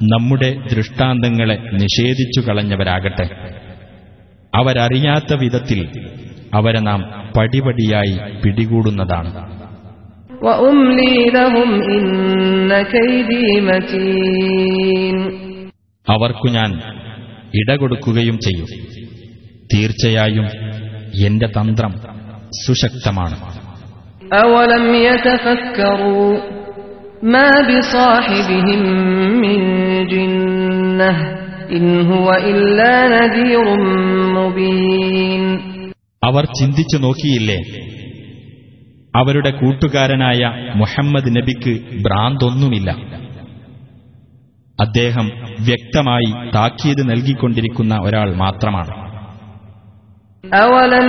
നമ്മുടെ 0.03 0.57
ദൃഷ്ടാന്തങ്ങളെ 0.73 1.53
നിഷേധിച്ചു 1.53 2.41
കളഞ്ഞവരാകട്ടെ. 2.41 3.29
അവരറിയാത്ത 4.55 5.33
വിധത്തിൽ 5.33 6.09
അവരെ 6.53 6.79
നാം 6.79 7.31
പടിപടിയായി 7.37 8.41
പിടികൂടുന്നതാണ്. 8.41 9.33
അവർക്കു 16.09 16.47
ഞാൻ 16.47 16.81
ഇടകൊടുക്കുകയും 17.55 18.37
ചെയ്യും. 18.37 18.67
തീർച്ചയായും 19.73 20.45
എന്റെ 21.25 21.47
തന്ത്രം 21.47 21.93
സുശക്തമാണ്. 22.65 23.37
അവലം 24.35 24.95
ما 27.24 27.50
بصاحبهم 27.62 28.82
من 29.44 29.58
جنة 30.06 31.12
إن 31.70 31.86
هو 32.02 32.28
إلا 32.50 32.92
نذير 33.14 33.66
مبين 34.38 35.42
അവർ 36.22 36.44
ചിന്തിച്ചു 36.58 36.96
നോക്കിയില്ലേ 36.98 37.58
അവരുടെ 39.14 39.50
കൂട്ടുകാരനായ 39.60 40.40
മുഹമ്മദ് 40.74 41.30
നബിക്ക് 41.36 41.72
ഭ്രാന്തൊന്നുമില്ല 42.04 42.88
അദ്ദേഹം 44.78 45.26
വ്യക്തമായി 45.68 46.30
താക്കീത് 46.56 47.02
നൽകിക്കൊണ്ടിരിക്കുന്ന 47.10 47.94
ഒരാൾ 48.06 48.28
മാത്രമാണ് 48.44 48.92
أولم 50.52 51.08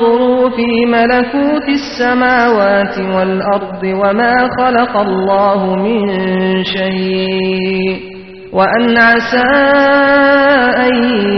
ينظروا 0.00 0.50
في 0.50 0.68
ملكوت 0.86 1.66
السماوات 1.70 2.94
والأرض 3.14 3.82
وما 4.02 4.34
خلق 4.58 4.96
الله 4.98 5.60
من 5.76 6.00
شيء 6.64 7.96
وأن 8.52 8.96
عسى 8.98 9.52
أن 10.86 10.94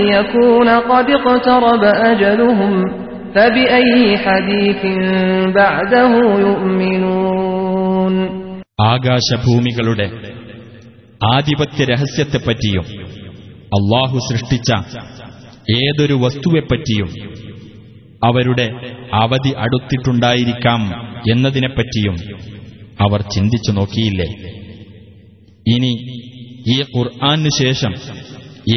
يكون 0.09 0.69
قد 0.69 1.07
اقترب 1.11 1.83
أجلهم 1.85 2.73
فبأي 3.35 4.19
حديث 4.19 4.83
بعده 5.55 6.13
يؤمنون 6.47 8.15
ആകാശഭൂമികളുടെ 8.91 10.07
ആധിപത്യ 11.35 11.81
രഹസ്യത്തെപ്പറ്റിയും 11.93 12.85
അള്ളാഹു 13.77 14.17
സൃഷ്ടിച്ച 14.29 14.71
ഏതൊരു 15.79 16.17
വസ്തുവെപ്പറ്റിയും 16.25 17.09
അവരുടെ 18.26 18.80
അവധി 19.14 19.50
അടുത്തിട്ടുണ്ടായിരിക്കാം 19.50 20.82
എന്നതിനെപ്പറ്റിയും 21.32 22.16
അവർ 23.02 23.22
ചിന്തിച്ചു 23.22 23.72
നോക്കിയില്ലേ? 23.72 24.28
ഇനി 25.76 25.92
ഈ 26.68 26.82
ഖുർആാനു 26.98 27.50
ശേഷം 27.50 27.94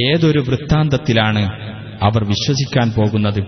ഏതൊരു 0.02 0.38
വൃത്താന്തത്തിലാണ് 0.38 1.42
അവർ 2.02 2.24
വിശ്വസിക്കാൻ 2.24 2.90
പോകുന്നത്? 2.90 3.40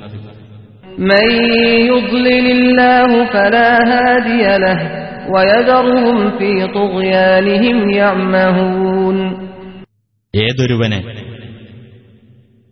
ഏതൊരുവനെ 10.34 10.98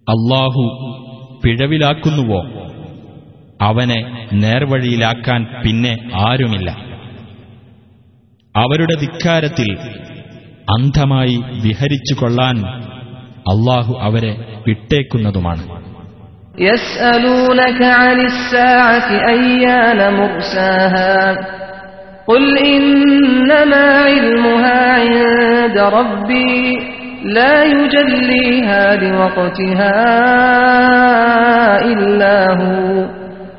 അള്ളാഹു 0.06 0.64
പിഴവിലാക്കുന്നുവോ? 1.44 2.65
അവനെ 3.67 3.99
നേർവഴിയിലാക്കാൻ 4.43 5.41
പിന്നെ 5.63 5.93
ആരുമില്ല 6.27 6.69
അവരുടെ 8.55 8.95
ധിക്കാരത്തിൽ 9.03 9.69
അന്ധമായി 10.67 11.35
വിഹരിച്ചു 11.63 12.15
കൊള്ളാൻ 12.15 12.57
അള്ളാഹു 13.53 13.93
അവരെ 14.07 14.33
വിട്ടേക്കുന്നതുമാണ് 14.67 15.63
يسألونك 16.61 17.81
عن 18.01 18.17
الساعة 18.21 19.09
أيان 19.29 19.99
مرساها 20.13 21.17
قل 22.27 22.43
إنما 22.73 23.85
علمها 24.03 24.79
عند 24.97 25.77
ربي 25.97 26.57
لا 27.37 27.55
يجليها 27.65 28.83
لوقتها 28.95 29.97
إلا 31.83 32.37
هو 32.53 33.05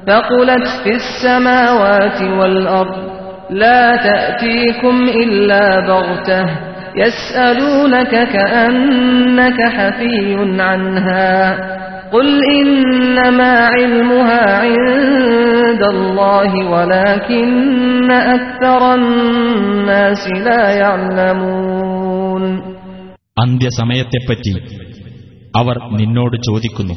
فقلت 0.07 0.67
في 0.85 0.93
السماوات 0.95 2.23
والأرض 2.23 2.97
لا 3.51 3.97
تأتيكم 3.97 4.97
إلا 5.23 5.65
بغتة 5.81 6.45
يسألونك 6.97 8.11
كأنك 8.29 9.61
حفي 9.77 10.37
عنها 10.61 11.33
قل 12.13 12.29
إنما 12.59 13.53
علمها 13.67 14.43
عند 14.61 15.83
الله 15.83 16.71
ولكن 16.71 18.11
أكثر 18.11 18.95
الناس 18.95 20.23
لا 20.49 20.63
يعلمون 20.83 22.45
അന്ത്യസമയത്തെപ്പറ്റി 23.43 24.53
അവർ 25.57 25.77
നിന്നോട് 26.01 26.37
ചോദിക്കുന്നു 26.49 26.95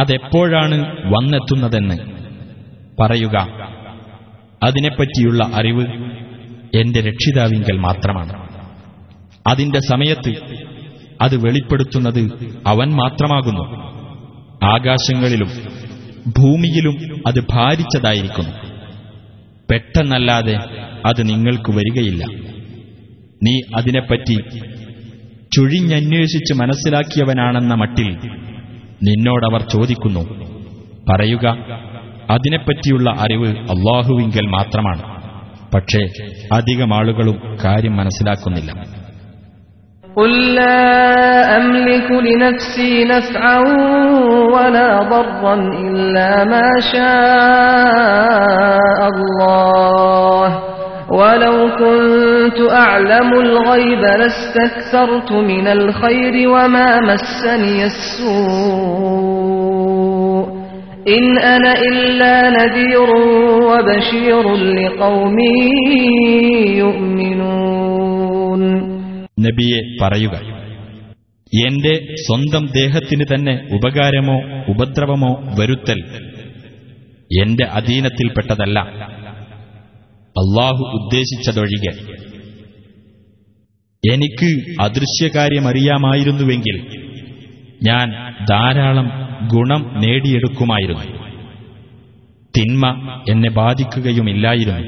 അതെപ്പോഴാണ് 0.00 0.86
വന്നെത്തുന്നതെന്ന് 1.04 1.96
പറയുക. 3.02 3.48
അതിനെപ്പറ്റിയുള്ള 4.62 5.50
അറിവ് 5.54 5.86
എന്റെ 6.74 7.00
രക്ഷിതാവിങ്കൽ 7.00 7.78
മാത്രമാണ്. 7.78 8.48
അതിന്റെ 9.46 9.80
സമയത്ത് 9.80 10.34
അത് 11.20 11.36
വെളിപ്പെടുത്തുന്നത് 11.36 12.52
അവൻ 12.66 12.92
മാത്രമാകുന്നു. 12.92 13.62
ആകാശങ്ങളിലും 14.64 15.48
ഭൂമിയിലും 16.38 17.22
അത് 17.26 17.44
ഭാരിച്ചതായിരിക്കുന്നു. 17.50 18.50
പെട്ടെന്നല്ലാതെ 19.70 20.56
അത് 21.06 21.28
നിങ്ങൾക്ക് 21.28 21.70
വരികയില്ല. 21.70 22.24
നീ 23.42 23.60
അതിനെപ്പറ്റി 23.76 24.36
ചുഴിഞ്ഞന്വേഷിച്ച് 25.56 26.54
മനസ്സിലാക്കിയവനാണെന്ന 26.54 27.74
മട്ടിൽ 27.74 28.16
നിന്നോടവർ 29.01 29.61
ചോദിക്കുന്നു 29.73 30.23
പറയുക 31.09 31.45
അതിനെപ്പറ്റിയുള്ള 32.29 33.09
അറിവ് 33.23 33.49
അള്ളാഹുവിങ്കൽ 33.73 34.47
മാത്രമാണ് 34.47 35.03
പക്ഷേ 35.73 36.01
അധികം 36.57 36.93
ആളുകളും 36.93 37.39
കാര്യം 37.65 37.97
മനസ്സിലാക്കുന്നില്ല 37.97 38.71
قل 40.15 40.55
لا 40.55 41.57
أملك 41.57 42.09
لنفسي 42.27 43.05
نفعا 43.05 43.59
ولا 44.53 45.03
ضرا 45.05 45.55
إلا 45.81 46.45
ما 46.45 46.69
شاء 46.93 48.99
الله 49.09 50.59
ولو 51.11 51.57
كنت 51.75 52.59
أعلم 52.75 53.29
الغيب 53.35 54.01
لاستكثرت 54.13 55.31
من 55.31 55.67
الخير 55.69 56.49
وما 56.49 56.89
مسني 57.01 57.85
السوء 59.45 60.45
إن 61.07 61.25
أنا 61.47 61.73
إلا 61.81 62.35
نذير 62.49 63.09
وبشير 63.69 64.45
لقوم 64.77 65.37
يؤمنون 66.79 68.61
നബിയെ 69.45 69.79
പറയുക 70.01 70.35
എന്റെ 71.51 71.93
സ്വന്തം 72.25 72.63
ദേഹത്തിന് 72.77 73.25
തന്നെ 73.31 73.55
ഉപകാരമോ 73.75 74.37
ഉപദ്രവമോ 74.71 75.31
വരുത്തൽ 75.57 75.99
എന്റെ 77.31 77.65
അധീനത്തിൽപ്പെട്ടതല്ല 77.77 78.77
അള്ളാഹു 80.30 80.82
ഉദ്ദേശിച്ചതൊഴികെ 80.84 82.20
എനിക്ക് 84.12 84.80
അദൃശ്യകാര്യമറിയാമായിരുന്നുവെങ്കിൽ 84.82 86.76
ഞാൻ 87.82 88.34
ധാരാളം 88.50 89.10
ഗുണം 89.54 89.94
നേടിയെടുക്കുമായിരുന്നു. 90.00 91.04
തിന്മ 92.56 92.86
എന്നെ 93.28 93.50
ബാധിക്കുകയുമില്ലായിരുന്നു. 93.50 94.80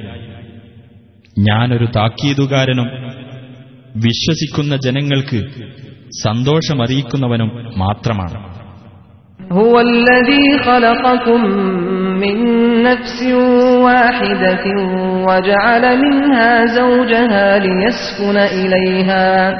ഞാനൊരു 1.38 1.84
താക്കീതുകാരനും 1.96 2.86
വിശ്വസിക്കുന്ന 3.96 4.76
ജനങ്ങൾക്ക് 4.76 5.44
സന്തോഷമറിയിക്കുന്നവനും 6.24 7.48
മാത്രമാണ്. 7.78 8.52
ഹുവല്ലദീ 9.50 10.56
ഖലഖകും 10.66 11.42
من 12.22 12.36
نفس 12.82 13.22
واحدة 13.82 14.64
وجعل 15.28 15.98
منها 15.98 16.66
زوجها 16.66 17.58
ليسكن 17.58 18.36
إليها. 18.36 19.58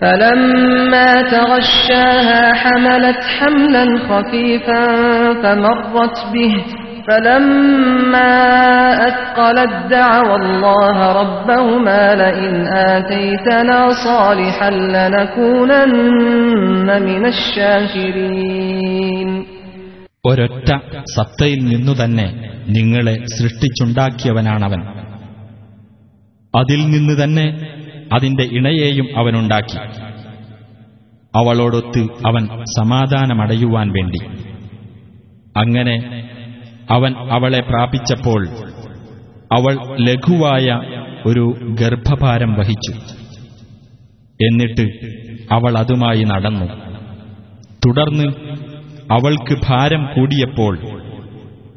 فلما 0.00 1.22
تغشاها 1.22 2.52
حملت 2.54 3.20
حملا 3.40 3.98
خفيفا 4.08 4.86
فمرت 5.42 6.18
به. 6.32 6.64
فلما 7.08 8.34
أثقلت 9.08 9.70
دعوا 9.90 10.36
الله 10.36 11.12
ربهما 11.20 12.14
لئن 12.14 12.66
آتيتنا 12.66 13.90
صالحا 13.90 14.70
لنكونن 14.70 15.82
من 17.02 17.26
الشاكرين. 17.26 18.76
ഒരൊറ്റ 20.26 20.76
സത്തയിൽ 21.16 21.58
നിന്നു 21.58 22.04
തന്നെ 22.04 22.50
നിങ്ങളെ 22.68 23.16
സൃഷ്ടിച്ചുണ്ടാക്കിയവനാണവൻ. 23.36 24.82
അതിൽ 26.58 26.90
നിന്ന് 26.90 27.24
തന്നെ 27.24 27.66
അതിന്റെ 28.12 28.42
ഇണയെയും 28.42 29.18
അവനുണ്ടാക്കി. 29.18 29.78
അവളോടൊത്ത് 31.36 32.02
അവൻ 32.02 32.64
സമാധാനമടയുവാൻ 32.64 33.92
വേണ്ടി. 33.92 34.26
അങ്ങനെ 35.56 36.28
അവൻ 36.90 37.14
അവളെ 37.16 37.60
പ്രാപിച്ചപ്പോൾ 37.60 38.48
അവൾ 39.52 39.98
ലഘുവായ 40.00 40.80
ഒരു 41.26 41.76
ഗർഭഭാരം 41.80 42.54
വഹിച്ചു. 42.54 42.92
എന്നിട്ട് 44.44 44.82
അവൾ 45.52 45.78
അതുമായി 45.78 46.24
നടന്നു. 46.24 46.66
തുടർന്ന് 47.86 48.24
അവൾക്ക് 49.15 49.55
ഭാരം 49.67 50.03
കൂടിയപ്പോൾ 50.15 50.73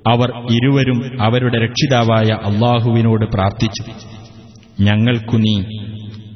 അവർ 0.09 0.29
ഇരുവരും 0.51 0.99
അവരുടെ 1.19 1.59
രക്ഷിതാവായ 1.59 2.31
അള്ളാഹുവിനോട് 2.49 3.25
പ്രാർത്ഥിച്ചു 3.35 3.85
ഞങ്ങൾക്കു 4.81 5.37
നീ 5.37 5.57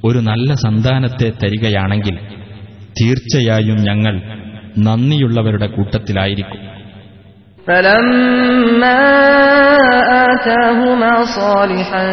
ഒരു 0.04 0.18
നല്ല 0.20 0.50
സന്താനത്തെ 0.64 1.28
തരികയാണെങ്കിൽ 1.42 2.16
തീർച്ചയായും 3.00 3.78
ഞങ്ങൾ 3.80 4.14
നന്ദിയുള്ളവരുടെ 4.78 5.68
കൂട്ടത്തിലായിരിക്കും 5.68 6.62
فلما 7.68 9.00
آتاهما 10.28 11.12
صالحا 11.38 12.04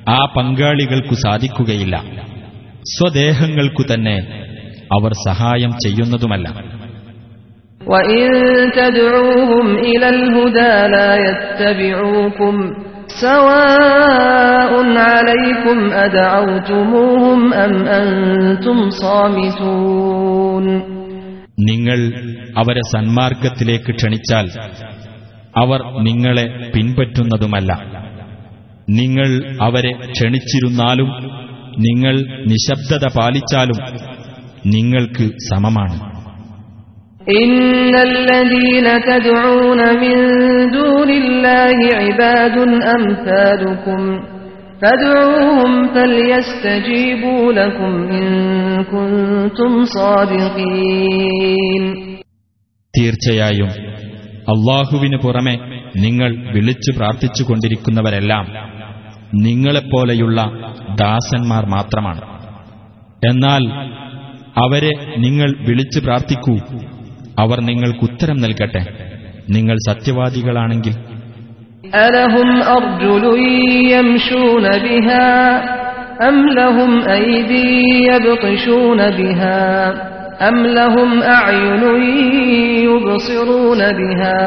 ആ 0.10 0.34
പങ്കാളികൾക്കു 0.38 1.16
സാധിക്കുകയില്ല. 1.16 2.04
സ്വദേഹങ്ങൾക്കു 2.98 3.94
തന്നെ 3.94 4.46
അവർ 4.95 5.13
സഹായം 5.29 5.73
ചെയ്യുന്നതുമല്ല 5.85 6.47
وإن 7.87 8.23
تدعوهم 8.73 9.67
إلى 9.85 10.09
الهدى 10.11 10.75
لا 10.89 11.11
يتبعوكم 11.25 12.55
سواء 13.21 14.73
عليكم 15.11 15.79
أدعوتموهم 15.99 17.41
أم 17.65 17.75
أنتم 17.95 18.77
صامتون 19.03 20.67
നിങ്ങൾ 21.71 22.01
അവരെ 22.61 22.83
സന്മാർഗത്തിലേക്ക് 22.93 23.91
ക്ഷണിച്ചാൽ 23.93 24.47
അവർ 25.55 25.81
നിങ്ങളെ 26.07 26.45
പിൻപറ്റുന്നതുമല്ല 26.75 27.71
നിങ്ങൾ 28.99 29.31
അവരെ 29.67 29.93
ക്ഷണിച്ചിരുന്നാലും 30.07 31.11
നിങ്ങൾ 31.87 32.15
നിശബ്ദത 32.51 33.05
പാലിച്ചാലും 33.17 33.79
നിങ്ങൾക്ക് 34.66 35.28
സമമാണ്. 35.28 36.16
തീർച്ചയായും 53.00 53.70
അള്ളാഹുവിനു 54.50 55.18
പുറമെ 55.18 55.58
നിങ്ങൾ 55.98 56.54
വിളിച്ചു 56.54 56.92
പ്രാർത്ഥിച്ചു 56.98 57.44
കൊണ്ടിരിക്കുന്നവരെല്ലാം 57.44 58.46
നിങ്ങളെപ്പോലെയുള്ള 59.34 60.42
ദാസന്മാർ 61.00 61.66
മാത്രമാണ്. 61.66 62.22
എന്നാൽ 63.30 63.96
അവരെ 64.63 64.93
നിങ്ങൾ 65.25 65.51
വിളിച്ചു 65.69 65.99
പ്രാർത്ഥിക്കൂ 66.01 66.55
അവർ 67.43 67.59
നിങ്ങൾക്ക് 67.61 68.05
ഉത്തരം 68.11 68.39
നൽകട്ടെ 68.47 68.83
നിങ്ങൾ 69.57 69.77
സത്യവാദികളാണെങ്കിൽ 69.89 70.97
ألهم 72.07 72.63
أرجل 72.79 73.25
يمشون 73.95 74.65
بها 74.87 75.29
أم 76.29 76.49
لهم 76.49 77.03
أيدي 77.19 77.71
يبطشون 78.11 79.11
بها 79.11 79.61
أم 80.49 80.67
لهم 80.79 81.23
أعين 81.23 81.83
يبصرون 82.89 83.79
بها 83.93 84.41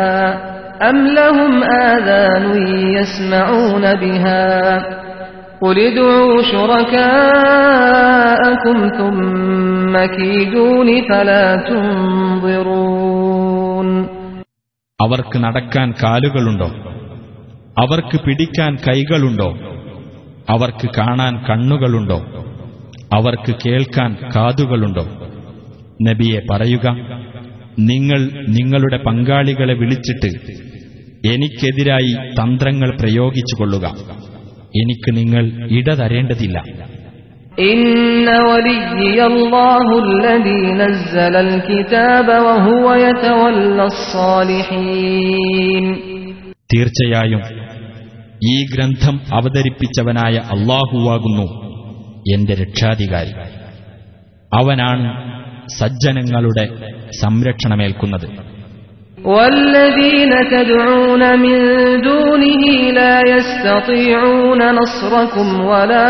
أم 0.89 0.97
لهم 1.07 1.63
آذان 1.63 2.45
يسمعون 2.97 3.95
بها 3.95 4.45
قل 5.61 5.79
ادعوا 5.79 6.41
شركاءكم 7.53 8.77
ثم 8.89 9.03
كيدون 9.03 9.03
فلا 9.03 9.11
تنظرون 9.15 9.76
അവർക്ക് 15.00 15.38
നടക്കാൻ 15.38 15.94
കാലുകളുണ്ടോ? 16.02 16.66
അവർക്ക് 17.78 18.20
പിടിക്കാൻ 18.20 18.76
കൈകളുണ്ടോ? 18.76 19.58
അവർക്ക് 20.50 20.90
കാണാൻ 20.98 21.44
കണ്ണുകളുണ്ടോ? 21.50 22.18
അവർക്ക് 23.12 23.54
കേൾക്കാൻ 23.66 24.16
കാതുകളുണ്ടോ? 24.36 25.06
നബിയെ 26.02 26.40
പറയുക 26.50 26.88
നിങ്ങൾ 27.78 28.46
നിങ്ങളുടെ 28.48 28.96
പങ്കാളികളെ 28.96 29.74
വിളിച്ചിട്ട് 29.74 30.26
എനിക്കെതിരായി 31.28 32.12
തന്ത്രങ്ങൾ 32.12 32.96
പ്രയോഗിച്ചുകൊള്ളുക. 33.00 33.86
എനിക്ക് 34.76 35.16
നിങ്ങൾ 35.16 35.68
ഇടതരേണ്ടതില്ല 35.78 36.64
إن 37.61 38.27
وليي 38.49 39.25
الله 39.25 39.99
الذي 39.99 40.73
نزل 40.73 41.35
الكتاب 41.37 42.27
وهو 42.47 42.93
يتولى 42.99 43.85
الصالحين 43.85 45.85
തീർച്ചയായും 46.73 47.41
ഈ 48.45 48.55
ഗ്രന്ഥം 48.73 49.15
അവതരിപ്പിച്ചവനായ 49.37 50.35
അള്ളാഹുവാകുന്നു 50.53 51.45
എന്റെ 52.33 52.53
രക്ഷാധികാരി 52.53 53.33
അവനാണ് 54.51 55.09
സജ്ജനങ്ങളുടെ 55.79 56.65
സംരക്ഷണമേൽക്കുന്നത് 57.21 58.27
والذين 59.25 60.31
تدعون 60.51 61.39
من 61.39 61.57
دونه 62.01 62.63
لا 62.91 63.15
يستطيعون 63.33 64.61
نصركم 64.75 65.47
ولا 65.61 66.09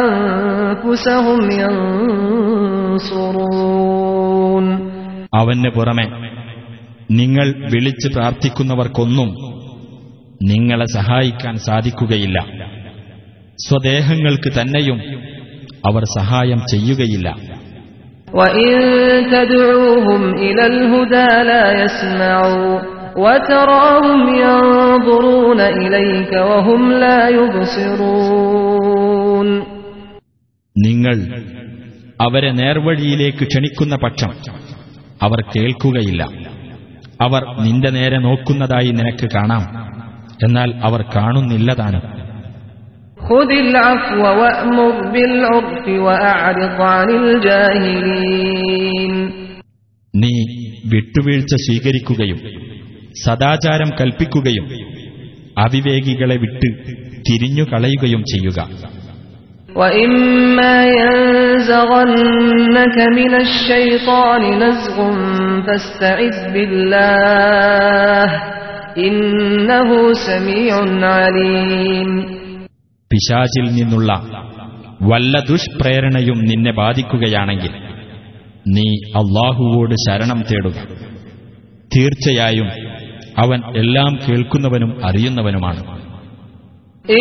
أنفسهم 0.00 1.40
ينصرون 3.54 4.66
അവന് 5.40 5.68
പുറമെ 5.76 6.06
നിങ്ങൾ 7.10 7.46
വിളിച്ച് 7.72 8.08
പ്രാർത്ഥിക്കുന്നവർക്കൊന്നും 8.08 9.28
നിങ്ങളെ 10.50 10.86
സഹായിക്കാൻ 10.96 11.54
സാധിക്കുകയില്ല 11.66 12.38
സ്വദേഹങ്ങൾക്ക് 13.58 14.50
തന്നെയും 14.58 14.98
അവർ 15.88 16.02
സഹായം 16.18 16.60
ചെയ്യുകയില്ല 16.70 17.28
وإن 18.32 18.70
تدعوهم 19.30 20.22
إلى 20.34 20.64
الهدى 20.66 21.30
لا 21.50 21.64
يسمعوا 21.82 22.72
وتراهم 23.16 24.20
ينظرون 24.36 25.60
إليك 25.60 26.32
وهم 26.50 26.82
لا 27.04 27.20
يبصرون 28.24 29.48
നിങ്ങൾ 30.76 31.16
അവരെ 32.18 32.50
നേർവഴിയിലേക്ക് 32.52 33.44
ക്ഷണിക്കുന്ന 33.44 33.94
പക്ഷം 34.04 34.32
അവർ 35.20 35.38
കേൾക്കുകയില്ല 35.52 36.22
അവർ 37.20 37.42
നിന്റെ 37.64 37.90
നേരെ 37.90 38.18
നോക്കുന്നതായി 38.18 38.90
നിനക്ക് 38.90 39.26
കാണാം 39.36 39.64
എന്നാൽ 40.44 40.70
അവർ 40.82 41.00
കാണുന്നില്ലതാനും 41.16 42.04
നീ 50.15 50.33
വിട്ടുവീഴ്ച 50.89 51.55
സ്വീകരിക്കുകയും 51.55 52.39
സദാചാരം 53.25 53.89
കൽപ്പിക്കുകയും 54.01 54.65
അവിവേകികളെ 55.57 56.37
വിട്ട് 56.37 56.69
തിരിഞ്ഞു 57.19 57.63
കളയുകയും 57.63 58.21
ചെയ്യുക. 58.21 58.69
ഇന്നഹു 68.97 70.13
സമീഉൻ 70.13 71.05
അലീം 71.05 72.38
പിശാചിൽ 73.10 73.66
നിന്നുള്ള 73.78 74.10
വല്ല 75.10 75.34
ദുഷ്പ്രേരണയും 75.50 76.38
നിന്നെ 76.50 76.72
ബാധിക്കുകയാണെങ്കിൽ 76.80 77.72
നീ 78.74 78.86
അള്ളാഹുവോട് 79.20 79.94
ശരണം 80.04 80.40
തേടുക 80.50 80.76
തീർച്ചയായും 81.90 82.68
അവൻ 83.36 83.60
എല്ലാം 83.82 84.12
കേൾക്കുന്നവനും 84.26 84.92
അറിയുന്നവനുമാണ് 85.08 85.82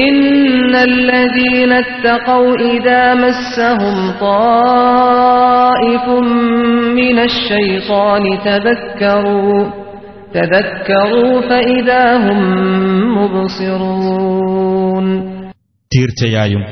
إن 0.04 0.74
الذين 0.86 1.72
اتقوا 1.86 2.52
إذا 2.74 3.04
مسهم 3.16 3.96
طائف 4.22 6.06
من 7.00 7.18
الشيطان 7.22 8.24
تذكروا 8.46 9.60
تذكروا 10.34 11.42
فإذا 11.42 12.04
هم 12.18 12.40
مبصرون 13.18 15.06
തീർച്ചയായും 15.97 16.63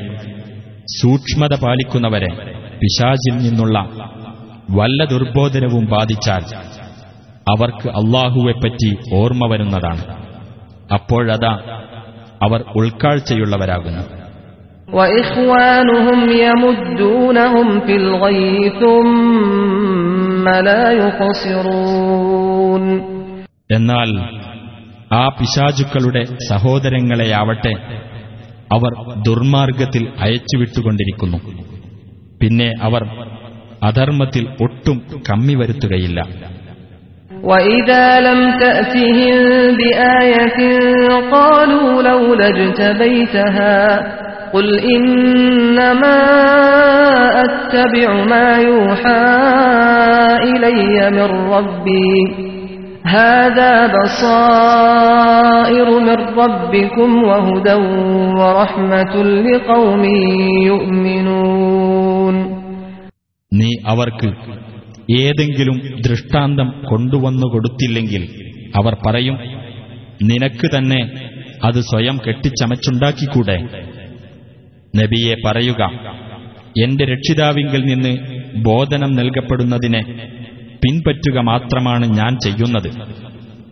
സൂക്ഷ്മത 1.03 1.55
പാലിക്കുന്നവരെ 1.55 2.29
പിശാചിൽ 2.79 3.39
നിന്നുള്ള 3.39 3.79
വല്ല 4.71 5.05
ദുർബോധനവും 5.05 5.85
ബാധിച്ചാൽ 5.87 6.45
അവർക്ക് 7.49 7.89
അള്ളാഹുവെപ്പറ്റി 7.89 8.97
ഓർമ്മ 9.15 9.47
വരുന്നതാണ്. 9.51 10.03
അപ്പോഴതാ 10.93 11.53
അവർ 12.43 12.65
ഉൾക്കാഴ്ചയുള്ളവരാകുന്നു. 12.77 14.03
എന്നാൽ 23.73 24.11
ആ 25.13 25.29
പിശാചുക്കളുടെ 25.29 26.25
സഹോദരങ്ങളെയാവട്ടെ 26.51 27.75
അവർ 28.72 28.92
ദുർമാർഗത്തിൽ 29.28 30.04
അയച്ചുവിട്ടുകൊണ്ടിരിക്കുന്നു 30.20 31.40
പിന്നെ 32.42 32.70
അവർ 32.82 33.04
അധർമ്മത്തിൽ 33.84 34.46
ഒട്ടും 34.62 34.98
കമ്മി 35.30 35.56
വരുത്തുകയില്ല 35.56 36.20
وإذا 37.44 38.06
لم 38.22 38.42
تأتهم 38.54 39.38
بآية 39.80 40.60
قالوا 41.32 42.02
لولا 42.02 42.48
اجتبيتها 42.48 43.76
قل 44.54 44.68
إنما 44.96 46.18
أتبع 47.38 48.10
ما 48.26 48.58
يوحى 48.62 49.26
إلي 50.44 51.10
من 51.12 51.30
ربي 51.50 52.16
هذا 53.08 53.74
بصائر 53.96 55.88
من 56.00 56.20
ربكم 56.38 57.10
وهدى 57.24 57.76
ورحمة 58.40 59.14
لقوم 59.48 60.04
يؤمنون 60.70 62.36
നീ 63.52 63.70
അവർക്ക് 63.86 64.28
ഏതെങ്കിലും 65.22 65.78
ദൃഷ്ടാന്തം 66.06 66.68
കൊണ്ടുവന്നു 66.90 67.48
കൊടുത്തില്ലെങ്കിൽ 67.54 68.24
അവർ 68.80 68.94
പറയും 69.06 69.36
നിനക്ക് 70.30 70.68
തന്നെ 70.76 71.02
അത് 71.64 71.80
സ്വയം 71.90 72.18
കെട്ടിച്ചമച്ചുണ്ടാക്കിക്കൂടെ 72.26 73.58
നബിയെ 74.94 75.36
പറയുക 75.46 75.82
എന്റെ 76.84 77.06
രക്ഷിതാവിങ്കിൽ 77.06 77.82
നിന്ന് 77.86 78.14
ബോധനം 78.68 79.12
നൽകപ്പെടുന്നതിനെ 79.20 80.02
പിൻപറ്റുക 80.82 81.38
മാത്രമാണ് 81.50 82.06
ഞാൻ 82.20 82.34
ചെയ്യുന്നത് 82.46 82.90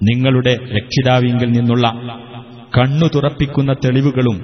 നിങ്ങളുടെ 0.02 0.54
രക്ഷിതാവിങ്കിൽ 0.78 1.50
നിന്നുള്ള 1.52 1.86
കണ്ണു 2.74 3.08
തുറപ്പിക്കുന്ന 3.14 3.72
തെളിവുകളും 3.84 4.38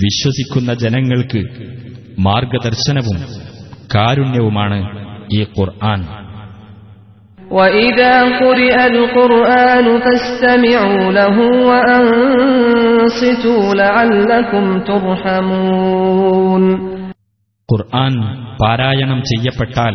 വിശ്വസിക്കുന്ന 0.00 0.70
ജനങ്ങൾക്ക് 0.84 1.40
മാർഗദർശനവും 2.26 3.18
കാരുണ്യവുമാണ് 3.94 4.80
ഈ 5.30 5.42
ഖുർആൻ 5.56 6.00
وإذا 7.50 8.14
قرئ 8.40 8.76
القرآن 8.86 9.86
فاستمعوا 9.98 11.04
له 11.12 11.36
وأنصتوا 11.68 13.62
لعلكم 13.74 14.64
ترحمون 14.88 16.62
ഖുർആൻ 17.68 18.12
പാരായണം 18.60 19.18
ചെയ്യപ്പെട്ടാൽ 19.30 19.94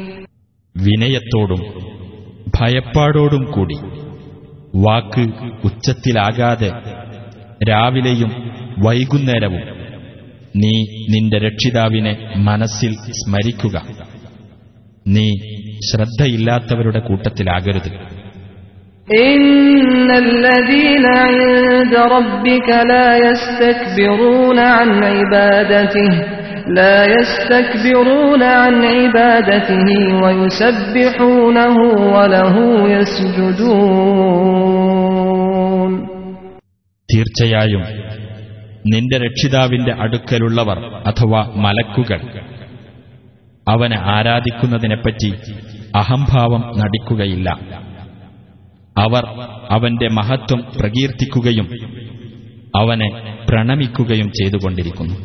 വിനയത്തോടും 0.80 1.62
ഭയപ്പാടോടും 2.56 3.44
കൂടി 3.54 3.78
വാക്ക് 4.84 5.24
ഉച്ചത്തിലാകാതെ 5.68 6.70
രാവിലെയും 7.68 8.32
വൈകുന്നേരവും 8.84 9.62
നീ 10.54 10.74
നിന്റെ 11.12 11.38
രക്ഷിതാവിനെ 11.46 12.12
മനസ്സിൽ 12.48 12.92
സ്മരിക്കുക 13.20 13.76
നീ 15.06 15.28
ശ്രദ്ധയില്ലാത്തവരുടെ 15.88 17.02
കൂട്ടത്തിലാകരുത് 17.08 17.90
إن 19.26 20.08
الذين 20.22 21.04
عند 21.22 21.94
ربك 22.14 22.68
لا 22.86 23.08
يستكبرون 23.18 24.58
عن 24.70 24.88
عبادته 25.10 26.12
لا 26.68 26.98
يستكبرون 27.12 28.42
عن 28.42 28.74
عبادته 28.86 29.86
ويسبحونه 30.22 31.76
وله 32.14 32.54
يسجدون 34.96 35.92
തീർച്ചയായും 37.08 37.82
നിന്റെ 38.92 39.16
രക്ഷിതാവിന്റെ 39.18 39.92
അടുക്കലുള്ളവർ 40.04 40.78
അഥവാ 41.10 41.40
മലക്കുകൾ 41.64 42.20
അവനെ 43.66 43.98
ആരാധിക്കുന്നതിനെപ്പറ്റി 44.16 45.30
അഹംഭാവം 45.94 46.62
നടിക്കുകയില്ല 46.80 47.48
അവർ 48.96 49.24
അവന്റെ 49.70 50.08
മഹത്വം 50.08 50.60
പ്രകീർത്തിക്കുകയും 50.76 51.66
അവനെ 52.74 53.08
പ്രണമിക്കുകയും 53.48 54.28
ചെയ്തുകൊണ്ടിരിക്കുന്നു 54.38 55.16